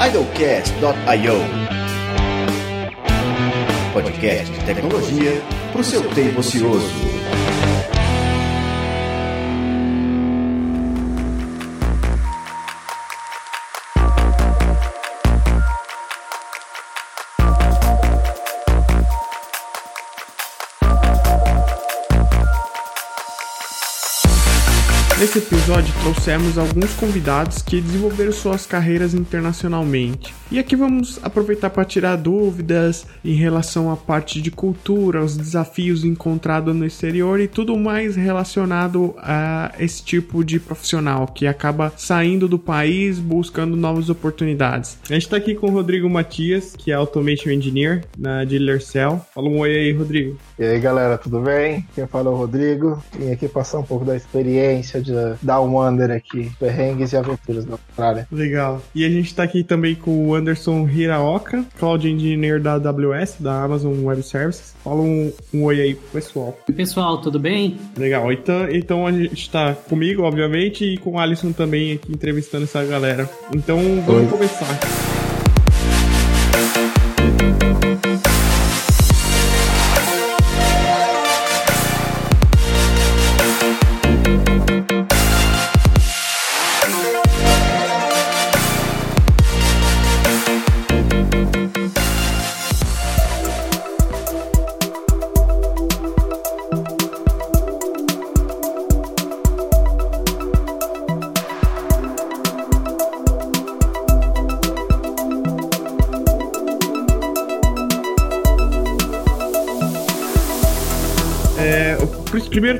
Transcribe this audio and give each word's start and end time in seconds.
idlecast.io. 0.00 1.34
Podcast 3.92 4.50
de 4.50 4.64
tecnologia 4.64 5.42
para 5.72 5.80
o 5.82 5.84
seu 5.84 6.02
tempo 6.14 6.40
ocioso. 6.40 7.19
Episódio 25.70 25.94
trouxemos 26.02 26.58
alguns 26.58 26.92
convidados 26.94 27.62
que 27.62 27.80
desenvolveram 27.80 28.32
suas 28.32 28.66
carreiras 28.66 29.14
internacionalmente. 29.14 30.34
E 30.50 30.58
aqui 30.58 30.74
vamos 30.74 31.20
aproveitar 31.22 31.70
para 31.70 31.84
tirar 31.84 32.16
dúvidas 32.16 33.06
em 33.24 33.34
relação 33.34 33.88
à 33.88 33.96
parte 33.96 34.42
de 34.42 34.50
cultura, 34.50 35.22
os 35.22 35.36
desafios 35.36 36.04
encontrados 36.04 36.74
no 36.74 36.84
exterior 36.84 37.38
e 37.38 37.46
tudo 37.46 37.76
mais 37.78 38.16
relacionado 38.16 39.14
a 39.18 39.70
esse 39.78 40.02
tipo 40.02 40.42
de 40.42 40.58
profissional 40.58 41.28
que 41.28 41.46
acaba 41.46 41.92
saindo 41.96 42.48
do 42.48 42.58
país 42.58 43.20
buscando 43.20 43.76
novas 43.76 44.10
oportunidades. 44.10 44.98
A 45.08 45.12
gente 45.12 45.22
está 45.22 45.36
aqui 45.36 45.54
com 45.54 45.68
o 45.68 45.70
Rodrigo 45.70 46.10
Matias, 46.10 46.74
que 46.76 46.90
é 46.90 46.94
Automation 46.94 47.50
Engineer 47.50 48.04
na 48.18 48.44
Dealer 48.44 48.82
Cell. 48.82 49.24
Fala 49.32 49.48
um 49.48 49.60
oi 49.60 49.70
aí, 49.70 49.92
Rodrigo. 49.92 50.36
E 50.58 50.64
aí, 50.64 50.80
galera, 50.80 51.16
tudo 51.16 51.38
bem? 51.38 51.86
Quem 51.94 52.08
fala 52.08 52.28
é 52.28 52.32
o 52.32 52.36
Rodrigo. 52.36 53.00
Vim 53.16 53.30
aqui 53.30 53.46
passar 53.46 53.78
um 53.78 53.84
pouco 53.84 54.04
da 54.04 54.16
experiência 54.16 55.00
de 55.00 55.10
de 55.10 55.50
um 55.60 55.74
Wonder 55.74 56.10
aqui, 56.10 56.50
perrengues 56.58 57.12
e 57.12 57.16
aventuras 57.16 57.64
da 57.64 57.72
Austrália. 57.72 58.26
Legal. 58.30 58.82
E 58.94 59.04
a 59.04 59.08
gente 59.08 59.34
tá 59.34 59.42
aqui 59.42 59.62
também 59.62 59.94
com 59.94 60.28
o 60.28 60.34
Anderson 60.34 60.88
Hiraoka, 60.88 61.64
Cloud 61.78 62.08
Engineer 62.08 62.60
da 62.60 62.74
AWS, 62.74 63.36
da 63.40 63.62
Amazon 63.62 64.04
Web 64.04 64.22
Services. 64.22 64.74
Fala 64.82 65.00
um, 65.00 65.32
um 65.52 65.64
oi 65.64 65.80
aí 65.80 65.94
pro 65.94 66.08
pessoal. 66.08 66.58
Oi, 66.68 66.74
pessoal, 66.74 67.18
tudo 67.18 67.38
bem? 67.38 67.78
Legal. 67.96 68.32
Então, 68.32 68.70
então 68.70 69.06
a 69.06 69.12
gente 69.12 69.50
tá 69.50 69.74
comigo, 69.74 70.22
obviamente, 70.22 70.84
e 70.84 70.96
com 70.98 71.12
o 71.12 71.18
Alisson 71.18 71.52
também 71.52 71.92
aqui 71.92 72.12
entrevistando 72.12 72.64
essa 72.64 72.84
galera. 72.84 73.28
Então 73.54 73.78
vamos 74.06 74.24
oi. 74.24 74.26
começar. 74.26 75.09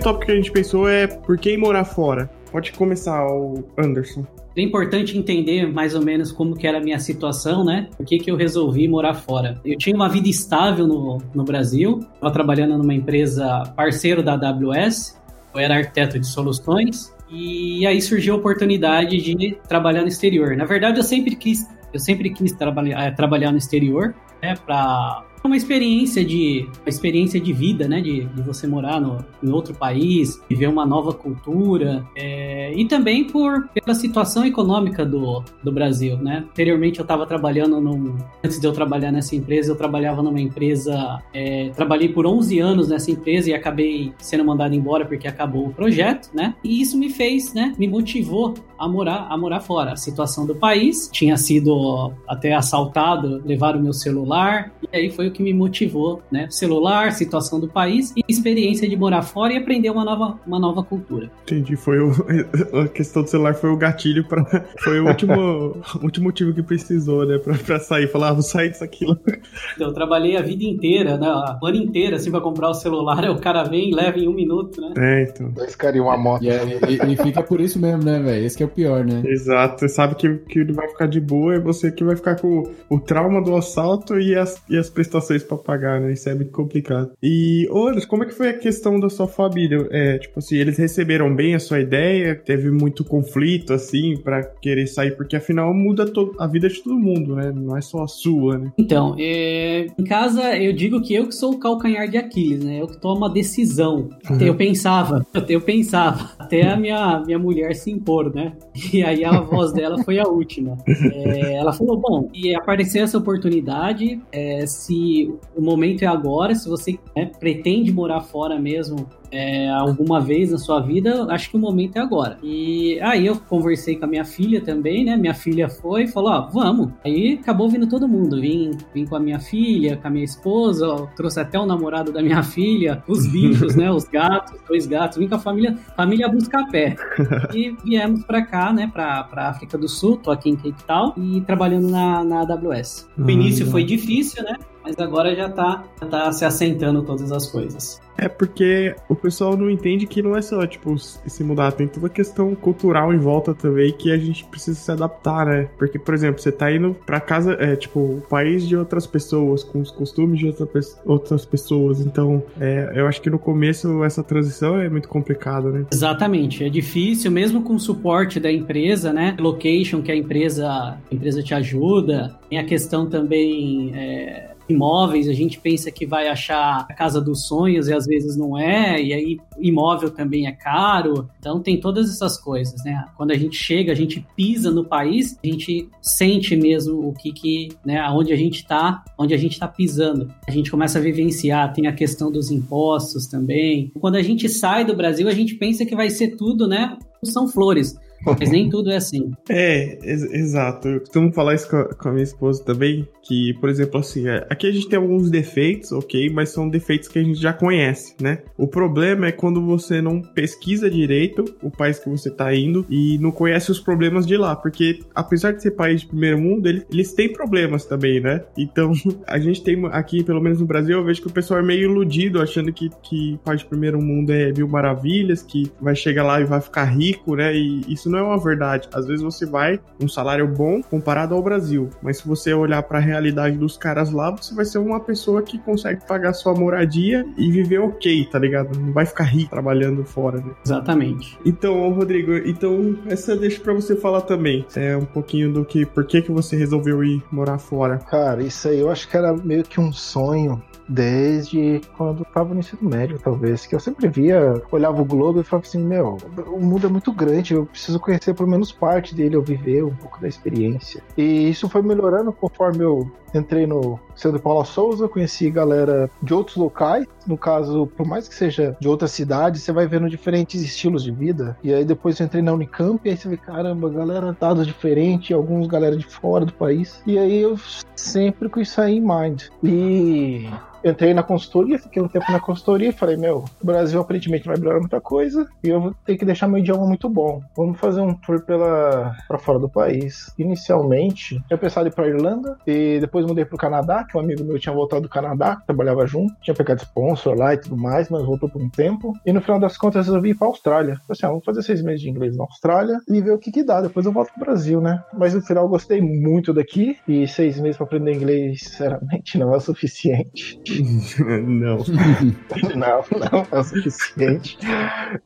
Primeiro 0.00 0.02
tópico 0.02 0.26
que 0.26 0.32
a 0.32 0.36
gente 0.36 0.50
pensou 0.50 0.88
é 0.88 1.06
por 1.06 1.38
que 1.38 1.56
morar 1.56 1.84
fora? 1.84 2.30
Pode 2.50 2.72
começar, 2.72 3.24
o 3.26 3.64
Anderson. 3.78 4.26
É 4.56 4.62
importante 4.62 5.16
entender 5.16 5.72
mais 5.72 5.94
ou 5.94 6.02
menos 6.02 6.32
como 6.32 6.56
que 6.56 6.66
era 6.66 6.78
a 6.78 6.80
minha 6.80 6.98
situação, 6.98 7.64
né? 7.64 7.88
Por 7.96 8.04
que, 8.04 8.18
que 8.18 8.30
eu 8.30 8.36
resolvi 8.36 8.88
morar 8.88 9.14
fora. 9.14 9.60
Eu 9.64 9.78
tinha 9.78 9.94
uma 9.94 10.08
vida 10.08 10.28
estável 10.28 10.86
no, 10.86 11.18
no 11.32 11.44
Brasil, 11.44 12.00
estava 12.14 12.32
trabalhando 12.32 12.76
numa 12.76 12.92
empresa 12.92 13.62
parceiro 13.76 14.22
da 14.22 14.34
AWS, 14.34 15.20
eu 15.54 15.60
era 15.60 15.76
arquiteto 15.76 16.18
de 16.18 16.26
soluções, 16.26 17.14
e 17.30 17.86
aí 17.86 18.02
surgiu 18.02 18.34
a 18.34 18.36
oportunidade 18.38 19.16
de 19.18 19.56
trabalhar 19.68 20.02
no 20.02 20.08
exterior. 20.08 20.56
Na 20.56 20.64
verdade, 20.64 20.98
eu 20.98 21.04
sempre 21.04 21.36
quis, 21.36 21.64
eu 21.92 22.00
sempre 22.00 22.30
quis 22.30 22.52
trabalhar, 22.52 23.04
é, 23.04 23.10
trabalhar 23.12 23.52
no 23.52 23.58
exterior, 23.58 24.14
né, 24.42 24.54
para 24.66 25.24
uma 25.48 25.56
experiência 25.56 26.24
de 26.24 26.68
uma 26.80 26.88
experiência 26.88 27.40
de 27.40 27.52
vida, 27.52 27.88
né? 27.88 28.00
De, 28.00 28.24
de 28.24 28.42
você 28.42 28.66
morar 28.66 29.00
no, 29.00 29.24
em 29.42 29.50
outro 29.50 29.74
país, 29.74 30.40
viver 30.48 30.68
uma 30.68 30.86
nova 30.86 31.12
cultura 31.12 32.04
é, 32.16 32.72
e 32.74 32.84
também 32.86 33.24
por 33.24 33.68
pela 33.68 33.94
situação 33.94 34.44
econômica 34.44 35.04
do, 35.04 35.42
do 35.62 35.72
Brasil, 35.72 36.16
né? 36.18 36.44
Anteriormente 36.50 36.98
eu 36.98 37.04
estava 37.04 37.26
trabalhando 37.26 37.80
num, 37.80 38.16
antes 38.44 38.60
de 38.60 38.66
eu 38.66 38.72
trabalhar 38.72 39.12
nessa 39.12 39.34
empresa 39.34 39.72
eu 39.72 39.76
trabalhava 39.76 40.22
numa 40.22 40.40
empresa 40.40 41.22
é, 41.32 41.70
trabalhei 41.74 42.08
por 42.08 42.26
11 42.26 42.58
anos 42.58 42.88
nessa 42.88 43.10
empresa 43.10 43.50
e 43.50 43.54
acabei 43.54 44.12
sendo 44.18 44.44
mandado 44.44 44.74
embora 44.74 45.04
porque 45.04 45.26
acabou 45.26 45.68
o 45.68 45.72
projeto, 45.72 46.30
né? 46.34 46.54
E 46.62 46.80
isso 46.80 46.98
me 46.98 47.10
fez, 47.10 47.54
né? 47.54 47.74
Me 47.78 47.88
motivou 47.88 48.54
a 48.80 48.88
morar 48.88 49.26
a 49.28 49.36
morar 49.36 49.60
fora. 49.60 49.92
A 49.92 49.96
situação 49.96 50.46
do 50.46 50.54
país 50.54 51.08
tinha 51.12 51.36
sido 51.36 52.12
até 52.26 52.54
assaltado, 52.54 53.42
levaram 53.44 53.78
o 53.78 53.82
meu 53.82 53.92
celular 53.92 54.72
e 54.82 54.96
aí 54.96 55.10
foi 55.10 55.28
o 55.28 55.30
que 55.30 55.42
me 55.42 55.52
motivou, 55.52 56.22
né? 56.30 56.48
Celular, 56.50 57.12
situação 57.12 57.60
do 57.60 57.68
país 57.68 58.12
e 58.16 58.22
experiência 58.28 58.88
de 58.88 58.96
morar 58.96 59.22
fora 59.22 59.52
e 59.52 59.56
aprender 59.56 59.90
uma 59.90 60.04
nova, 60.04 60.40
uma 60.46 60.58
nova 60.58 60.82
cultura. 60.82 61.30
Entendi, 61.42 61.76
foi 61.76 61.98
o, 61.98 62.10
a 62.82 62.88
questão 62.88 63.22
do 63.22 63.28
celular 63.28 63.54
foi 63.54 63.70
o 63.70 63.76
gatilho 63.76 64.26
para 64.26 64.44
foi 64.80 65.00
o 65.00 65.06
último, 65.06 65.76
último 66.02 66.26
motivo 66.26 66.54
que 66.54 66.62
precisou, 66.62 67.26
né, 67.26 67.38
para 67.38 67.78
sair, 67.78 68.08
falar, 68.08 68.30
ah, 68.30 68.32
vou 68.32 68.42
sair 68.42 68.70
disso 68.70 68.84
aquilo. 68.84 69.18
Então, 69.74 69.88
eu 69.88 69.94
trabalhei 69.94 70.36
a 70.36 70.42
vida 70.42 70.64
inteira, 70.64 71.16
né, 71.16 71.26
a 71.26 71.58
ano 71.62 71.76
inteiro 71.76 72.16
assim 72.16 72.30
para 72.30 72.40
comprar 72.40 72.70
o 72.70 72.74
celular, 72.74 73.28
o 73.30 73.38
cara 73.38 73.62
vem 73.64 73.90
e 73.90 73.94
leva 73.94 74.18
em 74.18 74.28
um 74.28 74.32
minuto, 74.32 74.80
né? 74.80 74.92
É, 74.96 75.22
então. 75.24 75.50
Dois 75.50 75.74
caras 75.74 75.96
e 75.96 76.00
uma 76.00 76.16
moto. 76.16 76.42
E, 76.42 76.48
é, 76.48 76.64
e, 76.88 77.12
e, 77.12 77.16
fica 77.16 77.42
por 77.42 77.60
isso 77.60 77.78
mesmo, 77.78 78.04
né, 78.04 78.18
velho? 78.18 78.44
Esse 78.44 78.56
que 78.56 78.62
é 78.62 78.66
o 78.66 78.69
pior, 78.74 79.04
né? 79.04 79.22
Exato, 79.26 79.80
você 79.80 79.88
sabe 79.88 80.14
que, 80.14 80.28
que 80.48 80.60
ele 80.60 80.72
vai 80.72 80.88
ficar 80.88 81.06
de 81.06 81.20
boa 81.20 81.56
e 81.56 81.60
você 81.60 81.90
que 81.90 82.04
vai 82.04 82.16
ficar 82.16 82.36
com 82.36 82.70
o 82.88 82.98
trauma 82.98 83.42
do 83.42 83.54
assalto 83.54 84.18
e 84.18 84.34
as, 84.34 84.62
e 84.68 84.76
as 84.76 84.88
prestações 84.88 85.42
para 85.42 85.56
pagar, 85.56 86.00
né? 86.00 86.12
Isso 86.12 86.28
é 86.28 86.34
muito 86.34 86.52
complicado. 86.52 87.12
E, 87.22 87.68
Oros, 87.70 88.04
como 88.04 88.24
é 88.24 88.26
que 88.26 88.34
foi 88.34 88.48
a 88.50 88.58
questão 88.58 88.98
da 88.98 89.08
sua 89.08 89.26
família? 89.26 89.86
É, 89.90 90.18
tipo 90.18 90.38
assim, 90.38 90.56
eles 90.56 90.78
receberam 90.78 91.34
bem 91.34 91.54
a 91.54 91.60
sua 91.60 91.80
ideia? 91.80 92.34
Teve 92.34 92.70
muito 92.70 93.04
conflito, 93.04 93.72
assim, 93.72 94.16
para 94.16 94.42
querer 94.42 94.86
sair? 94.86 95.16
Porque 95.16 95.36
afinal 95.36 95.72
muda 95.74 96.10
a 96.38 96.46
vida 96.46 96.68
de 96.68 96.82
todo 96.82 96.98
mundo, 96.98 97.36
né? 97.36 97.52
Não 97.54 97.76
é 97.76 97.80
só 97.80 98.02
a 98.02 98.08
sua, 98.08 98.58
né? 98.58 98.72
Então, 98.78 99.16
é... 99.18 99.86
em 99.98 100.04
casa 100.04 100.56
eu 100.56 100.72
digo 100.72 101.00
que 101.00 101.14
eu 101.14 101.26
que 101.26 101.34
sou 101.34 101.52
o 101.54 101.58
calcanhar 101.58 102.08
de 102.08 102.16
Aquiles, 102.16 102.64
né? 102.64 102.80
Eu 102.80 102.86
que 102.86 103.00
tomo 103.00 103.24
a 103.24 103.28
decisão. 103.28 104.08
Uhum. 104.28 104.40
Eu 104.40 104.54
pensava, 104.54 105.26
eu 105.48 105.60
pensava, 105.60 106.30
até 106.38 106.66
a 106.66 106.76
minha, 106.76 107.22
minha 107.24 107.38
mulher 107.38 107.74
se 107.74 107.90
impor, 107.90 108.34
né? 108.34 108.52
E 108.92 109.02
aí 109.02 109.24
a 109.24 109.40
voz 109.40 109.72
dela 109.72 110.02
foi 110.02 110.18
a 110.18 110.26
última. 110.26 110.76
É, 110.86 111.54
ela 111.54 111.72
falou, 111.72 111.98
bom, 111.98 112.28
e 112.32 112.54
apareceu 112.54 113.04
essa 113.04 113.18
oportunidade, 113.18 114.20
é, 114.32 114.66
se 114.66 115.32
o 115.56 115.60
momento 115.60 116.02
é 116.02 116.06
agora, 116.06 116.54
se 116.54 116.68
você 116.68 116.98
né, 117.16 117.30
pretende 117.38 117.92
morar 117.92 118.20
fora 118.20 118.58
mesmo 118.58 119.06
é, 119.30 119.68
alguma 119.70 120.20
vez 120.20 120.50
na 120.50 120.58
sua 120.58 120.80
vida, 120.80 121.26
acho 121.30 121.50
que 121.50 121.56
o 121.56 121.60
momento 121.60 121.96
é 121.96 122.00
agora. 122.00 122.38
E 122.42 122.98
aí 123.00 123.26
eu 123.26 123.36
conversei 123.36 123.96
com 123.96 124.04
a 124.04 124.08
minha 124.08 124.24
filha 124.24 124.60
também, 124.60 125.04
né? 125.04 125.16
Minha 125.16 125.34
filha 125.34 125.68
foi 125.68 126.04
e 126.04 126.08
falou: 126.08 126.30
Ó, 126.30 126.48
vamos. 126.50 126.90
Aí 127.04 127.38
acabou 127.40 127.68
vindo 127.68 127.88
todo 127.88 128.08
mundo. 128.08 128.40
Vim, 128.40 128.70
vim 128.94 129.06
com 129.06 129.16
a 129.16 129.20
minha 129.20 129.38
filha, 129.38 129.96
com 129.96 130.08
a 130.08 130.10
minha 130.10 130.24
esposa, 130.24 130.86
ó, 130.86 131.06
trouxe 131.16 131.40
até 131.40 131.58
o 131.58 131.66
namorado 131.66 132.12
da 132.12 132.22
minha 132.22 132.42
filha, 132.42 133.02
os 133.06 133.26
bichos, 133.26 133.76
né? 133.76 133.90
Os 133.90 134.04
gatos, 134.04 134.58
dois 134.68 134.86
gatos. 134.86 135.18
Vim 135.18 135.28
com 135.28 135.36
a 135.36 135.38
família, 135.38 135.76
família 135.96 136.28
buscar 136.28 136.66
pé. 136.70 136.96
E 137.54 137.74
viemos 137.84 138.24
pra 138.24 138.42
cá, 138.42 138.72
né? 138.72 138.88
Pra, 138.92 139.24
pra 139.24 139.48
África 139.48 139.76
do 139.76 139.88
Sul, 139.88 140.16
tô 140.16 140.30
aqui 140.30 140.50
em 140.50 140.56
Cape 140.56 140.84
Town 140.84 141.12
e 141.16 141.40
trabalhando 141.40 141.88
na, 141.88 142.24
na 142.24 142.40
AWS. 142.40 143.08
O 143.18 143.24
ah, 143.26 143.32
início 143.32 143.66
foi 143.66 143.84
difícil, 143.84 144.42
né? 144.44 144.56
Mas 144.90 144.98
agora 144.98 145.32
já 145.36 145.48
tá, 145.48 145.84
tá 146.10 146.32
se 146.32 146.44
assentando 146.44 147.02
todas 147.02 147.30
as 147.30 147.48
coisas. 147.48 148.00
É 148.18 148.28
porque 148.28 148.94
o 149.08 149.14
pessoal 149.14 149.56
não 149.56 149.70
entende 149.70 150.06
que 150.06 150.20
não 150.20 150.36
é 150.36 150.42
só, 150.42 150.66
tipo, 150.66 150.98
se 150.98 151.42
mudar, 151.42 151.72
tem 151.72 151.88
toda 151.88 152.08
a 152.08 152.10
questão 152.10 152.54
cultural 152.54 153.14
em 153.14 153.18
volta 153.18 153.54
também 153.54 153.92
que 153.92 154.12
a 154.12 154.18
gente 154.18 154.44
precisa 154.44 154.78
se 154.78 154.92
adaptar, 154.92 155.46
né? 155.46 155.68
Porque, 155.78 155.98
por 155.98 156.12
exemplo, 156.12 156.42
você 156.42 156.52
tá 156.52 156.70
indo 156.70 156.94
pra 157.06 157.18
casa, 157.18 157.56
é, 157.58 157.76
tipo, 157.76 157.98
o 157.98 158.22
país 158.28 158.68
de 158.68 158.76
outras 158.76 159.06
pessoas, 159.06 159.64
com 159.64 159.80
os 159.80 159.90
costumes 159.90 160.38
de 160.38 160.48
outra, 160.48 160.68
outras 161.06 161.46
pessoas. 161.46 162.00
Então, 162.00 162.42
é, 162.60 162.92
eu 162.94 163.06
acho 163.06 163.22
que 163.22 163.30
no 163.30 163.38
começo 163.38 164.04
essa 164.04 164.22
transição 164.22 164.78
é 164.78 164.88
muito 164.90 165.08
complicada, 165.08 165.70
né? 165.70 165.86
Exatamente, 165.90 166.64
é 166.64 166.68
difícil, 166.68 167.30
mesmo 167.30 167.62
com 167.62 167.74
o 167.74 167.80
suporte 167.80 168.38
da 168.38 168.52
empresa, 168.52 169.12
né? 169.12 169.34
Location 169.38 170.02
que 170.02 170.12
a 170.12 170.16
empresa, 170.16 170.68
a 170.68 170.98
empresa 171.10 171.42
te 171.42 171.54
ajuda, 171.54 172.38
tem 172.50 172.58
a 172.58 172.64
questão 172.64 173.08
também. 173.08 173.92
É 173.94 174.49
imóveis, 174.70 175.28
a 175.28 175.32
gente 175.32 175.58
pensa 175.58 175.90
que 175.90 176.06
vai 176.06 176.28
achar 176.28 176.86
a 176.88 176.94
casa 176.94 177.20
dos 177.20 177.46
sonhos 177.46 177.88
e 177.88 177.92
às 177.92 178.06
vezes 178.06 178.36
não 178.36 178.58
é, 178.58 179.00
e 179.02 179.12
aí 179.12 179.38
imóvel 179.58 180.10
também 180.10 180.46
é 180.46 180.52
caro. 180.52 181.28
Então 181.38 181.60
tem 181.60 181.78
todas 181.78 182.10
essas 182.10 182.38
coisas, 182.38 182.82
né? 182.84 183.04
Quando 183.16 183.30
a 183.30 183.36
gente 183.36 183.56
chega, 183.56 183.92
a 183.92 183.94
gente 183.94 184.24
pisa 184.36 184.70
no 184.70 184.84
país, 184.84 185.38
a 185.42 185.46
gente 185.46 185.88
sente 186.00 186.56
mesmo 186.56 187.08
o 187.08 187.12
que 187.12 187.32
que, 187.32 187.68
né, 187.84 187.98
aonde 187.98 188.32
a 188.32 188.36
gente 188.36 188.66
tá, 188.66 189.04
onde 189.18 189.34
a 189.34 189.36
gente 189.36 189.58
tá 189.58 189.68
pisando. 189.68 190.32
A 190.46 190.50
gente 190.50 190.70
começa 190.70 190.98
a 190.98 191.02
vivenciar, 191.02 191.72
tem 191.72 191.86
a 191.86 191.92
questão 191.92 192.30
dos 192.30 192.50
impostos 192.50 193.26
também. 193.26 193.92
Quando 194.00 194.16
a 194.16 194.22
gente 194.22 194.48
sai 194.48 194.84
do 194.84 194.96
Brasil, 194.96 195.28
a 195.28 195.34
gente 195.34 195.54
pensa 195.54 195.84
que 195.84 195.96
vai 195.96 196.10
ser 196.10 196.36
tudo, 196.36 196.66
né? 196.66 196.96
São 197.24 197.48
flores. 197.48 197.96
Mas 198.24 198.50
nem 198.50 198.68
tudo 198.70 198.90
é 198.90 198.96
assim. 198.96 199.32
É, 199.48 199.98
ex 200.02 200.22
exato. 200.32 200.88
Eu 200.88 201.00
costumo 201.00 201.32
falar 201.32 201.54
isso 201.54 201.68
com 201.68 201.76
a, 201.76 201.94
com 201.94 202.08
a, 202.08 202.12
minha 202.12 202.24
esposa 202.24 202.62
também, 202.64 203.08
que, 203.30 203.54
por 203.54 203.68
exemplo, 203.68 204.00
assim, 204.00 204.26
é, 204.26 204.44
aqui 204.50 204.66
a 204.66 204.72
gente 204.72 204.88
tem 204.88 204.98
alguns 204.98 205.30
defeitos, 205.30 205.92
ok, 205.92 206.28
mas 206.30 206.48
são 206.48 206.68
defeitos 206.68 207.06
que 207.06 207.16
a 207.16 207.22
gente 207.22 207.40
já 207.40 207.52
conhece, 207.52 208.16
né? 208.20 208.38
O 208.58 208.66
problema 208.66 209.28
é 209.28 209.30
quando 209.30 209.64
você 209.64 210.02
não 210.02 210.20
pesquisa 210.20 210.90
direito 210.90 211.44
o 211.62 211.70
país 211.70 212.00
que 212.00 212.08
você 212.08 212.28
tá 212.28 212.52
indo 212.52 212.84
e 212.90 213.18
não 213.20 213.30
conhece 213.30 213.70
os 213.70 213.78
problemas 213.78 214.26
de 214.26 214.36
lá, 214.36 214.56
porque 214.56 214.98
apesar 215.14 215.52
de 215.52 215.62
ser 215.62 215.70
país 215.70 216.00
de 216.00 216.08
primeiro 216.08 216.40
mundo, 216.40 216.66
eles, 216.66 217.12
têm 217.12 217.32
problemas 217.32 217.84
também, 217.84 218.18
né? 218.18 218.42
Então, 218.58 218.92
a 219.28 219.38
gente 219.38 219.62
tem 219.62 219.80
aqui, 219.92 220.24
pelo 220.24 220.40
menos 220.40 220.58
no 220.58 220.66
Brasil, 220.66 220.98
eu 220.98 221.04
vejo 221.04 221.22
que 221.22 221.28
o 221.28 221.32
pessoal 221.32 221.60
é 221.60 221.62
meio 221.62 221.84
iludido, 221.84 222.42
achando 222.42 222.72
que, 222.72 222.90
que 223.00 223.38
país 223.44 223.60
de 223.60 223.66
primeiro 223.66 224.02
mundo 224.02 224.32
é 224.32 224.52
mil 224.52 224.66
maravilhas, 224.66 225.40
que 225.40 225.70
vai 225.80 225.94
chegar 225.94 226.24
lá 226.24 226.40
e 226.40 226.44
vai 226.44 226.60
ficar 226.60 226.86
rico, 226.86 227.36
né? 227.36 227.54
E 227.54 227.80
isso 227.86 228.10
não 228.10 228.18
é 228.18 228.22
uma 228.22 228.38
verdade. 228.38 228.88
Às 228.92 229.06
vezes 229.06 229.22
você 229.22 229.46
vai 229.46 229.78
um 230.00 230.08
salário 230.08 230.48
bom 230.48 230.82
comparado 230.82 231.32
ao 231.32 231.40
Brasil, 231.40 231.90
mas 232.02 232.16
se 232.16 232.26
você 232.26 232.52
olhar 232.52 232.82
para 232.82 232.98
a 232.98 233.19
realidade 233.20 233.56
dos 233.56 233.76
caras 233.76 234.10
lá, 234.10 234.30
você 234.30 234.54
vai 234.54 234.64
ser 234.64 234.78
uma 234.78 234.98
pessoa 234.98 235.42
que 235.42 235.58
consegue 235.58 236.06
pagar 236.06 236.32
sua 236.32 236.54
moradia 236.54 237.26
e 237.36 237.50
viver 237.50 237.78
ok, 237.78 238.26
tá 238.26 238.38
ligado? 238.38 238.78
Não 238.78 238.92
vai 238.92 239.06
ficar 239.06 239.24
rico 239.24 239.50
trabalhando 239.50 240.04
fora, 240.04 240.38
né? 240.38 240.52
Exatamente. 240.64 241.38
Então, 241.44 241.92
Rodrigo, 241.92 242.32
então 242.32 242.96
essa 243.06 243.36
deixa 243.36 243.60
para 243.60 243.74
você 243.74 243.94
falar 243.94 244.22
também. 244.22 244.64
É 244.74 244.96
um 244.96 245.04
pouquinho 245.04 245.52
do 245.52 245.64
que, 245.64 245.84
por 245.84 246.06
que 246.06 246.22
que 246.22 246.32
você 246.32 246.56
resolveu 246.56 247.04
ir 247.04 247.22
morar 247.30 247.58
fora? 247.58 247.98
Cara, 247.98 248.42
isso 248.42 248.68
aí 248.68 248.80
eu 248.80 248.90
acho 248.90 249.08
que 249.08 249.16
era 249.16 249.36
meio 249.36 249.62
que 249.62 249.80
um 249.80 249.92
sonho 249.92 250.62
desde 250.90 251.80
quando 251.96 252.20
eu 252.20 252.24
tava 252.24 252.52
no 252.52 252.60
ensino 252.60 252.90
médio, 252.90 253.18
talvez, 253.18 253.64
que 253.64 253.74
eu 253.74 253.80
sempre 253.80 254.08
via, 254.08 254.60
olhava 254.72 255.00
o 255.00 255.04
globo 255.04 255.40
e 255.40 255.44
falava 255.44 255.66
assim, 255.66 255.82
meu, 255.82 256.16
o 256.48 256.60
mundo 256.60 256.86
é 256.86 256.90
muito 256.90 257.12
grande, 257.12 257.54
eu 257.54 257.64
preciso 257.64 258.00
conhecer 258.00 258.34
pelo 258.34 258.48
menos 258.48 258.72
parte 258.72 259.14
dele, 259.14 259.36
eu 259.36 259.42
viver 259.42 259.84
um 259.84 259.94
pouco 259.94 260.20
da 260.20 260.26
experiência. 260.26 261.02
E 261.16 261.48
isso 261.48 261.68
foi 261.68 261.80
melhorando 261.80 262.32
conforme 262.32 262.82
eu 262.82 263.10
entrei 263.34 263.66
no 263.66 263.98
Centro 264.14 264.40
Paula 264.40 264.64
Souza, 264.64 265.08
conheci 265.08 265.50
galera 265.50 266.10
de 266.22 266.34
outros 266.34 266.56
locais, 266.56 267.06
no 267.26 267.36
caso, 267.36 267.86
por 267.96 268.06
mais 268.06 268.28
que 268.28 268.34
seja 268.34 268.76
de 268.80 268.88
outras 268.88 269.12
cidades, 269.12 269.62
você 269.62 269.72
vai 269.72 269.86
vendo 269.86 270.08
diferentes 270.08 270.60
estilos 270.62 271.02
de 271.02 271.10
vida. 271.10 271.56
E 271.62 271.72
aí 271.72 271.84
depois 271.84 272.18
eu 272.18 272.26
entrei 272.26 272.42
na 272.42 272.52
Unicamp 272.52 273.00
e 273.04 273.10
aí 273.10 273.16
você 273.16 273.28
vê, 273.28 273.36
caramba, 273.36 273.88
galera 273.90 274.36
dados 274.38 274.66
diferentes, 274.66 275.34
alguns 275.34 275.66
galera 275.66 275.96
de 275.96 276.06
fora 276.06 276.44
do 276.44 276.52
país. 276.52 277.02
E 277.06 277.18
aí 277.18 277.40
eu 277.40 277.58
sempre 277.94 278.48
com 278.48 278.60
isso 278.60 278.80
aí 278.80 278.96
em 278.96 279.00
mind. 279.00 279.44
E 279.62 280.48
entrei 280.84 281.12
na 281.14 281.22
consultoria, 281.22 281.78
fiquei 281.78 282.02
um 282.02 282.08
tempo 282.08 282.30
na 282.32 282.40
consultoria 282.40 282.88
e 282.88 282.92
falei, 282.92 283.16
meu, 283.16 283.44
o 283.62 283.66
Brasil 283.66 284.00
aparentemente 284.00 284.46
vai 284.46 284.56
melhorar 284.56 284.80
muita 284.80 285.00
coisa 285.00 285.46
e 285.62 285.68
eu 285.68 285.80
vou 285.80 285.94
ter 286.04 286.16
que 286.16 286.24
deixar 286.24 286.48
meu 286.48 286.58
idioma 286.58 286.86
muito 286.86 287.08
bom. 287.08 287.42
Vamos 287.56 287.78
fazer 287.78 288.00
um 288.00 288.14
tour 288.14 288.42
pela 288.42 289.14
para 289.28 289.38
fora 289.38 289.58
do 289.58 289.68
país. 289.68 290.32
Inicialmente, 290.38 291.42
eu 291.50 291.58
pensava 291.58 291.88
ir 291.88 291.94
pra 291.94 292.08
Irlanda 292.08 292.58
e 292.66 292.98
depois 293.00 293.19
mudei 293.26 293.44
pro 293.44 293.58
Canadá, 293.58 294.04
que 294.04 294.16
um 294.16 294.20
amigo 294.20 294.44
meu 294.44 294.58
tinha 294.58 294.74
voltado 294.74 295.02
do 295.02 295.08
Canadá, 295.08 295.56
trabalhava 295.66 296.06
junto, 296.06 296.32
tinha 296.40 296.54
pegado 296.54 296.82
sponsor 296.82 297.36
lá 297.36 297.54
e 297.54 297.58
tudo 297.58 297.76
mais, 297.76 298.08
mas 298.08 298.24
voltou 298.24 298.48
por 298.48 298.60
um 298.60 298.68
tempo. 298.68 299.12
E 299.24 299.32
no 299.32 299.40
final 299.40 299.58
das 299.58 299.76
contas 299.76 300.06
resolvi 300.06 300.30
ir 300.30 300.34
pra 300.34 300.48
Austrália. 300.48 300.94
Falei 300.94 301.06
assim, 301.10 301.26
ah, 301.26 301.28
vamos 301.28 301.44
fazer 301.44 301.62
seis 301.62 301.82
meses 301.82 302.00
de 302.00 302.10
inglês 302.10 302.36
na 302.36 302.44
Austrália 302.44 302.98
e 303.08 303.20
ver 303.20 303.32
o 303.32 303.38
que 303.38 303.50
que 303.50 303.62
dá. 303.62 303.80
Depois 303.80 304.06
eu 304.06 304.12
volto 304.12 304.32
pro 304.32 304.44
Brasil, 304.44 304.80
né? 304.80 305.02
Mas 305.12 305.34
no 305.34 305.42
final 305.42 305.64
eu 305.64 305.68
gostei 305.68 306.00
muito 306.00 306.52
daqui 306.52 306.96
e 307.06 307.26
seis 307.26 307.58
meses 307.60 307.76
para 307.76 307.86
aprender 307.86 308.14
inglês, 308.14 308.60
sinceramente, 308.62 309.38
não 309.38 309.52
é 309.52 309.56
o 309.56 309.60
suficiente. 309.60 310.60
não. 311.20 311.78
não, 312.76 313.04
não 313.18 313.46
é 313.50 313.58
o 313.58 313.64
suficiente. 313.64 314.58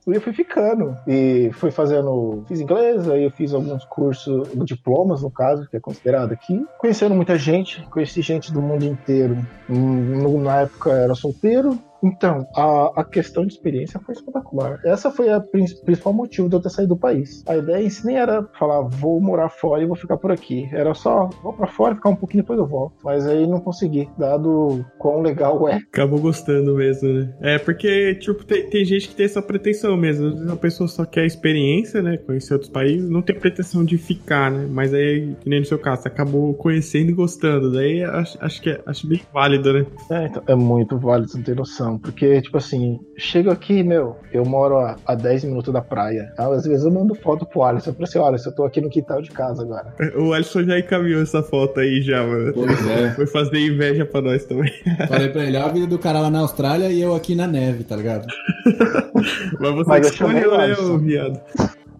E 0.06 0.14
eu 0.14 0.20
fui 0.20 0.32
ficando. 0.32 0.97
E 1.06 1.50
fui 1.55 1.70
fazendo. 1.70 2.44
Fiz 2.47 2.61
inglês, 2.61 3.08
aí 3.08 3.25
eu 3.25 3.31
fiz 3.31 3.52
alguns 3.52 3.85
cursos, 3.85 4.49
diplomas, 4.64 5.23
no 5.23 5.31
caso, 5.31 5.69
que 5.69 5.76
é 5.76 5.81
considerado 5.81 6.32
aqui. 6.32 6.64
Conhecendo 6.79 7.14
muita 7.14 7.37
gente, 7.37 7.83
conheci 7.90 8.22
gente 8.22 8.52
do 8.52 8.60
mundo 8.60 8.84
inteiro. 8.84 9.36
Na 9.69 10.60
época 10.60 10.92
era 10.92 11.14
solteiro, 11.14 11.78
então, 12.04 12.46
a, 12.54 13.00
a 13.00 13.04
questão 13.04 13.46
de 13.46 13.54
experiência 13.54 13.98
foi 14.00 14.14
espetacular. 14.14 14.80
Essa 14.84 15.10
foi 15.10 15.28
o 15.34 15.40
principal 15.84 16.12
motivo 16.12 16.48
de 16.48 16.56
eu 16.56 16.60
ter 16.60 16.70
saído 16.70 16.94
do 16.94 17.00
país. 17.00 17.42
A 17.46 17.56
ideia 17.56 17.82
em 17.82 17.88
si 17.88 18.06
nem 18.06 18.16
era 18.16 18.46
falar, 18.58 18.82
vou 18.82 19.20
morar 19.20 19.48
fora 19.48 19.82
e 19.82 19.86
vou 19.86 19.96
ficar 19.96 20.16
por 20.16 20.30
aqui. 20.30 20.68
Era 20.72 20.92
só, 20.94 21.30
vou 21.42 21.52
para 21.52 21.66
fora, 21.66 21.94
ficar 21.94 22.10
um 22.10 22.16
pouquinho 22.16 22.42
depois 22.42 22.58
eu 22.58 22.66
volto. 22.66 22.94
Mas 23.02 23.26
aí 23.26 23.46
não 23.46 23.60
consegui, 23.60 24.08
dado 24.18 24.84
quão 24.98 25.22
legal 25.22 25.68
é. 25.68 25.76
Acabou 25.76 26.20
gostando 26.20 26.74
mesmo, 26.76 27.08
né? 27.08 27.34
É, 27.40 27.58
porque, 27.58 28.14
tipo, 28.16 28.44
tem, 28.44 28.68
tem 28.68 28.84
gente 28.84 29.08
que 29.08 29.14
tem 29.14 29.26
essa 29.26 29.40
pretensão 29.40 29.96
mesmo. 29.96 30.52
A 30.52 30.56
pessoa 30.56 30.88
só 30.88 31.04
quer 31.04 31.24
experiência, 31.24 32.02
né? 32.02 32.18
Conhecer 32.18 32.52
outros 32.52 32.70
países, 32.70 33.08
não 33.08 33.22
tem 33.22 33.38
pretensão 33.38 33.84
de 33.84 33.96
ficar, 33.96 34.50
né? 34.50 34.66
Mas 34.70 34.92
aí, 34.92 35.34
que 35.40 35.48
nem 35.48 35.60
no 35.60 35.66
seu 35.66 35.78
caso, 35.78 36.02
você 36.02 36.08
acabou 36.08 36.54
conhecendo 36.54 37.10
e 37.10 37.14
gostando. 37.14 37.72
Daí 37.72 38.04
acho, 38.04 38.38
acho 38.40 38.60
que 38.60 38.70
é, 38.70 38.80
acho 38.86 39.06
bem 39.06 39.22
válido, 39.32 39.72
né? 39.72 39.86
É, 40.10 40.26
então, 40.26 40.42
é 40.46 40.54
muito 40.54 40.98
válido, 40.98 41.30
você 41.30 41.38
não 41.38 41.44
tem 41.44 41.54
noção. 41.54 41.94
Porque, 41.99 42.41
tipo 42.43 42.56
assim, 42.56 42.99
chego 43.17 43.50
aqui, 43.50 43.82
meu, 43.82 44.17
eu 44.32 44.44
moro 44.44 44.79
a, 44.79 44.96
a 45.06 45.14
10 45.14 45.44
minutos 45.44 45.73
da 45.73 45.81
praia. 45.81 46.32
Às 46.38 46.64
vezes 46.64 46.85
eu 46.85 46.93
mando 46.93 47.14
foto 47.14 47.46
pro 47.46 47.62
Alisson. 47.62 47.91
Eu 47.91 47.94
falei 47.94 48.08
assim: 48.08 48.19
olha, 48.19 48.37
eu 48.44 48.55
tô 48.55 48.64
aqui 48.64 48.81
no 48.81 48.91
quintal 48.91 49.23
de 49.23 49.31
casa 49.31 49.62
agora. 49.62 49.94
O 50.17 50.32
Alisson 50.32 50.62
já 50.62 50.79
encaminhou 50.79 51.23
essa 51.23 51.43
foto 51.43 51.81
aí 51.81 52.00
já, 52.00 52.23
mano. 52.23 52.52
Pois 52.55 52.87
é. 52.87 53.11
Foi 53.11 53.26
fazer 53.26 53.58
inveja 53.58 54.06
pra 54.06 54.20
nós 54.20 54.44
também. 54.44 54.73
Falei 55.08 55.29
pra 55.29 55.44
ele: 55.44 55.56
a 55.56 55.69
vida 55.69 55.87
do 55.87 55.99
cara 55.99 56.20
lá 56.20 56.31
na 56.31 56.41
Austrália 56.41 56.88
e 56.88 57.00
eu 57.00 57.14
aqui 57.14 57.35
na 57.35 57.46
neve, 57.46 57.85
tá 57.85 57.97
ligado? 57.97 58.26
Mas 59.61 59.75
você 59.75 59.88
Mas 59.88 60.06
escolheu, 60.06 60.56
né, 60.56 60.75
viado? 61.00 61.40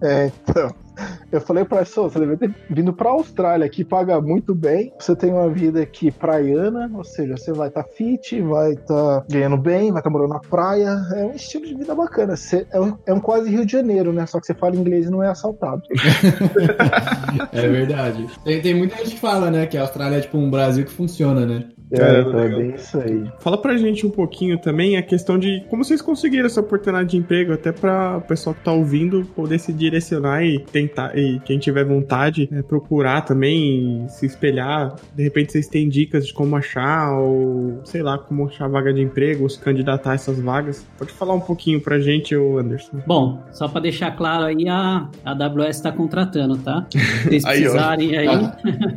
É, 0.03 0.31
então. 0.49 0.84
Eu 1.31 1.41
falei 1.41 1.65
pra 1.65 1.79
pessoa, 1.79 2.09
você 2.09 2.21
deve 2.21 2.37
ter 2.37 2.55
vindo 2.71 2.93
pra 2.93 3.11
Austrália, 3.11 3.69
que 3.69 3.85
paga 3.85 4.21
muito 4.21 4.55
bem. 4.55 4.93
Você 4.99 5.17
tem 5.17 5.33
uma 5.33 5.49
vida 5.49 5.83
aqui 5.83 6.11
praiana, 6.11 6.91
ou 6.95 7.05
seja, 7.05 7.37
você 7.37 7.53
vai 7.53 7.69
estar 7.69 7.83
tá 7.83 7.89
fit, 7.89 8.41
vai 8.41 8.73
estar 8.73 9.21
tá 9.21 9.27
ganhando 9.29 9.57
bem, 9.57 9.91
vai 9.91 10.01
estar 10.01 10.03
tá 10.03 10.11
morando 10.11 10.33
na 10.33 10.41
praia. 10.41 10.97
É 11.15 11.25
um 11.25 11.33
estilo 11.33 11.67
de 11.67 11.75
vida 11.75 11.95
bacana. 11.95 12.37
Você, 12.37 12.67
é, 12.71 12.81
um, 12.81 12.97
é 13.07 13.13
um 13.13 13.21
quase 13.21 13.51
Rio 13.51 13.67
de 13.67 13.73
Janeiro, 13.73 14.13
né? 14.13 14.27
Só 14.27 14.39
que 14.39 14.47
você 14.47 14.55
fala 14.55 14.77
inglês 14.77 15.07
e 15.07 15.11
não 15.11 15.23
é 15.23 15.29
assaltado. 15.29 15.83
é 17.53 17.69
verdade. 17.69 18.29
Tem, 18.45 18.63
tem 18.63 18.75
muita 18.75 18.97
gente 18.99 19.15
que 19.15 19.21
fala, 19.21 19.51
né, 19.51 19.67
que 19.67 19.77
a 19.77 19.83
Austrália 19.83 20.19
é 20.19 20.21
tipo 20.21 20.39
um 20.39 20.51
Brasil 20.51 20.85
que 20.85 20.93
funciona, 20.93 21.45
né? 21.45 21.69
É, 22.01 22.21
então 22.21 22.41
é 22.41 22.49
bem 22.49 22.75
isso 22.75 22.99
aí. 22.99 23.25
Fala 23.39 23.61
pra 23.61 23.77
gente 23.77 24.07
um 24.07 24.11
pouquinho 24.11 24.59
também 24.59 24.97
a 24.97 25.03
questão 25.03 25.39
de 25.39 25.65
como 25.69 25.85
vocês 25.85 26.03
conseguiram 26.03 26.47
essa 26.47 26.61
oportunidade 26.61 27.11
de 27.11 27.17
emprego, 27.17 27.53
até 27.53 27.73
pra 27.73 28.19
o 28.19 28.21
pessoal 28.23 28.55
que 28.55 28.65
tá 28.65 28.73
ouvindo 28.73 29.25
poder 29.35 29.59
se 29.59 29.73
direcionar 29.73 30.45
e 30.45 30.59
tentar, 30.59 31.17
e 31.17 31.41
quem 31.41 31.59
tiver 31.59 31.85
vontade, 31.85 32.49
é, 32.53 32.63
procurar 32.63 33.23
também, 33.23 34.07
se 34.09 34.27
espelhar. 34.27 34.95
De 35.15 35.23
repente 35.23 35.53
vocês 35.53 35.69
têm 35.69 35.89
dicas 35.89 36.27
de 36.27 36.35
como 36.35 36.57
achar, 36.57 37.13
ou 37.19 37.81
sei 37.85 38.03
lá, 38.03 38.19
como 38.19 38.47
achar 38.47 38.69
vaga 38.69 38.93
de 38.93 39.03
emprego, 39.03 39.45
ou 39.45 39.49
se 39.49 39.61
candidatar 39.61 40.13
a 40.13 40.15
essas 40.15 40.41
vagas. 40.41 40.87
Pode 40.99 41.13
falar 41.13 41.35
um 41.35 41.41
pouquinho 41.41 41.81
pra 41.81 41.99
gente, 41.99 42.35
Anderson. 42.35 42.99
Bom, 43.07 43.43
só 43.53 43.69
pra 43.69 43.81
deixar 43.81 44.11
claro 44.13 44.45
aí, 44.45 44.69
a, 44.69 45.09
a 45.25 45.31
AWS 45.33 45.81
tá 45.81 45.93
contratando, 45.93 46.57
tá? 46.59 46.87
Se 46.91 46.99
vocês 46.99 47.45
precisarem 47.45 48.17
aí. 48.17 48.29
aí... 48.29 48.51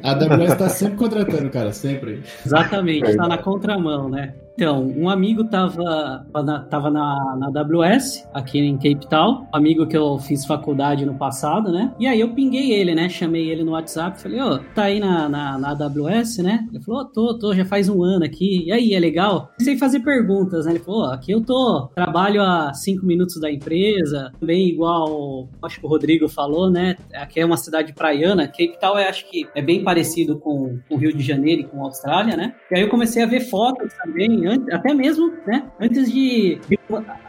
A, 0.03 0.11
a 0.11 0.13
AWS 0.13 0.55
tá 0.55 0.69
sempre 0.69 0.97
contratando, 0.97 1.49
cara, 1.49 1.71
sempre. 1.71 2.21
Exatamente. 2.45 2.86
Exatamente, 2.95 3.09
está 3.11 3.27
na 3.27 3.37
contramão, 3.37 4.09
né? 4.09 4.33
Então, 4.57 4.91
um 4.97 5.07
amigo 5.07 5.43
tava, 5.43 6.25
tava 6.67 6.89
na, 6.89 7.37
na 7.37 7.61
AWS, 7.61 8.27
aqui 8.33 8.57
em 8.57 8.75
Cape 8.75 9.07
Town, 9.07 9.45
amigo 9.53 9.85
que 9.85 9.95
eu 9.95 10.17
fiz 10.17 10.47
faculdade 10.47 11.05
no 11.05 11.13
passado, 11.13 11.71
né? 11.71 11.93
E 11.99 12.07
aí 12.07 12.19
eu 12.19 12.33
pinguei 12.33 12.71
ele, 12.71 12.95
né? 12.95 13.07
Chamei 13.07 13.51
ele 13.51 13.63
no 13.63 13.73
WhatsApp, 13.73 14.19
falei, 14.19 14.41
ô, 14.41 14.57
tá 14.73 14.85
aí 14.85 14.99
na, 14.99 15.29
na, 15.29 15.59
na, 15.59 15.69
AWS, 15.73 16.39
né? 16.39 16.67
Ele 16.73 16.83
falou, 16.83 17.05
tô, 17.05 17.37
tô, 17.37 17.53
já 17.53 17.65
faz 17.65 17.87
um 17.87 18.01
ano 18.01 18.25
aqui. 18.25 18.63
E 18.65 18.71
aí, 18.71 18.95
é 18.95 18.99
legal? 18.99 19.51
Comecei 19.59 19.77
fazer 19.77 19.99
perguntas, 19.99 20.65
né? 20.65 20.71
Ele 20.71 20.79
falou, 20.79 21.05
aqui 21.11 21.33
eu 21.33 21.41
tô, 21.45 21.91
trabalho 21.93 22.41
a 22.41 22.73
cinco 22.73 23.05
minutos 23.05 23.39
da 23.39 23.51
empresa, 23.51 24.31
também 24.39 24.69
igual, 24.69 25.47
acho 25.61 25.79
que 25.79 25.85
o 25.85 25.89
Rodrigo 25.89 26.27
falou, 26.27 26.67
né? 26.67 26.95
Aqui 27.13 27.39
é 27.39 27.45
uma 27.45 27.57
cidade 27.57 27.93
praiana, 27.93 28.47
Cape 28.47 28.79
Town 28.81 28.97
é, 28.97 29.07
acho 29.07 29.29
que 29.29 29.47
é 29.53 29.61
bem 29.61 29.83
parecido 29.83 30.39
com 30.39 30.79
o 30.89 30.97
Rio 30.97 31.15
de 31.15 31.21
Janeiro 31.21 31.61
e 31.61 31.65
com 31.65 31.83
a 31.83 31.85
Austrália, 31.85 32.35
né? 32.35 32.55
E 32.71 32.75
aí 32.75 32.81
eu 32.81 32.89
comecei 32.89 33.21
a 33.21 33.27
ver 33.27 33.41
fotos 33.41 33.93
também, 34.03 34.46
até 34.71 34.93
mesmo, 34.93 35.31
né, 35.45 35.63
antes 35.79 36.11
de 36.11 36.59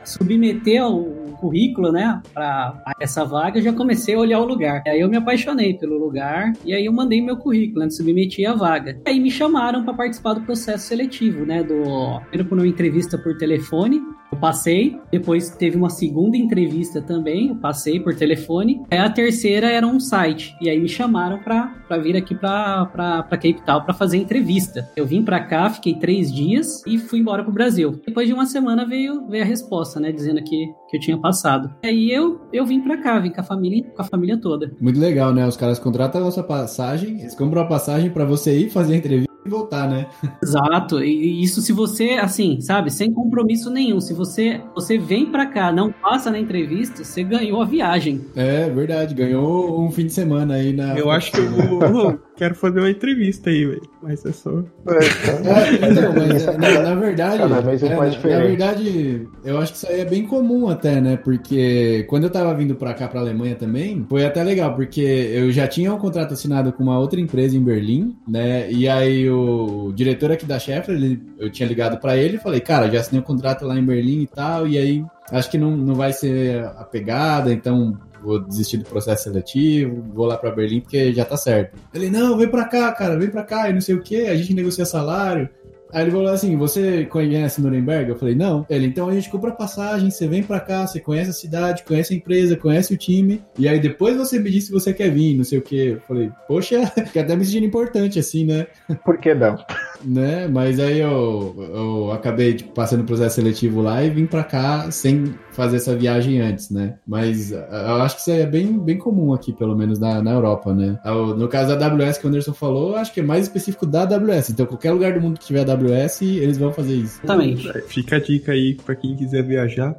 submeter 0.04 0.86
o 0.86 1.36
currículo, 1.38 1.92
né, 1.92 2.20
para 2.34 2.82
essa 3.00 3.24
vaga, 3.24 3.58
eu 3.58 3.62
já 3.62 3.72
comecei 3.72 4.14
a 4.14 4.18
olhar 4.18 4.40
o 4.40 4.44
lugar. 4.44 4.82
Aí 4.86 5.00
eu 5.00 5.08
me 5.08 5.16
apaixonei 5.16 5.74
pelo 5.74 5.98
lugar 5.98 6.52
e 6.64 6.74
aí 6.74 6.84
eu 6.84 6.92
mandei 6.92 7.20
meu 7.20 7.36
currículo, 7.36 7.84
né, 7.84 7.90
submeti 7.90 8.44
a 8.44 8.54
vaga. 8.54 9.00
Aí 9.06 9.20
me 9.20 9.30
chamaram 9.30 9.84
para 9.84 9.94
participar 9.94 10.34
do 10.34 10.42
processo 10.42 10.86
seletivo, 10.86 11.44
né, 11.44 11.62
do 11.62 12.20
primeiro 12.28 12.48
por 12.48 12.58
uma 12.58 12.66
entrevista 12.66 13.16
por 13.18 13.36
telefone, 13.36 14.00
eu 14.30 14.38
passei, 14.38 14.98
depois 15.10 15.50
teve 15.50 15.76
uma 15.76 15.90
segunda 15.90 16.36
entrevista 16.36 17.00
também, 17.00 17.48
eu 17.48 17.56
passei 17.56 17.98
por 18.00 18.14
telefone. 18.14 18.82
Aí 18.90 18.98
a 18.98 19.10
terceira 19.10 19.70
era 19.70 19.86
um 19.86 19.98
site, 19.98 20.56
e 20.60 20.68
aí 20.68 20.78
me 20.80 20.88
chamaram 20.88 21.38
pra 21.38 21.74
vir 22.02 22.16
aqui 22.16 22.34
pra 22.34 23.26
Cape 23.30 23.62
Town 23.64 23.82
pra 23.82 23.94
fazer 23.94 24.18
entrevista. 24.18 24.88
Eu 24.96 25.06
vim 25.06 25.22
pra 25.22 25.40
cá, 25.40 25.70
fiquei 25.70 25.94
três 25.94 26.32
dias 26.32 26.84
e 26.86 26.98
fui 26.98 27.20
embora 27.20 27.42
pro 27.42 27.52
Brasil. 27.52 28.00
Depois 28.06 28.28
de 28.28 28.34
uma 28.34 28.46
semana 28.46 28.86
veio, 28.86 29.26
veio 29.28 29.42
a 29.42 29.46
resposta, 29.46 29.98
né, 29.98 30.12
dizendo 30.12 30.42
que, 30.42 30.66
que 30.88 30.96
eu 30.96 31.00
tinha 31.00 31.18
passado. 31.18 31.74
Aí 31.82 32.10
eu, 32.10 32.40
eu 32.52 32.66
vim 32.66 32.80
pra 32.80 32.98
cá, 32.98 33.18
vim 33.18 33.30
com 33.30 33.40
a 33.40 33.44
família, 33.44 33.84
com 33.84 34.02
a 34.02 34.04
família 34.04 34.38
toda. 34.38 34.70
Muito 34.80 35.00
legal, 35.00 35.32
né? 35.32 35.46
Os 35.46 35.56
caras 35.56 35.78
contratam 35.78 36.20
a 36.20 36.24
nossa 36.24 36.42
passagem, 36.42 37.20
eles 37.20 37.34
compram 37.34 37.62
a 37.62 37.66
passagem 37.66 38.10
para 38.10 38.24
você 38.24 38.56
ir 38.58 38.70
fazer 38.70 38.94
a 38.94 38.96
entrevista 38.96 39.27
voltar, 39.48 39.88
né? 39.88 40.06
Exato. 40.42 41.02
E 41.02 41.42
isso 41.42 41.60
se 41.60 41.72
você, 41.72 42.12
assim, 42.12 42.60
sabe, 42.60 42.90
sem 42.90 43.12
compromisso 43.12 43.70
nenhum. 43.70 44.00
Se 44.00 44.14
você, 44.14 44.60
você 44.74 44.98
vem 44.98 45.26
para 45.26 45.46
cá, 45.46 45.72
não 45.72 45.92
passa 45.92 46.30
na 46.30 46.38
entrevista, 46.38 47.04
você 47.04 47.22
ganhou 47.22 47.62
a 47.62 47.64
viagem. 47.64 48.24
É, 48.36 48.68
verdade. 48.68 49.14
Ganhou 49.14 49.80
um 49.80 49.90
fim 49.90 50.06
de 50.06 50.12
semana 50.12 50.54
aí 50.54 50.72
na. 50.72 50.98
Eu 50.98 51.10
acho 51.10 51.32
que 51.32 51.40
vou. 51.40 52.18
Quero 52.38 52.54
fazer 52.54 52.78
uma 52.78 52.90
entrevista 52.90 53.50
aí, 53.50 53.66
velho. 53.66 53.82
Mas 54.00 54.24
é 54.24 54.32
só. 54.32 54.50
É, 54.50 55.90
então, 55.90 56.12
mas 56.16 56.46
na, 56.46 56.82
na 56.82 56.94
verdade. 56.94 57.38
Cada 57.38 57.60
vez 57.60 57.82
é, 57.82 57.96
mais 57.96 58.12
diferente. 58.12 58.38
Na 58.38 58.46
verdade, 58.46 59.28
eu 59.44 59.58
acho 59.58 59.72
que 59.72 59.78
isso 59.78 59.88
aí 59.88 60.00
é 60.00 60.04
bem 60.04 60.24
comum 60.24 60.68
até, 60.68 61.00
né? 61.00 61.16
Porque 61.16 62.06
quando 62.08 62.24
eu 62.24 62.30
tava 62.30 62.54
vindo 62.54 62.76
pra 62.76 62.94
cá, 62.94 63.08
pra 63.08 63.20
Alemanha 63.20 63.56
também, 63.56 64.06
foi 64.08 64.24
até 64.24 64.42
legal, 64.44 64.74
porque 64.74 65.00
eu 65.00 65.50
já 65.50 65.66
tinha 65.66 65.92
um 65.92 65.98
contrato 65.98 66.32
assinado 66.32 66.72
com 66.72 66.84
uma 66.84 66.98
outra 66.98 67.20
empresa 67.20 67.56
em 67.56 67.62
Berlim, 67.62 68.16
né? 68.26 68.70
E 68.70 68.88
aí 68.88 69.28
o, 69.28 69.92
diretor 69.92 70.30
aqui 70.30 70.46
da 70.46 70.60
Sheffer, 70.60 70.94
ele, 70.94 71.20
eu 71.38 71.50
tinha 71.50 71.68
ligado 71.68 71.98
para 71.98 72.16
ele 72.16 72.36
e 72.36 72.40
falei, 72.40 72.60
cara, 72.60 72.88
já 72.88 73.00
assinei 73.00 73.20
um 73.20 73.24
contrato 73.24 73.66
lá 73.66 73.76
em 73.76 73.84
Berlim 73.84 74.22
e 74.22 74.26
tal, 74.28 74.68
e 74.68 74.78
aí 74.78 75.04
acho 75.32 75.50
que 75.50 75.58
não, 75.58 75.76
não 75.76 75.94
vai 75.94 76.12
ser 76.12 76.64
a 76.64 76.84
pegada, 76.84 77.52
então 77.52 77.98
vou 78.28 78.38
desistir 78.38 78.76
do 78.76 78.84
processo 78.84 79.24
seletivo, 79.24 80.04
vou 80.14 80.26
lá 80.26 80.36
para 80.36 80.50
Berlim 80.50 80.80
porque 80.80 81.12
já 81.14 81.24
tá 81.24 81.36
certo. 81.36 81.78
Ele, 81.94 82.10
não, 82.10 82.36
vem 82.36 82.48
para 82.48 82.64
cá, 82.64 82.92
cara, 82.92 83.18
vem 83.18 83.30
para 83.30 83.42
cá 83.42 83.70
e 83.70 83.72
não 83.72 83.80
sei 83.80 83.94
o 83.94 84.02
que, 84.02 84.26
a 84.26 84.36
gente 84.36 84.52
negocia 84.52 84.84
salário. 84.84 85.48
Aí 85.92 86.02
ele 86.02 86.10
falou 86.10 86.28
assim: 86.28 86.56
Você 86.56 87.04
conhece 87.06 87.60
Nuremberg? 87.60 88.10
Eu 88.10 88.16
falei: 88.16 88.34
Não. 88.34 88.66
Ele, 88.68 88.86
então 88.86 89.08
a 89.08 89.12
gente 89.12 89.30
compra 89.30 89.52
passagem, 89.52 90.10
você 90.10 90.26
vem 90.26 90.42
pra 90.42 90.60
cá, 90.60 90.86
você 90.86 91.00
conhece 91.00 91.30
a 91.30 91.34
cidade, 91.34 91.84
conhece 91.84 92.14
a 92.14 92.16
empresa, 92.16 92.56
conhece 92.56 92.94
o 92.94 92.96
time, 92.96 93.42
e 93.58 93.68
aí 93.68 93.80
depois 93.80 94.16
você 94.16 94.38
me 94.38 94.50
diz 94.50 94.66
se 94.66 94.72
você 94.72 94.92
quer 94.92 95.10
vir, 95.10 95.36
não 95.36 95.44
sei 95.44 95.58
o 95.58 95.62
que. 95.62 95.88
Eu 95.88 96.00
falei: 96.00 96.30
Poxa, 96.46 96.90
que 97.12 97.18
até 97.18 97.36
me 97.36 97.44
sentindo 97.44 97.66
importante 97.66 98.18
assim, 98.18 98.44
né? 98.44 98.66
Por 99.04 99.18
que 99.18 99.34
não? 99.34 99.56
Né? 100.04 100.46
Mas 100.46 100.78
aí 100.78 101.00
eu, 101.00 101.56
eu 101.58 102.12
acabei 102.12 102.54
tipo, 102.54 102.72
passando 102.72 103.00
o 103.00 103.04
processo 103.04 103.34
seletivo 103.34 103.82
lá 103.82 104.00
e 104.04 104.08
vim 104.08 104.26
pra 104.26 104.44
cá 104.44 104.88
sem 104.92 105.34
fazer 105.50 105.78
essa 105.78 105.96
viagem 105.96 106.40
antes, 106.40 106.70
né? 106.70 106.94
Mas 107.04 107.50
eu 107.50 108.02
acho 108.02 108.14
que 108.14 108.20
isso 108.20 108.30
é 108.30 108.46
bem, 108.46 108.78
bem 108.78 108.96
comum 108.96 109.32
aqui, 109.32 109.52
pelo 109.52 109.76
menos 109.76 109.98
na, 109.98 110.22
na 110.22 110.30
Europa, 110.30 110.72
né? 110.72 111.00
No 111.36 111.48
caso 111.48 111.76
da 111.76 111.86
AWS 111.86 112.18
que 112.18 112.26
o 112.26 112.28
Anderson 112.28 112.54
falou, 112.54 112.94
acho 112.94 113.12
que 113.12 113.18
é 113.18 113.24
mais 113.24 113.42
específico 113.42 113.84
da 113.84 114.02
AWS. 114.02 114.50
Então, 114.50 114.66
qualquer 114.66 114.92
lugar 114.92 115.14
do 115.14 115.20
mundo 115.20 115.40
que 115.40 115.46
tiver 115.46 115.68
AWS 115.68 115.77
AWS, 115.78 116.22
eles 116.22 116.58
vão 116.58 116.72
fazer 116.72 116.94
isso. 116.94 117.20
Exatamente. 117.22 117.70
Fica 117.86 118.16
a 118.16 118.20
dica 118.20 118.52
aí 118.52 118.74
pra 118.74 118.94
quem 118.94 119.16
quiser 119.16 119.42
viajar. 119.42 119.96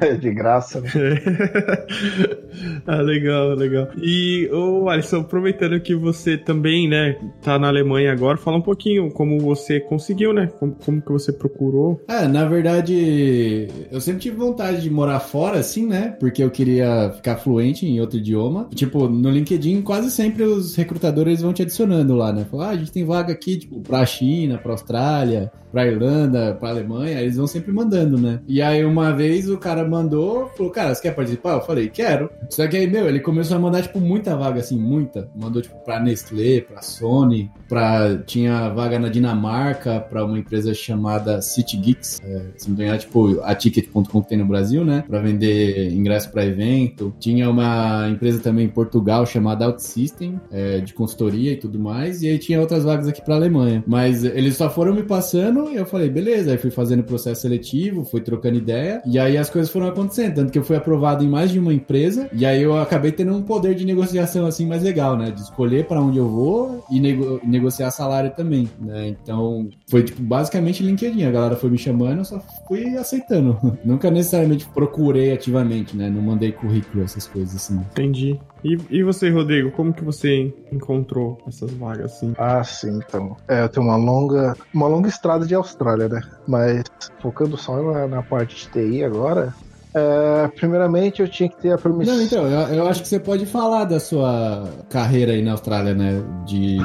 É 0.00 0.14
de 0.16 0.32
graça, 0.32 0.80
né? 0.80 0.88
ah, 2.86 3.00
legal, 3.00 3.54
legal. 3.54 3.88
E, 3.96 4.48
ô 4.52 4.88
Alisson, 4.88 5.20
aproveitando 5.20 5.80
que 5.80 5.94
você 5.94 6.36
também, 6.36 6.88
né, 6.88 7.16
tá 7.42 7.58
na 7.58 7.68
Alemanha 7.68 8.12
agora, 8.12 8.36
fala 8.36 8.58
um 8.58 8.62
pouquinho 8.62 9.10
como 9.10 9.38
você 9.40 9.80
conseguiu, 9.80 10.32
né? 10.32 10.50
Como, 10.58 10.74
como 10.74 11.02
que 11.02 11.12
você 11.12 11.32
procurou. 11.32 12.00
É, 12.08 12.26
na 12.26 12.44
verdade, 12.44 13.68
eu 13.90 14.00
sempre 14.00 14.20
tive 14.20 14.36
vontade 14.36 14.82
de 14.82 14.90
morar 14.90 15.20
fora, 15.20 15.58
assim, 15.58 15.86
né? 15.86 16.16
Porque 16.18 16.42
eu 16.42 16.50
queria 16.50 17.12
ficar 17.14 17.36
fluente 17.36 17.86
em 17.86 18.00
outro 18.00 18.18
idioma. 18.18 18.68
Tipo, 18.74 19.08
no 19.08 19.30
LinkedIn, 19.30 19.82
quase 19.82 20.10
sempre 20.10 20.44
os 20.44 20.74
recrutadores 20.76 21.40
vão 21.40 21.52
te 21.52 21.62
adicionando 21.62 22.14
lá, 22.14 22.32
né? 22.32 22.46
Falar, 22.50 22.68
ah, 22.68 22.70
a 22.70 22.76
gente 22.76 22.92
tem 22.92 23.04
vaga 23.04 23.32
aqui, 23.32 23.56
tipo, 23.56 23.80
pra 23.80 24.04
China, 24.06 24.58
pra 24.58 24.71
Austrália, 24.72 25.50
pra 25.72 25.86
Irlanda, 25.86 26.54
pra 26.60 26.68
Alemanha, 26.68 27.20
eles 27.20 27.36
vão 27.36 27.46
sempre 27.46 27.72
mandando, 27.72 28.18
né? 28.18 28.40
E 28.46 28.60
aí 28.60 28.84
uma 28.84 29.10
vez 29.12 29.48
o 29.48 29.56
cara 29.56 29.88
mandou, 29.88 30.48
falou, 30.56 30.70
cara, 30.70 30.94
você 30.94 31.02
quer 31.02 31.14
participar? 31.14 31.54
Eu 31.54 31.62
falei, 31.62 31.88
quero. 31.88 32.30
Só 32.50 32.68
que 32.68 32.76
aí, 32.76 32.86
meu, 32.86 33.08
ele 33.08 33.20
começou 33.20 33.56
a 33.56 33.60
mandar, 33.60 33.82
tipo, 33.82 33.98
muita 33.98 34.36
vaga, 34.36 34.60
assim, 34.60 34.78
muita. 34.78 35.28
Mandou, 35.34 35.62
tipo, 35.62 35.76
pra 35.84 35.98
Nestlé, 35.98 36.60
pra 36.60 36.82
Sony, 36.82 37.50
pra... 37.68 38.18
Tinha 38.26 38.68
vaga 38.68 38.98
na 38.98 39.08
Dinamarca, 39.08 40.00
pra 40.00 40.24
uma 40.24 40.38
empresa 40.38 40.74
chamada 40.74 41.40
City 41.40 41.76
Geeks, 41.76 42.20
é, 42.22 42.42
se 42.56 42.68
não 42.68 42.76
me 42.76 42.84
engano, 42.84 42.98
tipo, 42.98 43.40
a 43.42 43.54
Ticket.com 43.54 44.22
que 44.22 44.28
tem 44.28 44.38
no 44.38 44.44
Brasil, 44.44 44.84
né? 44.84 45.04
Pra 45.08 45.20
vender 45.20 45.92
ingresso 45.92 46.30
pra 46.30 46.44
evento. 46.44 47.14
Tinha 47.18 47.48
uma 47.48 48.08
empresa 48.10 48.40
também 48.40 48.66
em 48.66 48.68
Portugal 48.68 49.24
chamada 49.24 49.66
OutSystem, 49.66 50.38
é, 50.50 50.80
de 50.80 50.92
consultoria 50.92 51.52
e 51.52 51.56
tudo 51.56 51.78
mais. 51.78 52.22
E 52.22 52.28
aí 52.28 52.38
tinha 52.38 52.60
outras 52.60 52.84
vagas 52.84 53.08
aqui 53.08 53.22
pra 53.22 53.36
Alemanha. 53.36 53.82
Mas 53.86 54.24
eles 54.24 54.56
só 54.56 54.68
foram 54.68 54.94
me 54.94 55.02
passando 55.02 55.61
e 55.70 55.76
eu 55.76 55.86
falei, 55.86 56.08
beleza. 56.08 56.52
Aí 56.52 56.58
fui 56.58 56.70
fazendo 56.70 57.02
processo 57.02 57.42
seletivo, 57.42 58.04
fui 58.04 58.20
trocando 58.20 58.56
ideia. 58.58 59.02
E 59.06 59.18
aí 59.18 59.36
as 59.36 59.50
coisas 59.50 59.70
foram 59.70 59.88
acontecendo. 59.88 60.34
Tanto 60.36 60.52
que 60.52 60.58
eu 60.58 60.64
fui 60.64 60.76
aprovado 60.76 61.24
em 61.24 61.28
mais 61.28 61.50
de 61.50 61.58
uma 61.58 61.72
empresa. 61.72 62.28
E 62.32 62.44
aí 62.46 62.62
eu 62.62 62.78
acabei 62.78 63.12
tendo 63.12 63.34
um 63.34 63.42
poder 63.42 63.74
de 63.74 63.84
negociação 63.84 64.46
assim 64.46 64.66
mais 64.66 64.82
legal, 64.82 65.16
né? 65.16 65.30
De 65.30 65.40
escolher 65.40 65.86
para 65.86 66.00
onde 66.00 66.18
eu 66.18 66.28
vou 66.28 66.84
e 66.90 67.00
nego 67.00 67.40
negociar 67.44 67.90
salário 67.90 68.30
também, 68.34 68.68
né? 68.80 69.08
Então 69.08 69.68
foi 69.88 70.02
tipo 70.02 70.22
basicamente 70.22 70.82
LinkedIn. 70.82 71.24
A 71.24 71.30
galera 71.30 71.56
foi 71.56 71.70
me 71.70 71.78
chamando, 71.78 72.18
eu 72.18 72.24
só 72.24 72.40
fui 72.66 72.96
aceitando. 72.96 73.58
Nunca 73.84 74.10
necessariamente 74.10 74.66
procurei 74.66 75.32
ativamente, 75.32 75.96
né? 75.96 76.08
Não 76.08 76.22
mandei 76.22 76.52
currículo, 76.52 77.04
essas 77.04 77.26
coisas 77.26 77.54
assim. 77.56 77.76
Entendi. 77.92 78.38
E, 78.64 78.78
e 78.90 79.02
você, 79.02 79.28
Rodrigo, 79.28 79.70
como 79.72 79.92
que 79.92 80.04
você 80.04 80.54
encontrou 80.70 81.38
essas 81.46 81.70
vagas 81.72 82.12
assim? 82.12 82.32
Ah, 82.38 82.62
sim, 82.62 82.98
então. 82.98 83.36
É, 83.48 83.62
eu 83.62 83.68
tenho 83.68 83.86
uma 83.86 83.96
longa, 83.96 84.56
uma 84.72 84.86
longa 84.86 85.08
estrada 85.08 85.46
de 85.46 85.54
Austrália, 85.54 86.08
né? 86.08 86.20
Mas 86.46 86.84
focando 87.20 87.56
só 87.56 87.82
na, 87.82 88.06
na 88.06 88.22
parte 88.22 88.56
de 88.56 88.70
TI 88.70 89.04
agora, 89.04 89.52
é, 89.94 90.48
primeiramente, 90.48 91.20
eu 91.20 91.28
tinha 91.28 91.48
que 91.48 91.56
ter 91.56 91.72
a 91.72 91.78
permissão. 91.78 92.16
Não, 92.16 92.22
então, 92.22 92.46
eu, 92.46 92.74
eu, 92.76 92.86
acho 92.88 93.02
que 93.02 93.08
você 93.08 93.20
pode 93.20 93.44
falar 93.44 93.84
da 93.84 94.00
sua 94.00 94.64
carreira 94.88 95.32
aí 95.32 95.42
na 95.42 95.52
Austrália, 95.52 95.94
né? 95.94 96.22
De. 96.46 96.78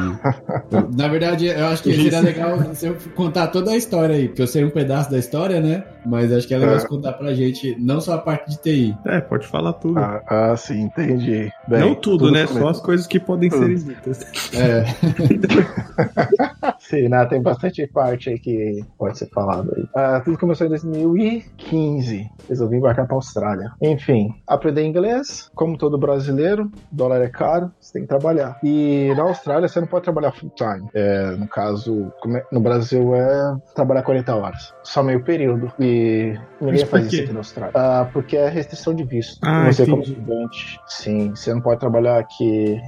na 0.96 1.08
verdade, 1.08 1.48
eu 1.48 1.68
acho 1.68 1.84
que 1.84 1.94
seria 1.94 2.20
legal 2.20 2.58
você 2.58 2.92
contar 3.16 3.48
toda 3.48 3.72
a 3.72 3.78
história 3.78 4.16
aí, 4.16 4.28
porque 4.28 4.42
eu 4.42 4.48
sei 4.48 4.66
um 4.66 4.70
pedaço 4.70 5.10
da 5.10 5.18
história, 5.18 5.62
né? 5.62 5.84
Mas 6.06 6.32
acho 6.32 6.48
que 6.48 6.54
é 6.54 6.58
legal 6.58 6.76
é. 6.76 6.80
você 6.80 6.88
contar 6.88 7.14
pra 7.14 7.34
gente, 7.34 7.76
não 7.80 8.02
só 8.02 8.16
a 8.16 8.18
parte 8.18 8.50
de 8.50 8.58
TI. 8.58 8.98
É, 9.06 9.22
pode 9.22 9.48
falar 9.48 9.74
tudo. 9.74 10.00
Ah, 10.00 10.22
ah 10.28 10.58
sim, 10.58 10.82
entendi. 10.82 11.52
Bem, 11.68 11.80
não 11.80 11.96
tudo, 11.96 12.26
tudo 12.26 12.32
né? 12.32 12.46
Só 12.48 12.68
as 12.68 12.82
coisas 12.82 13.08
que 13.08 13.20
podem 13.20 13.50
ser 13.50 13.76
ditas. 13.76 14.26
É. 14.54 14.86
sim, 16.89 17.08
né? 17.10 17.25
Tem 17.25 17.41
bastante 17.41 17.86
parte 17.88 18.29
aí 18.29 18.39
que 18.39 18.84
pode 18.98 19.17
ser 19.17 19.29
falado 19.29 19.74
aí. 19.75 19.86
Ah, 19.96 20.22
tudo 20.24 20.38
começou 20.38 20.65
em 20.65 20.70
2015. 20.70 22.29
Resolvi 22.48 22.77
embarcar 22.77 23.06
para 23.06 23.15
a 23.15 23.17
Austrália. 23.17 23.72
Enfim, 23.82 24.34
aprender 24.48 24.86
inglês, 24.86 25.50
como 25.53 25.77
todo 25.77 25.98
brasileiro, 25.98 26.72
dólar 26.91 27.22
é 27.22 27.29
caro, 27.29 27.72
você 27.79 27.94
tem 27.94 28.01
que 28.03 28.08
trabalhar. 28.08 28.60
E 28.63 29.13
na 29.15 29.24
Austrália 29.24 29.67
você 29.67 29.79
não 29.79 29.88
pode 29.88 30.03
trabalhar 30.03 30.32
full 30.32 30.51
time. 30.56 30.88
É, 30.94 31.32
no 31.32 31.48
caso, 31.48 32.12
no 32.51 32.60
Brasil 32.60 33.15
é 33.15 33.58
trabalhar 33.75 34.03
40 34.03 34.36
horas, 34.36 34.74
só 34.84 35.03
meio 35.03 35.24
período. 35.24 35.72
E 35.79 36.38
ninguém 36.62 36.86
faz 36.86 37.12
isso 37.12 37.24
aqui 37.24 37.34
na 37.34 37.39
Austrália. 37.39 37.74
Ah, 37.75 38.10
porque 38.12 38.38
é 38.38 38.50
restrição 38.50 38.94
de 38.94 39.03
visto. 39.03 39.39
Ah, 39.44 39.72
você 39.72 39.86
como 39.86 40.01
estudante, 40.01 40.79
sim, 40.88 41.29
você 41.29 41.53
não 41.53 41.62
pode 41.62 41.79
trabalhar 41.79 42.20
aqui 42.20 42.79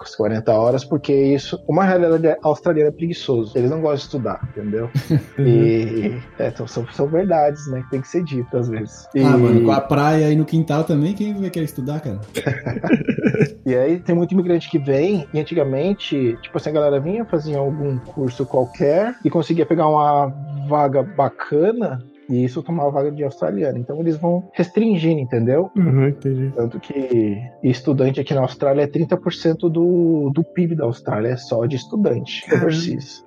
as 0.00 0.14
40 0.14 0.52
horas, 0.52 0.84
porque 0.84 1.12
isso, 1.12 1.58
uma 1.68 1.84
realidade 1.84 2.38
australiana 2.42 2.90
é 2.90 2.92
preguiçoso. 2.92 3.56
Eles 3.56 3.70
não 3.70 3.80
gostam 3.80 3.96
de 3.96 4.02
estudar, 4.02 4.48
entendeu? 4.50 4.90
e 5.38 6.20
é, 6.38 6.48
então, 6.48 6.66
são, 6.66 6.86
são 6.92 7.06
verdades, 7.06 7.66
né? 7.70 7.82
Que 7.82 7.90
tem 7.90 8.00
que 8.00 8.08
ser 8.08 8.22
dito 8.24 8.56
às 8.56 8.68
vezes. 8.68 9.08
E... 9.14 9.22
Ah, 9.22 9.36
mano, 9.36 9.64
com 9.64 9.72
a 9.72 9.80
praia 9.80 10.26
aí 10.26 10.36
no 10.36 10.44
quintal 10.44 10.84
também, 10.84 11.14
quem 11.14 11.34
vai 11.34 11.50
querer 11.50 11.64
estudar, 11.64 12.00
cara? 12.00 12.20
e 13.64 13.74
aí 13.74 13.98
tem 13.98 14.14
muito 14.14 14.32
imigrante 14.32 14.70
que 14.70 14.78
vem, 14.78 15.26
e 15.32 15.40
antigamente, 15.40 16.38
tipo 16.42 16.56
assim, 16.56 16.70
a 16.70 16.74
galera 16.74 17.00
vinha, 17.00 17.24
fazia 17.24 17.58
algum 17.58 17.98
curso 17.98 18.46
qualquer 18.46 19.16
e 19.24 19.30
conseguia 19.30 19.66
pegar 19.66 19.88
uma 19.88 20.32
vaga 20.68 21.02
bacana 21.02 22.02
E 22.28 22.44
isso 22.44 22.62
tomava 22.62 22.90
vaga 22.90 23.10
de 23.12 23.22
australiano. 23.24 23.78
Então 23.78 24.00
eles 24.00 24.16
vão 24.16 24.48
restringindo, 24.52 25.20
entendeu? 25.20 25.70
Uhum, 25.76 26.08
entendi. 26.08 26.52
Tanto 26.56 26.80
que 26.80 27.38
estudante 27.62 28.20
aqui 28.20 28.34
na 28.34 28.40
Austrália 28.40 28.82
é 28.82 28.86
30% 28.86 29.70
do, 29.70 30.30
do 30.34 30.42
PIB 30.44 30.74
da 30.76 30.84
Austrália, 30.84 31.28
é 31.28 31.36
só 31.36 31.64
de 31.66 31.76
estudante. 31.76 32.44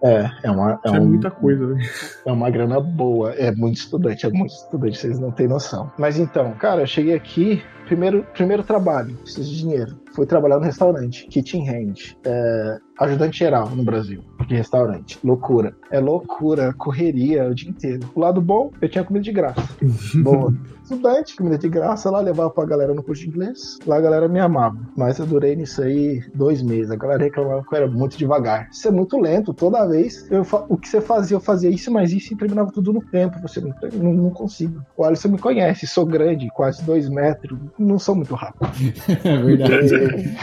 É, 0.04 0.30
é 0.44 0.52
uma, 0.52 0.80
é, 0.86 0.90
é 0.90 0.92
um- 0.92 1.06
muita 1.08 1.32
coisa, 1.32 1.68
né? 1.68 1.82
é 2.26 2.32
uma 2.32 2.50
grana 2.50 2.80
boa. 2.80 3.32
É 3.34 3.52
muito 3.52 3.78
estudante, 3.78 4.26
é 4.26 4.30
muito 4.30 4.52
estudante, 4.52 4.98
vocês 4.98 5.20
não 5.20 5.32
têm 5.32 5.48
noção. 5.48 5.92
Mas 5.98 6.18
então, 6.20 6.52
cara, 6.54 6.82
eu 6.82 6.88
cheguei 6.88 7.14
aqui, 7.14 7.62
primeiro, 7.86 8.26
primeiro 8.34 8.64
trabalho, 8.64 9.16
preciso 9.16 9.50
de 9.50 9.58
dinheiro. 9.60 9.98
Fui 10.16 10.26
trabalhar 10.26 10.58
no 10.58 10.66
restaurante, 10.66 11.28
Kitchen 11.28 11.70
Hand. 11.70 12.16
É, 12.26 12.78
ajudante 13.00 13.40
geral 13.40 13.70
no 13.70 13.84
Brasil, 13.84 14.24
de 14.48 14.56
restaurante. 14.56 15.18
Loucura. 15.24 15.76
É 15.90 16.00
loucura, 16.00 16.74
correria 16.74 17.48
o 17.48 17.56
dia 17.56 17.70
inteiro. 17.70 18.10
O 18.14 18.20
lado 18.20 18.42
bom, 18.42 18.72
eu 18.82 18.90
tinha 18.90 19.04
comida 19.04 19.24
de 19.24 19.32
graça. 19.32 19.62
Boa. 20.22 20.54
Estudante, 20.84 21.36
comida 21.36 21.56
de 21.56 21.70
graça, 21.70 22.10
lá 22.10 22.20
levava 22.20 22.50
pra 22.50 22.66
galera 22.66 22.96
no 22.96 23.04
curso 23.04 23.22
de 23.22 23.30
inglês. 23.30 23.78
Lá 23.86 23.98
a 23.98 24.02
galera 24.02 24.28
me 24.28 24.40
amava. 24.40 24.76
Mas 24.98 25.20
eu 25.20 25.26
durei 25.28 25.56
nisso 25.56 25.84
aí 25.84 26.24
dois 26.34 26.64
meses. 26.64 26.90
A 26.90 26.96
galera 26.96 27.24
reclamava 27.24 27.64
que 27.64 27.74
eu 27.74 27.78
era 27.78 27.88
muito 27.88 28.18
devagar. 28.18 28.68
Isso 28.72 28.88
é 28.88 28.92
muito 28.92 29.16
lento. 29.20 29.54
Toda 29.54 29.88
vez, 29.88 30.28
eu 30.32 30.44
o 30.68 30.76
que 30.76 30.90
você 30.90 31.00
fazia, 31.00 31.36
eu 31.36 31.42
fazia 31.42 31.70
isso, 31.70 31.92
mas 31.92 32.12
isso 32.12 32.34
e 32.34 32.36
terminava 32.38 32.72
tudo 32.72 32.92
no 32.92 33.02
tempo. 33.02 33.40
Você 33.40 33.62
não, 33.62 33.72
não, 33.94 34.14
não 34.14 34.30
consigo. 34.32 34.82
O 34.98 35.04
Alisson 35.04 35.30
me 35.30 35.38
conhece, 35.38 35.86
sou 35.86 36.08
grande, 36.08 36.50
quase 36.56 36.84
dois 36.84 37.08
metros. 37.08 37.60
Não 37.78 38.00
sou 38.00 38.16
muito 38.16 38.34
rápido. 38.34 38.68
É 39.24 39.38
verdade. 39.38 40.36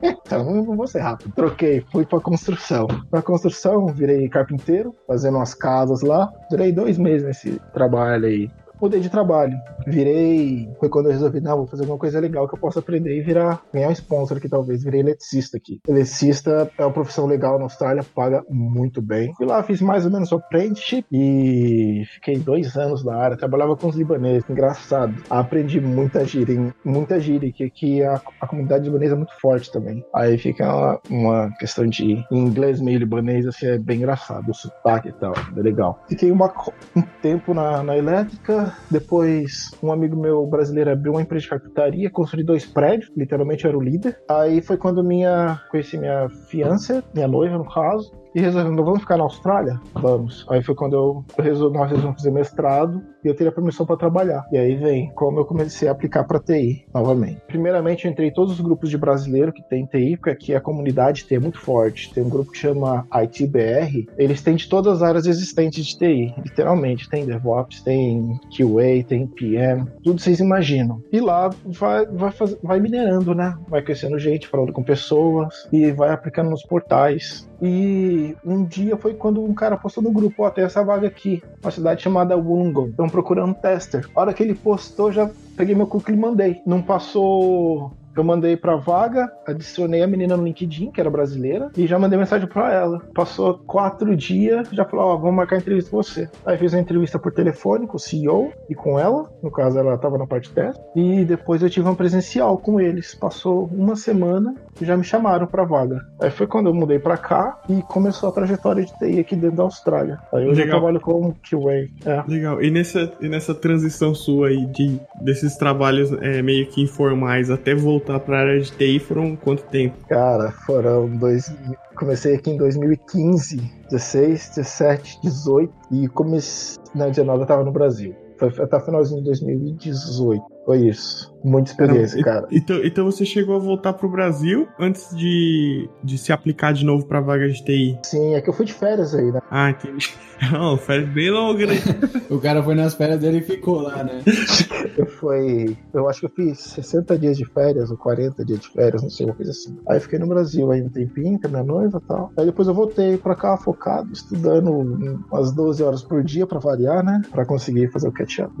Então, 0.30 0.44
não 0.44 0.64
não 0.64 0.76
vou 0.76 0.86
ser 0.86 1.00
rápido. 1.00 1.32
Troquei, 1.34 1.84
fui 1.90 1.99
pra 2.06 2.20
construção. 2.20 2.86
Na 3.12 3.22
construção, 3.22 3.86
virei 3.86 4.28
carpinteiro, 4.28 4.94
fazendo 5.06 5.36
umas 5.36 5.54
casas 5.54 6.02
lá. 6.02 6.32
Durei 6.50 6.72
dois 6.72 6.98
meses 6.98 7.26
nesse 7.26 7.60
trabalho 7.72 8.26
aí. 8.26 8.50
Mudei 8.80 9.00
de 9.00 9.10
trabalho. 9.10 9.56
Virei. 9.86 10.68
Foi 10.78 10.88
quando 10.88 11.06
eu 11.06 11.12
resolvi, 11.12 11.40
não, 11.40 11.58
vou 11.58 11.66
fazer 11.66 11.82
alguma 11.82 11.98
coisa 11.98 12.20
legal 12.20 12.48
que 12.48 12.54
eu 12.54 12.58
possa 12.58 12.80
aprender 12.80 13.16
e 13.16 13.20
virar. 13.20 13.62
ganhar 13.72 13.88
um 13.88 13.92
sponsor 13.92 14.36
aqui, 14.36 14.48
talvez. 14.48 14.82
Virei 14.82 15.00
eletricista 15.00 15.56
aqui. 15.56 15.80
Eletricista 15.86 16.70
é 16.78 16.84
uma 16.84 16.92
profissão 16.92 17.26
legal 17.26 17.58
na 17.58 17.64
Austrália, 17.64 18.04
paga 18.14 18.44
muito 18.48 19.02
bem. 19.02 19.32
Fui 19.36 19.46
lá, 19.46 19.62
fiz 19.62 19.80
mais 19.80 20.04
ou 20.04 20.10
menos 20.10 20.32
o 20.32 20.36
apprenticeship 20.36 21.04
e 21.12 22.04
fiquei 22.14 22.38
dois 22.38 22.76
anos 22.76 23.04
na 23.04 23.16
área. 23.16 23.36
Trabalhava 23.36 23.76
com 23.76 23.88
os 23.88 23.96
libaneses, 23.96 24.48
engraçado. 24.48 25.14
Aprendi 25.28 25.80
muita 25.80 26.24
gíria, 26.24 26.74
muita 26.84 27.20
gíria, 27.20 27.52
que 27.52 27.64
aqui 27.64 28.02
a, 28.02 28.20
a 28.40 28.46
comunidade 28.46 28.84
libanesa 28.84 29.14
é 29.14 29.16
muito 29.16 29.38
forte 29.40 29.70
também. 29.70 30.04
Aí 30.14 30.38
fica 30.38 30.64
uma, 30.64 31.00
uma 31.10 31.50
questão 31.58 31.86
de 31.86 32.24
inglês 32.30 32.80
meio 32.80 32.98
libanês, 32.98 33.46
assim, 33.46 33.66
é 33.66 33.78
bem 33.78 33.98
engraçado, 33.98 34.50
o 34.50 34.54
sotaque 34.54 35.08
e 35.08 35.12
tal, 35.12 35.34
é 35.56 35.60
legal. 35.60 36.02
Fiquei 36.08 36.30
uma 36.30 36.50
um 36.96 37.02
tempo 37.22 37.54
na, 37.54 37.82
na 37.82 37.96
elétrica, 37.96 38.69
depois 38.90 39.70
um 39.82 39.92
amigo 39.92 40.16
meu 40.16 40.46
brasileiro 40.46 40.90
abriu 40.90 41.12
uma 41.12 41.22
empresa 41.22 41.42
de 41.44 41.50
carpintaria, 41.50 42.10
construí 42.10 42.42
dois 42.44 42.66
prédios, 42.66 43.10
literalmente 43.16 43.66
era 43.66 43.76
o 43.76 43.80
líder. 43.80 44.18
Aí 44.28 44.60
foi 44.60 44.76
quando 44.76 45.02
minha 45.02 45.60
conheci 45.70 45.96
minha 45.98 46.28
fiança, 46.48 47.02
minha 47.14 47.28
noiva 47.28 47.58
no 47.58 47.64
caso, 47.68 48.12
e 48.34 48.40
resolvemos, 48.40 48.84
vamos 48.84 49.00
ficar 49.00 49.16
na 49.16 49.24
Austrália? 49.24 49.80
Vamos. 49.94 50.46
Aí 50.48 50.62
foi 50.62 50.74
quando 50.74 50.94
eu, 50.94 51.24
eu 51.36 51.44
resol- 51.44 51.70
nós 51.72 51.90
resolvemos 51.90 52.16
fazer 52.22 52.30
mestrado 52.30 53.02
e 53.24 53.28
eu 53.28 53.34
teria 53.34 53.52
permissão 53.52 53.84
para 53.86 53.96
trabalhar. 53.96 54.44
E 54.52 54.56
aí 54.58 54.74
vem 54.76 55.10
como 55.14 55.38
eu 55.38 55.44
comecei 55.44 55.88
a 55.88 55.92
aplicar 55.92 56.24
para 56.24 56.38
TI 56.40 56.84
novamente. 56.94 57.40
Primeiramente, 57.46 58.04
eu 58.04 58.10
entrei 58.10 58.28
em 58.28 58.32
todos 58.32 58.52
os 58.54 58.60
grupos 58.60 58.90
de 58.90 58.98
brasileiro 58.98 59.52
que 59.52 59.62
tem 59.62 59.86
TI, 59.86 60.16
porque 60.16 60.30
aqui 60.30 60.54
a 60.54 60.60
comunidade 60.60 61.24
TI 61.26 61.36
é 61.36 61.40
muito 61.40 61.58
forte. 61.58 62.12
Tem 62.12 62.22
um 62.24 62.28
grupo 62.28 62.52
que 62.52 62.58
chama 62.58 63.06
ITBR, 63.22 64.06
eles 64.18 64.42
têm 64.42 64.56
de 64.56 64.68
todas 64.68 64.94
as 64.94 65.02
áreas 65.02 65.26
existentes 65.26 65.86
de 65.86 65.98
TI, 65.98 66.34
literalmente. 66.42 67.08
Tem 67.08 67.24
DevOps, 67.26 67.82
tem 67.82 68.38
QA, 68.56 69.04
tem 69.06 69.26
PM, 69.26 69.86
tudo 70.02 70.20
vocês 70.20 70.40
imaginam. 70.40 71.02
E 71.12 71.20
lá 71.20 71.50
vai, 71.64 72.06
vai, 72.06 72.30
faz- 72.30 72.56
vai 72.62 72.80
minerando, 72.80 73.34
né? 73.34 73.54
Vai 73.68 73.82
conhecendo 73.82 74.18
gente, 74.18 74.46
falando 74.48 74.72
com 74.72 74.82
pessoas 74.82 75.68
e 75.72 75.90
vai 75.92 76.10
aplicando 76.10 76.50
nos 76.50 76.62
portais. 76.62 77.48
E 77.62 78.34
um 78.44 78.64
dia 78.64 78.96
foi 78.96 79.12
quando 79.14 79.44
um 79.44 79.52
cara 79.52 79.76
postou 79.76 80.02
no 80.02 80.10
grupo, 80.10 80.44
ó, 80.44 80.50
tem 80.50 80.64
essa 80.64 80.82
vaga 80.82 81.06
aqui, 81.06 81.42
uma 81.62 81.70
cidade 81.70 82.02
chamada 82.02 82.34
Wollongong. 82.36 82.88
Estão 82.90 83.08
procurando 83.10 83.54
tester. 83.54 84.08
A 84.14 84.20
hora 84.20 84.32
que 84.32 84.42
ele 84.42 84.54
postou, 84.54 85.12
já 85.12 85.30
peguei 85.56 85.74
meu 85.74 85.86
currículo 85.86 86.16
e 86.16 86.20
mandei. 86.20 86.62
Não 86.66 86.80
passou. 86.80 87.92
Eu 88.16 88.24
mandei 88.24 88.56
pra 88.56 88.74
vaga, 88.74 89.32
adicionei 89.46 90.02
a 90.02 90.06
menina 90.06 90.36
no 90.36 90.44
LinkedIn, 90.44 90.90
que 90.90 91.00
era 91.00 91.08
brasileira, 91.08 91.70
e 91.76 91.86
já 91.86 91.96
mandei 91.96 92.18
mensagem 92.18 92.48
pra 92.48 92.72
ela. 92.72 92.98
Passou 93.14 93.58
quatro 93.58 94.16
dias, 94.16 94.68
já 94.72 94.84
falou, 94.84 95.06
ó, 95.06 95.16
vamos 95.16 95.36
marcar 95.36 95.58
entrevista 95.58 95.92
com 95.92 95.96
você. 95.96 96.28
Aí 96.44 96.58
fiz 96.58 96.74
a 96.74 96.80
entrevista 96.80 97.20
por 97.20 97.32
telefone 97.32 97.86
com 97.86 97.96
o 97.96 98.00
CEO 98.00 98.52
e 98.68 98.74
com 98.74 98.98
ela. 98.98 99.30
No 99.40 99.50
caso, 99.50 99.78
ela 99.78 99.96
tava 99.96 100.18
na 100.18 100.26
parte 100.26 100.50
teste. 100.50 100.82
E 100.96 101.24
depois 101.24 101.62
eu 101.62 101.70
tive 101.70 101.86
uma 101.86 101.94
presencial 101.94 102.58
com 102.58 102.80
eles. 102.80 103.14
Passou 103.14 103.70
uma 103.72 103.94
semana 103.94 104.56
já 104.80 104.96
me 104.96 105.04
chamaram 105.04 105.46
pra 105.46 105.64
vaga. 105.64 106.00
Aí 106.20 106.30
foi 106.30 106.46
quando 106.46 106.68
eu 106.68 106.74
mudei 106.74 106.98
pra 106.98 107.16
cá 107.16 107.60
e 107.68 107.82
começou 107.82 108.28
a 108.28 108.32
trajetória 108.32 108.84
de 108.84 108.92
TI 108.98 109.20
aqui 109.20 109.36
dentro 109.36 109.56
da 109.56 109.62
Austrália. 109.64 110.18
Aí 110.32 110.46
hoje 110.46 110.60
eu 110.60 110.66
Legal. 110.66 110.80
trabalho 110.80 111.00
como 111.00 111.36
QA. 111.42 111.88
É. 112.04 112.24
Legal. 112.26 112.62
E 112.62 112.70
nessa, 112.70 113.12
e 113.20 113.28
nessa 113.28 113.54
transição 113.54 114.14
sua 114.14 114.48
aí 114.48 114.66
de, 114.66 115.00
desses 115.20 115.56
trabalhos 115.56 116.12
é, 116.20 116.42
meio 116.42 116.66
que 116.66 116.82
informais 116.82 117.50
até 117.50 117.74
voltar 117.74 118.20
pra 118.20 118.40
área 118.40 118.60
de 118.60 118.70
TI 118.72 118.98
foram 118.98 119.36
quanto 119.36 119.62
tempo? 119.64 119.96
Cara, 120.08 120.50
foram 120.50 121.08
dois. 121.08 121.54
Comecei 121.94 122.34
aqui 122.34 122.50
em 122.50 122.56
2015, 122.56 123.60
16, 123.90 124.52
17, 124.56 125.20
18 125.22 125.72
e 125.92 126.08
comecei. 126.08 126.80
Na 126.94 127.06
19 127.06 127.42
eu 127.42 127.46
tava 127.46 127.64
no 127.64 127.70
Brasil. 127.70 128.14
Foi 128.38 128.48
até 128.48 128.76
o 128.76 128.80
finalzinho 128.80 129.20
de 129.20 129.26
2018. 129.26 130.42
Foi 130.70 130.86
isso. 130.86 131.34
Muita 131.42 131.70
experiência, 131.70 132.22
cara. 132.22 132.46
Então, 132.52 132.84
então 132.84 133.04
você 133.04 133.24
chegou 133.24 133.56
a 133.56 133.58
voltar 133.58 133.94
pro 133.94 134.08
Brasil 134.08 134.68
antes 134.78 135.12
de, 135.16 135.88
de 136.04 136.18
se 136.18 136.32
aplicar 136.32 136.72
de 136.72 136.84
novo 136.84 137.06
pra 137.06 137.20
vaga 137.20 137.48
de 137.48 137.64
TI? 137.64 137.98
Sim, 138.04 138.34
é 138.34 138.40
que 138.40 138.50
eu 138.50 138.52
fui 138.52 138.66
de 138.66 138.74
férias 138.74 139.14
aí, 139.14 139.32
né? 139.32 139.40
Ah, 139.50 139.70
entendi. 139.70 140.10
Não, 140.52 140.76
férias 140.76 141.08
bem 141.10 141.30
longa, 141.30 141.66
né? 141.66 141.74
O 142.30 142.38
cara 142.38 142.62
foi 142.62 142.74
nas 142.74 142.94
férias 142.94 143.20
dele 143.20 143.38
e 143.38 143.42
ficou 143.42 143.80
lá, 143.80 144.04
né? 144.04 144.22
Eu 144.96 145.06
fui. 145.06 145.76
Eu 145.92 146.08
acho 146.08 146.20
que 146.20 146.26
eu 146.26 146.30
fiz 146.30 146.58
60 146.58 147.18
dias 147.18 147.36
de 147.36 147.44
férias 147.44 147.90
ou 147.90 147.96
40 147.96 148.44
dias 148.44 148.60
de 148.60 148.68
férias, 148.68 149.02
não 149.02 149.08
sei, 149.08 149.26
uma 149.26 149.34
coisa 149.34 149.50
assim. 149.50 149.78
Aí 149.88 149.96
eu 149.96 150.00
fiquei 150.00 150.18
no 150.18 150.26
Brasil 150.26 150.70
aí 150.70 150.82
um 150.82 150.88
tempinho 150.88 151.40
com 151.40 151.46
a 151.46 151.50
minha 151.50 151.62
noiva 151.62 152.00
e 152.02 152.06
tal. 152.06 152.32
Aí 152.36 152.44
depois 152.44 152.68
eu 152.68 152.74
voltei 152.74 153.16
pra 153.16 153.34
cá 153.34 153.56
focado, 153.56 154.12
estudando 154.12 154.70
umas 154.70 155.52
12 155.52 155.82
horas 155.82 156.02
por 156.02 156.22
dia 156.22 156.46
pra 156.46 156.58
variar, 156.58 157.04
né? 157.04 157.22
Pra 157.30 157.46
conseguir 157.46 157.90
fazer 157.90 158.08
o 158.08 158.12
catch-up 158.12 158.52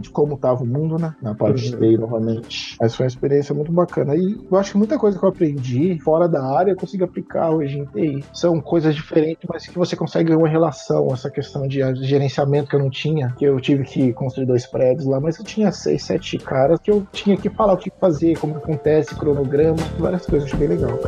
de 0.00 0.10
como 0.10 0.36
tava 0.36 0.62
o 0.62 0.66
mundo, 0.66 0.98
né? 0.98 1.14
Na 1.22 1.34
parte 1.34 1.47
de 1.54 1.76
TI 1.76 1.96
novamente. 1.96 2.76
Mas 2.80 2.94
foi 2.94 3.04
uma 3.04 3.08
experiência 3.08 3.54
muito 3.54 3.72
bacana. 3.72 4.14
E 4.16 4.38
eu 4.50 4.58
acho 4.58 4.72
que 4.72 4.78
muita 4.78 4.98
coisa 4.98 5.18
que 5.18 5.24
eu 5.24 5.28
aprendi 5.28 5.98
fora 6.00 6.28
da 6.28 6.44
área 6.44 6.72
eu 6.72 6.76
consigo 6.76 7.04
aplicar 7.04 7.50
hoje 7.50 7.78
em 7.78 7.84
TI. 7.84 8.24
São 8.32 8.60
coisas 8.60 8.94
diferentes, 8.94 9.48
mas 9.48 9.66
que 9.66 9.78
você 9.78 9.96
consegue 9.96 10.34
uma 10.34 10.48
relação, 10.48 11.08
essa 11.12 11.30
questão 11.30 11.66
de 11.66 11.80
gerenciamento 12.04 12.68
que 12.70 12.76
eu 12.76 12.80
não 12.80 12.90
tinha, 12.90 13.34
que 13.38 13.44
eu 13.44 13.60
tive 13.60 13.84
que 13.84 14.12
construir 14.12 14.46
dois 14.46 14.66
prédios 14.66 15.06
lá, 15.06 15.20
mas 15.20 15.38
eu 15.38 15.44
tinha 15.44 15.70
seis, 15.72 16.02
sete 16.02 16.38
caras 16.38 16.80
que 16.80 16.90
eu 16.90 17.06
tinha 17.12 17.36
que 17.36 17.48
falar 17.50 17.74
o 17.74 17.76
que 17.76 17.90
fazer, 18.00 18.38
como 18.38 18.56
acontece, 18.56 19.14
cronograma, 19.14 19.76
várias 19.98 20.26
coisas, 20.26 20.52
bem 20.52 20.68
legal. 20.68 20.98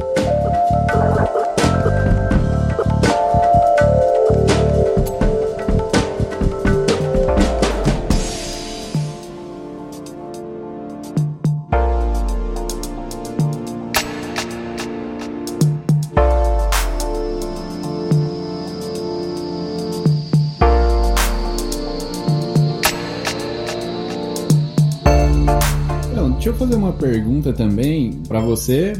Fazer 26.71 26.77
uma 26.77 26.93
pergunta 26.93 27.53
também 27.53 28.21
pra 28.29 28.39
você, 28.41 28.93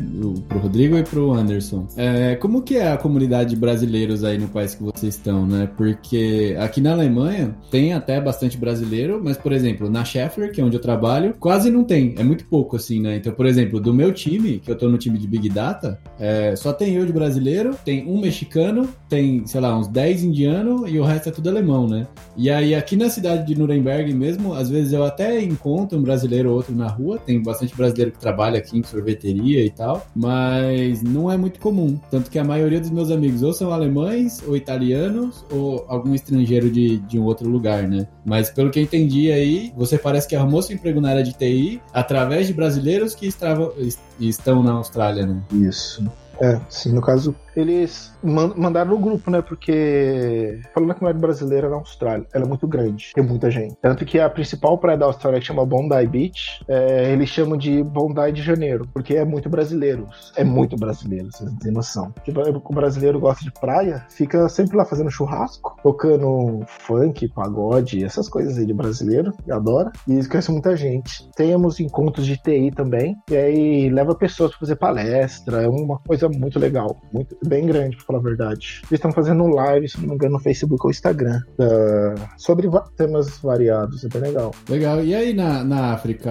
pro 0.49 0.59
Rodrigo 0.59 0.97
e 0.97 1.05
pro 1.05 1.33
Anderson. 1.33 1.87
É, 1.97 2.35
como 2.35 2.63
que 2.63 2.77
é 2.77 2.91
a 2.91 2.97
comunidade 2.97 3.51
de 3.51 3.57
brasileiros 3.57 4.25
aí 4.25 4.39
no 4.39 4.49
país 4.49 4.75
que 4.75 4.83
vocês 4.83 5.15
estão, 5.15 5.47
né? 5.47 5.71
Porque 5.77 6.57
aqui 6.59 6.81
na 6.81 6.93
Alemanha 6.93 7.55
tem 7.71 7.93
até 7.93 8.21
bastante 8.21 8.57
brasileiro, 8.57 9.21
mas, 9.23 9.37
por 9.37 9.53
exemplo, 9.53 9.89
na 9.89 10.05
Scheffler, 10.05 10.51
que 10.51 10.61
é 10.61 10.65
onde 10.65 10.77
eu 10.77 10.81
trabalho, 10.81 11.35
quase 11.39 11.71
não 11.71 11.85
tem. 11.85 12.15
É 12.19 12.25
muito 12.25 12.45
pouco, 12.47 12.75
assim, 12.75 13.01
né? 13.01 13.17
Então, 13.17 13.33
por 13.33 13.47
exemplo, 13.47 13.79
do 13.79 13.95
meu 13.95 14.13
time, 14.13 14.59
que 14.59 14.71
eu 14.71 14.77
tô 14.77 14.89
no 14.89 14.99
time 14.99 15.17
de 15.17 15.29
Big 15.29 15.49
Data, 15.49 16.01
é, 16.19 16.57
só 16.57 16.73
tem 16.73 16.95
eu 16.95 17.07
de 17.07 17.13
brasileiro, 17.13 17.77
tem 17.85 18.05
um 18.05 18.21
mexicano, 18.21 18.89
tem, 19.09 19.47
sei 19.47 19.61
lá, 19.61 19.79
uns 19.79 19.87
10 19.87 20.25
indianos 20.25 20.91
e 20.91 20.99
o 20.99 21.05
resto 21.05 21.29
é 21.29 21.33
tudo 21.33 21.49
alemão, 21.49 21.87
né? 21.87 22.09
E 22.37 22.51
aí, 22.51 22.75
aqui 22.75 22.97
na 22.97 23.09
cidade 23.09 23.47
de 23.47 23.57
Nuremberg 23.57 24.13
mesmo, 24.13 24.55
às 24.55 24.69
vezes 24.69 24.93
eu 24.93 25.05
até 25.05 25.41
encontro 25.41 25.97
um 25.97 26.03
brasileiro 26.03 26.51
ou 26.51 26.57
outro 26.57 26.75
na 26.75 26.89
rua, 26.89 27.19
tem 27.19 27.41
tem 27.41 27.43
bastante 27.61 27.77
brasileiro 27.77 28.12
que 28.12 28.18
trabalha 28.18 28.59
aqui 28.59 28.79
em 28.79 28.83
sorveteria 28.83 29.64
e 29.64 29.70
tal, 29.70 30.07
mas 30.14 31.03
não 31.03 31.31
é 31.31 31.37
muito 31.37 31.61
comum. 31.61 31.99
Tanto 32.11 32.31
que 32.31 32.38
a 32.38 32.44
maioria 32.44 32.81
dos 32.81 32.90
meus 32.90 33.11
amigos 33.11 33.42
ou 33.42 33.53
são 33.53 33.73
alemães, 33.73 34.42
ou 34.46 34.57
italianos, 34.57 35.44
ou 35.51 35.85
algum 35.88 36.14
estrangeiro 36.14 36.70
de, 36.70 36.99
de 36.99 37.18
um 37.18 37.25
outro 37.25 37.49
lugar, 37.49 37.87
né? 37.87 38.07
Mas 38.25 38.51
pelo 38.51 38.70
que 38.70 38.79
eu 38.79 38.83
entendi 38.83 39.31
aí, 39.31 39.73
você 39.77 39.99
parece 39.99 40.27
que 40.27 40.35
arrumou 40.35 40.62
seu 40.62 40.77
emprego 40.77 41.01
na 41.01 41.11
área 41.11 41.23
de 41.23 41.33
TI 41.33 41.81
através 41.92 42.46
de 42.46 42.55
brasileiros 42.55 43.14
que 43.14 43.27
estravam, 43.27 43.73
estão 44.18 44.62
na 44.62 44.73
Austrália, 44.73 45.27
né? 45.27 45.42
Isso. 45.53 46.05
É, 46.40 46.59
sim, 46.70 46.92
no 46.92 47.03
caso, 47.03 47.37
eles 47.57 48.13
mandaram 48.23 48.91
no 48.91 48.99
grupo, 48.99 49.31
né? 49.31 49.43
Porque 49.43 50.61
falando 50.75 50.95
que 50.95 51.03
não 51.03 51.11
é 51.11 51.13
brasileira 51.13 51.69
na 51.69 51.77
Austrália, 51.77 52.27
ela 52.33 52.45
é 52.45 52.49
muito 52.49 52.67
grande, 52.67 53.13
tem 53.15 53.25
muita 53.25 53.51
gente. 53.51 53.77
Tanto 53.81 54.05
que 54.05 54.19
a 54.19 54.29
principal 54.29 54.79
praia 54.79 54.99
da 54.99 55.07
Austrália 55.07 55.41
que 55.41 55.47
chama 55.47 55.67
Bondi 55.67 56.07
Beach, 56.07 56.65
é, 56.69 57.13
eles 57.13 57.29
chamam 57.29 57.57
de 57.57 57.83
Bondi 57.83 58.33
de 58.33 58.43
Janeiro, 58.43 58.87
porque 58.93 59.17
é 59.17 59.25
muito 59.25 59.49
brasileiro. 59.49 60.07
É 60.37 60.45
muito 60.45 60.77
brasileiro, 60.77 61.29
vocês 61.31 61.51
não 61.51 61.59
têm 61.59 61.73
noção. 61.73 62.13
Tipo, 62.25 62.41
o 62.41 62.75
brasileiro 62.75 63.19
gosta 63.19 63.45
de 63.45 63.53
praia, 63.53 64.07
fica 64.11 64.49
sempre 64.49 64.77
lá 64.77 64.85
fazendo 64.85 65.11
churrasco, 65.11 65.77
tocando 65.83 66.65
funk, 66.67 67.29
pagode, 67.29 68.05
essas 68.05 68.29
coisas 68.29 68.59
aí 68.59 68.67
de 68.67 68.75
brasileiro, 68.75 69.33
adora. 69.51 69.91
E 70.07 70.13
eles 70.13 70.27
conhecem 70.27 70.53
muita 70.53 70.77
gente. 70.77 71.29
Temos 71.37 71.81
encontros 71.81 72.27
de 72.27 72.37
TI 72.37 72.71
também, 72.71 73.17
e 73.31 73.37
aí 73.37 73.91
leva 73.91 74.15
pessoas 74.15 74.51
para 74.51 74.61
fazer 74.61 74.77
palestra, 74.77 75.63
é 75.63 75.69
uma 75.69 75.99
coisa 75.99 76.29
muito 76.29 76.59
legal, 76.59 76.97
muito 77.13 77.37
bem 77.46 77.66
grande, 77.66 77.96
pra 77.96 78.05
falar 78.07 78.18
a 78.18 78.22
verdade. 78.22 78.81
Eles 78.83 78.92
estão 78.92 79.12
fazendo 79.12 79.46
live, 79.46 79.88
se 79.88 80.00
não 80.00 80.09
me 80.09 80.14
engano, 80.14 80.35
no 80.35 80.38
Facebook 80.38 80.85
ou 80.85 80.90
Instagram, 80.90 81.40
uh, 81.59 82.20
sobre 82.37 82.68
temas 82.96 83.38
variados, 83.38 84.05
é 84.05 84.09
bem 84.09 84.22
legal. 84.22 84.55
Legal. 84.68 85.05
E 85.05 85.14
aí 85.14 85.33
na, 85.33 85.64
na 85.64 85.92
África, 85.92 86.31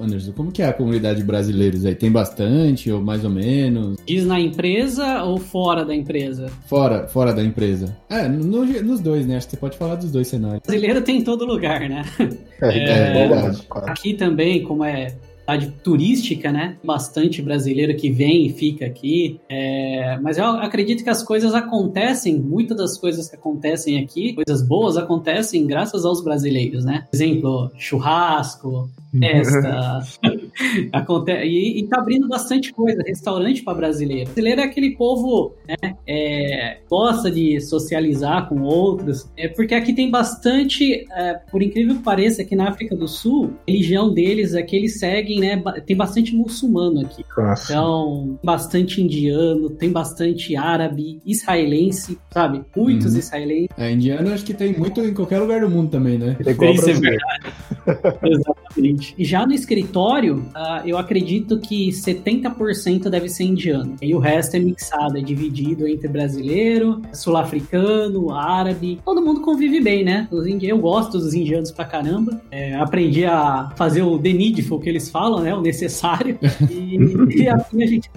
Anderson, 0.00 0.32
como 0.32 0.52
que 0.52 0.62
é 0.62 0.68
a 0.68 0.72
comunidade 0.72 1.20
de 1.20 1.24
brasileiros 1.24 1.84
aí? 1.84 1.94
Tem 1.94 2.10
bastante 2.10 2.90
ou 2.90 3.00
mais 3.00 3.24
ou 3.24 3.30
menos? 3.30 3.98
Diz 4.06 4.26
na 4.26 4.40
empresa 4.40 5.22
ou 5.22 5.38
fora 5.38 5.84
da 5.84 5.94
empresa? 5.94 6.48
Fora, 6.66 7.06
fora 7.08 7.32
da 7.32 7.42
empresa. 7.42 7.96
É, 8.08 8.28
no, 8.28 8.64
nos 8.64 9.00
dois, 9.00 9.26
né? 9.26 9.36
Acho 9.36 9.46
que 9.46 9.52
você 9.52 9.60
pode 9.60 9.76
falar 9.76 9.96
dos 9.96 10.10
dois 10.10 10.28
cenários. 10.28 10.62
Brasileiro 10.66 11.00
tem 11.02 11.18
em 11.18 11.24
todo 11.24 11.44
lugar, 11.44 11.80
né? 11.88 12.04
É, 12.62 12.78
é, 12.78 12.90
é 12.90 13.28
verdade. 13.28 13.66
Aqui 13.86 14.12
também, 14.12 14.62
como 14.62 14.84
é 14.84 15.14
cidade 15.50 15.72
turística, 15.82 16.52
né? 16.52 16.76
Bastante 16.84 17.42
brasileiro 17.42 17.96
que 17.96 18.10
vem 18.10 18.46
e 18.46 18.52
fica 18.52 18.86
aqui. 18.86 19.40
É, 19.48 20.18
mas 20.22 20.38
eu 20.38 20.44
acredito 20.44 21.02
que 21.02 21.10
as 21.10 21.22
coisas 21.22 21.54
acontecem, 21.54 22.38
muitas 22.38 22.76
das 22.76 22.98
coisas 22.98 23.28
que 23.28 23.36
acontecem 23.36 23.98
aqui, 24.02 24.34
coisas 24.34 24.66
boas 24.66 24.96
acontecem 24.96 25.66
graças 25.66 26.04
aos 26.04 26.22
brasileiros, 26.22 26.84
né? 26.84 27.06
Por 27.10 27.16
exemplo, 27.16 27.70
churrasco, 27.76 28.88
festa. 29.18 30.00
Acontece, 30.92 31.46
e, 31.46 31.80
e 31.80 31.86
tá 31.86 31.98
abrindo 31.98 32.28
bastante 32.28 32.72
coisa, 32.72 33.02
restaurante 33.06 33.62
para 33.62 33.74
brasileiro. 33.74 34.26
Brasileiro 34.26 34.60
é 34.60 34.64
aquele 34.64 34.96
povo, 34.96 35.54
né, 35.68 35.94
é, 36.06 36.78
gosta 36.88 37.30
de 37.30 37.60
socializar 37.60 38.48
com 38.48 38.62
outros, 38.62 39.30
é, 39.36 39.48
porque 39.48 39.74
aqui 39.74 39.92
tem 39.92 40.10
bastante, 40.10 41.06
é, 41.12 41.34
por 41.50 41.62
incrível 41.62 41.96
que 41.96 42.02
pareça, 42.02 42.42
aqui 42.42 42.56
na 42.56 42.68
África 42.68 42.96
do 42.96 43.08
Sul, 43.08 43.52
a 43.66 43.70
religião 43.70 44.12
deles 44.12 44.54
é 44.54 44.62
que 44.62 44.76
eles 44.76 44.98
seguem, 44.98 45.40
né, 45.40 45.62
tem 45.86 45.96
bastante 45.96 46.34
muçulmano 46.34 47.00
aqui. 47.00 47.24
Nossa. 47.36 47.72
Então, 47.72 48.38
bastante 48.42 49.00
indiano, 49.00 49.70
tem 49.70 49.90
bastante 49.90 50.56
árabe, 50.56 51.20
israelense, 51.24 52.18
sabe? 52.30 52.62
Muitos 52.76 53.12
uhum. 53.12 53.18
israelenses. 53.18 53.68
É, 53.76 53.92
indiano 53.92 54.32
acho 54.32 54.44
que 54.44 54.54
tem 54.54 54.76
muito 54.76 55.00
em 55.00 55.14
qualquer 55.14 55.38
lugar 55.40 55.60
do 55.60 55.70
mundo 55.70 55.90
também, 55.90 56.18
né? 56.18 56.36
É 56.44 56.72
Isso 56.72 56.90
é 56.90 56.94
verdade. 56.94 57.20
Exatamente. 58.22 59.14
E 59.18 59.24
já 59.24 59.46
no 59.46 59.52
escritório, 59.52 60.39
uh, 60.40 60.86
eu 60.86 60.98
acredito 60.98 61.58
que 61.58 61.90
70% 61.90 63.08
deve 63.08 63.28
ser 63.28 63.44
indiano. 63.44 63.96
E 64.00 64.14
o 64.14 64.18
resto 64.18 64.56
é 64.56 64.58
mixado, 64.58 65.18
é 65.18 65.20
dividido 65.20 65.86
entre 65.86 66.08
brasileiro, 66.08 67.02
sul-africano, 67.12 68.32
árabe. 68.32 69.00
Todo 69.04 69.22
mundo 69.22 69.40
convive 69.40 69.80
bem, 69.80 70.04
né? 70.04 70.28
Eu 70.62 70.78
gosto 70.78 71.18
dos 71.18 71.34
indianos 71.34 71.70
pra 71.70 71.84
caramba. 71.84 72.40
É, 72.50 72.74
aprendi 72.74 73.24
a 73.24 73.70
fazer 73.76 74.02
o 74.02 74.18
the 74.18 74.32
needful 74.32 74.80
que 74.80 74.88
eles 74.88 75.10
falam, 75.10 75.40
né? 75.40 75.54
O 75.54 75.60
necessário. 75.60 76.38
E, 76.70 76.96
e 77.42 77.48
assim 77.48 77.82
a 77.82 77.86
gente 77.86 78.10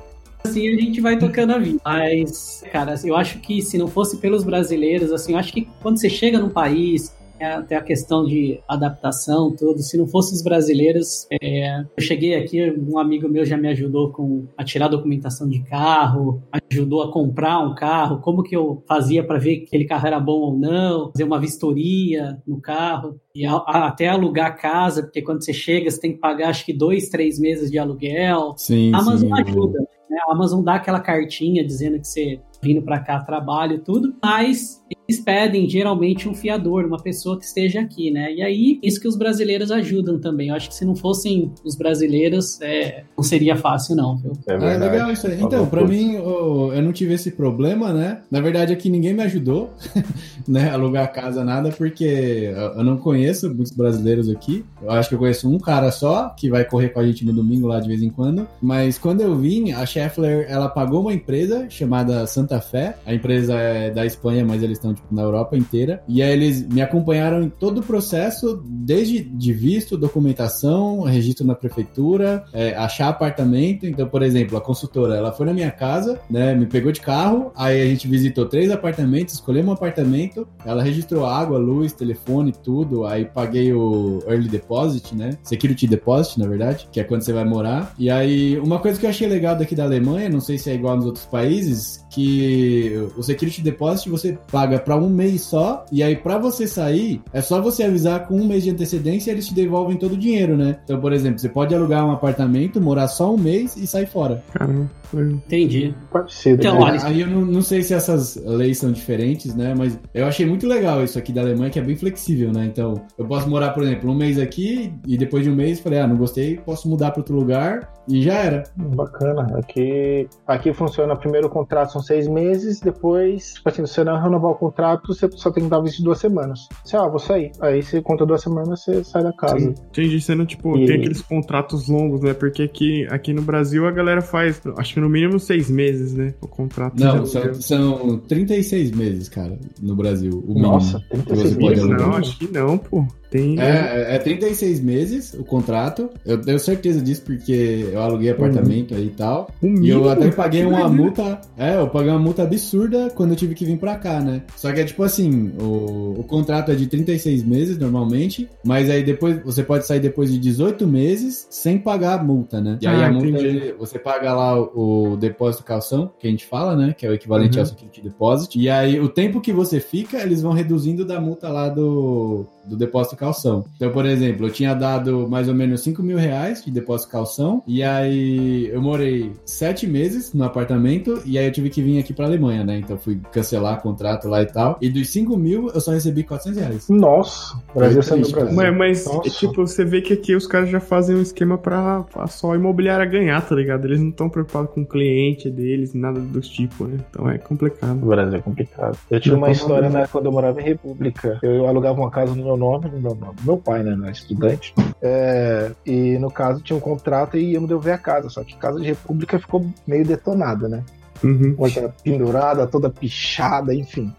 assim 0.43 0.67
a 0.67 0.75
gente 0.75 1.01
vai 1.01 1.17
tocando 1.17 1.53
a 1.53 1.57
vida. 1.57 1.79
Mas, 1.83 2.63
cara, 2.71 2.95
eu 3.03 3.15
acho 3.15 3.39
que 3.39 3.61
se 3.61 3.77
não 3.77 3.87
fosse 3.87 4.17
pelos 4.17 4.43
brasileiros, 4.43 5.11
assim, 5.11 5.33
eu 5.33 5.37
acho 5.37 5.53
que 5.53 5.67
quando 5.81 5.97
você 5.97 6.09
chega 6.09 6.37
num 6.37 6.49
país, 6.49 7.15
até 7.39 7.75
a 7.75 7.81
questão 7.81 8.25
de 8.25 8.59
adaptação, 8.67 9.55
tudo. 9.55 9.79
Se 9.79 9.97
não 9.97 10.07
fossem 10.07 10.35
os 10.35 10.43
brasileiros, 10.43 11.27
é, 11.41 11.81
eu 11.81 12.03
cheguei 12.03 12.35
aqui, 12.35 12.71
um 12.71 12.97
amigo 12.97 13.27
meu 13.29 13.45
já 13.45 13.57
me 13.57 13.67
ajudou 13.69 14.11
com 14.11 14.45
a 14.57 14.63
tirar 14.63 14.85
a 14.85 14.89
documentação 14.89 15.47
de 15.47 15.61
carro, 15.63 16.41
ajudou 16.71 17.01
a 17.01 17.11
comprar 17.11 17.59
um 17.59 17.75
carro, 17.75 18.19
como 18.19 18.43
que 18.43 18.55
eu 18.55 18.83
fazia 18.87 19.23
para 19.23 19.39
ver 19.39 19.57
que 19.57 19.65
aquele 19.65 19.85
carro 19.85 20.07
era 20.07 20.19
bom 20.19 20.39
ou 20.39 20.57
não, 20.57 21.11
fazer 21.11 21.23
uma 21.23 21.39
vistoria 21.39 22.41
no 22.47 22.59
carro 22.61 23.19
e 23.35 23.45
a, 23.45 23.53
a, 23.53 23.87
até 23.87 24.07
alugar 24.07 24.57
casa, 24.57 25.03
porque 25.03 25.21
quando 25.21 25.43
você 25.43 25.53
chega 25.53 25.89
você 25.89 25.99
tem 25.99 26.13
que 26.13 26.19
pagar 26.19 26.49
acho 26.49 26.65
que 26.65 26.73
dois, 26.73 27.09
três 27.09 27.39
meses 27.39 27.71
de 27.71 27.77
aluguel. 27.77 28.53
Sim, 28.57 28.93
a 28.93 28.99
Amazon 28.99 29.35
sim, 29.35 29.41
ajuda. 29.41 29.79
Né? 30.09 30.17
A 30.27 30.33
Amazon 30.33 30.63
dá 30.63 30.75
aquela 30.75 30.99
cartinha 30.99 31.65
dizendo 31.65 31.99
que 31.99 32.07
você 32.07 32.39
vindo 32.61 32.81
para 32.81 32.99
cá 32.99 33.19
trabalho 33.19 33.75
e 33.75 33.79
tudo, 33.79 34.15
mas 34.23 34.82
eles 35.07 35.21
pedem 35.21 35.69
geralmente 35.69 36.27
um 36.29 36.33
fiador, 36.33 36.85
uma 36.85 37.01
pessoa 37.01 37.37
que 37.37 37.45
esteja 37.45 37.81
aqui, 37.81 38.09
né? 38.09 38.33
E 38.33 38.41
aí, 38.41 38.79
isso 38.81 38.99
que 38.99 39.07
os 39.07 39.15
brasileiros 39.15 39.71
ajudam 39.71 40.19
também. 40.19 40.49
Eu 40.49 40.55
acho 40.55 40.69
que 40.69 40.75
se 40.75 40.85
não 40.85 40.95
fossem 40.95 41.51
os 41.63 41.75
brasileiros, 41.75 42.59
é, 42.61 43.03
não 43.17 43.23
seria 43.23 43.55
fácil, 43.55 43.95
não, 43.95 44.17
viu? 44.17 44.31
É 44.47 44.53
ah, 44.53 44.77
legal 44.77 45.11
isso 45.11 45.27
aí. 45.27 45.41
Então, 45.41 45.65
para 45.65 45.85
mim, 45.85 46.13
eu, 46.13 46.71
eu 46.73 46.81
não 46.81 46.93
tive 46.93 47.13
esse 47.13 47.31
problema, 47.31 47.91
né? 47.91 48.21
Na 48.31 48.39
verdade, 48.39 48.71
aqui 48.71 48.89
ninguém 48.89 49.13
me 49.13 49.23
ajudou, 49.23 49.71
né? 50.47 50.69
Alugar 50.69 51.11
casa, 51.11 51.43
nada, 51.43 51.69
porque 51.69 52.53
eu 52.75 52.83
não 52.83 52.97
conheço 52.97 53.53
muitos 53.53 53.73
brasileiros 53.73 54.29
aqui. 54.29 54.63
Eu 54.81 54.91
acho 54.91 55.09
que 55.09 55.15
eu 55.15 55.19
conheço 55.19 55.49
um 55.49 55.59
cara 55.59 55.91
só, 55.91 56.29
que 56.29 56.49
vai 56.49 56.63
correr 56.63 56.89
com 56.89 56.99
a 56.99 57.05
gente 57.05 57.25
no 57.25 57.33
domingo 57.33 57.67
lá 57.67 57.79
de 57.79 57.87
vez 57.87 58.01
em 58.01 58.09
quando. 58.09 58.47
Mas 58.61 58.97
quando 58.97 59.21
eu 59.21 59.35
vim, 59.35 59.71
a 59.71 59.85
Scheffler, 59.85 60.45
ela 60.49 60.69
pagou 60.69 61.01
uma 61.01 61.13
empresa 61.13 61.69
chamada 61.69 62.25
Santa 62.25 62.61
Fé. 62.61 62.95
A 63.05 63.13
empresa 63.13 63.55
é 63.55 63.89
da 63.89 64.05
Espanha, 64.05 64.45
mas 64.45 64.63
eles 64.63 64.79
tipo, 64.91 65.13
na 65.13 65.21
Europa 65.21 65.55
inteira. 65.55 66.03
E 66.07 66.21
aí 66.21 66.31
eles 66.31 66.67
me 66.67 66.81
acompanharam 66.81 67.43
em 67.43 67.49
todo 67.49 67.79
o 67.79 67.83
processo, 67.83 68.61
desde 68.65 69.21
de 69.21 69.53
visto, 69.53 69.97
documentação, 69.97 71.01
registro 71.01 71.45
na 71.45 71.55
prefeitura, 71.55 72.43
é, 72.51 72.75
achar 72.75 73.09
apartamento. 73.09 73.85
Então, 73.85 74.07
por 74.07 74.23
exemplo, 74.23 74.57
a 74.57 74.61
consultora, 74.61 75.15
ela 75.15 75.31
foi 75.31 75.45
na 75.45 75.53
minha 75.53 75.71
casa, 75.71 76.19
né, 76.29 76.53
me 76.55 76.65
pegou 76.65 76.91
de 76.91 77.01
carro, 77.01 77.51
aí 77.55 77.81
a 77.81 77.85
gente 77.85 78.07
visitou 78.07 78.45
três 78.45 78.71
apartamentos, 78.71 79.35
escolhemos 79.35 79.69
um 79.69 79.73
apartamento, 79.73 80.47
ela 80.65 80.81
registrou 80.81 81.25
água, 81.25 81.57
luz, 81.57 81.93
telefone, 81.93 82.51
tudo, 82.51 83.05
aí 83.05 83.25
paguei 83.25 83.73
o 83.73 84.19
early 84.27 84.49
deposit, 84.49 85.15
né, 85.15 85.37
security 85.43 85.87
deposit, 85.87 86.39
na 86.39 86.47
verdade, 86.47 86.87
que 86.91 86.99
é 86.99 87.03
quando 87.03 87.21
você 87.21 87.33
vai 87.33 87.45
morar. 87.45 87.93
E 87.97 88.09
aí, 88.09 88.57
uma 88.59 88.79
coisa 88.79 88.99
que 88.99 89.05
eu 89.05 89.09
achei 89.09 89.27
legal 89.27 89.55
daqui 89.55 89.75
da 89.75 89.83
Alemanha, 89.83 90.29
não 90.29 90.41
sei 90.41 90.57
se 90.57 90.69
é 90.69 90.73
igual 90.73 90.95
nos 90.95 91.05
outros 91.05 91.25
países, 91.25 92.03
que 92.09 92.93
o 93.17 93.23
security 93.23 93.61
deposit 93.61 94.09
você 94.09 94.37
paga 94.51 94.72
para 94.77 94.95
um 94.95 95.09
mês 95.09 95.41
só, 95.41 95.85
e 95.91 96.01
aí 96.01 96.15
para 96.15 96.37
você 96.37 96.67
sair, 96.67 97.21
é 97.31 97.41
só 97.41 97.61
você 97.61 97.83
avisar 97.83 98.27
com 98.27 98.35
um 98.35 98.45
mês 98.45 98.63
de 98.63 98.69
antecedência 98.69 99.31
e 99.31 99.33
eles 99.33 99.47
te 99.47 99.53
devolvem 99.53 99.97
todo 99.97 100.13
o 100.13 100.17
dinheiro, 100.17 100.57
né? 100.57 100.77
Então, 100.83 100.99
por 100.99 101.13
exemplo, 101.13 101.39
você 101.39 101.49
pode 101.49 101.73
alugar 101.73 102.05
um 102.05 102.11
apartamento, 102.11 102.81
morar 102.81 103.07
só 103.07 103.33
um 103.33 103.37
mês 103.37 103.75
e 103.75 103.85
sair 103.87 104.07
fora. 104.07 104.43
Caramba. 104.53 104.89
Entendi. 105.21 105.93
Pode 106.11 106.33
ser. 106.33 106.53
Então, 106.53 106.79
olha, 106.79 107.03
aí 107.03 107.21
eu 107.21 107.27
não, 107.27 107.41
não, 107.41 107.61
sei 107.61 107.83
se 107.83 107.93
essas 107.93 108.35
leis 108.35 108.77
são 108.77 108.91
diferentes, 108.91 109.55
né? 109.55 109.73
Mas 109.77 109.99
eu 110.13 110.25
achei 110.25 110.45
muito 110.45 110.67
legal 110.67 111.03
isso 111.03 111.17
aqui 111.17 111.31
da 111.31 111.41
Alemanha, 111.41 111.69
que 111.69 111.79
é 111.79 111.81
bem 111.81 111.95
flexível, 111.95 112.51
né? 112.51 112.65
Então, 112.65 112.93
eu 113.17 113.25
posso 113.25 113.49
morar, 113.49 113.71
por 113.71 113.83
exemplo, 113.83 114.09
um 114.09 114.15
mês 114.15 114.39
aqui 114.39 114.93
e 115.07 115.17
depois 115.17 115.43
de 115.43 115.49
um 115.49 115.55
mês 115.55 115.79
falei, 115.79 115.99
ah, 115.99 116.07
não 116.07 116.17
gostei, 116.17 116.57
posso 116.57 116.89
mudar 116.89 117.11
para 117.11 117.21
outro 117.21 117.35
lugar 117.35 117.93
e 118.07 118.21
já 118.21 118.33
era. 118.33 118.63
Bacana. 118.75 119.47
Aqui, 119.57 120.27
aqui 120.47 120.73
funciona 120.73 121.15
primeiro 121.15 121.47
o 121.47 121.49
contrato 121.49 121.91
são 121.93 122.01
seis 122.01 122.27
meses, 122.27 122.79
depois, 122.79 123.53
tipo 123.53 123.69
assim, 123.69 123.81
você 123.81 124.03
não 124.03 124.21
renovar 124.21 124.51
o 124.51 124.55
contrato, 124.55 125.13
você 125.13 125.29
só 125.31 125.51
tem 125.51 125.63
que 125.63 125.69
dar 125.69 125.79
visto 125.79 125.97
de 125.97 126.03
duas 126.03 126.19
semanas. 126.19 126.67
Você, 126.83 126.97
ah, 126.97 127.07
vou 127.07 127.19
sair. 127.19 127.51
Aí 127.61 127.81
você 127.81 128.01
conta 128.01 128.25
duas 128.25 128.41
semanas, 128.41 128.83
você 128.83 129.03
sai 129.03 129.23
da 129.23 129.33
casa. 129.33 129.59
Sim. 129.59 129.73
Entendi, 129.89 130.21
sendo 130.21 130.45
tipo, 130.45 130.77
e... 130.77 130.85
tem 130.85 130.97
aqueles 130.97 131.21
contratos 131.21 131.87
longos, 131.87 132.21
né? 132.21 132.33
Porque 132.33 132.63
aqui, 132.63 133.07
aqui 133.09 133.33
no 133.33 133.41
Brasil 133.41 133.87
a 133.87 133.91
galera 133.91 134.21
faz, 134.21 134.61
acho 134.77 134.93
que 134.93 134.99
no 135.03 135.09
mínimo 135.09 135.39
seis 135.39 135.69
meses, 135.69 136.13
né? 136.13 136.33
O 136.41 136.47
contrato. 136.47 136.99
Não, 136.99 137.25
são, 137.25 137.53
são 137.53 138.17
36 138.19 138.91
meses, 138.91 139.29
cara, 139.29 139.59
no 139.81 139.95
Brasil. 139.95 140.43
O 140.47 140.59
Nossa, 140.59 141.03
mínimo 141.11 141.25
36 141.25 141.57
meses? 141.57 141.89
Não, 141.89 142.13
acho 142.15 142.39
que 142.39 142.51
não, 142.51 142.77
pô. 142.77 143.05
Tem. 143.33 143.59
É, 143.59 144.13
é 144.15 144.19
36 144.19 144.79
meses 144.79 145.33
o 145.33 145.43
contrato. 145.43 146.07
Eu 146.23 146.39
tenho 146.39 146.59
certeza 146.59 147.01
disso 147.01 147.23
porque 147.23 147.89
eu 147.91 147.99
aluguei 147.99 148.29
apartamento 148.29 148.93
aí 148.93 149.07
e 149.07 149.09
tal. 149.09 149.49
O 149.59 149.65
E 149.83 149.89
eu 149.89 150.07
até 150.07 150.29
paguei 150.29 150.63
uma 150.63 150.87
multa. 150.87 151.41
É, 151.57 151.77
eu 151.77 151.87
paguei 151.89 152.11
uma 152.11 152.19
multa 152.19 152.43
absurda 152.43 153.09
quando 153.15 153.31
eu 153.31 153.35
tive 153.35 153.55
que 153.55 153.65
vir 153.65 153.77
pra 153.79 153.95
cá, 153.95 154.21
né? 154.21 154.43
Só 154.55 154.71
que 154.71 154.81
é 154.81 154.83
tipo 154.83 155.01
assim: 155.01 155.51
o, 155.59 156.19
o 156.19 156.23
contrato 156.27 156.71
é 156.71 156.75
de 156.75 156.85
36 156.85 157.43
meses 157.43 157.79
normalmente, 157.79 158.47
mas 158.63 158.87
aí 158.87 159.01
depois 159.03 159.41
você 159.43 159.63
pode 159.63 159.87
sair 159.87 159.99
depois 159.99 160.31
de 160.31 160.37
18 160.37 160.85
meses 160.85 161.47
sem 161.49 161.79
pagar 161.79 162.19
a 162.19 162.23
multa, 162.23 162.61
né? 162.61 162.77
E 162.79 162.85
aí 162.85 163.01
Ah, 163.03 163.07
a 163.07 163.11
multa 163.11 163.27
entendi. 163.29 163.73
você 163.79 163.97
paga 163.97 164.31
lá 164.31 164.61
o, 164.61 165.13
o 165.13 165.17
depósito 165.17 165.63
calção, 165.63 166.11
que 166.19 166.27
a 166.27 166.29
gente 166.29 166.45
fala, 166.45 166.75
né? 166.75 166.93
Que 166.95 167.07
é 167.07 167.09
o 167.09 167.13
equivalente 167.15 167.55
Uhum. 167.57 167.61
ao 167.63 167.65
security 167.65 168.01
deposit. 168.01 168.59
E 168.59 168.69
aí 168.69 168.99
o 168.99 169.09
tempo 169.09 169.41
que 169.41 169.51
você 169.51 169.79
fica, 169.79 170.21
eles 170.21 170.39
vão 170.43 170.53
reduzindo 170.53 171.03
da 171.03 171.19
multa 171.19 171.49
lá 171.49 171.67
do, 171.67 172.45
do 172.65 172.77
depósito 172.77 173.15
calção. 173.15 173.65
Então, 173.75 173.91
por 173.91 174.05
exemplo, 174.05 174.47
eu 174.47 174.51
tinha 174.51 174.73
dado 174.73 175.27
mais 175.29 175.47
ou 175.47 175.53
menos 175.53 175.81
5 175.81 176.01
mil 176.01 176.17
reais 176.17 176.63
de 176.63 176.71
depósito 176.71 177.11
calção, 177.11 177.63
e 177.67 177.83
aí 177.83 178.67
eu 178.67 178.81
morei 178.81 179.31
sete 179.45 179.87
meses 179.87 180.33
no 180.33 180.43
apartamento, 180.43 181.21
e 181.25 181.37
aí 181.37 181.45
eu 181.45 181.51
tive 181.51 181.69
que 181.69 181.81
vir 181.81 181.99
aqui 181.99 182.13
pra 182.13 182.25
Alemanha, 182.25 182.63
né? 182.63 182.77
Então 182.77 182.97
fui 182.97 183.19
cancelar 183.31 183.81
contrato 183.81 184.27
lá 184.27 184.41
e 184.41 184.45
tal. 184.45 184.77
E 184.81 184.89
dos 184.89 185.09
5 185.09 185.37
mil, 185.37 185.69
eu 185.69 185.81
só 185.81 185.91
recebi 185.91 186.23
400 186.23 186.59
reais. 186.59 186.89
Nossa, 186.89 187.57
Brasil 187.75 188.01
sendo 188.01 188.21
triste, 188.21 188.33
Brasil. 188.33 188.55
Mas, 188.55 188.77
mas, 188.77 189.05
Nossa. 189.05 189.29
tipo, 189.29 189.67
você 189.67 189.83
vê 189.83 190.01
que 190.01 190.13
aqui 190.13 190.35
os 190.35 190.47
caras 190.47 190.69
já 190.69 190.79
fazem 190.79 191.15
um 191.15 191.21
esquema 191.21 191.57
pra, 191.57 192.03
pra 192.03 192.27
só 192.27 192.53
a 192.53 192.55
imobiliária 192.55 193.05
ganhar, 193.05 193.41
tá 193.41 193.55
ligado? 193.55 193.85
Eles 193.85 193.99
não 193.99 194.09
estão 194.09 194.29
preocupados 194.29 194.71
com 194.71 194.81
o 194.81 194.85
cliente 194.85 195.49
deles, 195.49 195.93
nada 195.93 196.19
dos 196.19 196.47
tipos, 196.47 196.87
né? 196.87 196.97
Então 197.09 197.29
é 197.29 197.37
complicado. 197.37 198.01
O 198.01 198.07
Brasil 198.07 198.37
é 198.37 198.41
complicado. 198.41 198.97
Eu 199.09 199.19
tinha 199.19 199.33
Não, 199.33 199.41
uma 199.41 199.51
história 199.51 199.89
né, 199.89 200.07
quando 200.11 200.25
eu 200.25 200.31
morava 200.31 200.61
em 200.61 200.63
República. 200.63 201.39
Eu 201.41 201.67
alugava 201.67 201.99
uma 201.99 202.09
casa 202.09 202.33
no 202.35 202.43
meu 202.53 202.57
nome, 202.57 202.89
no 202.89 202.99
meu 202.99 203.15
nome. 203.15 203.35
Meu 203.43 203.57
pai, 203.57 203.83
né? 203.83 204.07
É 204.07 204.11
estudante. 204.11 204.73
É, 205.01 205.71
e 205.85 206.17
no 206.19 206.31
caso 206.31 206.61
tinha 206.61 206.77
um 206.77 206.81
contrato 206.81 207.37
e 207.37 207.59
me 207.59 207.67
devolver 207.67 207.93
a 207.93 207.97
casa. 207.97 208.29
Só 208.29 208.43
que 208.43 208.55
casa 208.57 208.79
de 208.79 208.87
República 208.87 209.39
ficou 209.39 209.65
meio 209.85 210.05
detonada, 210.05 210.67
né? 210.67 210.83
Uhum. 211.23 211.55
Outra 211.57 211.93
pendurada, 212.03 212.65
toda 212.67 212.89
pichada, 212.89 213.73
enfim. 213.73 214.11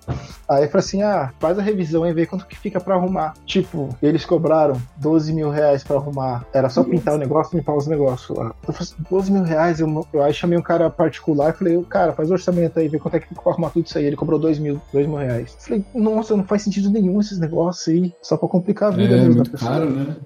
Aí 0.48 0.64
eu 0.64 0.68
falei 0.68 0.84
assim: 0.86 1.02
ah, 1.02 1.32
faz 1.40 1.58
a 1.58 1.62
revisão 1.62 2.06
e 2.06 2.12
vê 2.12 2.26
quanto 2.26 2.46
que 2.46 2.56
fica 2.58 2.78
pra 2.80 2.94
arrumar. 2.94 3.34
Tipo, 3.46 3.88
eles 4.02 4.24
cobraram 4.24 4.76
12 4.98 5.32
mil 5.32 5.50
reais 5.50 5.82
pra 5.82 5.96
arrumar. 5.96 6.44
Era 6.52 6.68
só 6.68 6.82
pintar 6.84 7.14
o 7.14 7.18
negócio, 7.18 7.56
limpar 7.56 7.74
os 7.76 7.86
negócios 7.86 8.36
lá. 8.36 8.54
Eu 8.66 8.72
falei 8.72 8.80
assim: 8.80 8.94
12 9.10 9.32
mil 9.32 9.42
reais. 9.42 9.80
Eu, 9.80 10.06
eu 10.12 10.22
aí 10.22 10.32
chamei 10.34 10.58
um 10.58 10.62
cara 10.62 10.88
particular 10.90 11.50
e 11.50 11.56
falei: 11.58 11.82
cara, 11.88 12.12
faz 12.12 12.30
o 12.30 12.34
orçamento 12.34 12.78
aí, 12.78 12.88
vê 12.88 12.98
quanto 12.98 13.14
é 13.16 13.20
que 13.20 13.28
fica 13.28 13.40
pra 13.42 13.52
arrumar 13.52 13.70
tudo 13.70 13.86
isso 13.86 13.96
aí. 13.98 14.04
Ele 14.04 14.16
cobrou 14.16 14.38
2 14.38 14.58
mil, 14.58 14.80
2 14.92 15.06
mil 15.06 15.16
reais. 15.16 15.54
Eu 15.58 15.60
falei: 15.64 15.84
nossa, 15.94 16.36
não 16.36 16.44
faz 16.44 16.62
sentido 16.62 16.90
nenhum 16.90 17.20
esses 17.20 17.38
negócios 17.38 17.88
aí. 17.88 18.12
Só 18.22 18.36
pra 18.36 18.48
complicar 18.48 18.92
a 18.92 18.96
vida 18.96 19.14
É 19.14 19.18
mesmo 19.20 19.34
muito 19.36 19.50
da 19.50 19.58
pessoa. 19.58 19.70
caro, 19.72 19.90
né? 19.90 20.16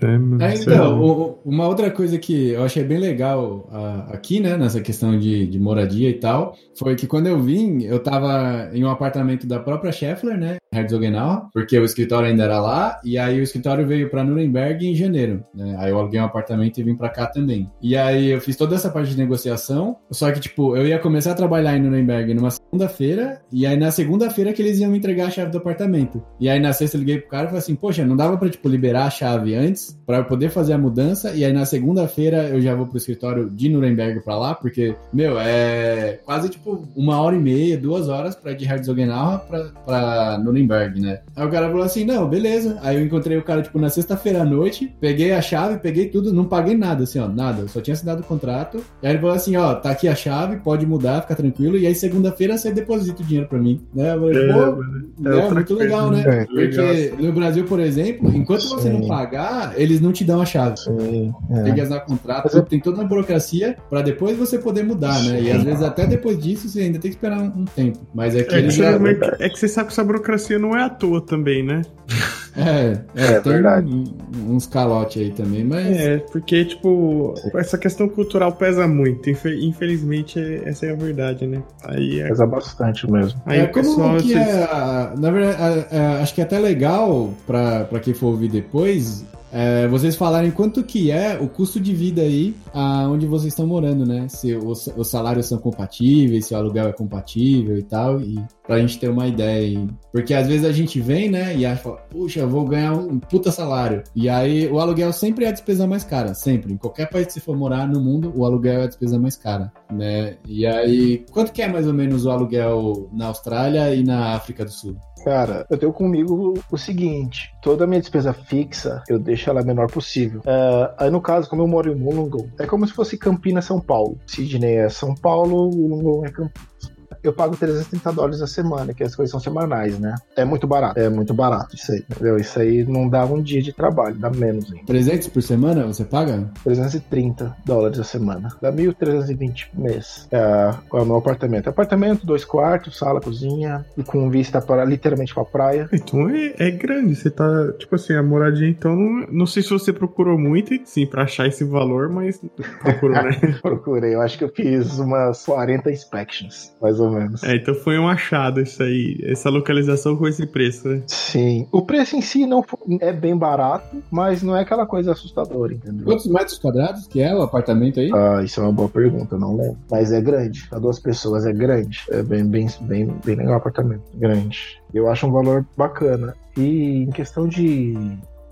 É, 0.40 0.52
É, 0.52 0.54
então, 0.56 1.00
o- 1.00 1.38
uma 1.44 1.66
outra 1.66 1.90
coisa 1.90 2.18
que 2.18 2.50
eu 2.50 2.62
achei 2.64 2.82
bem 2.84 2.98
legal 2.98 3.68
ah, 3.72 4.08
aqui, 4.12 4.40
né, 4.40 4.56
nessa 4.56 4.80
questão 4.80 5.18
de, 5.18 5.46
de 5.46 5.58
moradia 5.58 6.10
e 6.10 6.14
tal, 6.14 6.54
foi 6.76 6.94
que 6.94 7.06
quando 7.06 7.26
eu 7.26 7.40
vim, 7.40 7.82
eu 7.82 7.98
tava 7.98 8.70
em 8.72 8.84
um 8.84 8.90
apartamento 8.90 9.46
da 9.46 9.58
própria 9.58 9.92
Scheffler, 9.92 10.38
né, 10.38 10.56
Herzogenau, 10.72 11.48
porque 11.52 11.78
o 11.78 11.84
escritório 11.84 12.28
ainda 12.28 12.44
era 12.44 12.60
lá, 12.60 13.00
e 13.04 13.18
aí 13.18 13.40
o 13.40 13.42
escritório 13.42 13.86
veio 13.86 14.10
pra 14.10 14.24
Nuremberg 14.24 14.86
em 14.86 14.94
janeiro, 14.94 15.44
né, 15.54 15.76
aí 15.78 15.90
eu 15.90 15.98
aluguei 15.98 16.20
um 16.20 16.24
apartamento 16.24 16.78
e 16.78 16.82
vim 16.82 16.94
pra 16.94 17.08
cá 17.08 17.26
também. 17.26 17.70
E 17.80 17.96
aí 17.96 18.30
eu 18.30 18.40
fiz 18.40 18.56
toda 18.56 18.74
essa 18.74 18.90
parte 18.90 19.10
de 19.10 19.18
negociação, 19.18 19.96
só 20.10 20.30
que, 20.30 20.40
tipo, 20.40 20.76
eu 20.76 20.86
ia 20.86 20.98
começar 20.98 21.32
a 21.32 21.36
trabalhar 21.36 21.76
em 21.76 21.82
Nuremberg 21.82 22.34
numa 22.34 22.50
segunda-feira, 22.70 23.40
e 23.50 23.66
aí 23.66 23.76
na 23.76 23.90
segunda-feira 23.90 24.52
que 24.52 24.60
eles 24.60 24.78
iam 24.78 24.90
me 24.90 24.98
entregar 24.98 25.26
a 25.26 25.30
chave 25.30 25.50
do 25.50 25.58
apartamento. 25.58 26.22
E 26.38 26.48
aí 26.48 26.60
na 26.60 26.72
sexta 26.72 26.96
eu 26.96 27.00
liguei 27.00 27.18
pro 27.18 27.30
cara 27.30 27.44
e 27.44 27.46
falei 27.46 27.58
assim, 27.60 27.74
poxa, 27.74 28.04
não 28.04 28.16
dava 28.16 28.36
pra, 28.36 28.48
tipo, 28.48 28.68
liberar 28.68 29.06
a 29.06 29.10
chave 29.10 29.54
antes, 29.54 29.98
pra 30.06 30.18
eu 30.18 30.24
poder 30.24 30.50
fazer 30.50 30.74
a 30.74 30.78
mudança, 30.78 31.32
e 31.34 31.44
aí 31.44 31.52
na 31.52 31.64
segunda-feira 31.64 32.48
eu 32.48 32.60
já 32.60 32.74
vou 32.74 32.86
pro 32.86 32.98
escritório 32.98 33.48
de 33.48 33.68
Nuremberg 33.68 34.20
pra 34.20 34.38
lá, 34.38 34.54
porque, 34.54 34.94
meu, 35.12 35.38
é 35.40 36.20
quase, 36.24 36.50
tipo, 36.50 36.86
uma 36.94 37.20
hora 37.20 37.36
e 37.36 37.38
meia, 37.38 37.78
duas 37.78 38.08
horas 38.08 38.34
pra 38.34 38.52
de 38.52 38.66
Herzogenaurach 38.66 39.46
pra, 39.46 39.64
pra 39.86 40.38
Nuremberg, 40.38 41.00
né? 41.00 41.20
Aí 41.34 41.46
o 41.46 41.50
cara 41.50 41.68
falou 41.68 41.82
assim, 41.82 42.04
não, 42.04 42.28
beleza. 42.28 42.78
Aí 42.82 42.96
eu 42.96 43.04
encontrei 43.04 43.36
o 43.36 43.42
cara, 43.42 43.62
tipo, 43.62 43.78
na 43.78 43.88
sexta-feira 43.88 44.42
à 44.42 44.44
noite, 44.44 44.94
peguei 45.00 45.32
a 45.32 45.40
chave, 45.40 45.78
peguei 45.78 46.08
tudo, 46.08 46.32
não 46.32 46.44
paguei 46.44 46.76
nada, 46.76 47.04
assim, 47.04 47.18
ó, 47.18 47.28
nada. 47.28 47.62
Eu 47.62 47.68
só 47.68 47.80
tinha 47.80 47.94
assinado 47.94 48.20
o 48.20 48.24
contrato. 48.24 48.84
E 49.02 49.06
aí 49.06 49.12
ele 49.12 49.20
falou 49.20 49.34
assim, 49.34 49.56
ó, 49.56 49.74
tá 49.74 49.90
aqui 49.90 50.08
a 50.08 50.14
chave, 50.14 50.56
pode 50.58 50.84
mudar, 50.84 51.22
fica 51.22 51.34
tranquilo. 51.34 51.78
E 51.78 51.86
aí 51.86 51.94
segunda-feira 51.94 52.57
você 52.58 52.72
deposita 52.72 53.22
o 53.22 53.24
dinheiro 53.24 53.48
pra 53.48 53.58
mim, 53.58 53.80
né? 53.94 54.14
Eu 54.14 54.20
falei, 54.20 54.50
É, 54.50 54.52
pô, 54.52 54.58
mano, 54.76 55.08
é 55.24 55.28
é, 55.28 55.34
outra 55.34 55.54
muito 55.54 55.66
coisa, 55.68 55.82
legal, 55.82 56.10
né? 56.10 56.24
É, 56.26 56.44
Porque 56.44 57.12
no 57.18 57.32
Brasil, 57.32 57.64
por 57.64 57.80
exemplo, 57.80 58.30
enquanto 58.34 58.68
você 58.68 58.90
não 58.90 59.02
Sim. 59.02 59.08
pagar, 59.08 59.72
eles 59.80 60.00
não 60.00 60.12
te 60.12 60.24
dão 60.24 60.40
a 60.40 60.44
chave. 60.46 60.76
Sim, 60.78 61.32
Tem 61.48 61.70
é. 61.70 61.74
que 61.74 61.80
assinar 61.80 62.04
contrato, 62.04 62.56
é- 62.58 62.62
tem 62.62 62.80
toda 62.80 62.98
uma 62.98 63.06
burocracia 63.08 63.76
pra 63.88 64.02
depois 64.02 64.36
você 64.36 64.58
poder 64.58 64.82
mudar, 64.84 65.22
né? 65.24 65.40
E 65.40 65.50
às 65.50 65.62
vezes 65.62 65.82
até 65.82 66.06
depois 66.06 66.38
disso 66.38 66.68
você 66.68 66.80
ainda 66.80 66.98
tem 66.98 67.10
que 67.10 67.16
esperar 67.16 67.38
um, 67.40 67.62
um 67.62 67.64
tempo. 67.64 67.98
Mas 68.14 68.34
é 68.34 68.42
que 68.42 68.54
É 68.54 68.62
que, 68.62 68.70
já. 68.70 68.92
também- 68.92 69.16
é 69.38 69.48
que 69.48 69.58
você 69.58 69.68
sabe 69.68 69.88
que 69.88 69.92
essa 69.94 70.04
burocracia 70.04 70.58
não 70.58 70.76
é 70.76 70.82
à 70.82 70.88
toa 70.88 71.20
também, 71.24 71.64
né? 71.64 71.82
É, 72.58 72.98
é, 73.14 73.24
É 73.36 73.40
tem 73.40 73.52
verdade. 73.52 73.86
um- 73.86 74.54
uns 74.54 74.66
calotes 74.66 75.22
aí 75.22 75.30
também, 75.30 75.62
mas. 75.64 75.86
É, 75.96 76.18
porque, 76.18 76.64
tipo, 76.64 77.34
essa 77.54 77.78
questão 77.78 78.08
cultural 78.08 78.52
pesa 78.52 78.86
muito. 78.88 79.30
Infe- 79.30 79.58
Infelizmente, 79.64 80.38
é- 80.40 80.68
essa 80.68 80.86
é 80.86 80.90
a 80.90 80.94
verdade, 80.96 81.46
né? 81.46 81.62
Aí, 81.84 82.20
é, 82.20 82.28
Pesa 82.28 82.46
bastante 82.46 83.10
mesmo. 83.10 83.40
aí 83.46 83.60
é, 83.60 83.64
o 83.64 83.72
pessoal. 83.72 83.96
como 84.08 84.16
que 84.20 84.32
vocês- 84.32 84.48
é, 84.48 85.12
na 85.16 85.30
verdade, 85.30 85.86
a- 85.92 85.96
a- 85.98 86.22
acho 86.22 86.34
que 86.34 86.40
é 86.40 86.44
até 86.44 86.58
legal 86.58 87.30
pra, 87.46 87.84
pra 87.84 88.00
quem 88.00 88.12
for 88.12 88.26
ouvir 88.28 88.48
depois, 88.50 89.24
é, 89.52 89.88
vocês 89.88 90.16
falarem 90.16 90.50
quanto 90.50 90.82
que 90.84 91.10
é 91.10 91.38
o 91.40 91.48
custo 91.48 91.80
de 91.80 91.94
vida 91.94 92.22
aí 92.22 92.54
aonde 92.72 93.26
vocês 93.26 93.52
estão 93.52 93.66
morando, 93.66 94.04
né? 94.04 94.28
Se 94.28 94.54
os, 94.54 94.86
os 94.96 95.08
salários 95.08 95.46
são 95.46 95.58
compatíveis, 95.58 96.46
se 96.46 96.54
o 96.54 96.56
aluguel 96.56 96.88
é 96.88 96.92
compatível 96.92 97.76
e 97.78 97.82
tal, 97.82 98.20
e 98.20 98.42
pra 98.66 98.78
gente 98.78 98.98
ter 98.98 99.08
uma 99.08 99.26
ideia 99.26 99.66
aí. 99.66 99.88
Porque 100.12 100.34
às 100.34 100.46
vezes 100.46 100.64
a 100.64 100.72
gente 100.72 101.00
vem, 101.00 101.30
né, 101.30 101.56
e 101.56 101.64
acha, 101.64 101.88
puxa, 102.10 102.46
vou 102.46 102.64
ganhar 102.64 102.92
um 102.92 103.18
puta 103.18 103.50
salário. 103.50 104.02
E 104.14 104.28
aí 104.28 104.68
o 104.68 104.78
aluguel 104.78 105.12
sempre 105.12 105.44
é 105.44 105.48
a 105.48 105.52
despesa 105.52 105.86
mais 105.86 106.04
cara, 106.04 106.34
sempre. 106.34 106.72
Em 106.72 106.76
qualquer 106.76 107.08
país 107.08 107.26
que 107.26 107.32
você 107.34 107.40
for 107.40 107.56
morar 107.56 107.88
no 107.88 108.00
mundo, 108.00 108.32
o 108.36 108.44
aluguel 108.44 108.80
é 108.80 108.84
a 108.84 108.88
despesa 108.88 109.18
mais 109.18 109.36
cara, 109.36 109.72
né? 109.90 110.36
E 110.46 110.66
aí, 110.66 111.24
quanto 111.30 111.52
que 111.52 111.62
é 111.62 111.68
mais 111.68 111.86
ou 111.86 111.94
menos 111.94 112.26
o 112.26 112.30
aluguel 112.30 113.08
na 113.12 113.26
Austrália 113.26 113.94
e 113.94 114.04
na 114.04 114.34
África 114.34 114.64
do 114.64 114.70
Sul? 114.70 114.96
Cara, 115.24 115.66
eu 115.70 115.78
tenho 115.78 115.92
comigo 115.92 116.54
o 116.70 116.78
seguinte: 116.78 117.52
toda 117.62 117.84
a 117.84 117.86
minha 117.86 118.00
despesa 118.00 118.32
fixa 118.32 119.02
eu 119.08 119.18
deixo 119.18 119.50
ela 119.50 119.62
menor 119.62 119.90
possível. 119.90 120.42
É, 120.46 120.94
aí, 120.98 121.10
no 121.10 121.20
caso, 121.20 121.48
como 121.48 121.62
eu 121.62 121.66
moro 121.66 121.92
em 121.92 122.02
Wollongong, 122.02 122.50
é 122.58 122.66
como 122.66 122.86
se 122.86 122.92
fosse 122.92 123.18
Campinas, 123.18 123.64
São 123.64 123.80
Paulo. 123.80 124.18
Sydney 124.26 124.76
é 124.76 124.88
São 124.88 125.14
Paulo, 125.14 125.70
Wollongong 125.70 126.26
é 126.26 126.30
Campinas. 126.30 126.97
Eu 127.22 127.32
pago 127.32 127.56
330 127.56 128.12
dólares 128.12 128.40
a 128.42 128.46
semana, 128.46 128.94
que 128.94 129.02
as 129.02 129.14
coisas 129.14 129.30
são 129.30 129.40
semanais, 129.40 129.98
né? 129.98 130.14
É 130.36 130.44
muito 130.44 130.66
barato. 130.66 130.98
É 130.98 131.08
muito 131.08 131.34
barato 131.34 131.74
isso 131.74 131.92
aí, 131.92 132.04
entendeu? 132.08 132.36
Isso 132.36 132.58
aí 132.58 132.84
não 132.84 133.08
dá 133.08 133.24
um 133.24 133.42
dia 133.42 133.62
de 133.62 133.72
trabalho, 133.72 134.16
dá 134.16 134.30
menos 134.30 134.70
ainda. 134.72 134.86
300 134.86 135.28
por 135.28 135.42
semana 135.42 135.86
você 135.86 136.04
paga? 136.04 136.50
330 136.64 137.56
dólares 137.64 137.98
a 137.98 138.04
semana. 138.04 138.48
Dá 138.60 138.72
1.320 138.72 139.70
por 139.70 139.80
mês. 139.80 140.28
É, 140.30 140.38
é 140.38 141.00
o 141.00 141.04
meu 141.04 141.16
apartamento. 141.16 141.68
Apartamento, 141.68 142.26
dois 142.26 142.44
quartos, 142.44 142.98
sala, 142.98 143.20
cozinha, 143.20 143.84
e 143.96 144.02
com 144.02 144.30
vista 144.30 144.60
para 144.60 144.84
literalmente 144.84 145.34
para 145.34 145.42
a 145.42 145.46
praia. 145.46 145.88
Então 145.92 146.28
é, 146.28 146.54
é 146.58 146.70
grande, 146.70 147.14
você 147.14 147.30
tá, 147.30 147.72
tipo 147.78 147.94
assim, 147.94 148.14
a 148.14 148.22
moradia, 148.22 148.68
então, 148.68 148.94
não, 148.94 149.26
não 149.30 149.46
sei 149.46 149.62
se 149.62 149.70
você 149.70 149.92
procurou 149.92 150.38
muito, 150.38 150.74
sim, 150.84 151.06
pra 151.06 151.24
achar 151.24 151.46
esse 151.46 151.64
valor, 151.64 152.08
mas 152.08 152.40
procurou, 152.80 153.22
né? 153.22 153.30
Procurei, 153.62 154.14
eu 154.14 154.20
acho 154.20 154.38
que 154.38 154.44
eu 154.44 154.48
fiz 154.48 154.98
umas 154.98 155.44
40 155.44 155.90
inspections, 155.90 156.72
mais 156.80 156.97
ou 156.98 157.10
menos. 157.10 157.42
É, 157.42 157.56
então 157.56 157.74
foi 157.74 157.98
um 157.98 158.08
achado 158.08 158.60
isso 158.60 158.82
aí, 158.82 159.18
essa 159.24 159.50
localização 159.50 160.16
com 160.16 160.26
esse 160.26 160.46
preço, 160.46 160.88
né? 160.88 161.02
Sim. 161.06 161.66
O 161.72 161.82
preço 161.82 162.16
em 162.16 162.20
si 162.20 162.46
não 162.46 162.64
é 163.00 163.12
bem 163.12 163.36
barato, 163.36 164.02
mas 164.10 164.42
não 164.42 164.56
é 164.56 164.62
aquela 164.62 164.86
coisa 164.86 165.12
assustadora, 165.12 165.74
entendeu? 165.74 166.04
Quantos 166.04 166.26
metros 166.26 166.58
quadrados 166.58 167.06
que 167.06 167.20
é 167.20 167.34
o 167.34 167.42
apartamento 167.42 168.00
aí? 168.00 168.10
Ah, 168.12 168.42
isso 168.42 168.60
é 168.60 168.62
uma 168.62 168.72
boa 168.72 168.88
pergunta, 168.88 169.34
eu 169.34 169.40
não 169.40 169.56
lembro. 169.56 169.78
Mas 169.90 170.12
é 170.12 170.20
grande. 170.20 170.66
Para 170.68 170.78
duas 170.78 170.98
pessoas 170.98 171.46
é 171.46 171.52
grande. 171.52 172.04
É 172.10 172.22
bem, 172.22 172.44
bem, 172.44 172.66
bem, 172.82 173.14
bem 173.24 173.36
legal 173.36 173.54
o 173.54 173.56
apartamento. 173.56 174.02
Grande. 174.14 174.80
Eu 174.92 175.08
acho 175.08 175.26
um 175.26 175.32
valor 175.32 175.66
bacana. 175.76 176.34
E 176.56 177.02
em 177.02 177.10
questão 177.10 177.46
de 177.46 177.94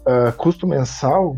ah, 0.06 0.32
custo 0.36 0.66
mensal, 0.66 1.34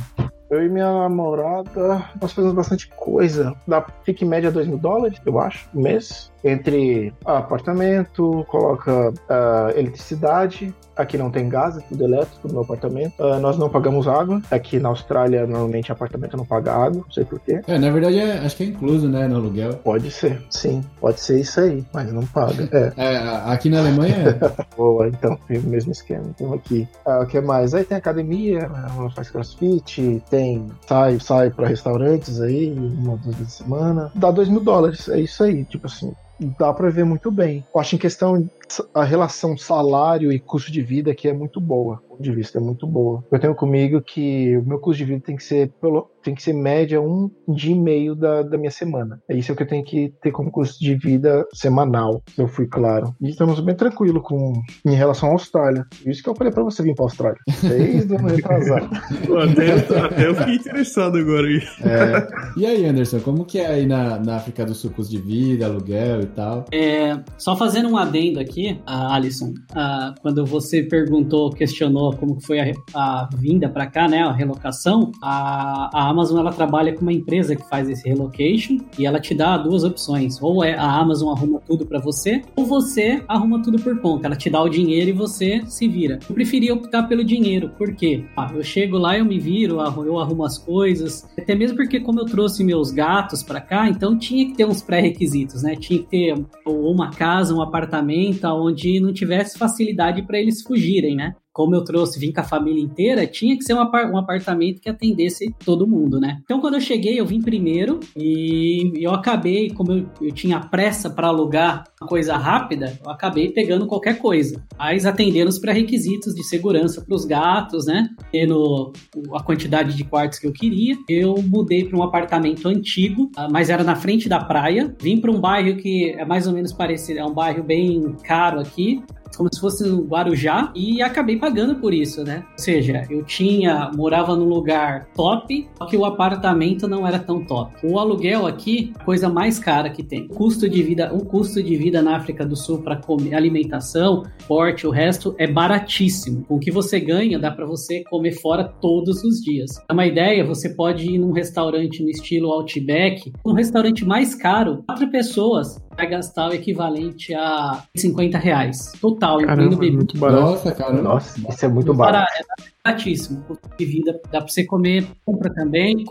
Eu 0.50 0.64
e 0.64 0.68
minha 0.68 0.90
namorada, 0.90 2.04
nós 2.20 2.32
fazemos 2.32 2.54
bastante 2.54 2.88
coisa. 2.88 3.54
Dá, 3.66 3.84
fica 4.02 4.24
em 4.24 4.28
média 4.28 4.50
2 4.50 4.66
mil 4.66 4.78
dólares, 4.78 5.20
eu 5.24 5.38
acho, 5.38 5.68
no 5.74 5.82
mês. 5.82 6.32
Entre 6.42 7.12
apartamento, 7.24 8.46
coloca 8.48 9.10
uh, 9.10 9.78
eletricidade. 9.78 10.74
Aqui 10.96 11.16
não 11.16 11.30
tem 11.30 11.48
gás, 11.48 11.76
é 11.76 11.80
tudo 11.80 12.04
elétrico 12.04 12.48
no 12.48 12.54
meu 12.54 12.62
apartamento. 12.62 13.14
Uh, 13.20 13.38
nós 13.40 13.58
não 13.58 13.68
pagamos 13.68 14.08
água. 14.08 14.40
Aqui 14.50 14.78
na 14.78 14.88
Austrália, 14.88 15.46
normalmente, 15.46 15.92
apartamento 15.92 16.36
não 16.36 16.44
paga 16.44 16.72
água, 16.72 17.02
não 17.04 17.12
sei 17.12 17.24
porquê. 17.24 17.60
É, 17.66 17.78
na 17.78 17.90
verdade, 17.90 18.18
é, 18.18 18.38
acho 18.38 18.56
que 18.56 18.64
é 18.64 18.66
incluso, 18.66 19.08
né, 19.08 19.28
no 19.28 19.36
aluguel. 19.36 19.74
Pode 19.74 20.10
ser, 20.10 20.40
sim. 20.50 20.82
Pode 21.00 21.20
ser 21.20 21.40
isso 21.40 21.60
aí, 21.60 21.84
mas 21.92 22.12
não 22.12 22.24
paga. 22.26 22.68
É. 22.72 22.88
É, 23.08 23.16
aqui 23.52 23.70
na 23.70 23.78
Alemanha 23.78 24.16
é. 24.16 24.64
Boa, 24.76 25.08
então, 25.08 25.38
tem 25.46 25.58
o 25.58 25.62
mesmo 25.62 25.92
esquema. 25.92 26.24
Então, 26.28 26.52
aqui. 26.52 26.86
Ah, 27.06 27.20
o 27.20 27.26
que 27.26 27.40
mais? 27.40 27.74
Aí 27.74 27.84
tem 27.84 27.96
academia, 27.96 28.68
faz 29.14 29.30
crossfit, 29.30 30.22
tem. 30.28 30.37
Sai, 30.86 31.18
sai 31.20 31.50
pra 31.50 31.68
restaurantes 31.68 32.40
aí, 32.40 32.72
uma, 32.72 33.16
duas 33.16 33.36
vezes 33.36 33.60
a 33.60 33.64
semana. 33.64 34.12
Dá 34.14 34.30
dois 34.30 34.48
mil 34.48 34.60
dólares, 34.60 35.08
é 35.08 35.20
isso 35.20 35.42
aí. 35.42 35.64
Tipo 35.64 35.86
assim, 35.86 36.12
dá 36.58 36.72
para 36.72 36.90
ver 36.90 37.04
muito 37.04 37.30
bem. 37.30 37.64
Eu 37.74 37.80
acho 37.80 37.96
em 37.96 37.98
questão 37.98 38.48
a 38.94 39.04
relação 39.04 39.56
salário 39.56 40.32
e 40.32 40.38
custo 40.38 40.70
de 40.70 40.82
vida 40.82 41.14
que 41.14 41.28
é 41.28 41.32
muito 41.32 41.60
boa 41.60 42.02
de 42.20 42.32
vista 42.32 42.58
é 42.58 42.60
muito 42.60 42.86
boa. 42.86 43.24
Eu 43.30 43.38
tenho 43.38 43.54
comigo 43.54 44.02
que 44.02 44.56
o 44.56 44.62
meu 44.64 44.78
custo 44.78 44.98
de 44.98 45.04
vida 45.04 45.22
tem 45.24 45.36
que 45.36 45.44
ser 45.44 45.70
pelo, 45.80 46.10
tem 46.22 46.34
que 46.34 46.42
ser 46.42 46.52
média 46.52 47.00
um 47.00 47.30
dia 47.48 47.74
e 47.74 47.78
meio 47.78 48.14
da, 48.14 48.42
da 48.42 48.58
minha 48.58 48.70
semana. 48.70 49.20
É 49.28 49.36
isso 49.36 49.54
que 49.54 49.62
eu 49.62 49.66
tenho 49.66 49.84
que 49.84 50.12
ter 50.20 50.30
como 50.30 50.50
custo 50.50 50.78
de 50.80 50.94
vida 50.94 51.46
semanal, 51.52 52.22
se 52.34 52.42
eu 52.42 52.48
fui 52.48 52.66
claro. 52.66 53.14
E 53.20 53.30
estamos 53.30 53.60
bem 53.60 53.74
tranquilo 53.74 54.20
com 54.20 54.52
em 54.84 54.94
relação 54.94 55.30
à 55.30 55.32
Austrália. 55.32 55.86
Isso 56.04 56.22
que 56.22 56.28
eu 56.28 56.34
falei 56.34 56.52
para 56.52 56.62
você 56.62 56.82
vir 56.82 56.94
para 56.94 57.04
Austrália. 57.04 57.38
Desde 57.62 58.12
o 58.12 58.18
retrasado. 58.18 58.88
até, 59.50 60.04
até 60.04 60.26
eu 60.26 60.34
fiquei 60.34 60.54
interessado 60.56 61.18
agora. 61.18 61.48
É. 61.48 62.28
E 62.56 62.66
aí, 62.66 62.84
Anderson, 62.84 63.20
como 63.20 63.44
que 63.44 63.58
é 63.58 63.66
aí 63.66 63.86
na, 63.86 64.18
na 64.18 64.36
África 64.36 64.64
do 64.64 64.74
Sul 64.74 64.90
custo 64.90 65.12
de 65.14 65.20
vida, 65.20 65.66
aluguel 65.66 66.22
e 66.22 66.26
tal? 66.26 66.64
É, 66.72 67.18
só 67.36 67.56
fazendo 67.56 67.88
um 67.88 67.96
adendo 67.96 68.40
aqui, 68.40 68.57
a 68.86 69.14
Alisson, 69.14 69.54
a, 69.74 70.14
quando 70.20 70.44
você 70.44 70.82
perguntou, 70.82 71.50
questionou 71.50 72.14
como 72.16 72.40
foi 72.40 72.60
a, 72.60 72.72
a 72.94 73.28
vinda 73.36 73.68
para 73.68 73.86
cá, 73.86 74.08
né, 74.08 74.22
a 74.22 74.32
relocação, 74.32 75.12
a, 75.22 75.90
a 75.92 76.08
Amazon 76.08 76.38
ela 76.38 76.52
trabalha 76.52 76.92
com 76.92 77.02
uma 77.02 77.12
empresa 77.12 77.54
que 77.54 77.68
faz 77.68 77.88
esse 77.88 78.08
relocation 78.08 78.78
e 78.98 79.06
ela 79.06 79.20
te 79.20 79.34
dá 79.34 79.56
duas 79.56 79.84
opções. 79.84 80.40
Ou 80.40 80.64
é 80.64 80.74
a 80.74 80.90
Amazon 80.90 81.30
arruma 81.30 81.60
tudo 81.60 81.86
para 81.86 81.98
você, 81.98 82.42
ou 82.56 82.64
você 82.64 83.22
arruma 83.28 83.62
tudo 83.62 83.78
por 83.78 84.00
conta. 84.00 84.26
Ela 84.26 84.36
te 84.36 84.50
dá 84.50 84.62
o 84.62 84.68
dinheiro 84.68 85.10
e 85.10 85.12
você 85.12 85.62
se 85.66 85.88
vira. 85.88 86.18
Eu 86.28 86.34
preferia 86.34 86.74
optar 86.74 87.04
pelo 87.04 87.24
dinheiro, 87.24 87.70
porque 87.76 88.24
ah, 88.36 88.50
eu 88.54 88.62
chego 88.62 88.98
lá, 88.98 89.18
eu 89.18 89.24
me 89.24 89.38
viro, 89.38 89.78
eu 90.04 90.18
arrumo 90.18 90.44
as 90.44 90.58
coisas. 90.58 91.28
Até 91.38 91.54
mesmo 91.54 91.76
porque 91.76 92.00
como 92.00 92.20
eu 92.20 92.26
trouxe 92.26 92.64
meus 92.64 92.90
gatos 92.90 93.42
para 93.42 93.60
cá, 93.60 93.88
então 93.88 94.18
tinha 94.18 94.46
que 94.46 94.54
ter 94.54 94.64
uns 94.64 94.82
pré-requisitos, 94.82 95.62
né? 95.62 95.76
Tinha 95.76 96.00
que 96.00 96.06
ter 96.06 96.46
ou 96.64 96.92
uma 96.92 97.10
casa, 97.10 97.54
um 97.54 97.62
apartamento 97.62 98.46
onde 98.54 99.00
não 99.00 99.12
tivesse 99.12 99.58
facilidade 99.58 100.22
para 100.22 100.38
eles 100.38 100.62
fugirem, 100.62 101.16
né? 101.16 101.34
Como 101.58 101.74
eu 101.74 101.82
trouxe, 101.82 102.20
vim 102.20 102.32
com 102.32 102.40
a 102.40 102.44
família 102.44 102.80
inteira, 102.80 103.26
tinha 103.26 103.58
que 103.58 103.64
ser 103.64 103.74
um, 103.74 103.80
apartamento 103.80 104.80
que 104.80 104.88
atendesse 104.88 105.52
todo 105.64 105.88
mundo, 105.88 106.20
né? 106.20 106.38
Então, 106.44 106.60
quando 106.60 106.74
eu 106.74 106.80
cheguei, 106.80 107.18
eu 107.18 107.26
vim 107.26 107.42
primeiro 107.42 107.98
e 108.16 108.92
eu 109.04 109.10
acabei, 109.10 109.68
como 109.70 109.90
eu, 109.90 110.06
eu 110.22 110.32
tinha 110.32 110.60
pressa 110.60 111.10
para 111.10 111.26
alugar 111.26 111.82
uma 112.00 112.08
coisa 112.08 112.36
rápida, 112.36 112.96
eu 113.04 113.10
acabei 113.10 113.50
pegando 113.50 113.88
qualquer 113.88 114.20
coisa. 114.20 114.64
Mas 114.78 115.04
atendendo 115.04 115.48
os 115.48 115.58
pré-requisitos 115.58 116.32
de 116.32 116.44
segurança 116.44 117.00
para 117.04 117.16
os 117.16 117.24
gatos, 117.24 117.86
né? 117.86 118.08
Tendo 118.30 118.92
a 119.34 119.42
quantidade 119.42 119.96
de 119.96 120.04
quartos 120.04 120.38
que 120.38 120.46
eu 120.46 120.52
queria. 120.52 120.94
Eu 121.08 121.42
mudei 121.42 121.84
para 121.84 121.98
um 121.98 122.04
apartamento 122.04 122.68
antigo, 122.68 123.32
ah, 123.36 123.48
mas 123.50 123.68
era 123.68 123.82
na 123.82 123.96
frente 123.96 124.28
da 124.28 124.38
praia. 124.38 124.94
Vim 125.02 125.20
para 125.20 125.32
um 125.32 125.40
bairro 125.40 125.76
que 125.76 126.10
é 126.10 126.24
mais 126.24 126.46
ou 126.46 126.52
menos 126.52 126.72
parecido, 126.72 127.18
é 127.18 127.24
um 127.24 127.34
bairro 127.34 127.64
bem 127.64 128.14
caro 128.22 128.60
aqui, 128.60 129.02
como 129.36 129.52
se 129.52 129.60
fosse 129.60 129.86
no 129.86 130.02
Guarujá 130.04 130.72
e 130.74 131.02
acabei 131.02 131.36
pagando 131.36 131.76
por 131.76 131.92
isso, 131.92 132.24
né? 132.24 132.44
Ou 132.52 132.58
seja, 132.58 133.06
eu 133.10 133.22
tinha, 133.24 133.90
morava 133.94 134.36
num 134.36 134.48
lugar 134.48 135.08
top, 135.14 135.68
só 135.76 135.86
que 135.86 135.96
o 135.96 136.04
apartamento 136.04 136.88
não 136.88 137.06
era 137.06 137.18
tão 137.18 137.44
top. 137.44 137.74
O 137.84 137.98
aluguel 137.98 138.46
aqui, 138.46 138.92
coisa 139.04 139.28
mais 139.28 139.58
cara 139.58 139.90
que 139.90 140.02
tem. 140.02 140.28
Custo 140.28 140.68
de 140.68 140.82
vida, 140.82 141.12
o 141.14 141.24
custo 141.24 141.62
de 141.62 141.76
vida 141.76 142.02
na 142.02 142.16
África 142.16 142.44
do 142.44 142.56
Sul 142.56 142.82
para 142.82 143.00
alimentação, 143.34 144.24
porte, 144.46 144.86
o 144.86 144.90
resto 144.90 145.34
é 145.38 145.46
baratíssimo. 145.46 146.44
Com 146.44 146.56
o 146.56 146.60
que 146.60 146.70
você 146.70 147.00
ganha, 147.00 147.38
dá 147.38 147.50
para 147.50 147.66
você 147.66 148.04
comer 148.04 148.32
fora 148.32 148.64
todos 148.64 149.24
os 149.24 149.40
dias. 149.40 149.70
É 149.88 149.92
uma 149.92 150.06
ideia, 150.06 150.44
você 150.44 150.70
pode 150.70 151.10
ir 151.10 151.18
num 151.18 151.32
restaurante 151.32 152.02
no 152.02 152.10
estilo 152.10 152.50
Outback, 152.52 153.32
um 153.44 153.52
restaurante 153.52 154.04
mais 154.04 154.34
caro, 154.34 154.82
quatro 154.86 155.10
pessoas 155.10 155.78
vai 155.98 156.06
gastar 156.06 156.48
o 156.48 156.54
equivalente 156.54 157.34
a 157.34 157.82
50 157.96 158.38
reais. 158.38 158.92
Total, 159.00 159.38
Caramba, 159.38 159.74
incluindo 159.74 159.76
bebida. 159.76 159.96
Muito 159.96 160.18
barato. 160.18 160.42
Nossa, 160.42 160.72
cara. 160.72 161.02
Nossa, 161.02 161.40
isso 161.52 161.64
é 161.64 161.68
muito 161.68 161.92
barato. 161.92 162.32
É 162.38 162.42
baratíssimo. 162.88 163.44
De 163.76 163.84
vida, 163.84 164.20
dá 164.30 164.40
pra 164.40 164.48
você 164.48 164.64
comer, 164.64 165.06
compra 165.24 165.52
também. 165.52 166.04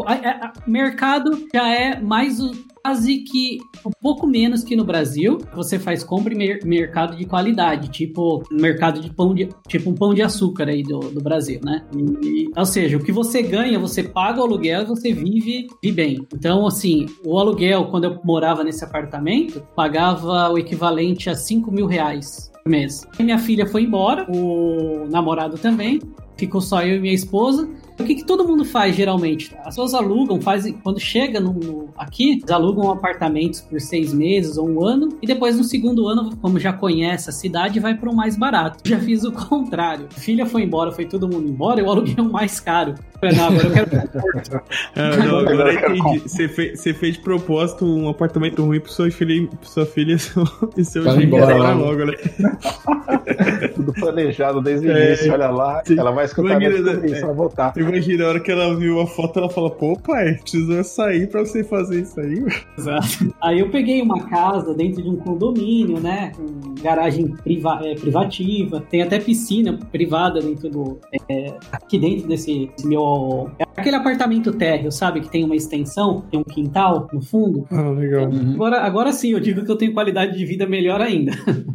Mercado 0.65 1.47
já 1.53 1.69
é 1.69 1.99
mais 1.99 2.39
o 2.39 2.51
quase 2.83 3.17
que 3.17 3.57
um 3.85 3.91
pouco 4.01 4.25
menos 4.25 4.63
que 4.63 4.75
no 4.75 4.85
Brasil. 4.85 5.39
Você 5.53 5.77
faz 5.77 6.03
compra 6.03 6.33
em 6.33 6.37
mer 6.37 6.59
mercado 6.63 7.17
de 7.17 7.25
qualidade, 7.25 7.89
tipo 7.89 8.43
mercado 8.51 9.01
de 9.01 9.13
pão 9.13 9.33
de 9.33 9.49
tipo 9.67 9.89
um 9.89 9.95
pão 9.95 10.13
de 10.13 10.21
açúcar 10.21 10.69
aí 10.69 10.83
do, 10.83 10.99
do 10.99 11.21
Brasil, 11.21 11.59
né? 11.63 11.85
E, 12.23 12.49
ou 12.55 12.65
seja, 12.65 12.97
o 12.97 13.03
que 13.03 13.11
você 13.11 13.41
ganha, 13.41 13.77
você 13.77 14.03
paga 14.03 14.39
o 14.39 14.43
aluguel 14.43 14.83
e 14.83 14.85
você 14.85 15.11
vive, 15.13 15.67
vive 15.83 15.95
bem. 15.95 16.27
Então, 16.33 16.65
assim, 16.65 17.07
o 17.25 17.37
aluguel, 17.37 17.85
quando 17.85 18.05
eu 18.05 18.19
morava 18.23 18.63
nesse 18.63 18.83
apartamento, 18.83 19.61
pagava 19.75 20.49
o 20.49 20.57
equivalente 20.57 21.29
a 21.29 21.35
5 21.35 21.71
mil 21.71 21.87
reais 21.87 22.51
por 22.63 22.69
mês. 22.69 23.07
Minha 23.19 23.39
filha 23.39 23.65
foi 23.65 23.83
embora, 23.83 24.25
o 24.29 25.07
namorado 25.09 25.57
também, 25.57 25.99
ficou 26.37 26.61
só 26.61 26.83
eu 26.83 26.95
e 26.95 26.99
minha 26.99 27.13
esposa. 27.13 27.67
O 27.99 28.03
que, 28.03 28.15
que 28.15 28.23
todo 28.23 28.47
mundo 28.47 28.63
faz 28.63 28.95
geralmente? 28.95 29.55
As 29.59 29.75
pessoas 29.75 29.93
alugam, 29.93 30.39
fazem, 30.39 30.73
quando 30.73 30.99
chega 30.99 31.39
no, 31.39 31.53
no, 31.53 31.89
aqui, 31.97 32.33
eles 32.33 32.51
alugam 32.51 32.91
apartamentos 32.91 33.61
por 33.61 33.81
seis 33.81 34.13
meses 34.13 34.57
ou 34.57 34.69
um 34.69 34.85
ano, 34.85 35.17
e 35.21 35.25
depois 35.25 35.57
no 35.57 35.63
segundo 35.63 36.07
ano, 36.07 36.35
como 36.37 36.59
já 36.59 36.71
conhece 36.71 37.29
a 37.29 37.33
cidade, 37.33 37.79
vai 37.79 37.95
para 37.95 38.09
o 38.09 38.15
mais 38.15 38.37
barato. 38.37 38.87
Já 38.87 38.99
fiz 38.99 39.23
o 39.23 39.31
contrário. 39.49 40.07
A 40.15 40.19
filha 40.19 40.45
foi 40.45 40.63
embora, 40.63 40.91
foi 40.91 41.05
todo 41.05 41.27
mundo 41.27 41.47
embora, 41.47 41.79
eu 41.79 41.89
aluguei 41.89 42.15
um 42.19 42.29
mais 42.29 42.59
caro. 42.59 42.93
Não, 43.21 43.47
agora 43.47 43.67
eu 43.67 43.73
quero 43.73 44.63
é, 44.95 45.17
não, 45.17 45.39
agora 45.39 45.73
eu 45.73 45.95
entendi. 45.95 46.19
Você 46.19 46.47
fez, 46.47 46.79
você 46.79 46.93
fez 46.93 47.15
de 47.15 47.21
propósito 47.21 47.83
um 47.83 48.07
apartamento 48.07 48.63
ruim 48.63 48.79
para 48.79 48.91
sua 48.91 49.09
filha, 49.09 49.49
sua 49.63 49.87
filha 49.87 50.13
e 50.13 50.19
seu, 50.19 50.43
e 50.77 50.85
seu 50.85 51.21
embora 51.21 51.73
logo, 51.73 52.05
né? 52.05 52.13
Tudo 53.75 53.91
planejado 53.93 54.61
desde 54.61 54.87
o 54.87 54.91
é, 54.91 55.07
início, 55.07 55.33
olha 55.33 55.49
lá. 55.49 55.81
Sim. 55.83 55.99
Ela 55.99 56.11
vai 56.11 56.25
escutar 56.25 56.61
isso, 56.61 57.15
é, 57.15 57.21
vai 57.21 57.33
voltar. 57.33 57.73
Imagina, 57.87 58.25
a 58.25 58.27
hora 58.29 58.39
que 58.39 58.51
ela 58.51 58.75
viu 58.75 58.99
a 58.99 59.07
foto, 59.07 59.39
ela 59.39 59.49
fala, 59.49 59.69
pô, 59.69 59.97
pai, 59.97 60.35
precisou 60.35 60.83
sair 60.83 61.27
pra 61.27 61.41
você 61.41 61.63
fazer 61.63 62.01
isso 62.01 62.19
aí. 62.19 62.43
Exato. 62.77 63.33
Aí 63.41 63.59
eu 63.59 63.69
peguei 63.69 64.01
uma 64.01 64.27
casa 64.27 64.73
dentro 64.73 65.01
de 65.01 65.09
um 65.09 65.17
condomínio, 65.17 65.99
né? 65.99 66.31
Com 66.35 66.75
garagem 66.81 67.27
priva 67.43 67.79
é, 67.83 67.95
privativa, 67.95 68.81
tem 68.89 69.01
até 69.01 69.19
piscina 69.19 69.77
privada 69.91 70.39
dentro 70.39 70.69
do. 70.69 70.99
É, 71.29 71.53
aqui 71.71 71.97
dentro 71.97 72.27
desse, 72.27 72.67
desse 72.67 72.87
meu. 72.87 73.49
É 73.59 73.67
aquele 73.77 73.95
apartamento 73.95 74.51
térreo, 74.51 74.91
sabe? 74.91 75.21
Que 75.21 75.29
tem 75.29 75.43
uma 75.43 75.55
extensão, 75.55 76.21
tem 76.31 76.39
um 76.39 76.43
quintal 76.43 77.07
no 77.13 77.21
fundo. 77.21 77.65
Ah, 77.71 77.89
legal. 77.89 78.29
Uhum. 78.29 78.53
Agora, 78.53 78.81
agora 78.81 79.11
sim, 79.13 79.31
eu 79.31 79.39
digo 79.39 79.63
que 79.63 79.71
eu 79.71 79.75
tenho 79.75 79.93
qualidade 79.93 80.37
de 80.37 80.45
vida 80.45 80.67
melhor 80.67 80.99
ainda. 80.99 81.31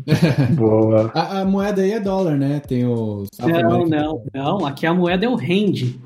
Boa. 0.56 1.10
A, 1.14 1.40
a, 1.40 1.44
moeda 1.44 1.82
aí 1.82 1.92
é 1.92 2.00
dólar, 2.00 2.36
né? 2.36 2.60
Tem 2.60 2.84
os. 2.84 3.28
Não, 3.38 3.86
não, 3.86 4.24
não. 4.34 4.66
Aqui 4.66 4.86
a 4.86 4.94
moeda 4.94 5.26
é 5.26 5.28
o 5.28 5.36
rende. 5.36 6.00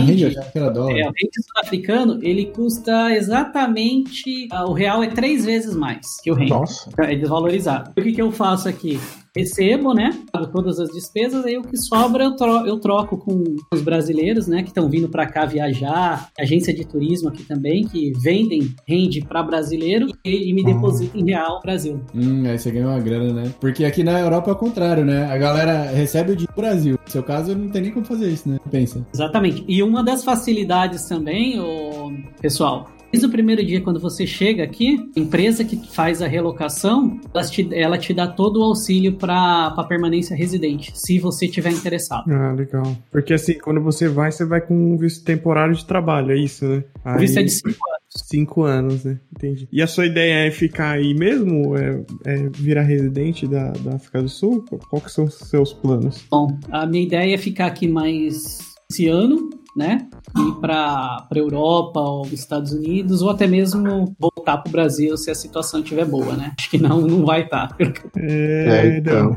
Ah, 0.00 0.06
rende. 0.06 0.24
É, 0.24 0.60
o 0.80 0.86
rende 0.86 1.42
sul-africano, 1.42 2.18
ele 2.22 2.46
custa 2.46 3.12
exatamente. 3.14 4.48
Uh, 4.52 4.70
o 4.70 4.72
real 4.72 5.02
é 5.02 5.08
três 5.08 5.44
vezes 5.44 5.74
mais 5.74 6.20
que 6.22 6.30
o 6.30 6.34
rende. 6.34 6.50
Nossa. 6.50 6.90
É 6.98 7.14
desvalorizado. 7.14 7.90
O 7.96 8.02
que, 8.02 8.12
que 8.12 8.22
eu 8.22 8.32
faço 8.32 8.68
aqui? 8.68 8.98
Recebo, 9.36 9.94
né? 9.94 10.10
Pago 10.32 10.48
todas 10.48 10.78
as 10.78 10.90
despesas, 10.90 11.44
aí 11.44 11.56
o 11.56 11.62
que 11.62 11.76
sobra 11.76 12.24
eu, 12.24 12.36
tro 12.36 12.66
eu 12.66 12.78
troco 12.78 13.16
com 13.16 13.44
os 13.72 13.82
brasileiros, 13.82 14.46
né? 14.46 14.62
Que 14.62 14.68
estão 14.68 14.88
vindo 14.88 15.08
para 15.08 15.26
cá 15.26 15.44
viajar, 15.44 16.28
agência 16.38 16.74
de 16.74 16.84
turismo 16.84 17.28
aqui 17.28 17.44
também, 17.44 17.86
que 17.86 18.12
vendem, 18.22 18.74
rende 18.86 19.20
para 19.20 19.42
brasileiro 19.42 20.08
e, 20.24 20.50
e 20.50 20.52
me 20.52 20.64
depositam 20.64 21.20
em 21.20 21.24
real 21.24 21.60
Brasil. 21.62 22.00
Hum, 22.14 22.44
aí 22.46 22.58
você 22.58 22.70
ganha 22.70 22.88
uma 22.88 23.00
grana, 23.00 23.32
né? 23.32 23.54
Porque 23.60 23.84
aqui 23.84 24.02
na 24.02 24.18
Europa 24.20 24.50
é 24.50 24.52
o 24.52 24.56
contrário, 24.56 25.04
né? 25.04 25.24
A 25.24 25.38
galera 25.38 25.90
recebe 25.90 26.32
o 26.32 26.36
dinheiro 26.36 26.52
do 26.52 26.60
Brasil. 26.60 26.98
No 27.04 27.10
seu 27.10 27.22
caso, 27.22 27.56
não 27.56 27.68
tem 27.68 27.82
nem 27.82 27.92
como 27.92 28.04
fazer 28.04 28.28
isso, 28.28 28.48
né? 28.48 28.58
Pensa. 28.70 29.06
Exatamente. 29.12 29.64
E 29.66 29.82
uma 29.82 30.02
das 30.02 30.24
facilidades 30.24 31.06
também, 31.06 31.58
o 31.60 32.12
pessoal, 32.40 32.88
Desde 33.12 33.26
o 33.26 33.30
primeiro 33.30 33.64
dia, 33.64 33.80
quando 33.80 33.98
você 33.98 34.26
chega 34.26 34.62
aqui, 34.62 35.10
a 35.16 35.20
empresa 35.20 35.64
que 35.64 35.76
faz 35.92 36.22
a 36.22 36.26
relocação, 36.26 37.20
ela 37.34 37.44
te, 37.44 37.68
ela 37.74 37.98
te 37.98 38.14
dá 38.14 38.26
todo 38.26 38.60
o 38.60 38.62
auxílio 38.62 39.14
para 39.14 39.70
permanência 39.88 40.36
residente, 40.36 40.92
se 40.94 41.18
você 41.18 41.48
tiver 41.48 41.72
interessado. 41.72 42.30
Ah, 42.30 42.52
legal. 42.52 42.96
Porque 43.10 43.34
assim, 43.34 43.58
quando 43.58 43.80
você 43.80 44.08
vai, 44.08 44.30
você 44.30 44.44
vai 44.44 44.60
com 44.60 44.74
um 44.74 44.96
visto 44.96 45.24
temporário 45.24 45.74
de 45.74 45.84
trabalho, 45.84 46.30
é 46.30 46.38
isso, 46.38 46.64
né? 46.64 46.84
O 47.04 47.18
visto 47.18 47.38
é 47.38 47.42
de 47.42 47.50
5 47.50 47.68
anos. 47.68 48.00
Cinco 48.12 48.62
anos, 48.64 49.04
né? 49.04 49.20
Entendi. 49.32 49.68
E 49.70 49.80
a 49.80 49.86
sua 49.86 50.04
ideia 50.04 50.46
é 50.46 50.50
ficar 50.50 50.92
aí 50.92 51.14
mesmo? 51.14 51.76
É, 51.76 52.02
é 52.26 52.48
virar 52.48 52.82
residente 52.82 53.46
da, 53.46 53.70
da 53.70 53.96
África 53.96 54.20
do 54.20 54.28
Sul? 54.28 54.64
Qual 54.88 55.00
que 55.00 55.12
são 55.12 55.26
os 55.26 55.34
seus 55.34 55.72
planos? 55.72 56.24
Bom, 56.28 56.58
a 56.70 56.86
minha 56.86 57.04
ideia 57.04 57.34
é 57.34 57.38
ficar 57.38 57.66
aqui 57.66 57.86
mais 57.86 58.58
esse 58.90 59.06
ano, 59.06 59.50
né? 59.76 60.08
Ir 60.36 60.60
para 60.60 61.26
a 61.30 61.38
Europa 61.38 62.00
ou 62.00 62.26
Estados 62.26 62.72
Unidos, 62.72 63.22
ou 63.22 63.30
até 63.30 63.46
mesmo 63.46 64.14
voltar 64.18 64.58
para 64.58 64.68
o 64.68 64.72
Brasil 64.72 65.16
se 65.16 65.30
a 65.30 65.34
situação 65.34 65.80
estiver 65.80 66.04
boa, 66.04 66.36
né? 66.36 66.52
Acho 66.58 66.70
que 66.70 66.78
não, 66.78 67.00
não 67.00 67.24
vai 67.24 67.42
estar. 67.42 67.68
Tá. 67.68 67.76
É, 68.16 68.68
é, 68.68 68.98
então. 68.98 69.34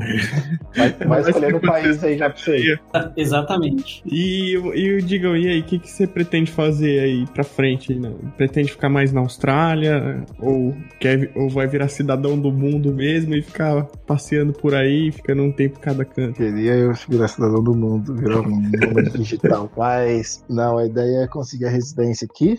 Vai, 0.76 0.92
vai 0.92 1.20
escolhendo 1.20 1.56
o 1.56 1.60
país 1.60 2.02
aí 2.02 2.18
já 2.18 2.30
para 2.30 2.38
você. 2.38 2.78
Exatamente. 3.16 4.02
E, 4.06 4.56
e 4.56 5.02
digam, 5.02 5.36
e 5.36 5.48
aí, 5.48 5.60
o 5.60 5.64
que, 5.64 5.78
que 5.78 5.90
você 5.90 6.06
pretende 6.06 6.50
fazer 6.50 7.00
aí 7.00 7.26
para 7.26 7.44
frente? 7.44 7.94
Né? 7.94 8.12
Pretende 8.36 8.72
ficar 8.72 8.88
mais 8.88 9.12
na 9.12 9.20
Austrália? 9.20 10.24
Ou, 10.38 10.74
quer, 11.00 11.30
ou 11.34 11.48
vai 11.48 11.66
virar 11.66 11.88
cidadão 11.88 12.38
do 12.38 12.52
mundo 12.52 12.92
mesmo 12.92 13.34
e 13.34 13.42
ficar 13.42 13.84
passeando 14.06 14.52
por 14.52 14.74
aí, 14.74 15.12
ficando 15.12 15.42
um 15.42 15.52
tempo 15.52 15.78
cada 15.80 16.04
canto? 16.04 16.34
Queria 16.34 16.74
eu 16.74 16.92
virar 17.08 17.28
cidadão 17.28 17.62
do 17.62 17.74
mundo, 17.74 18.14
virar 18.14 18.40
um 18.40 18.60
nômade 18.60 19.10
digital. 19.18 19.70
Mas, 19.76 20.23
não, 20.48 20.78
a 20.78 20.86
ideia 20.86 21.24
é 21.24 21.26
conseguir 21.26 21.66
a 21.66 21.70
residência 21.70 22.26
aqui, 22.30 22.58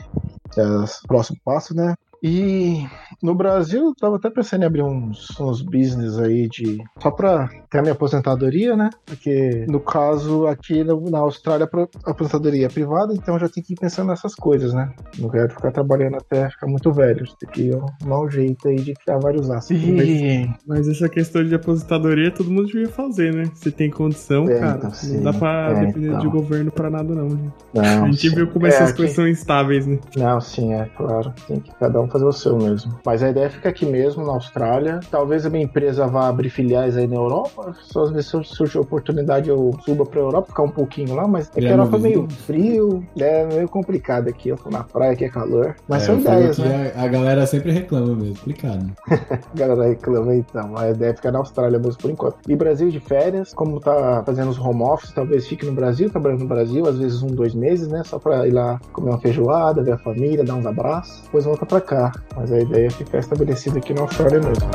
que 0.51 0.59
é 0.59 0.66
o 0.66 0.86
próximo 1.07 1.38
passo, 1.43 1.76
né? 1.76 1.95
E 2.28 2.88
no 3.21 3.36
Brasil, 3.36 3.86
eu 3.86 3.93
tava 3.93 4.15
até 4.15 4.32
pensando 4.32 4.63
em 4.63 4.65
abrir 4.65 4.82
uns, 4.82 5.39
uns 5.39 5.61
business 5.61 6.17
aí 6.17 6.47
de. 6.47 6.84
Só 6.99 7.11
pra 7.11 7.47
ter 7.69 7.78
a 7.78 7.82
minha 7.84 7.93
aposentadoria, 7.93 8.76
né? 8.76 8.89
Porque, 9.05 9.63
no 9.69 9.80
caso, 9.80 10.47
aqui 10.47 10.84
na 10.84 11.19
Austrália, 11.19 11.69
a 12.03 12.09
aposentadoria 12.09 12.65
é 12.65 12.69
privada, 12.69 13.13
então 13.13 13.36
eu 13.36 13.41
já 13.41 13.47
tenho 13.47 13.63
que 13.63 13.73
ir 13.73 13.80
pensando 13.80 14.07
nessas 14.07 14.34
coisas, 14.34 14.73
né? 14.73 14.91
Não 15.19 15.30
quero 15.30 15.51
ficar 15.51 15.71
trabalhando 15.71 16.17
até 16.17 16.49
ficar 16.49 16.65
muito 16.65 16.91
velho. 16.91 17.23
Tem 17.39 17.49
que 17.49 17.71
arrumar 17.71 18.21
um 18.21 18.30
jeito 18.32 18.67
aí 18.69 18.78
de 18.78 18.95
criar 18.95 19.19
vários 19.19 19.51
aços. 19.51 19.78
E... 19.80 20.49
Mas 20.65 20.88
essa 20.88 21.07
questão 21.07 21.43
de 21.43 21.53
aposentadoria 21.53 22.32
todo 22.32 22.49
mundo 22.49 22.65
devia 22.65 22.89
fazer, 22.89 23.36
né? 23.36 23.43
Se 23.53 23.71
tem 23.71 23.91
condição, 23.91 24.49
é, 24.49 24.59
cara. 24.59 24.78
Então, 24.78 25.09
não 25.09 25.21
dá 25.21 25.34
pra 25.34 25.69
é, 25.69 25.86
depender 25.86 26.07
então. 26.07 26.19
de 26.21 26.28
governo 26.28 26.71
pra 26.71 26.89
nada, 26.89 27.13
não, 27.13 27.30
gente. 27.30 27.53
Não, 27.71 28.03
a 28.05 28.07
gente 28.07 28.30
sim. 28.30 28.36
viu 28.36 28.47
como 28.47 28.65
é, 28.65 28.69
essas 28.69 28.89
aqui... 28.89 28.97
coisas 28.97 29.15
são 29.15 29.28
instáveis, 29.28 29.86
né? 29.86 29.99
Não, 30.17 30.41
sim, 30.41 30.73
é 30.73 30.86
claro. 30.97 31.32
Tem 31.47 31.59
que 31.59 31.71
cada 31.76 32.01
um 32.01 32.14
fazer 32.16 32.26
o 32.26 32.34
seu 32.34 32.57
mesmo. 32.57 32.97
Mas 33.05 33.22
a 33.22 33.30
ideia 33.30 33.49
fica 33.49 33.70
aqui 33.70 33.86
mesmo, 33.86 34.26
na 34.26 34.34
Austrália. 34.34 34.99
Talvez 35.11 35.45
a 35.45 35.49
minha 35.49 35.63
empresa 35.63 36.07
vá 36.07 36.28
abrir 36.28 36.49
filiais 36.49 36.97
aí 36.97 37.07
na 37.07 37.16
Europa. 37.16 37.76
Só 37.84 38.03
às 38.03 38.11
vezes 38.11 38.28
surge 38.28 38.78
a 38.78 38.82
oportunidade 38.82 39.49
eu 39.49 39.72
suba 39.84 40.05
pra 40.05 40.20
Europa, 40.20 40.47
ficar 40.49 40.63
um 40.63 40.70
pouquinho 40.70 41.16
lá, 41.16 41.28
mas 41.28 41.49
é 41.55 41.59
que 41.59 41.68
a 41.68 41.72
Europa 41.72 41.97
é 41.97 41.99
meio 41.99 42.28
frio, 42.30 43.05
é 43.18 43.45
meio 43.45 43.68
complicado 43.68 44.28
aqui. 44.30 44.49
Eu 44.49 44.57
tô 44.57 44.70
na 44.70 44.84
praia, 44.84 45.11
aqui 45.11 45.26
é 45.26 45.30
calor. 45.30 45.76
Mas 45.88 46.03
é, 46.03 46.05
são 46.05 46.20
ideias, 46.20 46.57
né? 46.57 46.91
A, 46.95 47.03
a, 47.03 47.07
galera 47.07 47.45
sempre 47.45 47.72
reclama 47.72 48.16
mesmo, 48.16 48.34
explicado. 48.34 48.91
a 49.09 49.57
galera 49.57 49.89
reclama 49.89 50.36
então. 50.36 50.78
A 50.78 50.89
ideia 50.89 51.11
é 51.11 51.16
ficar 51.16 51.32
na 51.32 51.39
Austrália 51.39 51.80
mesmo 51.80 51.97
por 51.97 52.11
enquanto. 52.11 52.38
E 52.47 52.55
Brasil 52.55 52.89
de 52.89 52.99
férias, 52.99 53.53
como 53.53 53.80
tá 53.80 54.24
fazendo 54.26 54.49
os 54.49 54.59
home 54.59 54.84
office, 54.84 55.11
talvez 55.13 55.47
fique 55.47 55.66
no 55.66 55.74
Brasil, 55.74 56.09
trabalhando 56.09 56.41
no 56.41 56.47
Brasil, 56.47 56.88
às 56.88 56.97
vezes 56.97 57.22
um, 57.22 57.28
dois 57.28 57.53
meses, 57.53 57.88
né? 57.88 58.03
Só 58.05 58.20
pra 58.20 58.47
ir 58.47 58.51
lá 58.51 58.80
comer 58.91 59.09
uma 59.09 59.20
feijoada, 59.20 59.84
ver 59.84 59.93
a 59.93 59.97
família, 59.97 60.43
dar 60.43 60.55
uns 60.55 60.66
abraços, 60.66 61.22
depois 61.22 61.45
volta 61.45 61.66
pra 61.66 61.82
cá. 61.82 61.95
Mas 62.36 62.52
a 62.52 62.60
ideia 62.60 62.88
é 62.88 62.89
ficar 62.89 63.20
estabelecida 63.20 63.78
aqui 63.78 63.93
na 63.93 64.02
Austrália 64.02 64.39
mesmo. 64.39 64.70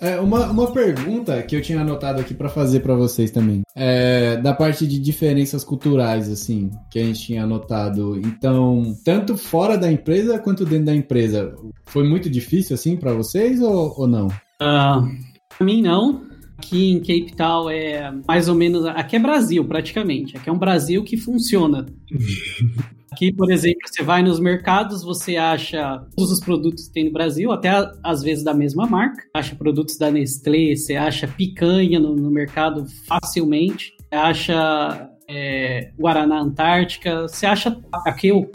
É, 0.00 0.18
uma, 0.18 0.46
uma 0.46 0.72
pergunta 0.72 1.42
que 1.42 1.54
eu 1.54 1.60
tinha 1.60 1.82
anotado 1.82 2.20
aqui 2.20 2.32
para 2.32 2.48
fazer 2.48 2.80
para 2.80 2.94
vocês 2.94 3.30
também. 3.30 3.60
É, 3.76 4.38
da 4.38 4.54
parte 4.54 4.86
de 4.86 4.98
diferenças 4.98 5.62
culturais, 5.62 6.30
assim, 6.30 6.70
que 6.90 6.98
a 6.98 7.04
gente 7.04 7.20
tinha 7.20 7.44
anotado. 7.44 8.18
Então, 8.18 8.96
tanto 9.04 9.36
fora 9.36 9.76
da 9.76 9.92
empresa 9.92 10.38
quanto 10.38 10.64
dentro 10.64 10.86
da 10.86 10.94
empresa, 10.94 11.54
foi 11.84 12.08
muito 12.08 12.30
difícil, 12.30 12.74
assim, 12.74 12.96
para 12.96 13.12
vocês 13.12 13.60
ou, 13.60 13.94
ou 13.94 14.06
não? 14.06 14.28
Uh, 14.62 15.29
pra 15.60 15.66
mim, 15.66 15.82
não. 15.82 16.22
Aqui 16.56 16.90
em 16.90 16.98
Cape 17.00 17.36
Town 17.36 17.68
é 17.68 18.10
mais 18.26 18.48
ou 18.48 18.54
menos. 18.54 18.86
Aqui 18.86 19.16
é 19.16 19.18
Brasil, 19.18 19.62
praticamente. 19.64 20.36
Aqui 20.36 20.48
é 20.48 20.52
um 20.52 20.58
Brasil 20.58 21.04
que 21.04 21.18
funciona. 21.18 21.86
Aqui, 23.12 23.32
por 23.32 23.50
exemplo, 23.50 23.80
você 23.86 24.04
vai 24.04 24.22
nos 24.22 24.38
mercados, 24.38 25.02
você 25.02 25.36
acha 25.36 26.06
todos 26.16 26.30
os 26.30 26.40
produtos 26.40 26.86
que 26.86 26.92
tem 26.92 27.04
no 27.06 27.12
Brasil, 27.12 27.50
até 27.50 27.70
às 28.04 28.22
vezes 28.22 28.44
da 28.44 28.54
mesma 28.54 28.86
marca. 28.86 29.24
Acha 29.34 29.56
produtos 29.56 29.98
da 29.98 30.12
Nestlé, 30.12 30.76
você 30.76 30.94
acha 30.94 31.26
picanha 31.26 31.98
no, 31.98 32.14
no 32.14 32.30
mercado 32.30 32.86
facilmente. 33.08 33.92
Você 33.98 34.14
acha 34.14 35.10
é, 35.28 35.92
Guaraná 35.98 36.40
Antártica. 36.40 37.22
Você 37.22 37.46
acha 37.46 37.76
aqui 38.06 38.30
o 38.30 38.48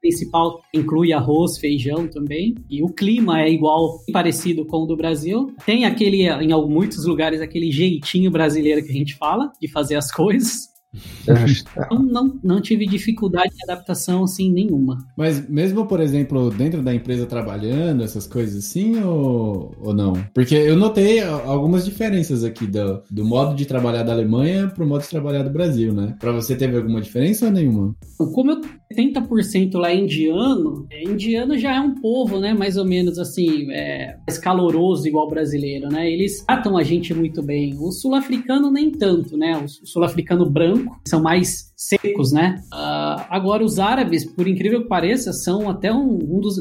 principal 0.00 0.60
inclui 0.74 1.12
arroz, 1.12 1.58
feijão 1.58 2.08
também. 2.08 2.54
E 2.68 2.82
o 2.82 2.88
clima 2.88 3.42
é 3.42 3.50
igual, 3.50 4.00
parecido 4.12 4.64
com 4.64 4.78
o 4.78 4.86
do 4.86 4.96
Brasil. 4.96 5.52
Tem 5.64 5.84
aquele, 5.84 6.28
em 6.28 6.52
muitos 6.68 7.04
lugares, 7.04 7.40
aquele 7.40 7.70
jeitinho 7.70 8.30
brasileiro 8.30 8.82
que 8.82 8.90
a 8.90 8.94
gente 8.94 9.14
fala 9.16 9.52
de 9.60 9.68
fazer 9.68 9.96
as 9.96 10.10
coisas. 10.12 10.69
Não, 11.90 12.02
não, 12.02 12.40
não, 12.42 12.60
tive 12.60 12.86
dificuldade 12.86 13.54
de 13.54 13.62
adaptação 13.62 14.24
assim 14.24 14.50
nenhuma. 14.50 14.98
Mas 15.16 15.48
mesmo, 15.48 15.86
por 15.86 16.00
exemplo, 16.00 16.50
dentro 16.50 16.82
da 16.82 16.94
empresa 16.94 17.26
trabalhando, 17.26 18.02
essas 18.02 18.26
coisas 18.26 18.64
assim, 18.64 19.00
ou, 19.02 19.74
ou 19.80 19.94
não? 19.94 20.14
Porque 20.34 20.54
eu 20.54 20.76
notei 20.76 21.20
algumas 21.20 21.84
diferenças 21.84 22.42
aqui 22.42 22.66
do, 22.66 23.02
do 23.10 23.24
modo 23.24 23.54
de 23.54 23.66
trabalhar 23.66 24.02
da 24.02 24.12
Alemanha 24.12 24.68
pro 24.68 24.86
modo 24.86 25.02
de 25.02 25.08
trabalhar 25.08 25.42
do 25.42 25.50
Brasil, 25.50 25.92
né? 25.92 26.16
Pra 26.18 26.32
você 26.32 26.56
teve 26.56 26.76
alguma 26.76 27.00
diferença 27.00 27.46
ou 27.46 27.52
nenhuma? 27.52 27.94
Como 28.18 28.50
eu 28.50 28.60
70% 28.92 29.78
lá 29.78 29.90
é 29.90 29.96
indiano, 29.96 30.86
é, 30.90 31.04
indiano 31.04 31.56
já 31.56 31.76
é 31.76 31.80
um 31.80 31.94
povo, 31.94 32.40
né? 32.40 32.52
Mais 32.52 32.76
ou 32.76 32.84
menos 32.84 33.18
assim, 33.18 33.70
é, 33.70 34.16
mais 34.26 34.38
caloroso 34.38 35.06
igual 35.06 35.28
brasileiro, 35.28 35.88
né? 35.88 36.10
Eles 36.10 36.42
tratam 36.44 36.76
a 36.76 36.82
gente 36.82 37.14
muito 37.14 37.40
bem. 37.40 37.76
O 37.78 37.92
sul-africano 37.92 38.70
nem 38.70 38.90
tanto, 38.90 39.36
né? 39.36 39.56
O 39.56 39.68
sul-africano 39.86 40.48
branco 40.48 40.79
são 41.06 41.22
mais 41.22 41.69
secos, 41.80 42.30
né? 42.30 42.62
Uh, 42.66 43.24
agora, 43.30 43.64
os 43.64 43.78
árabes, 43.78 44.22
por 44.22 44.46
incrível 44.46 44.82
que 44.82 44.88
pareça, 44.88 45.32
são 45.32 45.70
até 45.70 45.90
um, 45.90 46.18
um, 46.22 46.38
dos 46.38 46.56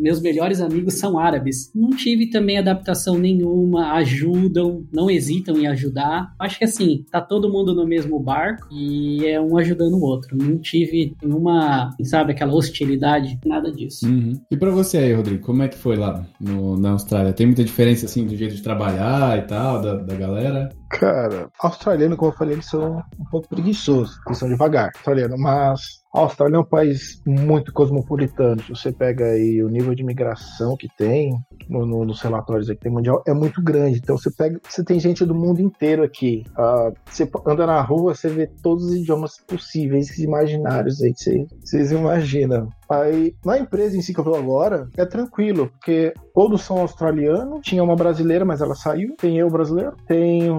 meus 0.00 0.22
melhores 0.22 0.62
amigos 0.62 0.94
são 0.94 1.18
árabes. 1.18 1.70
Não 1.74 1.90
tive 1.90 2.30
também 2.30 2.56
adaptação 2.56 3.18
nenhuma, 3.18 3.92
ajudam, 3.92 4.86
não 4.90 5.10
hesitam 5.10 5.58
em 5.58 5.66
ajudar. 5.66 6.32
Acho 6.38 6.58
que 6.58 6.64
assim, 6.64 7.04
tá 7.10 7.20
todo 7.20 7.52
mundo 7.52 7.74
no 7.74 7.86
mesmo 7.86 8.18
barco 8.18 8.66
e 8.72 9.26
é 9.26 9.38
um 9.38 9.58
ajudando 9.58 9.94
o 9.94 10.02
outro. 10.02 10.34
Não 10.34 10.58
tive 10.58 11.14
nenhuma, 11.22 11.90
sabe, 12.04 12.32
aquela 12.32 12.54
hostilidade, 12.54 13.38
nada 13.44 13.70
disso. 13.70 14.08
Uhum. 14.08 14.32
E 14.50 14.56
para 14.56 14.70
você 14.70 14.96
aí, 14.96 15.12
Rodrigo, 15.12 15.44
como 15.44 15.62
é 15.62 15.68
que 15.68 15.76
foi 15.76 15.96
lá 15.96 16.26
no, 16.40 16.78
na 16.78 16.92
Austrália? 16.92 17.34
Tem 17.34 17.46
muita 17.46 17.62
diferença, 17.62 18.06
assim, 18.06 18.26
do 18.26 18.34
jeito 18.34 18.54
de 18.54 18.62
trabalhar 18.62 19.38
e 19.38 19.42
tal, 19.42 19.82
da, 19.82 19.94
da 19.96 20.14
galera? 20.14 20.70
Cara, 20.88 21.50
australiano, 21.60 22.16
como 22.16 22.32
eu 22.32 22.36
falei, 22.36 22.54
eles 22.54 22.66
são 22.66 23.02
um 23.18 23.24
pouco 23.30 23.46
preguiçosos, 23.48 24.18
eles 24.26 24.37
devagar, 24.46 24.90
australiano, 24.94 25.38
mas 25.38 25.98
a 26.14 26.20
Austrália 26.20 26.56
é 26.56 26.60
um 26.60 26.64
país 26.64 27.20
muito 27.26 27.72
cosmopolitano. 27.72 28.62
Se 28.62 28.70
você 28.70 28.92
pega 28.92 29.26
aí 29.26 29.62
o 29.62 29.68
nível 29.68 29.94
de 29.94 30.02
imigração 30.02 30.76
que 30.76 30.88
tem 30.96 31.32
no, 31.68 31.84
no, 31.84 32.04
nos 32.04 32.20
relatórios 32.20 32.70
aqui 32.70 32.80
tem 32.80 32.92
mundial, 32.92 33.22
é 33.26 33.34
muito 33.34 33.62
grande. 33.62 33.98
Então 33.98 34.16
você 34.16 34.30
pega, 34.30 34.58
você 34.66 34.82
tem 34.82 34.98
gente 34.98 35.24
do 35.24 35.34
mundo 35.34 35.60
inteiro 35.60 36.02
aqui. 36.02 36.44
Uh, 36.58 36.94
você 37.04 37.28
anda 37.46 37.66
na 37.66 37.80
rua, 37.82 38.14
você 38.14 38.28
vê 38.28 38.46
todos 38.62 38.86
os 38.86 38.94
idiomas 38.94 39.38
possíveis 39.46 40.18
e 40.18 40.24
imaginários 40.24 41.02
aí 41.02 41.12
que 41.12 41.20
você, 41.20 41.46
vocês 41.60 41.92
imaginam. 41.92 42.68
Aí, 42.90 43.34
na 43.44 43.58
empresa 43.58 43.96
em 43.96 44.00
si 44.00 44.14
que 44.14 44.20
eu 44.20 44.24
tô 44.24 44.34
agora, 44.34 44.88
é 44.96 45.04
tranquilo, 45.04 45.68
porque 45.68 46.14
todos 46.34 46.62
são 46.62 46.78
australianos. 46.78 47.60
Tinha 47.62 47.84
uma 47.84 47.94
brasileira, 47.94 48.46
mas 48.46 48.62
ela 48.62 48.74
saiu. 48.74 49.14
Tem 49.18 49.38
eu 49.38 49.50
brasileiro. 49.50 49.94
Tem 50.06 50.50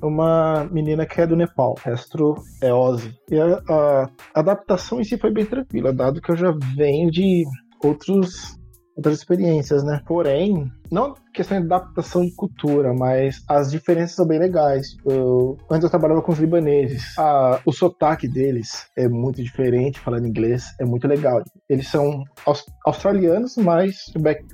uma 0.00 0.64
menina 0.70 1.06
que 1.06 1.20
é 1.20 1.26
do 1.26 1.36
Nepal, 1.36 1.74
o 1.76 1.88
resto 1.88 2.36
é. 2.62 3.14
E 3.30 3.38
a, 3.38 3.62
a, 3.68 4.06
adaptação 4.34 5.00
em 5.00 5.04
si 5.04 5.18
foi 5.18 5.32
bem 5.32 5.44
tranquila, 5.44 5.92
dado 5.92 6.20
que 6.20 6.30
eu 6.30 6.36
já 6.36 6.52
venho 6.76 7.10
de 7.10 7.44
outros 7.82 8.56
outras 8.96 9.18
experiências, 9.18 9.82
né? 9.82 10.00
Porém, 10.06 10.70
não 10.90 11.14
questão 11.32 11.58
de 11.58 11.64
adaptação 11.66 12.24
de 12.24 12.34
cultura, 12.34 12.92
mas 12.92 13.42
as 13.48 13.70
diferenças 13.70 14.14
são 14.14 14.26
bem 14.26 14.38
legais. 14.38 14.96
Eu, 15.04 15.56
antes 15.70 15.84
eu 15.84 15.90
trabalhava 15.90 16.20
com 16.20 16.32
os 16.32 16.38
libaneses. 16.38 17.16
A, 17.18 17.60
o 17.64 17.72
sotaque 17.72 18.28
deles 18.28 18.86
é 18.96 19.08
muito 19.08 19.42
diferente, 19.42 19.98
falando 19.98 20.26
inglês, 20.26 20.66
é 20.78 20.84
muito 20.84 21.08
legal. 21.08 21.42
Eles 21.68 21.88
são 21.88 22.22
aus, 22.44 22.64
australianos, 22.86 23.56
mas 23.56 24.08
o 24.14 24.20
back, 24.20 24.44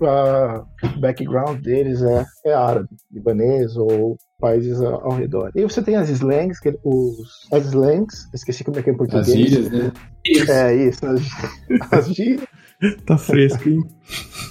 background 1.01 1.61
deles 1.61 2.03
é, 2.03 2.25
é 2.47 2.55
árabe, 2.55 2.89
libanês 3.11 3.77
ou 3.77 4.17
países 4.39 4.81
ao, 4.81 5.11
redor. 5.11 5.51
E 5.57 5.63
você 5.65 5.83
tem 5.83 5.97
as 5.97 6.09
slangs, 6.09 6.61
que, 6.61 6.79
os, 6.85 7.49
as 7.53 7.67
slangs, 7.67 8.29
esqueci 8.33 8.63
como 8.63 8.79
é 8.79 8.83
que 8.83 8.91
é 8.91 8.93
em 8.93 8.97
português. 8.97 9.29
As 9.29 9.35
gírias, 9.35 9.71
né? 9.71 9.93
É 10.49 10.75
isso, 10.75 11.05
as, 11.05 11.23
as 11.91 12.15
gírias. 12.15 12.47
Tá 13.07 13.19
fresco, 13.19 13.69
hein? 13.69 13.81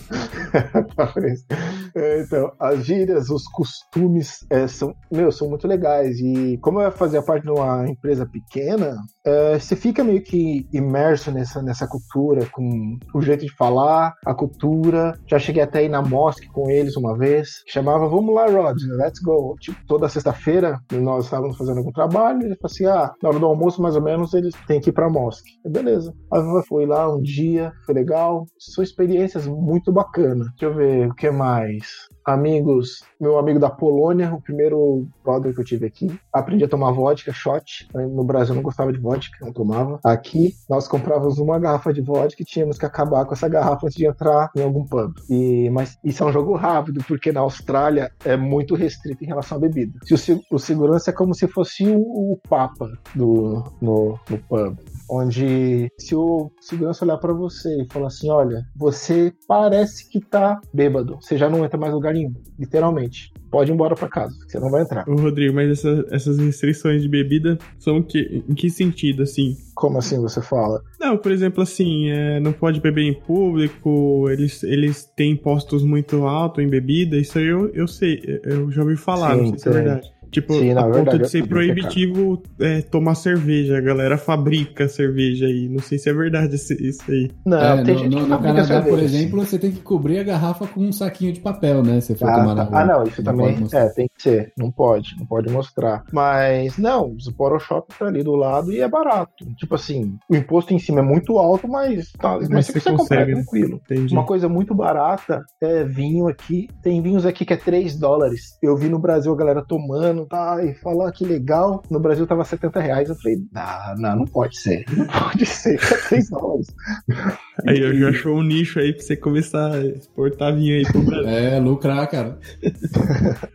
tá 0.96 1.08
fresco. 1.08 1.48
É, 1.96 2.22
então, 2.22 2.52
as 2.60 2.86
gírias, 2.86 3.30
os 3.30 3.44
costumes 3.48 4.46
é, 4.50 4.68
são, 4.68 4.94
meu, 5.12 5.32
são 5.32 5.50
muito 5.50 5.68
legais. 5.68 6.20
E 6.20 6.58
como 6.62 6.82
eu 6.82 6.92
fazia 6.92 7.22
parte 7.22 7.44
de 7.44 7.52
uma 7.52 7.88
empresa 7.90 8.26
pequena, 8.26 8.96
é, 9.26 9.58
você 9.58 9.76
fica 9.76 10.04
meio 10.04 10.22
que 10.22 10.68
imerso 10.74 11.32
nessa, 11.32 11.62
nessa 11.62 11.88
cultura, 11.88 12.46
com 12.52 12.98
o 13.14 13.22
jeito 13.22 13.46
de 13.46 13.56
falar, 13.56 14.14
a 14.26 14.34
cultura. 14.34 15.18
Já 15.28 15.40
cheguei 15.40 15.64
até 15.64 15.80
aí 15.80 15.90
na 15.90 16.02
mosque 16.02 16.48
com 16.48 16.70
eles 16.70 16.96
uma 16.96 17.18
vez, 17.18 17.50
chamava 17.68 18.08
Vamos 18.08 18.36
lá, 18.36 18.46
Rod, 18.48 18.78
let's 18.98 19.22
go. 19.22 19.56
Tipo, 19.60 19.78
toda 19.88 20.10
sexta-feira 20.10 20.80
nós 20.92 21.26
estávamos 21.26 21.58
fazendo 21.58 21.80
algum 21.80 21.92
trabalho, 21.92 22.42
e 22.42 22.46
ele 22.46 22.56
falou 22.58 22.72
assim: 22.72 22.86
ah, 22.86 23.12
na 23.22 23.30
hora 23.30 23.40
do 23.40 23.46
almoço, 23.46 23.82
mais 23.82 23.96
ou 23.96 24.04
menos, 24.04 24.34
eles 24.34 24.54
têm 24.68 24.80
que 24.80 24.90
ir 24.90 24.94
pra 24.94 25.10
mosque. 25.10 25.50
Beleza. 25.66 26.14
Aí 26.32 26.42
foi 26.68 26.86
lá 26.86 27.14
um 27.14 27.22
dia, 27.22 27.72
foi 27.86 27.96
legal 27.96 28.17
legal. 28.18 28.48
São 28.58 28.84
experiências 28.84 29.48
muito 29.48 29.92
bacanas. 29.92 30.48
Deixa 30.50 30.66
eu 30.66 30.74
ver 30.74 31.10
o 31.10 31.14
que 31.14 31.30
mais 31.30 32.08
amigos, 32.26 33.04
meu 33.22 33.38
amigo 33.38 33.58
da 33.58 33.70
Polônia, 33.70 34.34
o 34.34 34.42
primeiro 34.42 35.08
brother 35.24 35.54
que 35.54 35.62
eu 35.62 35.66
tive 35.66 35.86
aqui. 35.86 36.20
Aprendi 36.34 36.66
a 36.66 36.68
tomar 36.68 36.92
vodka, 36.92 37.32
shot. 37.32 37.88
No 37.94 38.24
Brasil 38.26 38.52
eu 38.52 38.58
não 38.58 38.64
gostava 38.64 38.92
de 38.92 39.00
vodka, 39.00 39.46
não 39.46 39.54
tomava. 39.54 39.98
Aqui 40.04 40.54
nós 40.70 40.90
comprávamos 40.90 41.40
uma 41.40 41.58
garrafa 41.58 41.94
de 41.94 42.02
vodka 42.02 42.42
e 42.42 42.46
tínhamos 42.46 42.78
que 42.78 42.86
acabar 42.86 43.24
com 43.26 43.34
essa 43.34 43.48
garrafa 43.48 43.86
antes 43.86 43.96
de 43.96 44.06
entrar 44.06 44.52
em 44.58 44.62
algum 44.62 44.86
pub. 44.86 45.14
E, 45.30 45.70
mas 45.70 45.98
isso 46.04 46.22
é 46.22 46.26
um 46.26 46.34
jogo 46.34 46.54
rápido, 46.56 47.02
porque 47.08 47.32
na 47.32 47.40
Austrália 47.40 48.12
é 48.26 48.36
muito 48.36 48.76
restrito 48.76 49.24
em 49.24 49.28
relação 49.28 49.58
à 49.58 49.62
bebida. 49.62 49.98
Se 50.04 50.34
o, 50.34 50.42
o 50.52 50.60
segurança 50.60 51.12
é 51.12 51.14
como 51.14 51.34
se 51.34 51.48
fosse 51.48 51.88
o, 51.88 52.34
o 52.34 52.40
papa 52.50 52.92
do, 53.16 53.64
no, 53.82 54.20
no 54.30 54.38
pub 54.50 54.78
onde 55.10 55.90
se 55.98 56.16
o 56.16 56.52
segurança 56.60 57.06
olhar 57.06 57.18
para 57.18 57.34
você 57.34 57.82
e 57.82 57.88
falar 57.92 58.08
assim, 58.08 58.30
olha, 58.30 58.66
você 58.76 59.34
parece 59.48 60.10
que 60.10 60.20
tá 60.20 60.60
bêbado, 60.74 61.18
você 61.22 61.38
já 61.38 61.50
não 61.50 61.64
entra 61.64 61.78
mais 61.78 61.92
no 61.92 61.98
lugar 61.98 62.14
nenhum, 62.14 62.34
literalmente. 62.58 63.32
Pode 63.50 63.72
ir 63.72 63.74
embora 63.74 63.96
para 63.96 64.10
casa, 64.10 64.36
você 64.46 64.60
não 64.60 64.70
vai 64.70 64.82
entrar. 64.82 65.08
Ô, 65.08 65.16
Rodrigo, 65.16 65.56
mas 65.56 65.72
essa, 65.72 66.06
essas 66.12 66.38
restrições 66.38 67.02
de 67.02 67.08
bebida 67.08 67.58
são 67.80 68.02
que, 68.04 68.44
em 68.48 68.54
que 68.54 68.70
sentido, 68.70 69.24
assim? 69.24 69.56
Como 69.74 69.98
assim 69.98 70.20
você 70.20 70.42
fala? 70.42 70.82
Não, 71.00 71.18
por 71.18 71.32
exemplo, 71.32 71.64
assim, 71.64 72.10
é, 72.10 72.40
não 72.42 72.52
pode 72.52 72.82
beber 72.82 73.04
em 73.04 73.14
público, 73.14 74.30
eles, 74.30 74.64
eles 74.64 75.06
têm 75.16 75.32
impostos 75.32 75.84
muito 75.84 76.26
altos 76.26 76.64
em 76.64 76.68
bebida, 76.68 77.16
isso 77.16 77.38
aí 77.38 77.46
eu, 77.46 77.70
eu 77.74 77.88
sei, 77.88 78.42
eu 78.44 78.70
já 78.70 78.82
ouvi 78.82 78.98
falar, 78.98 79.36
Sim, 79.36 79.42
não 79.42 79.48
sei 79.52 79.60
se 79.60 79.70
é 79.70 79.72
verdade. 79.72 80.17
Tipo, 80.32 80.54
Sim, 80.54 80.72
a 80.72 80.84
verdade, 80.84 81.06
ponto 81.06 81.18
de 81.20 81.30
ser 81.30 81.48
proibitivo 81.48 82.42
é, 82.60 82.82
tomar 82.82 83.16
cerveja. 83.16 83.78
A 83.78 83.82
galera 83.82 84.18
fabrica 84.18 84.88
cerveja 84.88 85.46
aí. 85.46 85.70
Não 85.70 85.80
sei 85.80 85.98
se 85.98 86.10
é 86.10 86.14
verdade 86.14 86.56
isso 86.56 87.04
aí. 87.10 87.32
Não, 87.46 87.58
é, 87.58 87.84
tem 87.84 87.94
no, 87.94 88.00
gente 88.00 88.16
no, 88.16 88.28
no 88.28 88.40
Canadá, 88.40 88.66
cerveja, 88.66 88.90
por 88.90 89.00
exemplo, 89.00 89.46
você 89.46 89.60
tem 89.60 89.72
que 89.72 89.82
cobrir 89.82 90.20
a 90.20 90.24
garrafa 90.24 90.68
com 90.68 90.82
um 90.82 90.92
saquinho 90.92 91.34
de 91.34 91.40
papel, 91.40 91.84
né? 91.84 92.02
Se 92.02 92.16
for 92.16 92.30
ah, 92.30 92.36
tomar 92.36 92.56
na 92.56 92.64
rua. 92.64 92.80
Ah, 92.80 92.86
não, 92.86 93.04
isso 93.04 93.24
não 93.24 93.32
também 93.32 93.68
é, 93.74 93.90
tem 93.90 94.07
que 94.07 94.07
ser. 94.22 94.54
Não 94.58 94.72
pode, 94.72 95.16
não 95.18 95.26
pode 95.26 95.50
mostrar. 95.52 96.04
Mas, 96.12 96.78
não, 96.78 97.16
o 97.28 97.34
Poro 97.34 97.60
Shop 97.60 97.94
tá 97.98 98.08
ali 98.08 98.24
do 98.24 98.36
lado 98.36 98.72
e 98.72 98.82
é 98.82 98.88
barato. 98.88 99.46
Tipo 99.56 99.76
assim, 99.76 100.18
o 100.30 100.36
imposto 100.36 100.74
em 100.74 100.80
cima 100.80 101.00
é 101.00 101.04
muito 101.04 101.38
alto, 101.38 101.68
mas, 101.68 102.12
tá, 102.14 102.38
mas, 102.38 102.50
mas 102.50 102.66
você, 102.66 102.80
você 102.80 102.92
consegue 102.92 102.98
comprar 102.98 103.26
tranquilo. 103.26 103.82
Entendi. 103.86 104.14
Uma 104.14 104.26
coisa 104.26 104.50
muito 104.50 104.74
barata 104.74 105.44
é 105.62 105.84
vinho 105.84 106.28
aqui. 106.28 106.68
Tem 106.82 107.02
vinhos 107.02 107.26
aqui 107.26 107.46
que 107.46 107.54
é 107.54 107.58
3 107.58 107.98
dólares. 107.98 108.58
Eu 108.62 108.76
vi 108.76 108.90
no 108.90 109.00
Brasil 109.00 109.32
a 109.32 109.38
galera 109.38 109.64
tomando 109.66 110.26
tá, 110.26 110.64
e 110.64 110.74
falar 110.76 111.12
que 111.12 111.26
legal. 111.26 111.82
No 111.90 112.00
Brasil 112.00 112.28
tava 112.28 112.44
70 112.44 112.80
reais. 112.80 113.10
Eu 113.10 113.16
falei, 113.16 113.38
não, 113.52 113.96
não, 113.98 114.16
não 114.18 114.26
pode 114.26 114.60
ser. 114.60 114.86
Não 114.98 115.06
pode 115.06 115.46
ser, 115.46 115.76
é 115.76 116.08
3 116.10 116.30
dólares. 116.30 116.68
Aí 117.68 117.80
eu 117.80 117.98
já 117.98 118.10
achou 118.10 118.38
um 118.38 118.44
nicho 118.44 118.80
aí 118.80 118.94
pra 118.94 119.02
você 119.02 119.16
começar 119.16 119.74
a 119.74 119.84
exportar 119.84 120.56
vinho 120.56 120.76
aí 120.76 120.84
pro 120.84 121.02
Brasil. 121.02 121.28
É, 121.28 121.60
lucrar, 121.60 122.08
cara. 122.08 122.38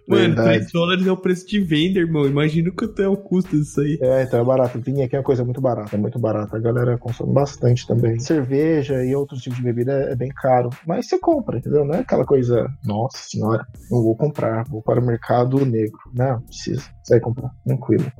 Mano, 0.09 0.35
3 0.59 0.73
dólares 0.73 1.07
é 1.07 1.13
o 1.13 1.17
preço 1.17 1.47
de 1.47 1.61
venda, 1.61 1.99
irmão. 1.99 2.27
Imagina 2.27 2.71
quanto 2.71 3.03
é 3.03 3.09
o 3.09 3.17
custo 3.17 3.57
disso 3.57 3.81
aí. 3.81 3.99
É, 4.01 4.23
então 4.23 4.41
é 4.41 4.45
barato. 4.45 4.81
Vinho 4.81 5.05
aqui 5.05 5.17
é 5.17 5.19
uma 5.19 5.25
coisa 5.25 5.45
muito 5.45 5.61
barata, 5.61 5.97
é 5.97 5.99
muito 5.99 6.19
barata. 6.19 6.57
A 6.57 6.61
galera 6.61 6.99
consome 6.99 7.33
bastante 7.33 7.87
também. 7.87 8.19
Cerveja 8.19 9.05
e 9.05 9.15
outros 9.15 9.43
tipos 9.43 9.59
de 9.59 9.65
bebida 9.65 9.93
é 9.93 10.15
bem 10.15 10.31
caro. 10.31 10.71
Mas 10.87 11.07
você 11.07 11.19
compra, 11.19 11.59
entendeu? 11.59 11.85
Não 11.85 11.95
é 11.95 12.01
aquela 12.01 12.25
coisa, 12.25 12.69
nossa 12.85 13.19
senhora, 13.19 13.67
não 13.91 14.03
vou 14.03 14.17
comprar, 14.17 14.65
vou 14.69 14.83
para 14.83 15.01
o 15.01 15.05
mercado 15.05 15.65
negro. 15.65 15.99
Não, 16.15 16.41
precisa. 16.43 16.83
Vai 17.09 17.21
comprar, 17.21 17.51
tranquilo. 17.65 18.11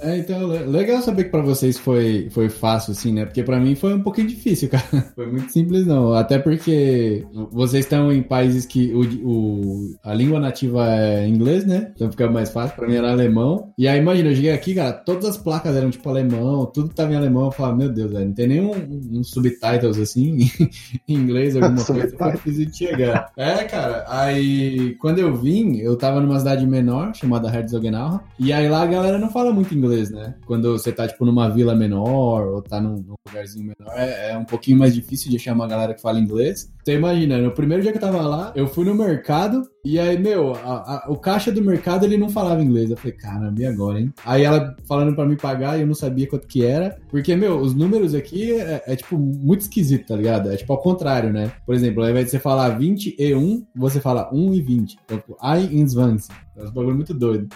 É, 0.00 0.18
então, 0.18 0.46
legal 0.46 1.00
saber 1.00 1.24
que 1.24 1.30
pra 1.30 1.42
vocês 1.42 1.78
foi, 1.78 2.28
foi 2.30 2.48
fácil, 2.48 2.92
assim, 2.92 3.12
né? 3.12 3.24
Porque 3.24 3.42
pra 3.42 3.58
mim 3.58 3.74
foi 3.74 3.94
um 3.94 4.02
pouquinho 4.02 4.28
difícil, 4.28 4.68
cara. 4.70 4.84
Foi 5.14 5.26
muito 5.26 5.52
simples, 5.52 5.86
não. 5.86 6.12
Até 6.12 6.38
porque 6.38 7.24
vocês 7.50 7.84
estão 7.84 8.12
em 8.12 8.22
países 8.22 8.66
que 8.66 8.92
o, 8.92 9.28
o, 9.28 9.96
a 10.02 10.14
língua 10.14 10.38
nativa 10.38 10.86
é 10.88 11.26
inglês, 11.26 11.64
né? 11.64 11.92
Então 11.94 12.10
fica 12.10 12.30
mais 12.30 12.50
fácil. 12.50 12.76
Pra 12.76 12.86
mim 12.86 12.96
era 12.96 13.10
alemão. 13.10 13.72
E 13.78 13.88
aí, 13.88 13.98
imagina, 13.98 14.30
eu 14.30 14.34
cheguei 14.34 14.52
aqui, 14.52 14.74
cara, 14.74 14.92
todas 14.92 15.24
as 15.24 15.36
placas 15.36 15.74
eram 15.74 15.90
tipo 15.90 16.08
alemão, 16.08 16.66
tudo 16.66 16.90
tava 16.90 17.12
em 17.12 17.16
alemão. 17.16 17.46
Eu 17.46 17.52
falava, 17.52 17.76
meu 17.76 17.88
Deus, 17.90 18.12
velho, 18.12 18.26
não 18.26 18.34
tem 18.34 18.48
nenhum 18.48 18.72
um 19.12 19.24
subtitles 19.24 19.98
assim, 19.98 20.50
em 21.08 21.14
inglês, 21.14 21.56
alguma 21.56 21.82
coisa. 21.84 22.16
Difícil 22.32 22.66
de 22.66 22.76
chegar. 22.76 23.30
É, 23.36 23.64
cara, 23.64 24.04
aí 24.08 24.94
quando 25.00 25.18
eu 25.18 25.34
vim, 25.34 25.76
eu 25.78 25.96
tava 25.96 26.20
numa 26.20 26.38
cidade 26.38 26.66
menor, 26.66 27.14
chamada 27.14 27.48
Herzogenaurach. 27.48 28.24
E 28.38 28.52
aí 28.52 28.68
lá 28.68 28.82
a 28.82 28.86
galera 28.86 29.18
não 29.18 29.30
fala 29.30 29.52
muito 29.52 29.74
inglês 29.74 29.85
inglês, 29.86 30.10
né? 30.10 30.34
Quando 30.46 30.72
você 30.72 30.92
tá, 30.92 31.06
tipo, 31.06 31.24
numa 31.24 31.48
vila 31.48 31.74
menor 31.74 32.46
ou 32.48 32.62
tá 32.62 32.80
num, 32.80 32.96
num 32.96 33.14
lugarzinho 33.26 33.72
menor, 33.78 33.92
é, 33.96 34.32
é, 34.32 34.38
um 34.38 34.44
pouquinho 34.44 34.78
mais 34.78 34.94
difícil 34.94 35.30
de 35.30 35.36
achar 35.36 35.54
uma 35.54 35.66
galera 35.66 35.94
que 35.94 36.02
fala 36.02 36.18
inglês. 36.18 36.72
Então 36.82 36.94
imagina, 36.94 37.38
no 37.38 37.50
primeiro 37.50 37.82
dia 37.82 37.92
que 37.92 37.98
eu 37.98 38.02
tava 38.02 38.20
lá, 38.20 38.52
eu 38.54 38.66
fui 38.66 38.84
no 38.84 38.94
mercado 38.94 39.62
e 39.84 40.00
aí, 40.00 40.18
meu, 40.18 40.52
a, 40.52 41.04
a, 41.06 41.06
o 41.08 41.16
caixa 41.16 41.52
do 41.52 41.62
mercado 41.62 42.04
ele 42.04 42.16
não 42.16 42.28
falava 42.28 42.60
inglês. 42.60 42.90
Eu 42.90 42.96
falei, 42.96 43.12
caramba, 43.12 43.60
e 43.60 43.64
agora, 43.64 44.00
hein? 44.00 44.12
Aí 44.24 44.42
ela 44.42 44.74
falando 44.84 45.14
pra 45.14 45.24
me 45.24 45.36
pagar 45.36 45.78
e 45.78 45.82
eu 45.82 45.86
não 45.86 45.94
sabia 45.94 46.28
quanto 46.28 46.48
que 46.48 46.64
era. 46.64 46.98
Porque, 47.08 47.36
meu, 47.36 47.60
os 47.60 47.72
números 47.72 48.12
aqui 48.12 48.52
é, 48.52 48.82
é, 48.84 48.96
tipo 48.96 49.16
muito 49.16 49.60
esquisito, 49.60 50.08
tá 50.08 50.16
ligado? 50.16 50.50
É 50.50 50.56
tipo 50.56 50.72
ao 50.72 50.80
contrário, 50.80 51.32
né? 51.32 51.52
Por 51.64 51.72
exemplo, 51.72 52.02
ao 52.02 52.10
invés 52.10 52.24
de 52.24 52.30
você 52.32 52.40
falar 52.40 52.70
20 52.70 53.14
e 53.16 53.32
1, 53.32 53.64
você 53.76 54.00
fala 54.00 54.28
1 54.32 54.54
e 54.54 54.60
20. 54.60 54.98
Então, 55.04 55.18
tipo, 55.18 55.36
I 55.40 55.76
in 55.76 55.86
20. 55.86 56.28
É 56.56 56.62
um 56.64 56.72
bagulho 56.72 56.96
muito 56.96 57.14
doido. 57.14 57.48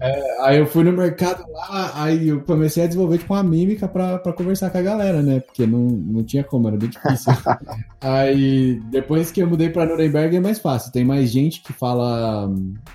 É, 0.00 0.42
aí 0.42 0.58
eu 0.58 0.66
fui 0.66 0.84
no 0.84 0.92
mercado 0.92 1.44
lá, 1.50 1.92
aí 1.94 2.28
eu 2.28 2.40
comecei 2.42 2.84
a 2.84 2.86
desenvolver 2.86 3.18
tipo 3.18 3.34
uma 3.34 3.42
mímica 3.42 3.88
pra, 3.88 4.18
pra 4.18 4.32
conversar 4.32 4.70
com 4.70 4.78
a 4.78 4.82
galera, 4.82 5.22
né? 5.22 5.40
Porque 5.40 5.66
não, 5.66 5.80
não 5.80 6.22
tinha 6.22 6.44
como, 6.44 6.68
era 6.68 6.76
bem 6.76 6.88
difícil. 6.88 7.32
aí 8.00 8.80
depois 8.90 9.30
que 9.30 9.40
eu 9.40 9.48
mudei 9.48 9.70
pra 9.70 9.86
Nuremberg 9.86 10.36
é 10.36 10.40
mais 10.40 10.58
fácil. 10.58 10.92
Tem 10.92 11.04
mais 11.04 11.30
gente 11.30 11.62
que 11.62 11.72
fala 11.72 12.50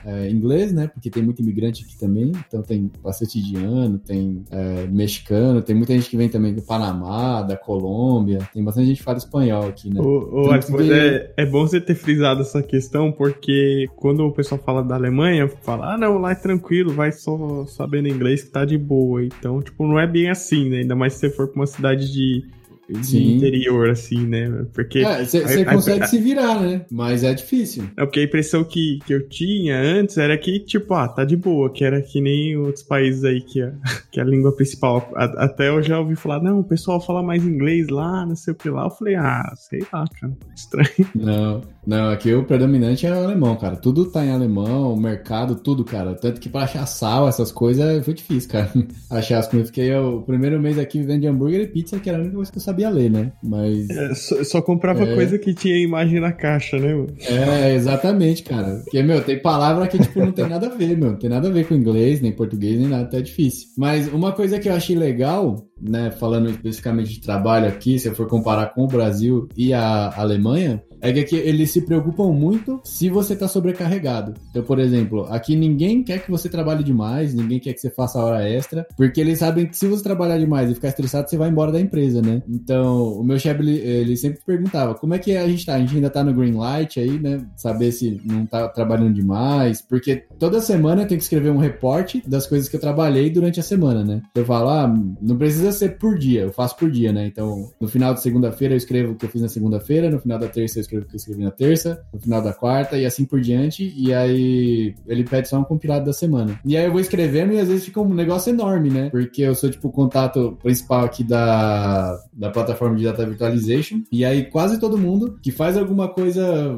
é, 0.05 0.29
inglês, 0.29 0.71
né? 0.71 0.87
Porque 0.87 1.09
tem 1.09 1.23
muito 1.23 1.41
imigrante 1.41 1.83
aqui 1.83 1.97
também. 1.97 2.31
Então 2.47 2.61
tem 2.61 2.91
bastante 3.01 3.39
indiano, 3.39 3.97
tem 3.97 4.43
é, 4.51 4.87
mexicano, 4.87 5.61
tem 5.61 5.75
muita 5.75 5.93
gente 5.93 6.09
que 6.09 6.17
vem 6.17 6.29
também 6.29 6.53
do 6.53 6.61
Panamá, 6.61 7.41
da 7.41 7.57
Colômbia. 7.57 8.39
Tem 8.53 8.63
bastante 8.63 8.87
gente 8.87 8.97
que 8.97 9.03
fala 9.03 9.17
espanhol 9.17 9.67
aqui, 9.67 9.93
né? 9.93 9.99
O, 9.99 10.47
o 10.47 10.59
que... 10.59 10.91
é, 10.91 11.33
é 11.37 11.45
bom 11.45 11.67
você 11.67 11.81
ter 11.81 11.95
frisado 11.95 12.41
essa 12.41 12.61
questão, 12.61 13.11
porque 13.11 13.87
quando 13.95 14.25
o 14.25 14.31
pessoal 14.31 14.59
fala 14.63 14.83
da 14.83 14.95
Alemanha, 14.95 15.47
fala, 15.63 15.93
ah, 15.93 15.97
não, 15.97 16.17
lá 16.17 16.31
é 16.31 16.35
tranquilo, 16.35 16.92
vai 16.93 17.11
só 17.11 17.65
sabendo 17.65 18.07
inglês 18.07 18.43
que 18.43 18.51
tá 18.51 18.63
de 18.63 18.77
boa. 18.77 19.23
Então, 19.23 19.61
tipo, 19.61 19.85
não 19.85 19.99
é 19.99 20.07
bem 20.07 20.29
assim, 20.29 20.69
né? 20.69 20.77
Ainda 20.77 20.95
mais 20.95 21.13
se 21.13 21.19
você 21.19 21.29
for 21.29 21.47
pra 21.47 21.61
uma 21.61 21.67
cidade 21.67 22.11
de 22.11 22.45
de 22.89 23.05
Sim. 23.05 23.37
interior, 23.37 23.89
assim, 23.89 24.25
né? 24.25 24.65
Porque. 24.73 25.03
Você 25.03 25.61
é, 25.61 25.65
consegue 25.65 26.03
a, 26.03 26.07
se 26.07 26.17
virar, 26.19 26.59
né? 26.59 26.85
Mas 26.91 27.23
é 27.23 27.33
difícil. 27.33 27.85
É 27.95 28.05
porque 28.05 28.19
a 28.19 28.23
impressão 28.23 28.63
que, 28.63 28.99
que 29.05 29.13
eu 29.13 29.27
tinha 29.27 29.79
antes 29.79 30.17
era 30.17 30.37
que, 30.37 30.59
tipo, 30.59 30.93
ah, 30.93 31.07
tá 31.07 31.23
de 31.23 31.35
boa, 31.35 31.71
que 31.71 31.83
era 31.83 32.01
que 32.01 32.19
nem 32.19 32.57
outros 32.57 32.83
países 32.83 33.23
aí 33.23 33.41
que 33.41 33.61
a, 33.61 33.73
que 34.11 34.19
a 34.19 34.23
língua 34.23 34.55
principal. 34.55 35.11
A, 35.15 35.45
até 35.45 35.69
eu 35.69 35.81
já 35.81 35.99
ouvi 35.99 36.15
falar, 36.15 36.41
não, 36.41 36.59
o 36.59 36.63
pessoal 36.63 36.99
fala 36.99 37.23
mais 37.23 37.43
inglês 37.45 37.87
lá, 37.87 38.25
não 38.25 38.35
sei 38.35 38.53
o 38.53 38.55
que 38.55 38.69
lá. 38.69 38.85
Eu 38.85 38.91
falei, 38.91 39.15
ah, 39.15 39.53
sei 39.55 39.79
lá, 39.91 40.05
cara, 40.19 40.33
estranho. 40.55 41.09
Não, 41.15 41.61
não, 41.85 42.09
aqui 42.09 42.33
o 42.33 42.45
predominante 42.45 43.05
é 43.05 43.11
o 43.11 43.23
alemão, 43.23 43.55
cara. 43.55 43.75
Tudo 43.75 44.05
tá 44.05 44.25
em 44.25 44.31
alemão, 44.31 44.93
o 44.93 44.99
mercado, 44.99 45.55
tudo, 45.55 45.83
cara. 45.83 46.15
Tanto 46.15 46.39
que 46.39 46.49
pra 46.49 46.63
achar 46.63 46.85
sal, 46.85 47.27
essas 47.27 47.51
coisas, 47.51 48.03
foi 48.05 48.13
difícil, 48.13 48.49
cara. 48.49 48.71
Achar 49.09 49.39
as 49.39 49.47
coisas. 49.47 49.69
Fiquei 49.69 49.93
o 49.95 50.21
primeiro 50.21 50.59
mês 50.59 50.79
aqui 50.79 50.99
vivendo 50.99 51.21
de 51.21 51.27
hambúrguer 51.27 51.61
e 51.61 51.67
pizza, 51.67 51.99
que 51.99 52.09
era 52.09 52.17
a 52.17 52.21
única 52.21 52.35
coisa 52.35 52.51
que 52.51 52.57
eu 52.57 52.61
sabia 52.61 52.89
ler, 52.89 53.11
né? 53.11 53.31
Mas. 53.43 53.89
É, 53.89 54.13
só, 54.15 54.43
só, 54.43 54.61
comprava 54.61 55.03
é... 55.03 55.13
coisa 55.13 55.37
que 55.37 55.53
tinha 55.53 55.77
imagem 55.77 56.19
na 56.19 56.31
caixa, 56.31 56.77
né, 56.77 56.93
mano? 56.93 57.13
É, 57.19 57.75
exatamente, 57.75 58.43
cara. 58.43 58.81
Porque, 58.83 59.03
meu, 59.03 59.21
tem 59.21 59.39
palavra 59.39 59.87
que, 59.87 59.99
tipo, 59.99 60.19
não 60.19 60.31
tem 60.31 60.47
nada 60.47 60.67
a 60.67 60.75
ver, 60.75 60.97
meu. 60.97 61.11
Não 61.11 61.19
tem 61.19 61.29
nada 61.29 61.47
a 61.47 61.51
ver 61.51 61.67
com 61.67 61.75
inglês, 61.75 62.21
nem 62.21 62.31
português, 62.31 62.79
nem 62.79 62.87
nada, 62.87 63.03
até 63.03 63.21
difícil. 63.21 63.69
Mas 63.77 64.07
uma 64.07 64.31
coisa 64.31 64.59
que 64.59 64.69
eu 64.69 64.73
achei 64.73 64.95
legal, 64.95 65.67
né, 65.87 66.11
falando 66.11 66.49
especificamente 66.49 67.13
de 67.13 67.21
trabalho 67.21 67.67
aqui, 67.67 67.99
se 67.99 68.07
eu 68.07 68.15
for 68.15 68.27
comparar 68.27 68.73
com 68.73 68.83
o 68.83 68.87
Brasil 68.87 69.47
e 69.55 69.73
a 69.73 70.13
Alemanha, 70.15 70.81
é 71.03 71.23
que 71.23 71.35
eles 71.35 71.71
se 71.71 71.81
preocupam 71.81 72.31
muito 72.31 72.79
se 72.83 73.09
você 73.09 73.35
tá 73.35 73.47
sobrecarregado. 73.47 74.33
Então, 74.49 74.63
por 74.63 74.79
exemplo, 74.79 75.25
aqui 75.29 75.55
ninguém 75.55 76.01
quer 76.01 76.23
que 76.23 76.31
você 76.31 76.47
trabalhe 76.47 76.83
demais, 76.83 77.33
ninguém 77.33 77.59
quer 77.59 77.73
que 77.73 77.81
você 77.81 77.89
faça 77.89 78.19
hora 78.19 78.47
extra, 78.47 78.87
porque 78.95 79.19
eles 79.19 79.39
sabem 79.39 79.65
que 79.65 79.77
se 79.77 79.85
você 79.85 80.01
trabalhar 80.01 80.37
demais 80.37 80.71
e 80.71 80.75
ficar 80.75 80.87
estressado, 80.87 81.29
você 81.29 81.37
vai 81.37 81.49
embora 81.49 81.73
da 81.73 81.81
empresa, 81.81 82.21
né? 82.21 82.41
Então, 82.47 83.13
o 83.13 83.23
meu 83.23 83.37
chefe, 83.37 83.61
ele, 83.61 83.77
ele, 83.79 84.15
sempre 84.15 84.39
perguntava, 84.45 84.95
como 84.95 85.13
é 85.13 85.19
que 85.19 85.35
a 85.35 85.47
gente 85.47 85.65
tá? 85.65 85.75
A 85.75 85.79
gente 85.79 85.95
ainda 85.95 86.09
tá 86.09 86.23
no 86.23 86.33
green 86.33 86.53
light 86.53 86.99
aí, 86.99 87.19
né? 87.19 87.45
Saber 87.57 87.91
se 87.91 88.21
não 88.23 88.45
tá 88.45 88.69
trabalhando 88.69 89.13
demais, 89.13 89.81
porque 89.81 90.23
toda 90.39 90.61
semana 90.61 91.01
eu 91.01 91.07
tenho 91.07 91.17
que 91.17 91.23
escrever 91.23 91.49
um 91.49 91.57
reporte 91.57 92.23
das 92.25 92.47
coisas 92.47 92.69
que 92.69 92.77
eu 92.77 92.81
trabalhei 92.81 93.29
durante 93.29 93.59
a 93.59 93.63
semana, 93.63 94.05
né? 94.05 94.21
Eu 94.35 94.45
falo, 94.45 94.69
ah, 94.69 94.93
não 95.21 95.37
precisa 95.37 95.72
ser 95.73 95.97
por 95.97 96.17
dia, 96.17 96.41
eu 96.41 96.53
faço 96.53 96.77
por 96.77 96.89
dia, 96.89 97.11
né? 97.11 97.27
Então, 97.27 97.71
no 97.79 97.87
final 97.87 98.13
de 98.13 98.21
segunda-feira 98.21 98.73
eu 98.73 98.77
escrevo 98.77 99.13
o 99.13 99.15
que 99.15 99.25
eu 99.25 99.29
fiz 99.29 99.41
na 99.41 99.49
segunda-feira, 99.49 100.09
no 100.09 100.19
final 100.19 100.39
da 100.39 100.47
terça 100.47 100.79
eu 100.79 100.81
escrevo 100.81 100.93
escrevo 100.93 101.05
que 101.05 101.15
eu 101.15 101.17
escrevi 101.17 101.43
na 101.43 101.51
terça, 101.51 102.03
no 102.13 102.19
final 102.19 102.41
da 102.41 102.53
quarta 102.53 102.97
e 102.97 103.05
assim 103.05 103.25
por 103.25 103.41
diante. 103.41 103.93
E 103.95 104.13
aí 104.13 104.95
ele 105.07 105.23
pede 105.23 105.49
só 105.49 105.59
um 105.59 105.63
compilado 105.63 106.05
da 106.05 106.13
semana. 106.13 106.59
E 106.65 106.77
aí 106.77 106.85
eu 106.85 106.91
vou 106.91 107.01
escrevendo 107.01 107.53
e 107.53 107.59
às 107.59 107.67
vezes 107.67 107.85
fica 107.85 107.99
um 107.99 108.13
negócio 108.13 108.51
enorme, 108.51 108.89
né? 108.89 109.09
Porque 109.09 109.41
eu 109.41 109.55
sou 109.55 109.69
tipo 109.69 109.87
o 109.87 109.91
contato 109.91 110.57
principal 110.61 111.03
aqui 111.03 111.23
da, 111.23 112.19
da 112.31 112.49
plataforma 112.49 112.95
de 112.95 113.03
Data 113.03 113.25
Virtualization. 113.25 114.01
E 114.11 114.23
aí 114.23 114.45
quase 114.45 114.79
todo 114.79 114.97
mundo 114.97 115.37
que 115.41 115.51
faz 115.51 115.77
alguma 115.77 116.07
coisa 116.07 116.75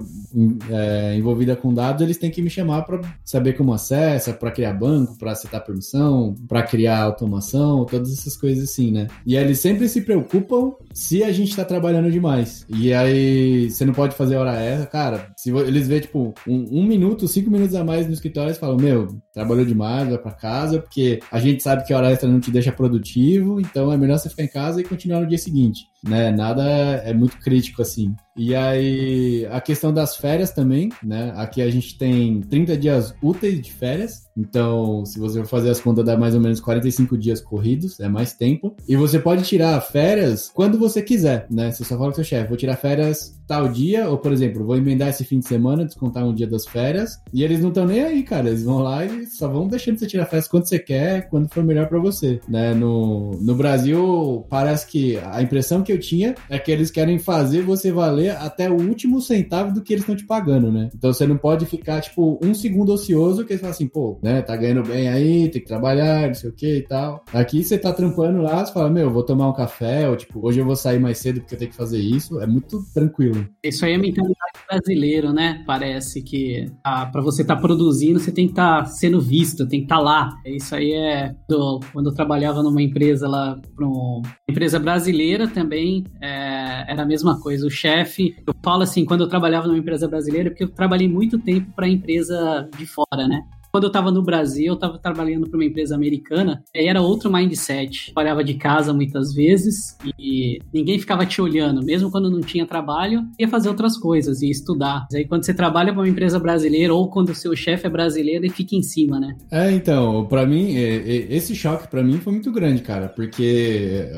é, 0.70 1.16
envolvida 1.16 1.56
com 1.56 1.74
dados, 1.74 2.02
eles 2.02 2.18
têm 2.18 2.32
que 2.32 2.42
me 2.42 2.50
chamar 2.50 2.84
para 2.84 3.02
saber 3.24 3.54
como 3.54 3.74
acessa, 3.74 4.34
para 4.34 4.52
criar 4.52 4.74
banco, 4.74 5.18
para 5.18 5.32
aceitar 5.32 5.62
permissão, 5.62 6.36
para 6.48 6.64
criar 6.64 7.02
automação, 7.02 7.86
todas 7.86 8.12
essas 8.12 8.38
coisas 8.38 8.70
assim, 8.76 8.92
né? 8.92 9.08
E 9.26 9.36
eles 9.36 9.60
sempre 9.60 9.88
se 9.88 10.02
preocupam 10.02 10.74
se 10.94 11.24
a 11.24 11.32
gente 11.32 11.50
está 11.50 11.64
trabalhando 11.64 12.12
demais. 12.12 12.66
E 12.70 12.94
aí 12.94 13.70
você 13.70 13.86
não 13.86 13.94
pode 13.94 14.16
fazer 14.16 14.36
hora 14.36 14.60
extra, 14.60 14.88
cara, 14.88 15.32
se 15.38 15.50
eles 15.50 15.88
vê, 15.88 16.02
tipo, 16.02 16.34
um, 16.48 16.80
um, 16.80 16.84
minuto, 16.84 17.28
cinco 17.28 17.50
minutos 17.50 17.76
a 17.76 17.84
mais 17.84 18.06
no 18.06 18.14
escritório, 18.14 18.50
eles 18.50 18.58
falam, 18.58 18.78
meu, 18.78 19.08
trabalhou 19.34 19.66
demais, 19.66 20.10
vai 20.10 20.18
pra 20.18 20.32
casa, 20.32 20.80
porque 20.80 21.20
a 21.32 21.40
gente 21.40 21.64
sabe 21.64 21.86
que 21.86 21.94
hora 21.94 22.12
extra 22.12 22.30
não 22.30 22.40
te 22.40 22.52
deixa 22.52 22.72
produtivo, 22.72 23.60
então 23.60 23.92
é 23.92 23.98
melhor 23.98 24.20
você 24.20 24.30
ficar 24.30 24.44
em 24.44 24.50
casa 24.50 24.82
e 24.82 24.84
continuar 24.84 25.22
no 25.22 25.28
dia 25.28 25.38
seguinte, 25.38 25.86
né? 26.08 26.32
Nada 26.32 26.64
é 26.64 27.14
muito 27.14 27.38
crítico 27.40 27.82
assim. 27.82 28.16
E 28.38 28.54
aí, 28.54 29.48
a 29.50 29.62
questão 29.62 29.94
das 29.94 30.18
férias 30.18 30.52
também, 30.52 30.90
né? 31.02 31.34
Aqui 31.36 31.62
a 31.62 31.70
gente 31.70 31.98
tem 31.98 32.42
30 32.42 32.78
dias 32.78 33.16
úteis 33.22 33.62
de 33.62 33.72
férias. 33.72 34.26
Então, 34.38 35.06
se 35.06 35.18
você 35.18 35.40
for 35.40 35.48
fazer 35.48 35.70
as 35.70 35.80
contas, 35.80 36.06
dá 36.06 36.18
mais 36.18 36.36
ou 36.36 36.42
menos 36.42 36.60
45 36.60 37.18
dias 37.18 37.40
corridos, 37.40 38.00
é 38.00 38.10
mais 38.10 38.34
tempo. 38.34 38.76
E 38.88 38.96
você 38.96 39.20
pode 39.20 39.44
tirar 39.44 39.80
férias 39.82 40.52
quando 40.54 40.78
você 40.78 41.02
quiser, 41.02 41.48
né? 41.50 41.72
Você 41.72 41.84
só 41.86 41.98
fala 41.98 42.10
com 42.10 42.16
seu 42.16 42.24
chefe, 42.24 42.50
vou 42.50 42.58
tirar 42.58 42.76
férias 42.76 43.35
tal 43.48 43.68
dia, 43.68 44.10
ou 44.10 44.18
por 44.18 44.32
exemplo, 44.32 44.66
vou 44.66 44.76
emendar 44.76 45.10
esse 45.10 45.24
fim 45.24 45.40
de 45.40 45.48
semana, 45.48 45.86
descontar 45.86 46.26
um 46.26 46.34
dia 46.34 46.48
das 46.48 46.66
férias. 46.66 47.20
E 47.34 47.44
eles 47.44 47.62
não 47.62 47.70
estão 47.70 47.86
nem 47.86 48.04
aí, 48.04 48.24
cara. 48.24 48.48
Eles 48.48 48.64
vão 48.64 48.80
lá 48.80 49.06
e 49.06 49.26
só 49.28 49.48
vão 49.48 49.68
deixando 49.68 50.00
você 50.00 50.08
tirar 50.08 50.26
férias 50.26 50.48
quando 50.48 50.68
você 50.68 50.80
quer, 50.80 51.30
quando 51.30 51.50
for 51.54 51.64
melhor 51.64 51.88
para 51.88 52.00
você, 52.00 52.40
né? 52.48 52.74
No, 52.74 53.32
no 53.42 53.56
Brasil, 53.56 54.46
parece 54.50 54.88
que 54.88 55.18
a 55.18 55.42
impressão 55.42 55.84
que 55.84 55.92
eu 55.92 56.00
tinha 56.00 56.36
é 56.50 56.58
que 56.58 56.72
eles 56.72 56.92
querem 56.92 57.20
fazer 57.20 57.62
você 57.62 57.92
valer 57.92 58.32
até 58.32 58.70
o 58.70 58.76
último 58.76 59.22
centavo 59.22 59.74
do 59.74 59.82
que 59.82 59.94
eles 59.94 60.04
estão 60.04 60.16
te 60.16 60.26
pagando, 60.26 60.72
né? 60.72 60.90
Então 60.96 61.14
você 61.14 61.26
não 61.26 61.38
pode 61.38 61.66
ficar, 61.66 62.02
tipo, 62.02 62.40
um 62.42 62.54
segundo 62.54 62.94
ocioso 62.94 63.46
que 63.46 63.54
eles 63.54 63.62
falam 63.62 63.74
assim, 63.74 63.88
pô, 63.88 64.20
né, 64.22 64.42
tá 64.42 64.56
ganhando 64.56 64.84
bem 64.84 65.08
aí, 65.08 65.50
tem 65.50 65.62
que 65.62 65.68
trabalhar, 65.68 66.28
não 66.28 66.34
sei 66.34 66.50
o 66.50 66.54
que 66.54 66.78
e 66.78 66.82
tal. 66.82 67.24
Aqui 67.34 67.64
você 67.64 67.78
tá 67.78 67.92
trampando 67.92 68.42
lá, 68.42 68.66
você 68.66 68.74
fala, 68.74 68.90
meu, 68.90 69.10
vou 69.10 69.24
tomar 69.24 69.50
um 69.50 69.54
café, 69.54 70.10
ou 70.10 70.16
tipo, 70.16 70.46
hoje 70.46 70.60
eu 70.60 70.66
vou 70.66 70.76
sair 70.76 71.00
mais 71.00 71.18
cedo 71.18 71.42
porque 71.42 71.56
eu 71.56 71.60
tenho 71.60 71.72
que 71.72 71.78
fazer 71.78 72.00
isso. 72.00 72.40
É 72.40 72.48
muito 72.48 72.84
tranquilo. 72.94 73.35
Isso 73.64 73.86
aí 73.86 73.94
é 73.94 73.98
mentalidade 73.98 74.36
brasileiro, 74.70 75.34
né? 75.34 75.64
Parece 75.66 76.22
que 76.22 76.66
ah, 76.84 77.06
para 77.06 77.22
você 77.22 77.42
estar 77.42 77.56
tá 77.56 77.62
produzindo, 77.62 78.20
você 78.20 78.32
tem 78.32 78.46
que 78.46 78.54
estar 78.54 78.84
tá 78.84 78.86
sendo 78.86 79.20
visto, 79.20 79.68
tem 79.68 79.80
que 79.80 79.86
estar 79.86 79.98
tá 79.98 80.02
lá. 80.02 80.38
Isso 80.46 80.76
aí 80.76 80.94
é 80.94 81.36
do, 81.50 81.80
quando 81.92 82.10
eu 82.10 82.14
trabalhava 82.14 82.62
numa 82.62 82.82
empresa 82.82 83.28
lá, 83.28 83.60
uma 83.80 84.22
empresa 84.50 84.80
brasileira 84.80 85.48
também, 85.48 86.04
é, 86.22 86.92
era 86.92 87.04
a 87.04 87.06
mesma 87.06 87.40
coisa. 87.40 87.66
O 87.66 87.72
chefe 87.72 88.36
eu 88.48 88.54
falo 88.64 88.84
assim, 88.84 89.06
quando 89.06 89.22
eu 89.22 89.28
trabalhava 89.28 89.68
numa 89.68 89.78
empresa 89.78 90.08
brasileira, 90.08 90.50
porque 90.50 90.64
eu 90.64 90.70
trabalhei 90.70 91.08
muito 91.08 91.40
tempo 91.40 91.72
para 91.76 91.88
empresa 91.88 92.70
de 92.78 92.86
fora, 92.86 93.28
né? 93.28 93.42
Quando 93.76 93.84
eu 93.84 93.90
estava 93.90 94.10
no 94.10 94.24
Brasil, 94.24 94.68
eu 94.68 94.76
estava 94.76 94.98
trabalhando 94.98 95.50
para 95.50 95.58
uma 95.58 95.66
empresa 95.66 95.96
americana, 95.96 96.64
era 96.74 97.02
outro 97.02 97.30
mindset. 97.30 98.06
Trabalhava 98.06 98.42
de 98.42 98.54
casa 98.54 98.94
muitas 98.94 99.34
vezes 99.34 99.98
e 100.18 100.60
ninguém 100.74 100.98
ficava 100.98 101.26
te 101.26 101.42
olhando, 101.42 101.84
mesmo 101.84 102.10
quando 102.10 102.32
não 102.32 102.40
tinha 102.40 102.66
trabalho, 102.66 103.26
ia 103.38 103.50
fazer 103.50 103.68
outras 103.68 103.98
coisas, 103.98 104.42
ia 104.42 104.50
estudar. 104.50 105.06
Aí 105.14 105.28
quando 105.28 105.44
você 105.44 105.54
trabalha 105.54 105.92
para 105.92 106.04
uma 106.04 106.08
empresa 106.08 106.40
brasileira 106.40 106.94
ou 106.94 107.10
quando 107.10 107.32
o 107.32 107.36
seu 107.36 107.54
chefe 107.54 107.86
é 107.86 107.90
brasileiro, 107.90 108.46
ele 108.46 108.54
fica 108.54 108.78
em 108.78 108.82
cima, 108.82 109.20
né? 109.20 109.36
É, 109.52 109.70
então, 109.74 110.26
para 110.26 110.46
mim, 110.46 110.74
esse 110.76 111.54
choque 111.54 111.90
para 111.90 112.02
mim 112.02 112.18
foi 112.20 112.32
muito 112.32 112.54
grande, 112.54 112.82
cara, 112.82 113.10
porque 113.10 114.10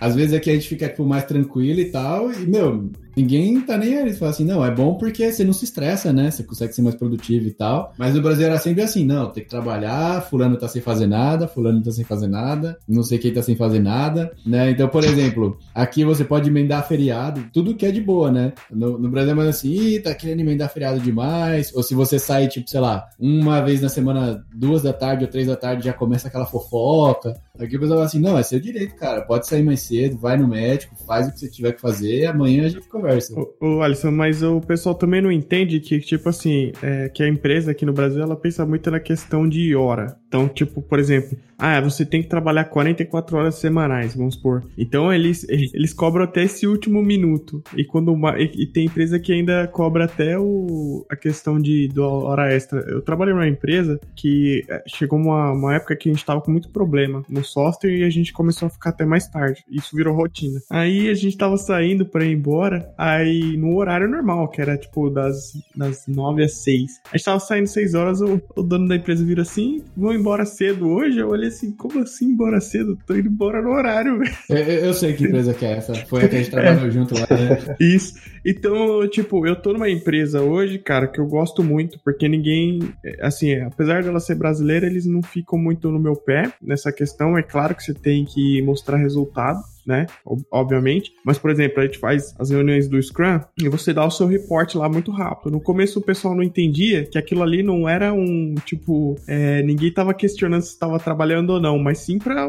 às 0.00 0.14
vezes 0.14 0.32
aqui 0.32 0.48
a 0.48 0.54
gente 0.54 0.68
fica 0.70 0.88
tipo, 0.88 1.04
mais 1.04 1.26
tranquilo 1.26 1.80
e 1.80 1.90
tal, 1.90 2.32
e 2.32 2.46
meu, 2.46 2.90
Ninguém 3.16 3.60
tá 3.60 3.76
nem 3.76 3.96
aí. 3.96 4.02
Eles 4.02 4.18
falam 4.18 4.32
assim, 4.32 4.44
não, 4.44 4.64
é 4.64 4.70
bom 4.70 4.94
porque 4.94 5.30
você 5.30 5.44
não 5.44 5.52
se 5.52 5.64
estressa, 5.64 6.12
né? 6.12 6.30
Você 6.30 6.42
consegue 6.42 6.72
ser 6.72 6.82
mais 6.82 6.94
produtivo 6.94 7.46
e 7.46 7.52
tal. 7.52 7.92
Mas 7.98 8.14
no 8.14 8.22
Brasil 8.22 8.46
era 8.46 8.58
sempre 8.58 8.82
assim, 8.82 9.04
não, 9.04 9.30
tem 9.30 9.42
que 9.42 9.50
trabalhar, 9.50 10.22
fulano 10.22 10.56
tá 10.56 10.68
sem 10.68 10.82
fazer 10.82 11.06
nada, 11.06 11.46
fulano 11.46 11.82
tá 11.82 11.90
sem 11.90 12.04
fazer 12.04 12.28
nada, 12.28 12.78
não 12.88 13.02
sei 13.02 13.18
quem 13.18 13.32
tá 13.32 13.42
sem 13.42 13.56
fazer 13.56 13.80
nada, 13.80 14.32
né? 14.44 14.70
Então, 14.70 14.88
por 14.88 15.04
exemplo, 15.04 15.58
aqui 15.74 16.04
você 16.04 16.24
pode 16.24 16.48
emendar 16.48 16.86
feriado, 16.86 17.44
tudo 17.52 17.74
que 17.74 17.86
é 17.86 17.90
de 17.90 18.00
boa, 18.00 18.30
né? 18.30 18.52
No, 18.70 18.98
no 18.98 19.10
Brasil 19.10 19.32
é 19.32 19.34
mais 19.34 19.48
assim, 19.48 19.72
Ih, 19.72 20.00
tá 20.00 20.14
querendo 20.14 20.40
emendar 20.40 20.70
feriado 20.70 21.00
demais. 21.00 21.72
Ou 21.74 21.82
se 21.82 21.94
você 21.94 22.18
sai, 22.18 22.48
tipo, 22.48 22.68
sei 22.68 22.80
lá, 22.80 23.06
uma 23.18 23.60
vez 23.60 23.80
na 23.80 23.88
semana, 23.88 24.44
duas 24.54 24.82
da 24.82 24.92
tarde 24.92 25.24
ou 25.24 25.30
três 25.30 25.46
da 25.46 25.56
tarde, 25.56 25.84
já 25.84 25.92
começa 25.92 26.28
aquela 26.28 26.46
fofoca. 26.46 27.34
Aqui 27.58 27.76
o 27.76 27.80
pessoal 27.80 27.98
fala 27.98 28.06
assim, 28.06 28.18
não, 28.18 28.38
é 28.38 28.42
seu 28.42 28.58
direito, 28.58 28.94
cara. 28.94 29.20
Pode 29.22 29.46
sair 29.46 29.62
mais 29.62 29.80
cedo, 29.80 30.16
vai 30.16 30.38
no 30.38 30.48
médico, 30.48 30.96
faz 31.06 31.28
o 31.28 31.32
que 31.32 31.38
você 31.38 31.50
tiver 31.50 31.72
que 31.72 31.80
fazer, 31.80 32.26
amanhã 32.26 32.64
a 32.64 32.68
gente 32.68 32.88
conversa. 32.88 33.34
Ô, 33.60 33.82
Alisson, 33.82 34.10
mas 34.10 34.42
o 34.42 34.60
pessoal 34.60 34.94
também 34.94 35.20
não 35.20 35.30
entende 35.30 35.78
que, 35.78 36.00
tipo 36.00 36.30
assim, 36.30 36.72
é, 36.82 37.10
que 37.10 37.22
a 37.22 37.28
empresa 37.28 37.72
aqui 37.72 37.84
no 37.84 37.92
Brasil, 37.92 38.22
ela 38.22 38.36
pensa 38.36 38.64
muito 38.64 38.90
na 38.90 38.98
questão 38.98 39.46
de 39.46 39.76
hora. 39.76 40.16
Então, 40.28 40.48
tipo, 40.48 40.80
por 40.80 40.98
exemplo, 40.98 41.36
ah, 41.58 41.78
você 41.78 42.06
tem 42.06 42.22
que 42.22 42.28
trabalhar 42.28 42.64
44 42.64 43.36
horas 43.36 43.56
semanais, 43.56 44.16
vamos 44.16 44.34
supor. 44.34 44.64
Então, 44.78 45.12
eles, 45.12 45.46
eles 45.48 45.92
cobram 45.92 46.24
até 46.24 46.44
esse 46.44 46.66
último 46.66 47.02
minuto. 47.02 47.62
E 47.76 47.84
quando 47.84 48.10
uma, 48.10 48.40
e, 48.40 48.50
e, 48.54 48.66
tem 48.66 48.86
empresa 48.86 49.20
que 49.20 49.30
ainda 49.30 49.68
cobra 49.68 50.06
até 50.06 50.38
o, 50.38 51.04
a 51.10 51.16
questão 51.16 51.60
de 51.60 51.88
do 51.88 52.02
hora 52.02 52.50
extra. 52.50 52.80
Eu 52.80 53.02
trabalhei 53.02 53.34
numa 53.34 53.46
empresa 53.46 54.00
que 54.16 54.64
é, 54.70 54.82
chegou 54.86 55.18
uma, 55.18 55.52
uma 55.52 55.74
época 55.74 55.94
que 55.94 56.08
a 56.08 56.12
gente 56.12 56.24
tava 56.24 56.40
com 56.40 56.50
muito 56.50 56.70
problema 56.70 57.22
no 57.28 57.41
software 57.42 57.90
e 57.90 58.04
a 58.04 58.10
gente 58.10 58.32
começou 58.32 58.66
a 58.66 58.70
ficar 58.70 58.90
até 58.90 59.04
mais 59.04 59.26
tarde. 59.28 59.64
Isso 59.70 59.96
virou 59.96 60.14
rotina. 60.14 60.60
Aí 60.70 61.08
a 61.08 61.14
gente 61.14 61.36
tava 61.36 61.56
saindo 61.56 62.06
pra 62.06 62.24
ir 62.24 62.32
embora, 62.32 62.92
aí 62.96 63.56
no 63.56 63.76
horário 63.76 64.08
normal, 64.08 64.48
que 64.48 64.60
era 64.60 64.76
tipo 64.76 65.10
das, 65.10 65.52
das 65.74 66.06
9 66.06 66.44
às 66.44 66.52
6. 66.54 67.00
A 67.12 67.16
gente 67.16 67.24
tava 67.24 67.40
saindo 67.40 67.66
6 67.66 67.94
horas, 67.94 68.20
o, 68.20 68.40
o 68.56 68.62
dono 68.62 68.88
da 68.88 68.96
empresa 68.96 69.24
vira 69.24 69.42
assim, 69.42 69.82
vão 69.96 70.12
embora 70.12 70.44
cedo 70.44 70.88
hoje? 70.88 71.18
Eu 71.18 71.28
olhei 71.28 71.48
assim, 71.48 71.72
como 71.72 72.00
assim 72.00 72.26
embora 72.26 72.60
cedo? 72.60 72.98
Tô 73.06 73.14
indo 73.14 73.28
embora 73.28 73.62
no 73.62 73.70
horário, 73.70 74.18
velho. 74.18 74.32
Eu, 74.48 74.56
eu, 74.56 74.94
sei 74.94 75.14
que 75.14 75.24
empresa 75.24 75.54
que 75.54 75.64
é 75.64 75.72
essa. 75.78 75.94
Foi 76.06 76.24
a 76.24 76.28
que 76.28 76.36
a 76.36 76.38
gente 76.38 76.50
trabalhou 76.52 76.86
é. 76.86 76.90
junto 76.90 77.14
lá, 77.14 77.26
né? 77.30 77.76
Isso. 77.80 78.14
Então, 78.44 79.08
tipo, 79.08 79.46
eu 79.46 79.54
tô 79.54 79.72
numa 79.72 79.88
empresa 79.88 80.42
hoje, 80.42 80.78
cara, 80.78 81.06
que 81.06 81.20
eu 81.20 81.26
gosto 81.26 81.62
muito, 81.62 81.98
porque 82.00 82.28
ninguém, 82.28 82.80
assim, 83.20 83.54
apesar 83.60 84.02
dela 84.02 84.18
ser 84.18 84.34
brasileira, 84.34 84.86
eles 84.86 85.06
não 85.06 85.22
ficam 85.22 85.58
muito 85.58 85.90
no 85.90 85.98
meu 85.98 86.16
pé 86.16 86.52
nessa 86.60 86.92
questão. 86.92 87.38
É 87.38 87.42
claro 87.42 87.74
que 87.74 87.82
você 87.82 87.94
tem 87.94 88.24
que 88.24 88.60
mostrar 88.62 88.96
resultado, 88.96 89.60
né? 89.86 90.06
Obviamente. 90.50 91.12
Mas, 91.24 91.38
por 91.38 91.50
exemplo, 91.50 91.80
a 91.80 91.86
gente 91.86 91.98
faz 91.98 92.34
as 92.38 92.50
reuniões 92.50 92.88
do 92.88 93.00
Scrum 93.02 93.40
e 93.60 93.68
você 93.68 93.92
dá 93.92 94.04
o 94.04 94.10
seu 94.10 94.26
reporte 94.26 94.76
lá 94.76 94.88
muito 94.88 95.10
rápido. 95.10 95.52
No 95.52 95.60
começo 95.60 95.98
o 95.98 96.02
pessoal 96.02 96.34
não 96.34 96.42
entendia 96.42 97.04
que 97.04 97.18
aquilo 97.18 97.42
ali 97.42 97.62
não 97.62 97.88
era 97.88 98.12
um, 98.12 98.54
tipo, 98.64 99.16
é, 99.26 99.62
ninguém 99.62 99.92
tava 99.92 100.14
questionando 100.14 100.62
se 100.62 100.70
estava 100.70 100.98
trabalhando 100.98 101.50
ou 101.50 101.60
não, 101.60 101.78
mas 101.78 101.98
sim 101.98 102.18
pra 102.18 102.48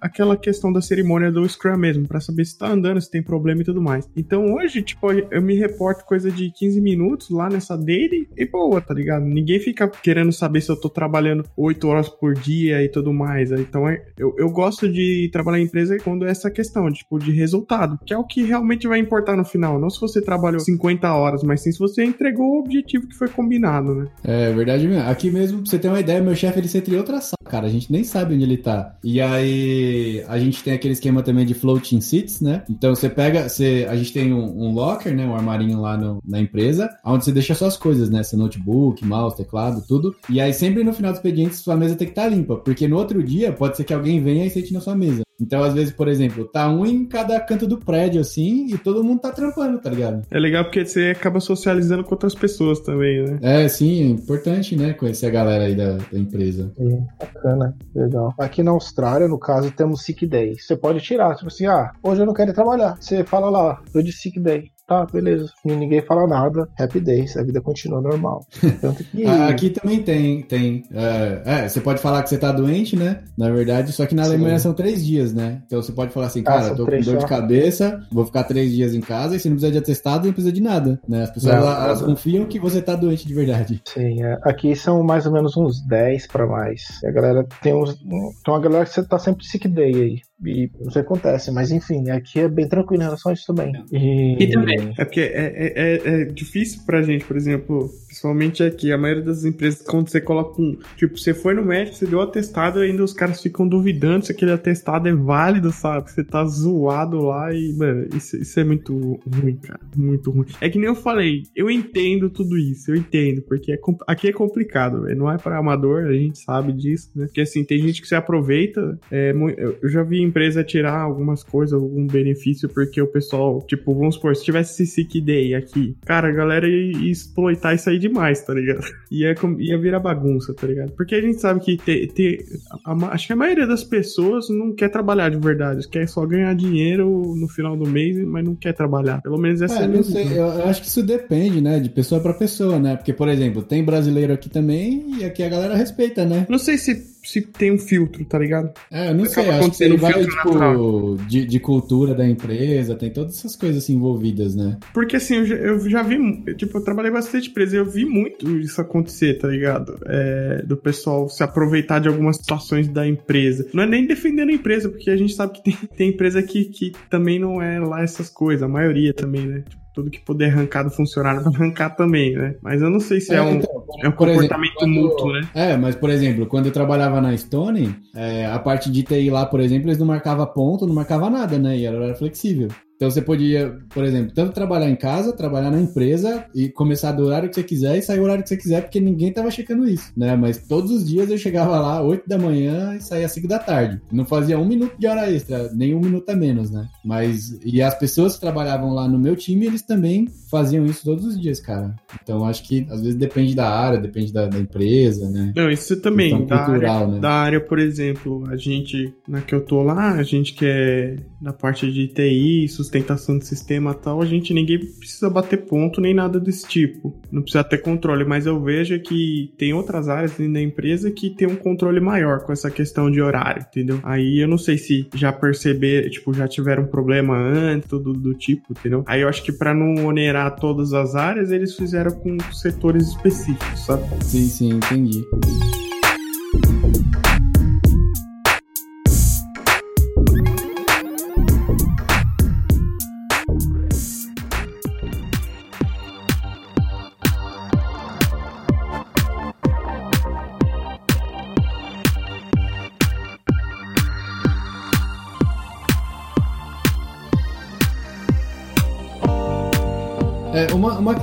aquela 0.00 0.36
questão 0.36 0.72
da 0.72 0.80
cerimônia 0.80 1.30
do 1.30 1.48
Scrum 1.48 1.76
mesmo, 1.76 2.06
para 2.06 2.20
saber 2.20 2.44
se 2.44 2.58
tá 2.58 2.68
andando, 2.68 3.00
se 3.00 3.10
tem 3.10 3.22
problema 3.22 3.62
e 3.62 3.64
tudo 3.64 3.80
mais. 3.80 4.08
Então 4.16 4.54
hoje, 4.54 4.82
tipo, 4.82 5.10
eu 5.12 5.42
me 5.42 5.54
reporto 5.54 6.04
coisa 6.04 6.30
de 6.30 6.50
15 6.50 6.80
minutos 6.80 7.30
lá 7.30 7.48
nessa 7.48 7.76
daily 7.76 8.28
e 8.36 8.46
boa, 8.46 8.80
tá 8.80 8.94
ligado? 8.94 9.24
Ninguém 9.24 9.58
fica 9.58 9.88
querendo 9.88 10.32
saber 10.32 10.60
se 10.60 10.70
eu 10.70 10.76
tô 10.76 10.88
trabalhando 10.88 11.44
8 11.56 11.86
horas 11.88 12.08
por 12.08 12.34
dia 12.34 12.82
e 12.82 12.88
tudo 12.88 13.12
mais. 13.12 13.50
Então 13.52 13.88
é, 13.88 14.04
eu, 14.16 14.34
eu 14.38 14.50
gosto 14.50 14.90
de 14.90 15.28
trabalhar 15.32 15.60
em 15.60 15.64
empresa 15.64 15.96
quando 15.98 16.24
essa 16.24 16.50
questão, 16.54 16.90
tipo, 16.90 17.18
de 17.18 17.32
resultado, 17.32 17.98
que 18.06 18.14
é 18.14 18.18
o 18.18 18.24
que 18.24 18.42
realmente 18.42 18.86
vai 18.88 18.98
importar 18.98 19.36
no 19.36 19.44
final. 19.44 19.78
Não 19.78 19.90
se 19.90 20.00
você 20.00 20.22
trabalhou 20.22 20.60
50 20.60 21.12
horas, 21.12 21.42
mas 21.42 21.62
sim 21.62 21.72
se 21.72 21.78
você 21.78 22.04
entregou 22.04 22.46
o 22.46 22.60
objetivo 22.60 23.06
que 23.06 23.14
foi 23.14 23.28
combinado, 23.28 23.94
né? 23.94 24.08
É 24.22 24.52
verdade 24.52 24.86
mesmo. 24.86 25.08
Aqui 25.08 25.30
mesmo, 25.30 25.58
pra 25.58 25.70
você 25.70 25.78
ter 25.78 25.88
uma 25.88 26.00
ideia, 26.00 26.22
meu 26.22 26.34
chefe 26.34 26.58
ele 26.58 26.68
em 26.88 26.96
outra 26.96 27.20
sala, 27.20 27.36
cara. 27.44 27.66
A 27.66 27.70
gente 27.70 27.90
nem 27.90 28.04
sabe 28.04 28.34
onde 28.34 28.44
ele 28.44 28.56
tá. 28.56 28.96
E 29.02 29.20
aí 29.20 30.24
a 30.28 30.38
gente 30.38 30.62
tem 30.62 30.74
aquele 30.74 30.94
esquema 30.94 31.22
também 31.22 31.44
de 31.44 31.54
floating 31.54 32.00
seats, 32.00 32.40
né? 32.40 32.62
Então 32.68 32.94
você 32.94 33.08
pega, 33.08 33.48
você, 33.48 33.86
a 33.88 33.96
gente 33.96 34.12
tem 34.12 34.32
um, 34.32 34.44
um 34.44 34.72
locker, 34.72 35.14
né? 35.14 35.26
Um 35.26 35.34
armarinho 35.34 35.80
lá 35.80 35.96
no, 35.96 36.20
na 36.26 36.40
empresa, 36.40 36.88
onde 37.04 37.24
você 37.24 37.32
deixa 37.32 37.54
suas 37.54 37.76
coisas, 37.76 38.10
né? 38.10 38.22
Seu 38.22 38.38
notebook, 38.38 39.04
mouse, 39.04 39.36
teclado, 39.36 39.84
tudo. 39.86 40.14
E 40.28 40.40
aí 40.40 40.52
sempre 40.52 40.84
no 40.84 40.92
final 40.92 41.12
do 41.12 41.16
expediente 41.16 41.56
sua 41.56 41.76
mesa 41.76 41.96
tem 41.96 42.06
que 42.06 42.12
estar 42.12 42.24
tá 42.24 42.28
limpa, 42.28 42.56
porque 42.56 42.88
no 42.88 42.96
outro 42.96 43.22
dia 43.22 43.52
pode 43.52 43.76
ser 43.76 43.84
que 43.84 43.94
alguém 43.94 44.22
venha 44.22 44.46
e 44.46 44.50
sente 44.50 44.72
na 44.72 44.80
sua 44.80 44.94
mesa. 44.94 45.22
Então, 45.40 45.62
às 45.62 45.74
vezes, 45.74 45.92
por 45.92 46.08
exemplo, 46.08 46.44
tá 46.44 46.68
um 46.68 46.86
em 46.86 47.06
cada 47.06 47.38
canto 47.40 47.66
do 47.66 47.78
prédio, 47.78 48.20
assim, 48.20 48.66
e 48.72 48.78
todo 48.78 49.02
mundo 49.02 49.20
tá 49.20 49.32
trampando, 49.32 49.78
tá 49.78 49.90
ligado? 49.90 50.22
É 50.30 50.38
legal 50.38 50.64
porque 50.64 50.84
você 50.84 51.14
acaba 51.16 51.40
socializando 51.40 52.04
com 52.04 52.14
outras 52.14 52.34
pessoas 52.34 52.80
também, 52.80 53.24
né? 53.24 53.38
É, 53.42 53.68
sim, 53.68 54.02
é 54.02 54.06
importante, 54.06 54.76
né? 54.76 54.92
Conhecer 54.92 55.26
a 55.26 55.30
galera 55.30 55.64
aí 55.64 55.74
da, 55.74 55.96
da 55.96 56.18
empresa. 56.18 56.72
Sim, 56.76 57.06
bacana, 57.18 57.76
legal. 57.94 58.34
Aqui 58.38 58.62
na 58.62 58.70
Austrália, 58.70 59.28
no 59.28 59.38
caso, 59.38 59.70
temos 59.70 60.02
sick 60.02 60.26
day. 60.26 60.54
Você 60.58 60.76
pode 60.76 61.00
tirar, 61.00 61.34
tipo 61.34 61.48
assim, 61.48 61.66
ah, 61.66 61.92
hoje 62.02 62.22
eu 62.22 62.26
não 62.26 62.34
quero 62.34 62.50
ir 62.50 62.54
trabalhar. 62.54 62.96
Você 63.00 63.24
fala 63.24 63.50
lá, 63.50 63.82
tô 63.92 64.00
de 64.00 64.12
sick 64.12 64.38
day. 64.38 64.73
Tá, 64.86 65.06
beleza. 65.06 65.50
Ninguém 65.64 66.02
fala 66.02 66.26
nada. 66.26 66.68
Happy 66.78 67.00
days. 67.00 67.36
A 67.36 67.42
vida 67.42 67.60
continua 67.60 68.02
normal. 68.02 68.44
Tanto 68.80 69.02
que... 69.04 69.24
Aqui 69.24 69.70
também 69.70 70.02
tem. 70.02 70.42
tem 70.42 70.82
é, 70.92 71.42
é, 71.44 71.68
você 71.68 71.80
pode 71.80 72.00
falar 72.00 72.22
que 72.22 72.28
você 72.28 72.36
tá 72.36 72.52
doente, 72.52 72.94
né? 72.94 73.22
Na 73.36 73.50
verdade, 73.50 73.92
só 73.92 74.04
que 74.04 74.14
na 74.14 74.24
Alemanha 74.24 74.58
são 74.58 74.74
três 74.74 75.04
dias, 75.04 75.32
né? 75.32 75.62
Então 75.66 75.82
você 75.82 75.92
pode 75.92 76.12
falar 76.12 76.26
assim, 76.26 76.40
ah, 76.40 76.44
cara, 76.44 76.66
ah, 76.66 76.74
tô 76.74 76.84
com 76.84 76.90
dor 76.90 77.02
só. 77.02 77.16
de 77.16 77.26
cabeça, 77.26 78.06
vou 78.12 78.26
ficar 78.26 78.44
três 78.44 78.72
dias 78.72 78.94
em 78.94 79.00
casa 79.00 79.36
e 79.36 79.40
você 79.40 79.48
não 79.48 79.56
precisa 79.56 79.72
de 79.72 79.78
atestado, 79.78 80.26
não 80.26 80.32
precisa 80.32 80.52
de 80.52 80.60
nada, 80.60 81.00
né? 81.08 81.22
As 81.22 81.30
pessoas, 81.30 81.54
não, 81.54 81.62
elas, 81.62 82.02
confiam 82.02 82.44
que 82.44 82.60
você 82.60 82.82
tá 82.82 82.94
doente 82.94 83.26
de 83.26 83.34
verdade. 83.34 83.80
Sim, 83.86 84.22
é. 84.22 84.38
aqui 84.42 84.76
são 84.76 85.02
mais 85.02 85.24
ou 85.24 85.32
menos 85.32 85.56
uns 85.56 85.80
10 85.86 86.26
para 86.26 86.46
mais. 86.46 86.82
A 87.04 87.10
galera 87.10 87.46
tem 87.62 87.74
uns... 87.74 87.94
Tem 87.94 88.54
uma 88.54 88.60
galera 88.60 88.84
que 88.84 88.92
você 88.92 89.02
tá 89.02 89.18
sempre 89.18 89.46
sick 89.46 89.66
day 89.66 89.94
aí. 89.94 90.20
E 90.42 90.70
não 90.80 90.90
sei 90.90 91.02
o 91.02 91.04
que 91.04 91.12
acontece, 91.12 91.50
mas 91.52 91.70
enfim, 91.70 92.10
aqui 92.10 92.40
é 92.40 92.48
bem 92.48 92.68
tranquilo 92.68 93.02
em 93.02 93.06
relação 93.06 93.30
a 93.30 93.34
isso 93.34 93.46
também. 93.46 93.72
E, 93.92 94.42
e 94.42 94.50
também. 94.50 94.92
É 94.98 95.04
porque 95.04 95.20
é, 95.20 95.52
é, 95.54 95.72
é, 95.76 96.22
é, 96.22 96.24
difícil 96.24 96.82
pra 96.84 97.02
gente, 97.02 97.24
por 97.24 97.36
exemplo, 97.36 97.90
principalmente 98.14 98.62
aqui, 98.62 98.92
a 98.92 98.96
maioria 98.98 99.24
das 99.24 99.44
empresas, 99.44 99.82
quando 99.82 100.08
você 100.08 100.20
coloca 100.20 100.62
um. 100.62 100.78
Tipo, 100.96 101.18
você 101.18 101.34
foi 101.34 101.52
no 101.52 101.64
médico, 101.64 101.96
você 101.96 102.06
deu 102.06 102.20
atestado, 102.20 102.78
ainda 102.78 103.02
os 103.02 103.12
caras 103.12 103.42
ficam 103.42 103.66
duvidando 103.66 104.26
se 104.26 104.30
aquele 104.32 104.52
atestado 104.52 105.08
é 105.08 105.12
válido, 105.12 105.72
sabe? 105.72 106.10
Você 106.10 106.22
tá 106.22 106.44
zoado 106.44 107.18
lá 107.18 107.52
e, 107.52 107.72
mano, 107.72 108.06
isso, 108.14 108.36
isso 108.36 108.60
é 108.60 108.64
muito 108.64 109.20
ruim, 109.26 109.56
cara. 109.56 109.80
Muito 109.96 110.30
ruim. 110.30 110.46
É 110.60 110.70
que 110.70 110.78
nem 110.78 110.86
eu 110.86 110.94
falei, 110.94 111.42
eu 111.56 111.68
entendo 111.68 112.30
tudo 112.30 112.56
isso, 112.56 112.92
eu 112.92 112.96
entendo, 112.96 113.42
porque 113.42 113.72
é, 113.72 113.78
aqui 114.06 114.28
é 114.28 114.32
complicado, 114.32 115.02
não 115.16 115.30
é 115.30 115.36
para 115.36 115.58
amador, 115.58 116.04
a 116.04 116.12
gente 116.12 116.38
sabe 116.38 116.72
disso, 116.72 117.10
né? 117.16 117.26
Porque 117.26 117.40
assim, 117.40 117.64
tem 117.64 117.80
gente 117.80 118.00
que 118.00 118.06
se 118.06 118.14
aproveita. 118.14 118.96
É, 119.10 119.34
eu 119.82 119.88
já 119.88 120.04
vi 120.04 120.22
empresa 120.22 120.62
tirar 120.62 121.00
algumas 121.00 121.42
coisas, 121.42 121.74
algum 121.74 122.06
benefício, 122.06 122.68
porque 122.68 123.02
o 123.02 123.08
pessoal, 123.08 123.60
tipo, 123.66 123.92
vamos 123.92 124.14
supor, 124.14 124.36
se 124.36 124.44
tivesse 124.44 124.82
esse 124.82 124.94
sick 124.94 125.20
day 125.20 125.54
aqui, 125.54 125.96
cara, 126.06 126.28
a 126.28 126.32
galera 126.32 126.68
ia 126.68 127.10
exploitar 127.10 127.74
isso 127.74 127.90
aí 127.90 128.03
demais, 128.08 128.42
tá 128.42 128.52
ligado? 128.52 128.84
Ia, 129.10 129.34
ia 129.58 129.78
virar 129.78 130.00
bagunça, 130.00 130.52
tá 130.52 130.66
ligado? 130.66 130.92
Porque 130.92 131.14
a 131.14 131.20
gente 131.20 131.40
sabe 131.40 131.60
que 131.60 131.76
ter, 131.76 132.08
ter 132.08 132.44
a, 132.84 132.92
a, 132.92 133.14
acho 133.14 133.26
que 133.26 133.32
a 133.32 133.36
maioria 133.36 133.66
das 133.66 133.82
pessoas 133.82 134.48
não 134.48 134.74
quer 134.74 134.88
trabalhar 134.88 135.30
de 135.30 135.38
verdade, 135.38 135.88
quer 135.88 136.06
só 136.08 136.26
ganhar 136.26 136.54
dinheiro 136.54 137.34
no 137.36 137.48
final 137.48 137.76
do 137.76 137.88
mês, 137.88 138.18
mas 138.26 138.44
não 138.44 138.54
quer 138.54 138.72
trabalhar. 138.72 139.22
Pelo 139.22 139.38
menos 139.38 139.62
essa 139.62 139.78
é, 139.78 139.82
é 139.82 139.84
a 139.84 139.88
não 139.88 140.02
sei, 140.02 140.26
eu, 140.26 140.46
eu 140.46 140.64
acho 140.66 140.82
que 140.82 140.88
isso 140.88 141.02
depende, 141.02 141.60
né, 141.60 141.80
de 141.80 141.88
pessoa 141.88 142.20
para 142.20 142.34
pessoa, 142.34 142.78
né? 142.78 142.96
Porque, 142.96 143.12
por 143.12 143.28
exemplo, 143.28 143.62
tem 143.62 143.84
brasileiro 143.84 144.32
aqui 144.32 144.50
também 144.50 145.18
e 145.18 145.24
aqui 145.24 145.42
a 145.42 145.48
galera 145.48 145.74
respeita, 145.74 146.24
né? 146.24 146.46
Não 146.48 146.58
sei 146.58 146.76
se 146.76 147.13
se 147.24 147.40
tem 147.40 147.72
um 147.72 147.78
filtro, 147.78 148.24
tá 148.24 148.38
ligado? 148.38 148.72
É, 148.90 149.10
eu 149.10 149.14
não 149.14 149.24
sei, 149.26 149.48
acho 149.48 149.70
que 149.70 149.78
tem 149.78 149.96
vários, 149.96 150.26
tipo, 150.26 151.16
de, 151.26 151.46
de, 151.46 151.60
cultura 151.60 152.14
da 152.14 152.26
empresa, 152.26 152.94
tem 152.94 153.10
todas 153.10 153.38
essas 153.38 153.56
coisas 153.56 153.82
assim, 153.82 153.94
envolvidas, 153.94 154.54
né? 154.54 154.78
Porque 154.92 155.16
assim, 155.16 155.36
eu 155.36 155.46
já, 155.46 155.54
eu 155.56 155.90
já 155.90 156.02
vi, 156.02 156.16
tipo, 156.54 156.78
eu 156.78 156.84
trabalhei 156.84 157.10
bastante 157.10 157.50
empresa 157.50 157.76
e 157.76 157.78
eu 157.78 157.84
vi 157.84 158.04
muito 158.04 158.58
isso 158.58 158.80
acontecer, 158.80 159.38
tá 159.38 159.48
ligado? 159.48 159.98
É, 160.06 160.62
do 160.64 160.76
pessoal 160.76 161.28
se 161.28 161.42
aproveitar 161.42 161.98
de 161.98 162.08
algumas 162.08 162.36
situações 162.36 162.88
da 162.88 163.06
empresa. 163.06 163.66
Não 163.72 163.82
é 163.82 163.86
nem 163.86 164.06
defendendo 164.06 164.50
a 164.50 164.54
empresa, 164.54 164.88
porque 164.88 165.10
a 165.10 165.16
gente 165.16 165.34
sabe 165.34 165.54
que 165.54 165.64
tem, 165.64 165.76
tem 165.96 166.08
empresa 166.10 166.42
que, 166.42 166.66
que 166.66 166.92
também 167.08 167.38
não 167.38 167.60
é 167.60 167.78
lá 167.80 168.02
essas 168.02 168.28
coisas, 168.28 168.62
a 168.62 168.68
maioria 168.68 169.12
também, 169.14 169.46
né? 169.46 169.64
Tipo, 169.68 169.83
tudo 169.94 170.10
que 170.10 170.20
puder 170.20 170.50
arrancar 170.50 170.82
do 170.82 170.90
funcionário 170.90 171.42
vai 171.42 171.54
arrancar 171.54 171.90
também, 171.90 172.34
né? 172.34 172.56
Mas 172.60 172.82
eu 172.82 172.90
não 172.90 172.98
sei 172.98 173.20
se 173.20 173.32
é, 173.32 173.36
é 173.36 173.42
um, 173.42 173.54
então, 173.54 173.84
é 174.02 174.08
um 174.08 174.12
comportamento 174.12 174.82
exemplo, 174.82 174.88
mútuo, 174.88 175.32
né? 175.32 175.48
É, 175.54 175.76
mas 175.76 175.94
por 175.94 176.10
exemplo, 176.10 176.46
quando 176.46 176.66
eu 176.66 176.72
trabalhava 176.72 177.20
na 177.20 177.36
Stone, 177.36 177.94
é, 178.14 178.44
a 178.46 178.58
parte 178.58 178.90
de 178.90 179.04
TI 179.04 179.30
lá, 179.30 179.46
por 179.46 179.60
exemplo, 179.60 179.88
eles 179.88 179.98
não 179.98 180.06
marcavam 180.06 180.44
ponto, 180.46 180.86
não 180.86 180.94
marcava 180.94 181.30
nada, 181.30 181.58
né? 181.58 181.78
E 181.78 181.86
era 181.86 182.14
flexível. 182.16 182.68
Então 183.04 183.10
você 183.10 183.20
podia, 183.20 183.76
por 183.90 184.02
exemplo, 184.02 184.32
tanto 184.34 184.54
trabalhar 184.54 184.88
em 184.88 184.96
casa, 184.96 185.36
trabalhar 185.36 185.70
na 185.70 185.78
empresa 185.78 186.46
e 186.54 186.70
começar 186.70 187.12
do 187.12 187.26
horário 187.26 187.50
que 187.50 187.54
você 187.54 187.62
quiser 187.62 187.98
e 187.98 188.02
sair 188.02 188.18
o 188.18 188.22
horário 188.22 188.42
que 188.42 188.48
você 188.48 188.56
quiser, 188.56 188.80
porque 188.80 188.98
ninguém 188.98 189.30
tava 189.30 189.50
checando 189.50 189.86
isso, 189.86 190.10
né? 190.16 190.34
Mas 190.34 190.56
todos 190.56 190.90
os 190.90 191.06
dias 191.06 191.28
eu 191.28 191.36
chegava 191.36 191.78
lá 191.78 192.00
8 192.00 192.26
da 192.26 192.38
manhã 192.38 192.96
e 192.96 193.02
saía 193.02 193.28
5 193.28 193.46
da 193.46 193.58
tarde. 193.58 194.00
Não 194.10 194.24
fazia 194.24 194.58
um 194.58 194.64
minuto 194.64 194.98
de 194.98 195.06
hora 195.06 195.30
extra, 195.30 195.70
nem 195.74 195.94
um 195.94 196.00
minuto 196.00 196.30
a 196.30 196.34
menos, 196.34 196.70
né? 196.70 196.88
Mas, 197.04 197.58
e 197.62 197.82
as 197.82 197.94
pessoas 197.94 198.36
que 198.36 198.40
trabalhavam 198.40 198.94
lá 198.94 199.06
no 199.06 199.18
meu 199.18 199.36
time, 199.36 199.66
eles 199.66 199.82
também 199.82 200.26
faziam 200.50 200.86
isso 200.86 201.04
todos 201.04 201.26
os 201.26 201.38
dias, 201.38 201.60
cara. 201.60 201.94
Então 202.22 202.46
acho 202.46 202.62
que 202.62 202.86
às 202.88 203.02
vezes 203.02 203.16
depende 203.16 203.54
da 203.54 203.68
área, 203.68 204.00
depende 204.00 204.32
da, 204.32 204.46
da 204.46 204.58
empresa, 204.58 205.28
né? 205.28 205.52
Não, 205.54 205.68
isso 205.68 206.00
também. 206.00 206.32
Então, 206.32 206.46
da, 206.46 206.64
cultural, 206.64 206.96
área, 206.96 207.06
né? 207.08 207.20
da 207.20 207.30
área, 207.30 207.60
por 207.60 207.78
exemplo, 207.78 208.44
a 208.48 208.56
gente, 208.56 209.12
na 209.28 209.42
que 209.42 209.54
eu 209.54 209.60
tô 209.60 209.82
lá, 209.82 210.12
a 210.12 210.22
gente 210.22 210.54
que 210.54 210.64
é 210.64 211.16
na 211.44 211.52
parte 211.52 211.92
de 211.92 212.08
TI, 212.08 212.68
sustentação 212.94 213.38
do 213.38 213.44
sistema 213.44 213.92
tal, 213.92 214.22
a 214.22 214.26
gente 214.26 214.54
ninguém 214.54 214.78
precisa 214.78 215.28
bater 215.28 215.64
ponto 215.64 216.00
nem 216.00 216.14
nada 216.14 216.38
desse 216.38 216.66
tipo. 216.66 217.14
Não 217.30 217.42
precisa 217.42 217.64
ter 217.64 217.78
controle, 217.78 218.24
mas 218.24 218.46
eu 218.46 218.60
vejo 218.62 218.98
que 219.00 219.52
tem 219.58 219.72
outras 219.72 220.08
áreas 220.08 220.32
dentro 220.32 220.54
da 220.54 220.60
empresa 220.60 221.10
que 221.10 221.30
tem 221.30 221.48
um 221.48 221.56
controle 221.56 222.00
maior 222.00 222.40
com 222.44 222.52
essa 222.52 222.70
questão 222.70 223.10
de 223.10 223.20
horário, 223.20 223.64
entendeu? 223.68 223.98
Aí 224.04 224.38
eu 224.38 224.48
não 224.48 224.58
sei 224.58 224.78
se 224.78 225.08
já 225.14 225.32
perceber, 225.32 226.08
tipo, 226.10 226.32
já 226.32 226.46
tiveram 226.46 226.84
um 226.84 226.86
problema 226.86 227.36
antes, 227.36 227.88
tudo 227.88 228.12
do 228.12 228.34
tipo, 228.34 228.72
entendeu? 228.72 229.02
Aí 229.06 229.22
eu 229.22 229.28
acho 229.28 229.42
que 229.42 229.52
para 229.52 229.74
não 229.74 230.06
onerar 230.06 230.56
todas 230.56 230.92
as 230.92 231.14
áreas, 231.14 231.50
eles 231.50 231.74
fizeram 231.74 232.12
com 232.12 232.38
setores 232.52 233.08
específicos, 233.08 233.80
sabe? 233.84 234.02
Sim, 234.22 234.46
sim, 234.46 234.70
entendi. 234.74 235.24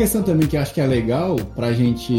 Questão 0.01 0.23
também 0.23 0.47
que 0.47 0.57
acho 0.57 0.73
que 0.73 0.81
é 0.81 0.87
legal 0.87 1.35
pra 1.55 1.71
gente 1.73 2.11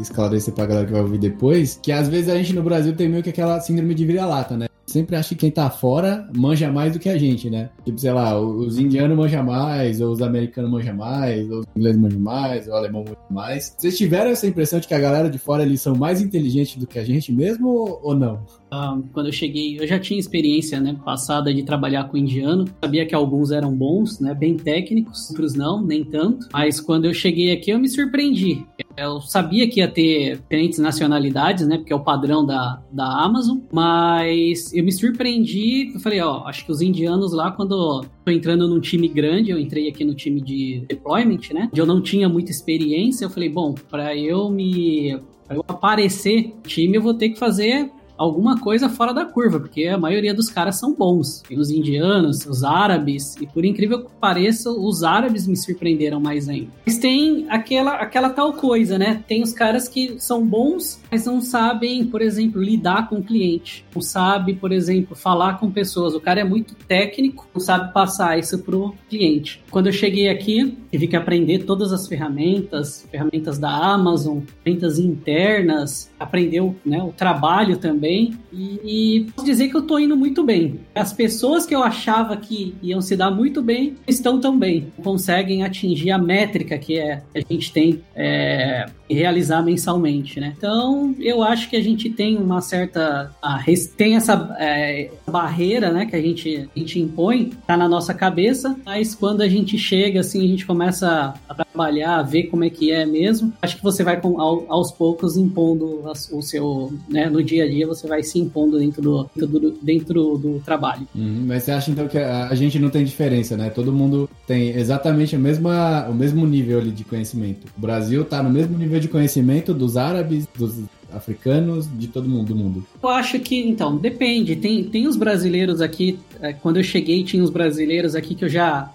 esclarecer 0.00 0.52
pra 0.52 0.66
galera 0.66 0.84
que 0.84 0.92
vai 0.92 1.00
ouvir 1.00 1.18
depois, 1.18 1.78
que 1.80 1.92
às 1.92 2.08
vezes 2.08 2.28
a 2.28 2.34
gente 2.34 2.52
no 2.52 2.60
Brasil 2.60 2.92
tem 2.92 3.08
meio 3.08 3.22
que 3.22 3.30
aquela 3.30 3.60
síndrome 3.60 3.94
de 3.94 4.04
vira-lata, 4.04 4.56
né? 4.56 4.66
sempre 4.84 5.14
acha 5.14 5.28
que 5.28 5.36
quem 5.36 5.50
tá 5.52 5.70
fora 5.70 6.28
manja 6.36 6.72
mais 6.72 6.92
do 6.92 6.98
que 6.98 7.08
a 7.08 7.16
gente, 7.16 7.48
né? 7.48 7.70
Tipo, 7.84 8.00
sei 8.00 8.12
lá, 8.12 8.36
os 8.36 8.76
indianos 8.76 9.16
manjam 9.16 9.44
mais, 9.44 10.00
ou 10.00 10.10
os 10.10 10.20
americanos 10.20 10.68
manjam 10.68 10.96
mais, 10.96 11.48
ou 11.48 11.60
os 11.60 11.66
ingleses 11.76 12.00
manjam 12.00 12.20
mais, 12.20 12.66
ou 12.66 12.74
o 12.74 12.76
alemão 12.76 13.04
manja 13.04 13.16
mais. 13.30 13.76
Vocês 13.78 13.96
tiveram 13.96 14.32
essa 14.32 14.48
impressão 14.48 14.80
de 14.80 14.88
que 14.88 14.94
a 14.94 14.98
galera 14.98 15.30
de 15.30 15.38
fora 15.38 15.62
eles 15.62 15.80
são 15.80 15.94
mais 15.94 16.20
inteligentes 16.20 16.74
do 16.76 16.88
que 16.88 16.98
a 16.98 17.04
gente 17.04 17.32
mesmo, 17.32 18.00
ou 18.02 18.16
não? 18.16 18.44
Ah, 18.70 18.98
quando 19.12 19.26
eu 19.26 19.32
cheguei, 19.32 19.78
eu 19.80 19.86
já 19.86 19.98
tinha 19.98 20.18
experiência, 20.18 20.80
né, 20.80 20.96
passada 21.04 21.52
de 21.52 21.62
trabalhar 21.62 22.04
com 22.04 22.16
indiano. 22.16 22.66
Sabia 22.82 23.04
que 23.04 23.14
alguns 23.14 23.50
eram 23.50 23.74
bons, 23.74 24.20
né, 24.20 24.32
bem 24.34 24.56
técnicos, 24.56 25.28
outros 25.30 25.54
não, 25.54 25.82
nem 25.82 26.04
tanto. 26.04 26.48
Mas 26.52 26.80
quando 26.80 27.04
eu 27.04 27.14
cheguei 27.14 27.52
aqui, 27.52 27.70
eu 27.70 27.78
me 27.78 27.88
surpreendi. 27.88 28.64
Eu 28.96 29.20
sabia 29.20 29.68
que 29.68 29.80
ia 29.80 29.88
ter 29.88 30.36
diferentes 30.36 30.78
nacionalidades, 30.78 31.66
né, 31.66 31.78
porque 31.78 31.92
é 31.92 31.96
o 31.96 32.04
padrão 32.04 32.44
da, 32.44 32.82
da 32.92 33.06
Amazon. 33.06 33.58
Mas 33.72 34.72
eu 34.72 34.84
me 34.84 34.92
surpreendi, 34.92 35.92
eu 35.94 36.00
falei, 36.00 36.20
ó, 36.20 36.44
acho 36.46 36.64
que 36.64 36.70
os 36.70 36.80
indianos 36.80 37.32
lá, 37.32 37.50
quando 37.50 38.04
tô 38.24 38.30
entrando 38.30 38.68
num 38.68 38.80
time 38.80 39.08
grande, 39.08 39.50
eu 39.50 39.58
entrei 39.58 39.88
aqui 39.88 40.04
no 40.04 40.14
time 40.14 40.40
de 40.40 40.84
deployment, 40.88 41.40
né? 41.52 41.68
Eu 41.74 41.86
não 41.86 42.00
tinha 42.00 42.28
muita 42.28 42.50
experiência, 42.50 43.24
eu 43.24 43.30
falei, 43.30 43.48
bom, 43.48 43.74
para 43.90 44.16
eu 44.16 44.48
me 44.50 45.18
para 45.46 45.56
eu 45.56 45.64
aparecer 45.66 46.54
time, 46.64 46.96
eu 46.96 47.02
vou 47.02 47.12
ter 47.12 47.30
que 47.30 47.38
fazer 47.38 47.90
alguma 48.20 48.60
coisa 48.60 48.90
fora 48.90 49.14
da 49.14 49.24
curva, 49.24 49.58
porque 49.58 49.86
a 49.86 49.96
maioria 49.96 50.34
dos 50.34 50.50
caras 50.50 50.78
são 50.78 50.94
bons. 50.94 51.40
Tem 51.48 51.58
os 51.58 51.70
indianos, 51.70 52.44
os 52.44 52.62
árabes, 52.62 53.34
e 53.40 53.46
por 53.46 53.64
incrível 53.64 54.04
que 54.04 54.10
pareça, 54.20 54.70
os 54.70 55.02
árabes 55.02 55.46
me 55.46 55.56
surpreenderam 55.56 56.20
mais 56.20 56.46
ainda. 56.46 56.68
Mas 56.84 56.98
tem 56.98 57.46
aquela, 57.48 57.94
aquela 57.94 58.28
tal 58.28 58.52
coisa, 58.52 58.98
né? 58.98 59.24
Tem 59.26 59.42
os 59.42 59.54
caras 59.54 59.88
que 59.88 60.20
são 60.20 60.46
bons, 60.46 61.00
mas 61.10 61.24
não 61.24 61.40
sabem, 61.40 62.04
por 62.04 62.20
exemplo, 62.20 62.62
lidar 62.62 63.08
com 63.08 63.16
o 63.16 63.22
cliente. 63.22 63.86
Não 63.94 64.02
sabe, 64.02 64.52
por 64.54 64.70
exemplo, 64.70 65.16
falar 65.16 65.58
com 65.58 65.70
pessoas. 65.70 66.14
O 66.14 66.20
cara 66.20 66.40
é 66.40 66.44
muito 66.44 66.74
técnico, 66.74 67.48
não 67.54 67.60
sabe 67.60 67.90
passar 67.94 68.38
isso 68.38 68.58
pro 68.58 68.94
cliente. 69.08 69.62
Quando 69.70 69.86
eu 69.86 69.92
cheguei 69.92 70.28
aqui, 70.28 70.76
tive 70.90 71.06
que 71.06 71.16
aprender 71.16 71.60
todas 71.60 71.90
as 71.90 72.06
ferramentas, 72.06 73.08
ferramentas 73.10 73.58
da 73.58 73.70
Amazon, 73.70 74.40
ferramentas 74.62 74.98
internas, 74.98 76.10
aprendeu 76.18 76.76
né, 76.84 77.02
o 77.02 77.12
trabalho 77.12 77.78
também. 77.78 78.09
E, 78.52 78.80
e 78.84 79.30
posso 79.32 79.46
dizer 79.46 79.68
que 79.68 79.76
eu 79.76 79.82
tô 79.82 79.98
indo 79.98 80.16
muito 80.16 80.42
bem. 80.44 80.80
As 80.94 81.12
pessoas 81.12 81.66
que 81.66 81.74
eu 81.74 81.82
achava 81.82 82.36
que 82.36 82.74
iam 82.82 83.00
se 83.00 83.16
dar 83.16 83.30
muito 83.30 83.62
bem 83.62 83.96
estão 84.06 84.40
tão 84.40 84.58
bem. 84.58 84.92
Conseguem 85.02 85.62
atingir 85.62 86.10
a 86.10 86.18
métrica 86.18 86.78
que 86.78 86.98
é, 86.98 87.22
a 87.34 87.40
gente 87.40 87.72
tem 87.72 88.02
é, 88.14 88.86
realizar 89.08 89.62
mensalmente, 89.62 90.40
né? 90.40 90.54
Então, 90.56 91.14
eu 91.18 91.42
acho 91.42 91.68
que 91.68 91.76
a 91.76 91.82
gente 91.82 92.10
tem 92.10 92.36
uma 92.36 92.60
certa 92.60 93.34
a, 93.42 93.62
tem 93.96 94.16
essa 94.16 94.56
é, 94.58 95.10
barreira, 95.26 95.90
né, 95.92 96.06
que 96.06 96.16
a 96.16 96.20
gente, 96.20 96.68
a 96.74 96.78
gente 96.78 96.98
impõe, 96.98 97.50
tá 97.66 97.76
na 97.76 97.88
nossa 97.88 98.14
cabeça, 98.14 98.76
mas 98.84 99.14
quando 99.14 99.42
a 99.42 99.48
gente 99.48 99.78
chega 99.78 100.20
assim, 100.20 100.44
a 100.44 100.48
gente 100.48 100.66
começa 100.66 101.34
a 101.48 101.54
trabalhar, 101.72 102.18
a 102.18 102.22
ver 102.22 102.44
como 102.44 102.64
é 102.64 102.70
que 102.70 102.90
é 102.90 103.06
mesmo, 103.06 103.52
acho 103.62 103.76
que 103.76 103.82
você 103.82 104.02
vai 104.02 104.20
com, 104.20 104.40
ao, 104.40 104.64
aos 104.68 104.90
poucos 104.90 105.36
impondo 105.36 106.02
o 106.32 106.42
seu, 106.42 106.92
né, 107.08 107.28
no 107.28 107.42
dia 107.42 107.64
a 107.64 107.68
dia 107.68 107.86
você 107.86 108.06
vai 108.06 108.22
se 108.22 108.38
impondo 108.38 108.78
dentro 108.78 109.00
do, 109.02 109.30
dentro 109.34 109.60
do, 109.60 109.70
dentro 109.82 110.38
do 110.38 110.60
trabalho. 110.64 111.06
Uhum, 111.14 111.44
mas 111.46 111.62
você 111.62 111.72
acha 111.72 111.90
então 111.90 112.08
que 112.08 112.18
a, 112.18 112.48
a, 112.48 112.54
gente 112.54 112.78
não 112.78 112.90
tem 112.90 113.04
diferença, 113.04 113.56
né? 113.56 113.70
Todo 113.70 113.92
mundo 113.92 114.28
tem 114.46 114.70
exatamente 114.70 115.36
o 115.36 115.38
mesmo, 115.38 115.68
o 116.08 116.14
mesmo 116.14 116.46
nível 116.46 116.78
ali 116.78 116.90
de 116.90 117.04
conhecimento. 117.04 117.66
O 117.76 117.80
Brasil 117.80 118.24
tá 118.24 118.42
no 118.42 118.50
mesmo 118.50 118.76
nível 118.76 119.00
de 119.00 119.08
conhecimento 119.08 119.72
dos 119.72 119.96
árabes, 119.96 120.46
dos 120.56 120.82
africanos, 121.12 121.88
de 121.98 122.06
todo 122.08 122.28
mundo 122.28 122.48
do 122.48 122.56
mundo? 122.56 122.86
Eu 123.02 123.08
acho 123.08 123.38
que, 123.40 123.58
então, 123.58 123.96
depende. 123.96 124.56
Tem, 124.56 124.84
tem 124.84 125.06
os 125.06 125.16
brasileiros 125.16 125.80
aqui, 125.80 126.18
é, 126.40 126.52
quando 126.52 126.76
eu 126.76 126.84
cheguei, 126.84 127.24
tinha 127.24 127.42
os 127.42 127.50
brasileiros 127.50 128.14
aqui 128.14 128.34
que 128.34 128.44
eu 128.44 128.48
já 128.48 128.90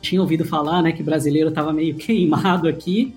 tinha 0.00 0.20
ouvido 0.20 0.44
falar, 0.44 0.82
né, 0.82 0.92
que 0.92 1.02
brasileiro 1.02 1.50
tava 1.50 1.72
meio 1.72 1.94
queimado 1.96 2.68
aqui. 2.68 3.14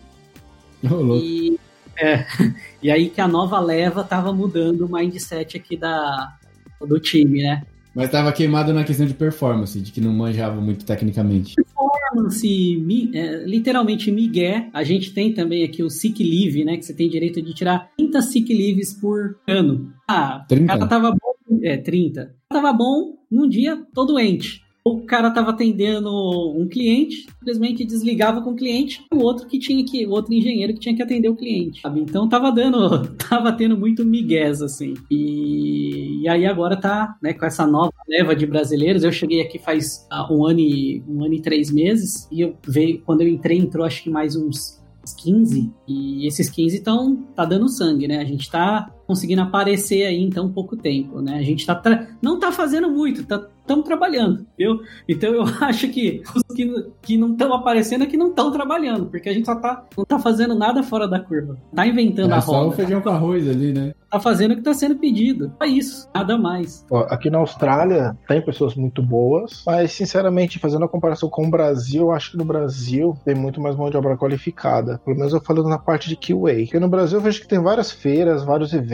Oh, 0.84 1.16
e, 1.16 1.58
é, 1.98 2.26
e 2.82 2.92
aí 2.92 3.10
que 3.10 3.22
a 3.22 3.28
nova 3.28 3.60
leva 3.60 4.04
tava 4.04 4.34
mudando 4.34 4.86
o 4.86 4.92
mindset 4.92 5.58
aqui 5.58 5.78
da, 5.78 6.38
do 6.82 7.00
time, 7.00 7.42
né? 7.42 7.64
Mas 7.96 8.10
tava 8.10 8.32
queimado 8.32 8.74
na 8.74 8.84
questão 8.84 9.06
de 9.06 9.14
performance, 9.14 9.80
de 9.80 9.92
que 9.92 10.02
não 10.02 10.12
manjava 10.12 10.60
muito 10.60 10.84
tecnicamente. 10.84 11.54
Performance, 11.54 12.78
mi, 12.78 13.12
é, 13.14 13.46
literalmente 13.46 14.12
migué. 14.12 14.68
A 14.74 14.84
gente 14.84 15.14
tem 15.14 15.32
também 15.32 15.64
aqui 15.64 15.84
o 15.84 15.92
sick 15.92 16.24
leave, 16.24 16.66
né? 16.66 16.76
Que 16.76 16.84
você 16.84 16.94
tem 16.94 17.08
direito 17.08 17.40
de 17.40 17.54
tirar 17.54 17.92
30 17.96 18.22
sick 18.24 18.52
leaves 18.52 18.94
por 18.94 19.38
ano. 19.48 19.94
Ah, 20.08 20.44
30? 20.50 20.64
o 20.64 20.68
cara 20.68 20.88
tava 20.88 21.12
bom. 21.12 21.60
É, 21.62 21.78
30. 21.78 22.34
Tava 22.50 22.74
bom 22.74 23.16
num 23.30 23.48
dia, 23.48 23.80
tô 23.94 24.06
doente 24.06 24.64
o 24.86 25.02
cara 25.06 25.30
estava 25.30 25.52
atendendo 25.52 26.10
um 26.12 26.68
cliente, 26.68 27.26
simplesmente 27.40 27.86
desligava 27.86 28.42
com 28.42 28.52
o 28.52 28.56
cliente, 28.56 29.06
o 29.14 29.20
outro 29.20 29.48
que 29.48 29.58
tinha 29.58 29.84
que, 29.86 30.06
o 30.06 30.12
outro 30.12 30.34
engenheiro 30.34 30.74
que 30.74 30.80
tinha 30.80 30.96
que 30.96 31.02
atender 31.02 31.30
o 31.30 31.36
cliente, 31.36 31.80
sabe? 31.80 32.02
Então 32.02 32.28
tava 32.28 32.52
dando, 32.52 33.08
tava 33.16 33.54
tendo 33.54 33.78
muito 33.78 34.06
migués, 34.06 34.62
assim. 34.62 34.96
E, 35.10 36.22
e 36.24 36.28
aí 36.28 36.46
agora 36.46 36.76
tá, 36.76 37.16
né, 37.22 37.34
com 37.34 37.46
essa 37.46 37.66
nova 37.66 37.94
leva 38.10 38.36
de 38.36 38.46
brasileiros, 38.46 39.04
eu 39.04 39.12
cheguei 39.12 39.42
aqui 39.42 39.58
faz 39.58 40.06
uh, 40.12 40.34
um 40.34 40.46
ano 40.46 40.60
e, 40.60 41.02
um 41.08 41.24
ano 41.24 41.34
e 41.34 41.42
três 41.42 41.72
meses, 41.72 42.28
e 42.30 42.42
eu 42.42 42.58
veio, 42.68 43.02
quando 43.06 43.22
eu 43.22 43.28
entrei, 43.30 43.58
entrou 43.58 43.86
acho 43.86 44.04
que 44.04 44.10
mais 44.10 44.36
uns 44.36 44.84
15, 45.22 45.72
e 45.88 46.28
esses 46.28 46.50
15 46.50 46.78
estão 46.78 47.16
tá 47.36 47.46
dando 47.46 47.70
sangue, 47.70 48.08
né? 48.08 48.20
A 48.20 48.26
gente 48.26 48.50
tá 48.50 48.94
conseguindo 49.06 49.41
aparecer 49.41 50.06
aí 50.06 50.22
em 50.22 50.30
tão 50.30 50.51
pouco 50.51 50.76
tempo, 50.76 51.22
né? 51.22 51.38
A 51.38 51.43
gente 51.43 51.66
tá 51.66 51.82
não 52.22 52.39
tá 52.39 52.51
fazendo 52.51 52.89
muito, 52.89 53.26
tá 53.26 53.47
estamos 53.64 53.86
trabalhando, 53.86 54.45
viu? 54.58 54.82
Então 55.08 55.34
eu 55.34 55.43
acho 55.62 55.88
que 55.89 56.22
os 56.36 56.43
que, 56.56 56.91
que 57.01 57.18
não 57.18 57.32
estão 57.32 57.54
aparecendo 57.54 58.04
é 58.04 58.08
que 58.08 58.18
não 58.18 58.30
estão 58.30 58.51
trabalhando, 58.51 59.08
porque 59.08 59.30
a 59.30 59.34
gente 59.34 59.45
só 59.45 59.56
tá, 59.56 59.86
não 59.97 60.06
tá 60.06 60.20
fazendo 60.20 60.54
nada 60.54 60.84
fora 60.84 61.08
da 61.08 61.20
curva. 61.20 61.58
Tá 61.74 61.88
inventando 61.88 62.32
é 62.32 62.36
a 62.36 62.39
roda. 62.39 62.60
Só 62.60 62.68
o 62.68 62.72
feijão 62.72 63.01
com 63.01 63.10
arroz 63.10 63.49
ali, 63.49 63.74
né? 63.74 63.93
Tá 64.10 64.20
fazendo 64.20 64.51
o 64.51 64.56
que 64.56 64.62
tá 64.62 64.74
sendo 64.76 64.95
pedido. 64.97 65.51
É 65.60 65.66
isso, 65.66 66.08
nada 66.14 66.38
mais. 66.38 66.86
Ó, 66.91 67.08
aqui 67.10 67.32
na 67.32 67.39
Austrália 67.39 68.16
tem 68.28 68.41
pessoas 68.41 68.76
muito 68.76 69.01
boas, 69.01 69.64
mas 69.66 69.91
sinceramente, 69.91 70.60
fazendo 70.60 70.86
a 70.86 70.89
comparação 70.89 71.30
com 71.30 71.47
o 71.47 71.49
Brasil, 71.49 72.04
eu 72.04 72.12
acho 72.12 72.32
que 72.32 72.38
no 72.38 72.45
Brasil 72.45 73.18
tem 73.26 73.34
muito 73.34 73.60
mais 73.60 73.76
mão 73.76 73.89
de 73.89 73.97
obra 73.97 74.16
qualificada. 74.16 74.99
Pelo 75.04 75.18
menos 75.18 75.34
eu 75.34 75.41
falando 75.41 75.68
na 75.68 75.80
parte 75.80 76.10
de 76.10 76.16
QA. 76.16 76.64
Porque 76.64 76.80
no 76.80 76.88
Brasil 76.88 77.18
eu 77.18 77.24
vejo 77.24 77.41
que 77.41 77.47
tem 77.47 77.60
várias 77.60 77.91
feiras, 77.91 78.43
vários 78.43 78.72
eventos, 78.72 78.93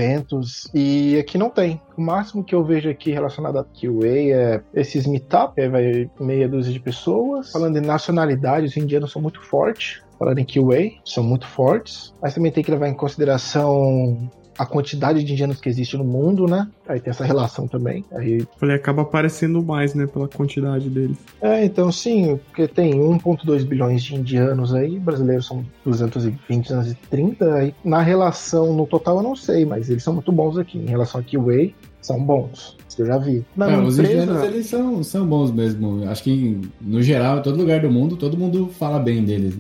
e 0.74 1.18
aqui 1.18 1.38
não 1.38 1.50
tem. 1.50 1.82
O 1.98 2.02
máximo 2.02 2.44
que 2.44 2.56
eu 2.56 2.64
vejo 2.64 2.90
aqui 2.90 3.12
relacionado 3.12 3.58
a 3.58 3.64
QA 3.64 4.34
é 4.34 4.62
esses 4.74 5.06
meetup, 5.06 5.60
aí 5.60 5.70
vai 5.70 6.10
meia 6.20 6.48
dúzia 6.48 6.72
de 6.72 6.80
pessoas. 6.80 7.52
Falando 7.52 7.78
em 7.78 7.82
nacionalidade, 7.82 8.66
os 8.66 8.78
indianos 8.78 9.12
são 9.12 9.22
muito 9.22 9.42
fortes. 9.42 10.02
Falando 10.18 10.40
em 10.40 10.46
QA, 10.46 11.00
são 11.06 11.24
muito 11.24 11.48
fortes. 11.48 12.14
Mas 12.22 12.34
também 12.34 12.52
tem 12.52 12.64
que 12.64 12.72
levar 12.72 12.90
em 12.90 12.94
consideração 12.94 14.30
a 14.60 14.66
quantidade 14.66 15.24
de 15.24 15.32
indianos 15.32 15.62
que 15.62 15.70
existe 15.70 15.96
no 15.96 16.04
mundo, 16.04 16.46
né? 16.46 16.68
Aí 16.86 17.00
tem 17.00 17.12
essa 17.12 17.24
relação 17.24 17.66
também. 17.66 18.04
Aí... 18.12 18.46
Falei, 18.58 18.76
acaba 18.76 19.04
aparecendo 19.04 19.64
mais, 19.64 19.96
né? 19.96 20.06
Pela 20.06 20.28
quantidade 20.28 20.90
deles. 20.90 21.18
É, 21.42 21.64
então 21.64 21.90
sim, 21.94 22.38
porque 22.48 22.68
tem 22.68 22.92
1,2 22.92 23.64
bilhões 23.64 24.04
de 24.04 24.16
indianos 24.16 24.74
aí, 24.76 25.00
brasileiros 25.00 25.46
são 25.46 25.66
220, 25.86 26.68
230. 26.68 27.54
Aí, 27.54 27.74
na 27.86 28.02
relação, 28.02 28.74
no 28.74 28.86
total 28.86 29.18
eu 29.18 29.24
não 29.24 29.34
sei, 29.34 29.64
mas 29.64 29.90
eles 29.90 30.04
são 30.04 30.14
muito 30.14 30.30
bons 30.30 30.58
aqui. 30.58 30.78
Em 30.78 30.88
relação 30.88 31.22
a 31.22 31.24
QA, 31.24 31.72
são 32.02 32.22
bons. 32.22 32.76
Isso 32.90 33.02
eu 33.02 33.06
já 33.06 33.18
vi. 33.18 33.46
Na 33.56 33.72
é, 33.72 33.78
os 33.78 33.98
indianos, 33.98 34.44
eles 34.44 34.66
são, 34.66 35.02
são 35.04 35.26
bons 35.26 35.54
mesmo. 35.54 36.04
Acho 36.10 36.22
que, 36.22 36.60
no 36.82 37.02
geral, 37.02 37.40
em 37.40 37.42
todo 37.44 37.58
lugar 37.58 37.80
do 37.80 37.90
mundo, 37.90 38.18
todo 38.18 38.38
mundo 38.38 38.68
fala 38.78 39.00
bem 39.00 39.24
deles. 39.24 39.58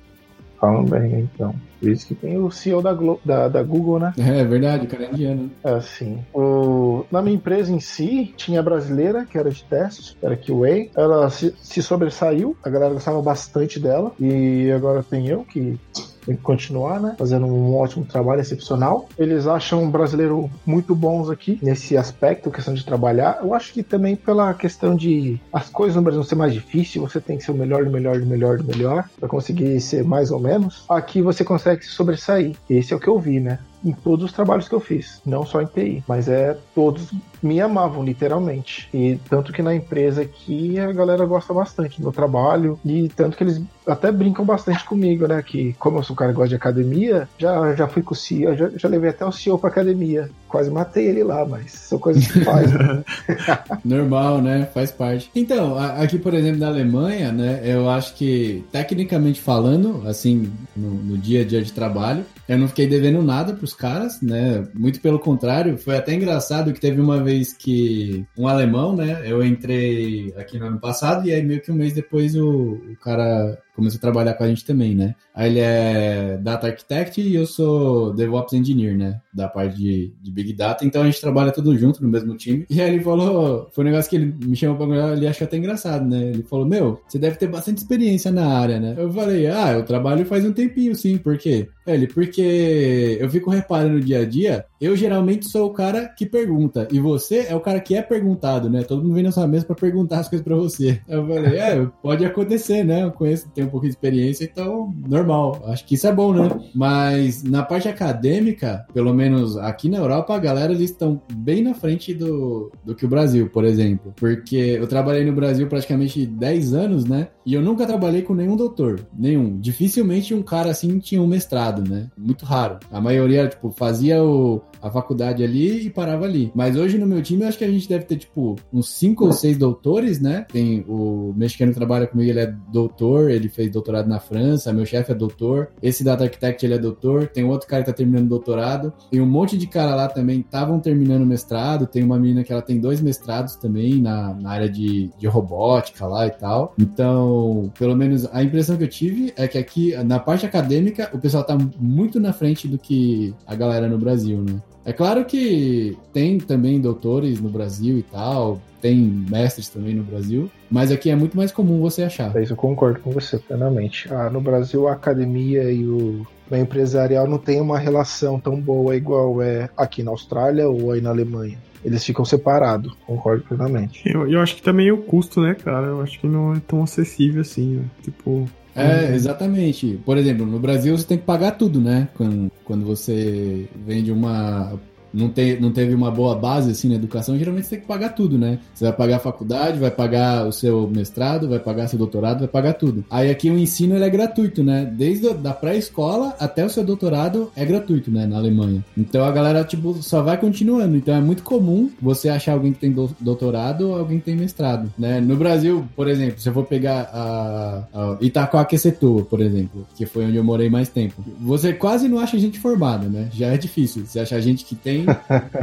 Falam 0.60 0.84
bem, 0.84 1.30
então. 1.34 1.56
Por 1.80 1.90
isso 1.90 2.08
que 2.08 2.16
tem 2.16 2.38
o 2.38 2.52
CEO 2.52 2.82
da, 2.82 2.94
Glo 2.94 3.20
da, 3.24 3.48
da 3.48 3.64
Google, 3.64 4.00
né? 4.00 4.14
É, 4.18 4.40
é 4.40 4.44
verdade, 4.44 4.86
o 4.86 4.90
cara 4.90 5.06
é 5.06 5.12
indiano. 5.12 5.52
É, 5.64 5.80
sim. 5.82 6.20
O... 6.34 7.06
Na 7.12 7.22
minha 7.22 7.36
empresa 7.36 7.72
em 7.72 7.80
si, 7.80 8.34
tinha 8.36 8.60
a 8.60 8.64
brasileira, 8.64 9.26
que 9.26 9.38
era 9.38 9.50
de 9.50 9.64
testes, 9.64 10.16
era 10.22 10.36
QA. 10.36 10.90
Ela 10.96 11.30
se, 11.30 11.54
se 11.62 11.82
sobressaiu, 11.82 12.56
a 12.64 12.70
galera 12.70 12.94
gostava 12.94 13.22
bastante 13.22 13.80
dela. 13.80 14.12
E 14.20 14.72
agora 14.72 15.04
tem 15.04 15.28
eu, 15.28 15.44
que 15.44 15.80
tem 16.26 16.36
que 16.36 16.42
continuar, 16.44 17.00
né? 17.00 17.16
Fazendo 17.18 17.46
um 17.48 17.76
ótimo 17.76 18.06
trabalho 18.06 18.42
excepcional. 18.42 19.10
Eles 19.18 19.48
acham 19.48 19.84
um 19.84 19.90
brasileiro 19.90 20.50
muito 20.66 20.94
bons 20.94 21.30
aqui 21.30 21.60
nesse 21.62 21.98
aspecto, 21.98 22.52
questão 22.52 22.74
de 22.74 22.86
trabalhar. 22.86 23.40
Eu 23.42 23.54
acho 23.54 23.74
que 23.74 23.82
também 23.82 24.16
pela 24.16 24.54
questão 24.54 24.96
de 24.96 25.40
as 25.52 25.70
coisas 25.70 25.96
no 25.96 26.02
Brasil 26.02 26.24
ser 26.24 26.36
mais 26.36 26.54
difícil, 26.54 27.02
você 27.02 27.20
tem 27.20 27.38
que 27.38 27.44
ser 27.44 27.52
o 27.52 27.56
melhor 27.56 27.84
do 27.84 27.92
melhor 27.92 28.20
do 28.20 28.26
melhor 28.26 28.58
do 28.58 28.64
melhor 28.64 29.10
para 29.20 29.28
conseguir 29.28 29.80
ser 29.82 30.04
mais 30.04 30.30
ou 30.30 30.40
menos. 30.40 30.86
Aqui 30.90 31.22
você 31.22 31.44
consegue 31.44 31.69
se 31.78 31.92
sobressair. 31.92 32.56
Esse 32.70 32.94
é 32.94 32.96
o 32.96 33.00
que 33.00 33.08
eu 33.08 33.20
vi, 33.20 33.40
né? 33.40 33.60
Em 33.84 33.92
todos 33.92 34.26
os 34.26 34.32
trabalhos 34.32 34.68
que 34.68 34.76
eu 34.76 34.80
fiz, 34.80 35.22
não 35.26 35.46
só 35.46 35.62
em 35.62 35.66
TI, 35.66 36.04
mas 36.08 36.28
é 36.28 36.58
todos 36.76 37.12
me 37.42 37.62
amavam 37.62 38.04
literalmente. 38.04 38.90
E 38.94 39.18
tanto 39.30 39.54
que 39.54 39.62
na 39.62 39.74
empresa 39.74 40.22
aqui 40.22 40.80
a 40.80 40.92
galera 40.92 41.26
gosta 41.26 41.54
bastante 41.54 41.98
do 41.98 42.04
meu 42.04 42.12
trabalho 42.12 42.80
e 42.84 43.10
tanto 43.10 43.38
que 43.38 43.44
eles 43.44 43.62
até 43.88 44.12
brincam 44.12 44.46
bastante 44.46 44.84
comigo, 44.86 45.28
né? 45.28 45.42
Que 45.42 45.74
como 45.80 46.00
eu 46.00 46.04
sou 46.04 46.14
um 46.14 46.18
cara 46.18 46.32
que 46.32 46.38
gosta 46.38 46.50
de 46.50 46.56
academia, 46.56 47.28
já, 47.38 47.74
já 47.76 47.88
fui 47.88 48.04
com 48.04 48.14
o 48.14 48.18
CEO, 48.18 48.56
já, 48.56 48.70
já 48.70 48.88
levei 48.88 49.10
até 49.10 49.26
o 49.26 49.32
CEO 49.32 49.58
pra 49.58 49.70
academia. 49.70 50.30
Quase 50.48 50.70
matei 50.70 51.08
ele 51.08 51.24
lá, 51.24 51.46
mas 51.46 51.72
são 51.72 51.98
coisas 52.00 52.28
que 52.28 52.44
faz. 52.44 52.72
Né? 52.72 53.04
Normal, 53.84 54.42
né? 54.42 54.68
Faz 54.74 54.92
parte. 54.92 55.30
Então, 55.36 55.78
aqui, 55.78 56.18
por 56.18 56.34
exemplo, 56.34 56.60
na 56.60 56.68
Alemanha, 56.68 57.32
né? 57.32 57.62
Eu 57.64 57.90
acho 57.90 58.16
que, 58.16 58.66
tecnicamente 58.72 59.40
falando, 59.40 60.08
assim, 60.08 60.52
no, 60.76 60.90
no 60.90 61.18
dia 61.18 61.42
a 61.42 61.46
dia 61.46 61.62
de 61.62 61.72
trabalho, 61.72 62.26
eu 62.48 62.58
não 62.58 62.68
fiquei 62.68 62.88
devendo 62.88 63.22
nada 63.22 63.54
pros 63.70 63.74
caras, 63.76 64.22
né? 64.22 64.68
Muito 64.74 65.00
pelo 65.00 65.20
contrário, 65.20 65.78
foi 65.78 65.96
até 65.98 66.14
engraçado 66.14 66.74
que 66.74 66.80
teve 66.80 67.00
uma 67.00 67.22
vez 67.24 67.54
que 67.54 68.26
um 68.38 68.48
alemão, 68.48 68.96
né? 68.96 69.22
Eu 69.26 69.44
entrei 69.46 70.34
aqui 70.38 70.58
no 70.58 70.66
ano 70.68 70.80
passado 70.80 71.28
e 71.28 71.34
aí 71.34 71.44
meio 71.44 71.62
que 71.62 71.72
um 71.72 71.76
mês 71.76 71.94
depois 71.94 72.36
o, 72.36 72.82
o 72.92 72.96
cara 73.02 73.58
começou 73.80 73.98
a 73.98 74.02
trabalhar 74.02 74.34
com 74.34 74.44
a 74.44 74.48
gente 74.48 74.66
também, 74.66 74.96
né? 74.96 75.16
Aí 75.34 75.50
ele 75.50 75.60
é 75.60 76.38
Data 76.42 76.68
Architect 76.68 77.22
e 77.22 77.36
eu 77.36 77.46
sou 77.46 78.14
DevOps 78.14 78.54
Engineer, 78.54 78.98
né? 78.98 79.20
Da 79.34 79.48
parte 79.48 79.78
de, 79.78 80.14
de 80.22 80.32
Big 80.32 80.54
Data. 80.54 80.86
Então 80.86 81.02
a 81.02 81.06
gente 81.06 81.22
trabalha 81.22 81.52
tudo 81.52 81.78
junto 81.78 82.04
no 82.04 82.10
mesmo 82.10 82.36
time. 82.36 82.66
E 82.70 82.82
aí 82.82 82.94
ele 82.94 83.04
falou, 83.04 83.70
foi 83.72 83.84
um 83.84 83.88
negócio 83.88 84.10
que 84.10 84.16
ele 84.16 84.34
me 84.46 84.56
chamou 84.56 84.78
pra 84.78 84.86
conversar, 84.86 85.14
ele 85.14 85.28
achou 85.28 85.46
até 85.46 85.58
engraçado, 85.58 86.06
né? 86.06 86.30
Ele 86.30 86.44
falou, 86.44 86.66
meu, 86.66 87.02
você 87.08 87.18
deve 87.18 87.38
ter 87.38 87.48
bastante 87.48 87.80
experiência 87.80 88.32
na 88.32 88.48
área, 88.48 88.80
né? 88.80 88.96
Eu 88.98 89.12
falei, 89.12 89.48
ah, 89.48 89.72
eu 89.74 89.84
trabalho 89.84 90.26
faz 90.26 90.46
um 90.46 90.54
tempinho, 90.54 90.96
sim. 90.96 91.18
Por 91.18 91.38
quê? 91.38 91.68
Ele, 91.88 92.08
porque 92.08 93.18
eu 93.20 93.30
fico 93.30 93.50
reparando 93.50 93.96
no 93.96 94.02
dia 94.02 94.20
a 94.20 94.26
dia, 94.26 94.66
eu 94.80 94.96
geralmente 94.96 95.48
sou 95.48 95.68
o 95.68 95.74
cara 95.74 96.08
que 96.08 96.26
pergunta, 96.26 96.88
e 96.92 97.00
você 97.00 97.48
é 97.50 97.56
o 97.56 97.60
cara 97.60 97.80
que 97.80 97.96
é 97.96 98.02
perguntado, 98.02 98.70
né? 98.70 98.84
Todo 98.84 99.02
mundo 99.02 99.16
vem 99.16 99.24
na 99.24 99.32
sua 99.32 99.48
mesa 99.48 99.66
para 99.66 99.76
perguntar 99.76 100.20
as 100.20 100.30
coisas 100.30 100.46
para 100.46 100.56
você. 100.56 101.02
Eu 101.08 101.26
falei, 101.28 101.58
é, 101.58 101.88
pode 102.02 102.24
acontecer, 102.26 102.84
né? 102.84 103.04
Eu 103.04 103.12
conheço, 103.12 103.50
tenho 103.50 103.69
um 103.70 103.72
pouco 103.72 103.86
de 103.86 103.92
experiência, 103.92 104.44
então 104.44 104.94
normal. 105.08 105.62
Acho 105.68 105.86
que 105.86 105.96
isso 105.96 106.08
é 106.08 106.14
bom, 106.14 106.34
né? 106.34 106.50
Mas 106.74 107.44
na 107.44 107.64
parte 107.64 107.88
acadêmica, 107.88 108.86
pelo 108.94 109.14
menos 109.14 109.58
aqui 109.58 109.90
na 109.90 109.98
Europa, 109.98 110.36
a 110.36 110.40
galera 110.40 110.74
eles 110.74 110.92
estão 110.92 111.22
bem 111.34 111.64
na 111.64 111.74
frente 111.74 112.14
do, 112.14 112.72
do 112.84 112.96
que 112.96 113.06
o 113.06 113.10
Brasil, 113.10 113.50
por 113.50 113.64
exemplo. 113.64 114.14
Porque 114.16 114.56
eu 114.56 114.88
trabalhei 114.88 115.26
no 115.26 115.34
Brasil 115.34 115.68
praticamente 115.68 116.26
10 116.26 116.74
anos, 116.74 117.06
né? 117.06 117.30
E 117.46 117.54
eu 117.54 117.62
nunca 117.62 117.86
trabalhei 117.86 118.22
com 118.22 118.34
nenhum 118.34 118.56
doutor, 118.56 119.00
nenhum. 119.18 119.60
Dificilmente 119.60 120.34
um 120.34 120.42
cara 120.42 120.70
assim 120.70 121.00
tinha 121.00 121.22
um 121.22 121.28
mestrado, 121.28 121.88
né? 121.88 122.08
Muito 122.18 122.46
raro. 122.46 122.80
A 122.92 123.00
maioria, 123.02 123.48
tipo, 123.48 123.72
fazia 123.72 124.24
o, 124.24 124.62
a 124.82 124.90
faculdade 124.90 125.44
ali 125.44 125.88
e 125.88 125.90
parava 125.90 126.26
ali. 126.26 126.52
Mas 126.56 126.76
hoje 126.76 126.98
no 126.98 127.08
meu 127.08 127.22
time 127.22 127.44
eu 127.44 127.48
acho 127.48 127.58
que 127.58 127.64
a 127.64 127.72
gente 127.72 127.88
deve 127.88 128.06
ter, 128.06 128.18
tipo, 128.18 128.56
uns 128.72 128.90
cinco 128.90 129.26
ou 129.26 129.34
seis 129.34 129.58
doutores, 129.58 130.20
né? 130.20 130.46
Tem 130.52 130.86
o 130.88 131.34
mexicano 131.36 131.72
que 131.72 131.78
trabalha 131.78 132.08
comigo, 132.08 132.30
ele 132.30 132.40
é 132.40 132.54
doutor, 132.72 133.30
ele 133.30 133.50
fez 133.60 133.70
doutorado 133.70 134.08
na 134.08 134.22
França, 134.22 134.72
meu 134.72 134.86
chefe 134.86 135.12
é 135.12 135.16
doutor, 135.16 135.72
esse 135.84 136.02
Data 136.02 136.24
Architect 136.24 136.66
ele 136.66 136.76
é 136.76 136.78
doutor, 136.78 137.28
tem 137.28 137.44
outro 137.44 137.68
cara 137.68 137.84
que 137.84 137.90
tá 137.90 137.94
terminando 137.94 138.30
doutorado, 138.30 138.94
tem 139.12 139.20
um 139.20 139.26
monte 139.26 139.58
de 139.58 139.68
cara 139.68 139.94
lá 139.94 140.08
também 140.08 140.40
estavam 140.40 140.80
terminando 140.80 141.26
mestrado, 141.26 141.86
tem 141.86 142.02
uma 142.02 142.18
menina 142.18 142.42
que 142.42 142.54
ela 142.54 142.62
tem 142.62 142.80
dois 142.80 143.02
mestrados 143.02 143.58
também 143.58 144.02
na, 144.02 144.34
na 144.34 144.50
área 144.50 144.70
de, 144.70 145.12
de 145.18 145.28
robótica 145.28 146.06
lá 146.08 146.26
e 146.26 146.32
tal. 146.32 146.74
Então, 146.80 147.70
pelo 147.78 147.98
menos 147.98 148.26
a 148.32 148.42
impressão 148.42 148.78
que 148.78 148.84
eu 148.86 148.88
tive 148.88 149.34
é 149.36 149.46
que 149.46 149.58
aqui, 149.58 149.94
na 150.04 150.20
parte 150.20 150.46
acadêmica, 150.46 151.10
o 151.12 151.20
pessoal 151.20 151.44
tá 151.44 151.58
muito 151.78 152.18
na 152.18 152.32
frente 152.32 152.66
do 152.66 152.78
que 152.78 153.36
a 153.46 153.56
galera 153.56 153.90
no 153.90 153.98
Brasil, 153.98 154.42
né? 154.42 154.62
É 154.90 154.92
claro 154.92 155.24
que 155.24 155.96
tem 156.12 156.40
também 156.40 156.82
doutores 156.82 157.40
no 157.40 157.48
Brasil 157.48 158.00
e 158.00 158.02
tal, 158.02 158.60
tem 158.82 158.98
mestres 158.98 159.70
também 159.70 159.94
no 159.94 160.02
Brasil, 160.02 160.50
mas 160.68 160.92
aqui 160.92 161.12
é 161.12 161.16
muito 161.16 161.38
mais 161.38 161.52
comum 161.52 161.80
você 161.80 162.02
achar. 162.02 162.36
É 162.36 162.42
isso 162.42 162.54
eu 162.54 162.58
concordo 162.58 163.00
com 163.00 163.12
você 163.12 163.38
plenamente. 163.38 164.12
Ah, 164.12 164.32
no 164.32 164.42
Brasil, 164.42 164.88
a 164.88 164.94
academia 164.94 165.72
e 165.72 165.88
o 165.88 166.26
meio 166.50 166.64
empresarial 166.64 167.28
não 167.28 167.38
tem 167.38 167.62
uma 167.62 167.78
relação 167.78 168.40
tão 168.40 168.60
boa 168.60 168.96
igual 168.96 169.44
é 169.44 169.70
aqui 169.78 170.02
na 170.02 170.10
Austrália 170.10 170.68
ou 170.68 170.92
aí 170.92 171.02
na 171.02 171.12
Alemanha. 171.12 171.60
Eles 171.86 172.04
ficam 172.04 172.26
separados, 172.26 172.92
concordo 173.06 173.44
plenamente. 173.44 174.02
Eu, 174.12 174.28
eu 174.28 174.42
acho 174.42 174.56
que 174.56 174.64
também 174.64 174.92
o 174.92 174.98
custo, 174.98 175.40
né, 175.40 175.54
cara? 175.54 175.86
Eu 175.86 176.02
acho 176.02 176.20
que 176.20 176.26
não 176.26 176.56
é 176.56 176.62
tão 176.68 176.82
acessível 176.82 177.42
assim, 177.42 177.76
né? 177.76 177.86
Tipo, 178.02 178.50
é, 178.76 179.14
exatamente. 179.14 180.00
Por 180.06 180.18
exemplo, 180.18 180.46
no 180.46 180.60
Brasil 180.60 180.98
você 180.98 181.06
tem 181.06 181.18
que 181.18 181.26
pagar 181.26 181.52
tudo, 181.52 181.82
né? 181.82 182.08
Quando, 182.16 182.52
quando 182.64 182.86
você 182.86 183.68
vende 183.86 184.12
uma 184.12 184.80
não, 185.14 185.30
te, 185.30 185.58
não 185.60 185.72
teve 185.72 185.94
uma 185.94 186.12
boa 186.12 186.36
base 186.36 186.72
assim 186.72 186.90
na 186.90 186.96
educação, 186.96 187.38
geralmente 187.38 187.66
você 187.66 187.72
tem 187.72 187.82
que 187.82 187.88
pagar 187.88 188.10
tudo, 188.10 188.38
né? 188.38 188.60
Você 188.74 188.86
vai 188.86 188.94
pagar 188.94 189.16
a 189.18 189.20
faculdade, 189.20 189.80
vai 189.80 189.92
pagar 189.92 190.48
o 190.48 190.52
seu 190.52 190.88
mestrado, 190.88 191.50
vai 191.50 191.60
pagar 191.60 191.88
seu 191.88 191.98
doutorado, 191.98 192.40
vai 192.40 192.48
pagar 192.48 192.74
tudo. 192.74 193.04
Aí 193.10 193.30
aqui 193.30 193.50
o 193.50 193.58
ensino 193.58 193.96
é 193.96 194.10
gratuito, 194.10 194.64
né? 194.64 194.86
Desde 194.86 195.34
da 195.34 195.54
pré-escola 195.54 196.36
até 196.40 196.66
o 196.66 196.70
seu 196.70 196.84
doutorado 196.84 197.52
é 197.56 197.66
gratuito, 197.66 198.12
né? 198.12 198.26
Na 198.26 198.38
Alemanha. 198.38 198.84
Então 198.98 199.24
a 199.24 199.32
galera, 199.32 199.64
tipo, 199.64 200.02
só 200.02 200.22
vai 200.22 200.38
continuando. 200.38 200.96
Então 200.96 201.14
é 201.14 201.22
muito 201.22 201.44
comum 201.44 201.90
você 202.02 202.30
achar 202.30 202.54
alguém 202.54 202.74
que 202.74 202.80
tem 202.80 202.94
doutorado 203.20 203.90
ou 203.90 204.00
alguém 204.00 204.20
que 204.20 204.26
tem 204.26 204.36
mestrado, 204.36 204.92
né? 204.98 205.20
No 205.20 205.36
Brasil, 205.36 205.86
por 205.96 206.08
exemplo, 206.08 206.40
se 206.40 206.50
eu 206.50 206.54
for 206.54 206.66
pegar 206.66 207.10
a, 207.14 207.84
a 207.94 208.18
Itacoaquecetua, 208.22 209.24
por 209.26 209.42
exemplo, 209.42 209.86
que 209.96 210.06
foi 210.06 210.26
onde 210.26 210.38
eu 210.38 210.44
morei 210.44 210.70
mais 210.70 210.90
tempo, 210.90 211.24
você 211.40 211.74
quase 211.74 212.08
não 212.08 212.20
acha 212.20 212.38
gente 212.38 212.60
formada, 212.60 213.08
né? 213.08 213.30
Já 213.34 213.48
é 213.48 213.58
difícil. 213.58 214.06
Você 214.06 214.20
achar 214.20 214.40
gente 214.40 214.66
que 214.66 214.76
tem 214.76 214.99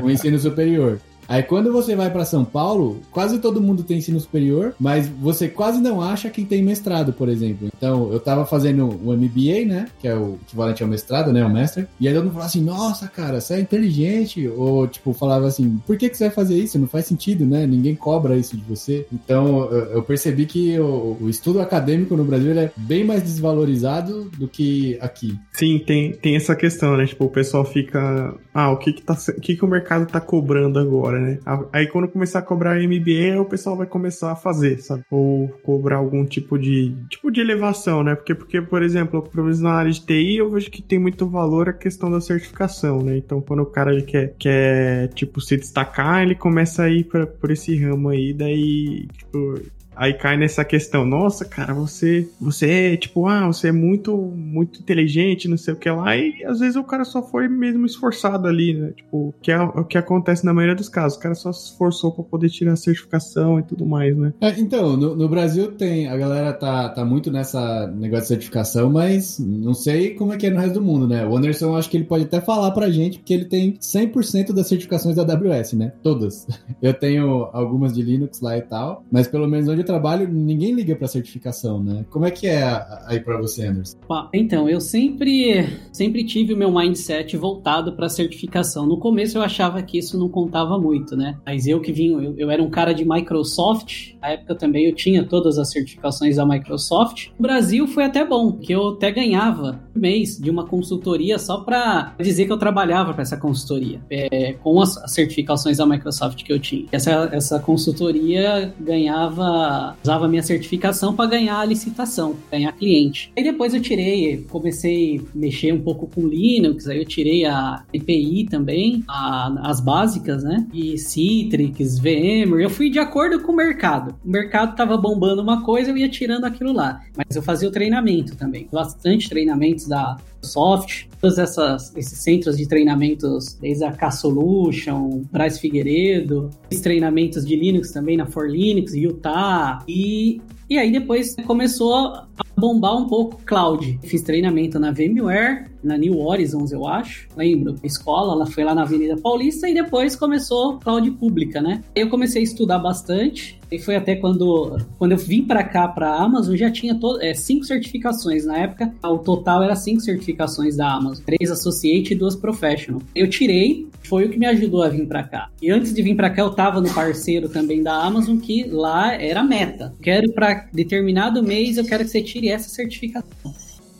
o 0.02 0.10
ensino 0.10 0.38
superior. 0.38 1.00
Aí 1.28 1.42
quando 1.42 1.72
você 1.72 1.96
vai 1.96 2.10
para 2.10 2.24
São 2.24 2.44
Paulo, 2.44 3.00
quase 3.10 3.38
todo 3.38 3.60
mundo 3.60 3.82
tem 3.82 3.98
ensino 3.98 4.20
superior, 4.20 4.74
mas 4.78 5.08
você 5.08 5.48
quase 5.48 5.80
não 5.80 6.00
acha 6.00 6.30
quem 6.30 6.44
tem 6.44 6.62
mestrado, 6.62 7.12
por 7.12 7.28
exemplo. 7.28 7.68
Então, 7.76 8.12
eu 8.12 8.20
tava 8.20 8.46
fazendo 8.46 8.88
o 8.88 9.12
MBA, 9.12 9.64
né, 9.66 9.88
que 10.00 10.08
é 10.08 10.14
o 10.14 10.38
equivalente 10.46 10.82
ao 10.82 10.88
mestrado, 10.88 11.32
né, 11.32 11.44
o 11.44 11.50
master, 11.50 11.86
e 12.00 12.08
aí 12.08 12.14
todo 12.14 12.24
mundo 12.24 12.32
falava 12.32 12.48
assim, 12.48 12.62
nossa, 12.62 13.08
cara, 13.08 13.40
você 13.40 13.54
é 13.54 13.60
inteligente, 13.60 14.46
ou 14.48 14.86
tipo, 14.86 15.12
falava 15.12 15.46
assim, 15.46 15.80
por 15.86 15.96
que 15.96 16.08
que 16.08 16.16
você 16.16 16.24
vai 16.24 16.34
fazer 16.34 16.56
isso? 16.56 16.78
Não 16.78 16.86
faz 16.86 17.06
sentido, 17.06 17.44
né, 17.44 17.66
ninguém 17.66 17.94
cobra 17.94 18.36
isso 18.36 18.56
de 18.56 18.62
você. 18.62 19.06
Então, 19.12 19.64
eu 19.70 20.02
percebi 20.02 20.46
que 20.46 20.78
o, 20.78 21.16
o 21.20 21.28
estudo 21.28 21.60
acadêmico 21.60 22.16
no 22.16 22.24
Brasil 22.24 22.58
é 22.58 22.70
bem 22.76 23.04
mais 23.04 23.22
desvalorizado 23.22 24.30
do 24.38 24.48
que 24.48 24.96
aqui. 25.00 25.38
Sim, 25.52 25.78
tem, 25.78 26.12
tem 26.12 26.36
essa 26.36 26.54
questão, 26.54 26.96
né, 26.96 27.06
tipo, 27.06 27.24
o 27.24 27.30
pessoal 27.30 27.64
fica, 27.64 28.34
ah, 28.54 28.70
o 28.70 28.76
que 28.76 28.92
que, 28.92 29.02
tá, 29.02 29.14
o, 29.14 29.40
que 29.40 29.56
que 29.56 29.64
o 29.64 29.68
mercado 29.68 30.06
tá 30.06 30.20
cobrando 30.20 30.78
agora? 30.78 31.15
Né? 31.18 31.38
Aí 31.72 31.86
quando 31.86 32.08
começar 32.08 32.40
a 32.40 32.42
cobrar 32.42 32.78
MBA, 32.80 33.40
o 33.40 33.44
pessoal 33.44 33.76
vai 33.76 33.86
começar 33.86 34.32
a 34.32 34.36
fazer, 34.36 34.80
sabe? 34.80 35.04
Ou 35.10 35.48
cobrar 35.62 35.96
algum 35.96 36.24
tipo 36.24 36.58
de 36.58 36.94
tipo 37.08 37.30
de 37.30 37.40
elevação, 37.40 38.02
né? 38.02 38.14
Porque, 38.14 38.34
porque 38.34 38.60
por 38.62 38.82
exemplo, 38.82 39.22
pelo 39.22 39.44
menos 39.44 39.60
na 39.60 39.72
área 39.72 39.90
de 39.90 40.04
TI, 40.04 40.36
eu 40.36 40.50
vejo 40.50 40.70
que 40.70 40.82
tem 40.82 40.98
muito 40.98 41.26
valor 41.28 41.68
a 41.68 41.72
questão 41.72 42.10
da 42.10 42.20
certificação, 42.20 43.02
né? 43.02 43.16
Então, 43.16 43.40
quando 43.40 43.60
o 43.62 43.66
cara 43.66 43.92
ele 43.92 44.02
quer, 44.02 44.34
quer 44.38 45.08
tipo, 45.08 45.40
se 45.40 45.56
destacar, 45.56 46.22
ele 46.22 46.34
começa 46.34 46.84
a 46.84 46.90
ir 46.90 47.04
pra, 47.04 47.26
por 47.26 47.50
esse 47.50 47.76
ramo 47.76 48.08
aí, 48.08 48.32
daí, 48.32 49.06
tipo, 49.16 49.60
Aí 49.96 50.12
cai 50.12 50.36
nessa 50.36 50.64
questão, 50.64 51.06
nossa, 51.06 51.44
cara, 51.44 51.72
você, 51.72 52.28
você 52.38 52.70
é 52.70 52.96
tipo, 52.96 53.26
ah, 53.26 53.46
você 53.46 53.68
é 53.68 53.72
muito, 53.72 54.14
muito 54.14 54.80
inteligente, 54.80 55.48
não 55.48 55.56
sei 55.56 55.72
o 55.72 55.76
que 55.76 55.88
lá, 55.88 56.14
e 56.16 56.44
às 56.44 56.60
vezes 56.60 56.76
o 56.76 56.84
cara 56.84 57.04
só 57.04 57.22
foi 57.22 57.48
mesmo 57.48 57.86
esforçado 57.86 58.46
ali, 58.46 58.74
né? 58.74 58.92
Tipo, 58.94 59.34
que 59.40 59.50
é 59.50 59.58
o 59.58 59.84
que 59.84 59.96
acontece 59.96 60.44
na 60.44 60.52
maioria 60.52 60.76
dos 60.76 60.88
casos, 60.88 61.16
o 61.16 61.20
cara 61.20 61.34
só 61.34 61.50
se 61.52 61.70
esforçou 61.70 62.12
para 62.12 62.24
poder 62.24 62.50
tirar 62.50 62.74
a 62.74 62.76
certificação 62.76 63.58
e 63.58 63.62
tudo 63.62 63.86
mais, 63.86 64.14
né? 64.16 64.34
É, 64.40 64.50
então, 64.58 64.96
no, 64.96 65.16
no, 65.16 65.28
Brasil 65.28 65.72
tem, 65.72 66.08
a 66.08 66.16
galera 66.16 66.52
tá, 66.52 66.90
tá 66.90 67.04
muito 67.04 67.30
nessa 67.30 67.86
negócio 67.86 68.24
de 68.24 68.28
certificação, 68.28 68.90
mas 68.90 69.38
não 69.38 69.72
sei 69.72 70.14
como 70.14 70.32
é 70.32 70.36
que 70.36 70.46
é 70.46 70.50
no 70.50 70.58
resto 70.58 70.74
do 70.74 70.82
mundo, 70.82 71.08
né? 71.08 71.26
O 71.26 71.36
Anderson, 71.36 71.74
acho 71.74 71.88
que 71.88 71.96
ele 71.96 72.04
pode 72.04 72.24
até 72.24 72.40
falar 72.40 72.70
pra 72.72 72.90
gente, 72.90 73.18
porque 73.18 73.32
ele 73.32 73.46
tem 73.46 73.72
100% 73.74 74.52
das 74.52 74.66
certificações 74.66 75.16
da 75.16 75.22
AWS, 75.22 75.72
né? 75.72 75.92
Todas. 76.02 76.46
Eu 76.82 76.92
tenho 76.92 77.48
algumas 77.52 77.94
de 77.94 78.02
Linux 78.02 78.40
lá 78.40 78.58
e 78.58 78.62
tal, 78.62 79.02
mas 79.10 79.26
pelo 79.26 79.48
menos 79.48 79.68
onde 79.68 79.85
trabalho, 79.86 80.28
ninguém 80.28 80.72
liga 80.72 80.94
para 80.94 81.08
certificação, 81.08 81.82
né? 81.82 82.04
Como 82.10 82.26
é 82.26 82.30
que 82.30 82.46
é 82.46 82.62
aí 83.06 83.20
para 83.20 83.38
você, 83.38 83.66
Anderson? 83.66 83.96
Então, 84.34 84.68
eu 84.68 84.80
sempre, 84.80 85.66
sempre 85.92 86.24
tive 86.24 86.52
o 86.52 86.56
meu 86.56 86.70
mindset 86.70 87.36
voltado 87.36 87.92
para 87.92 88.08
certificação. 88.08 88.86
No 88.86 88.98
começo 88.98 89.38
eu 89.38 89.42
achava 89.42 89.80
que 89.82 89.98
isso 89.98 90.18
não 90.18 90.28
contava 90.28 90.78
muito, 90.78 91.16
né? 91.16 91.38
Mas 91.46 91.66
eu 91.66 91.80
que 91.80 91.92
vim, 91.92 92.12
eu, 92.12 92.34
eu 92.36 92.50
era 92.50 92.62
um 92.62 92.70
cara 92.70 92.92
de 92.92 93.08
Microsoft, 93.08 94.14
na 94.20 94.30
época 94.30 94.54
também 94.54 94.86
eu 94.86 94.94
tinha 94.94 95.24
todas 95.24 95.58
as 95.58 95.70
certificações 95.70 96.36
da 96.36 96.44
Microsoft. 96.44 97.28
O 97.38 97.42
Brasil 97.42 97.86
foi 97.86 98.04
até 98.04 98.24
bom, 98.24 98.52
que 98.52 98.72
eu 98.72 98.88
até 98.88 99.10
ganhava 99.10 99.80
um 99.94 100.00
mês 100.00 100.38
de 100.38 100.50
uma 100.50 100.66
consultoria 100.66 101.38
só 101.38 101.60
para 101.60 102.14
dizer 102.20 102.46
que 102.46 102.52
eu 102.52 102.58
trabalhava 102.58 103.12
para 103.12 103.22
essa 103.22 103.36
consultoria, 103.36 104.00
é, 104.10 104.54
com 104.54 104.80
as 104.80 105.00
certificações 105.06 105.78
da 105.78 105.86
Microsoft 105.86 106.42
que 106.42 106.52
eu 106.52 106.58
tinha. 106.58 106.86
Essa, 106.90 107.28
essa 107.32 107.60
consultoria 107.60 108.74
ganhava 108.80 109.75
usava 110.02 110.28
minha 110.28 110.42
certificação 110.42 111.14
para 111.14 111.30
ganhar 111.30 111.58
a 111.58 111.64
licitação, 111.64 112.36
ganhar 112.50 112.72
cliente. 112.72 113.32
Aí 113.36 113.42
depois 113.42 113.74
eu 113.74 113.80
tirei, 113.80 114.44
comecei 114.48 115.18
a 115.18 115.38
mexer 115.38 115.72
um 115.72 115.80
pouco 115.80 116.06
com 116.06 116.26
Linux, 116.26 116.88
aí 116.88 116.98
eu 116.98 117.04
tirei 117.04 117.44
a 117.44 117.82
EPI 117.92 118.46
também, 118.50 119.04
a, 119.08 119.70
as 119.70 119.80
básicas, 119.80 120.42
né? 120.42 120.66
E 120.72 120.98
Citrix, 120.98 121.98
VMware, 121.98 122.62
eu 122.62 122.70
fui 122.70 122.90
de 122.90 122.98
acordo 122.98 123.40
com 123.40 123.52
o 123.52 123.56
mercado. 123.56 124.14
O 124.24 124.30
mercado 124.30 124.76
tava 124.76 124.96
bombando 124.96 125.42
uma 125.42 125.62
coisa, 125.62 125.90
eu 125.90 125.96
ia 125.96 126.08
tirando 126.08 126.44
aquilo 126.44 126.72
lá. 126.72 127.00
Mas 127.16 127.36
eu 127.36 127.42
fazia 127.42 127.68
o 127.68 127.72
treinamento 127.72 128.36
também, 128.36 128.68
bastante 128.70 129.28
treinamentos 129.28 129.86
da 129.86 130.16
Microsoft, 130.46 131.06
todos 131.20 131.38
essas, 131.38 131.94
esses 131.96 132.18
centros 132.18 132.56
de 132.56 132.66
treinamentos, 132.66 133.54
desde 133.54 133.84
a 133.84 133.92
K-Solution, 133.92 135.22
Braz 135.30 135.58
Figueiredo, 135.58 136.50
os 136.70 136.80
treinamentos 136.80 137.44
de 137.44 137.56
Linux 137.56 137.92
também 137.92 138.16
na 138.16 138.26
For 138.26 138.48
Linux, 138.48 138.94
Utah, 138.94 139.84
e 139.88 140.40
E 140.68 140.78
aí 140.78 140.90
depois 140.90 141.36
começou 141.46 142.12
bombar 142.56 142.96
um 142.96 143.06
pouco 143.06 143.40
cloud. 143.44 143.98
Fiz 144.02 144.22
treinamento 144.22 144.78
na 144.78 144.90
VMware, 144.90 145.66
na 145.82 145.96
New 145.96 146.18
Horizons, 146.18 146.72
eu 146.72 146.86
acho. 146.86 147.28
Lembro, 147.36 147.76
escola, 147.82 148.32
ela 148.32 148.46
foi 148.46 148.64
lá 148.64 148.74
na 148.74 148.82
Avenida 148.82 149.16
Paulista 149.16 149.68
e 149.68 149.74
depois 149.74 150.16
começou 150.16 150.78
cloud 150.78 151.08
pública, 151.12 151.60
né? 151.60 151.82
Eu 151.94 152.08
comecei 152.08 152.42
a 152.42 152.44
estudar 152.44 152.78
bastante. 152.78 153.58
E 153.70 153.80
foi 153.80 153.96
até 153.96 154.14
quando, 154.14 154.78
quando 154.96 155.12
eu 155.12 155.18
vim 155.18 155.42
para 155.42 155.64
cá, 155.64 155.88
para 155.88 156.08
a 156.08 156.22
Amazon, 156.22 156.54
já 156.54 156.70
tinha 156.70 156.94
to, 156.94 157.18
é, 157.20 157.34
cinco 157.34 157.64
certificações. 157.64 158.46
Na 158.46 158.58
época, 158.58 158.92
o 159.02 159.18
total 159.18 159.62
era 159.62 159.74
cinco 159.74 160.00
certificações 160.00 160.76
da 160.76 160.92
Amazon: 160.92 161.24
três 161.24 161.50
Associate 161.50 162.12
e 162.12 162.16
duas 162.16 162.36
Professional. 162.36 163.02
Eu 163.12 163.28
tirei, 163.28 163.88
foi 164.04 164.24
o 164.24 164.30
que 164.30 164.38
me 164.38 164.46
ajudou 164.46 164.84
a 164.84 164.88
vir 164.88 165.06
para 165.06 165.24
cá. 165.24 165.50
E 165.60 165.70
antes 165.70 165.92
de 165.92 166.00
vir 166.00 166.14
para 166.14 166.30
cá, 166.30 166.42
eu 166.42 166.50
tava 166.50 166.80
no 166.80 166.92
parceiro 166.94 167.48
também 167.48 167.82
da 167.82 168.04
Amazon, 168.04 168.38
que 168.38 168.64
lá 168.68 169.12
era 169.14 169.42
meta. 169.42 169.92
Quero 170.00 170.30
para 170.32 170.68
determinado 170.72 171.42
mês, 171.42 171.76
eu 171.76 171.84
quero 171.84 172.04
que 172.04 172.10
você 172.10 172.22
tire 172.22 172.45
essa 172.48 172.68
certificação 172.68 173.54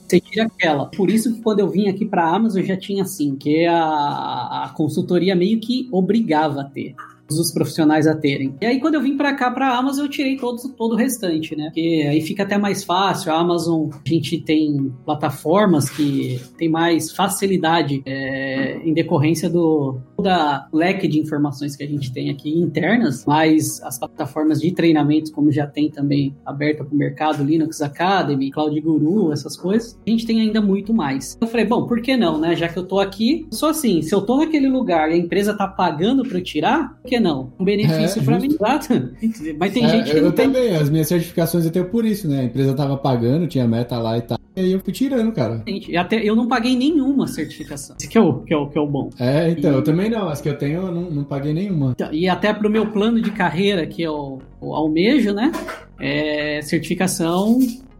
você 0.08 0.20
tira 0.20 0.46
aquela. 0.46 0.86
Por 0.86 1.10
isso 1.10 1.34
que 1.34 1.42
quando 1.42 1.60
eu 1.60 1.68
vim 1.68 1.88
aqui 1.88 2.04
para 2.04 2.24
a 2.24 2.34
Amazon 2.34 2.62
já 2.62 2.76
tinha 2.76 3.02
assim, 3.02 3.34
que 3.36 3.66
a, 3.66 4.64
a 4.64 4.72
consultoria 4.74 5.34
meio 5.34 5.60
que 5.60 5.88
obrigava 5.90 6.60
a 6.60 6.64
ter 6.64 6.94
os 7.30 7.52
profissionais 7.52 8.06
a 8.06 8.14
terem. 8.14 8.54
E 8.60 8.66
aí, 8.66 8.80
quando 8.80 8.94
eu 8.94 9.02
vim 9.02 9.16
para 9.16 9.34
cá, 9.34 9.50
para 9.50 9.68
a 9.68 9.78
Amazon, 9.78 10.04
eu 10.04 10.10
tirei 10.10 10.36
todo, 10.36 10.56
todo 10.74 10.92
o 10.92 10.96
restante, 10.96 11.56
né? 11.56 11.64
Porque 11.66 12.06
aí 12.08 12.20
fica 12.20 12.42
até 12.42 12.56
mais 12.58 12.84
fácil. 12.84 13.32
A 13.32 13.38
Amazon, 13.38 13.88
a 13.92 14.08
gente 14.08 14.38
tem 14.40 14.92
plataformas 15.04 15.90
que 15.90 16.40
tem 16.56 16.68
mais 16.68 17.12
facilidade 17.12 18.02
é, 18.06 18.78
em 18.84 18.92
decorrência 18.92 19.50
do 19.50 19.98
da 20.22 20.66
leque 20.72 21.06
de 21.06 21.20
informações 21.20 21.76
que 21.76 21.84
a 21.84 21.86
gente 21.86 22.12
tem 22.12 22.30
aqui 22.30 22.50
internas, 22.58 23.24
mas 23.26 23.82
as 23.82 23.98
plataformas 23.98 24.60
de 24.60 24.72
treinamento, 24.72 25.30
como 25.30 25.52
já 25.52 25.66
tem 25.66 25.90
também 25.90 26.34
aberta 26.44 26.84
para 26.84 26.94
o 26.94 26.96
mercado, 26.96 27.44
Linux 27.44 27.82
Academy, 27.82 28.50
Cloud 28.50 28.80
Guru, 28.80 29.32
essas 29.32 29.56
coisas, 29.56 29.98
a 30.06 30.10
gente 30.10 30.26
tem 30.26 30.40
ainda 30.40 30.60
muito 30.60 30.92
mais. 30.92 31.36
Eu 31.40 31.46
falei, 31.46 31.66
bom, 31.66 31.86
por 31.86 32.00
que 32.00 32.16
não, 32.16 32.38
né? 32.38 32.56
Já 32.56 32.68
que 32.68 32.78
eu 32.78 32.86
tô 32.86 32.98
aqui, 32.98 33.46
só 33.50 33.70
assim, 33.70 34.02
se 34.02 34.14
eu 34.14 34.22
tô 34.22 34.38
naquele 34.38 34.68
lugar 34.68 35.10
e 35.10 35.14
a 35.14 35.16
empresa 35.16 35.56
tá 35.56 35.68
pagando 35.68 36.22
para 36.22 36.38
eu 36.38 36.42
tirar, 36.42 36.98
por 37.00 37.08
que 37.16 37.20
não? 37.20 37.52
Um 37.58 37.64
benefício 37.64 38.20
é, 38.20 38.24
para 38.24 38.38
mim, 38.38 38.48
exato. 38.48 39.10
Mas 39.58 39.72
tem 39.72 39.84
é, 39.84 39.88
gente 39.88 40.10
que 40.10 40.18
eu 40.18 40.22
não 40.24 40.32
tem. 40.32 40.46
também, 40.46 40.76
as 40.76 40.90
minhas 40.90 41.08
certificações 41.08 41.64
eu 41.64 41.70
tenho 41.70 41.86
por 41.86 42.04
isso, 42.04 42.28
né? 42.28 42.40
A 42.40 42.44
empresa 42.44 42.74
tava 42.74 42.96
pagando, 42.96 43.46
tinha 43.46 43.66
meta 43.66 43.98
lá 43.98 44.18
e 44.18 44.22
tal. 44.22 44.38
E 44.54 44.60
aí 44.60 44.72
eu 44.72 44.80
fui 44.80 44.92
tirando, 44.92 45.32
cara. 45.32 45.62
Até 45.98 46.22
eu 46.22 46.34
não 46.34 46.48
paguei 46.48 46.76
nenhuma 46.76 47.26
certificação. 47.26 47.96
Esse 47.98 48.08
que 48.08 48.16
é 48.16 48.20
o, 48.20 48.40
que 48.40 48.54
é 48.54 48.56
o, 48.56 48.68
que 48.68 48.78
é 48.78 48.80
o 48.80 48.86
bom. 48.86 49.10
É, 49.18 49.50
então, 49.50 49.72
e... 49.72 49.74
eu 49.74 49.82
também 49.82 50.08
não. 50.08 50.28
As 50.28 50.40
que 50.40 50.48
eu 50.48 50.56
tenho, 50.56 50.82
eu 50.82 50.92
não, 50.92 51.10
não 51.10 51.24
paguei 51.24 51.52
nenhuma. 51.52 51.92
Então, 51.92 52.12
e 52.12 52.28
até 52.28 52.52
pro 52.52 52.70
meu 52.70 52.86
plano 52.90 53.20
de 53.20 53.30
carreira, 53.30 53.86
que 53.86 54.02
é 54.02 54.10
o, 54.10 54.38
o 54.60 54.74
almejo, 54.74 55.32
né? 55.32 55.52
É, 55.98 56.60
certificação 56.62 57.58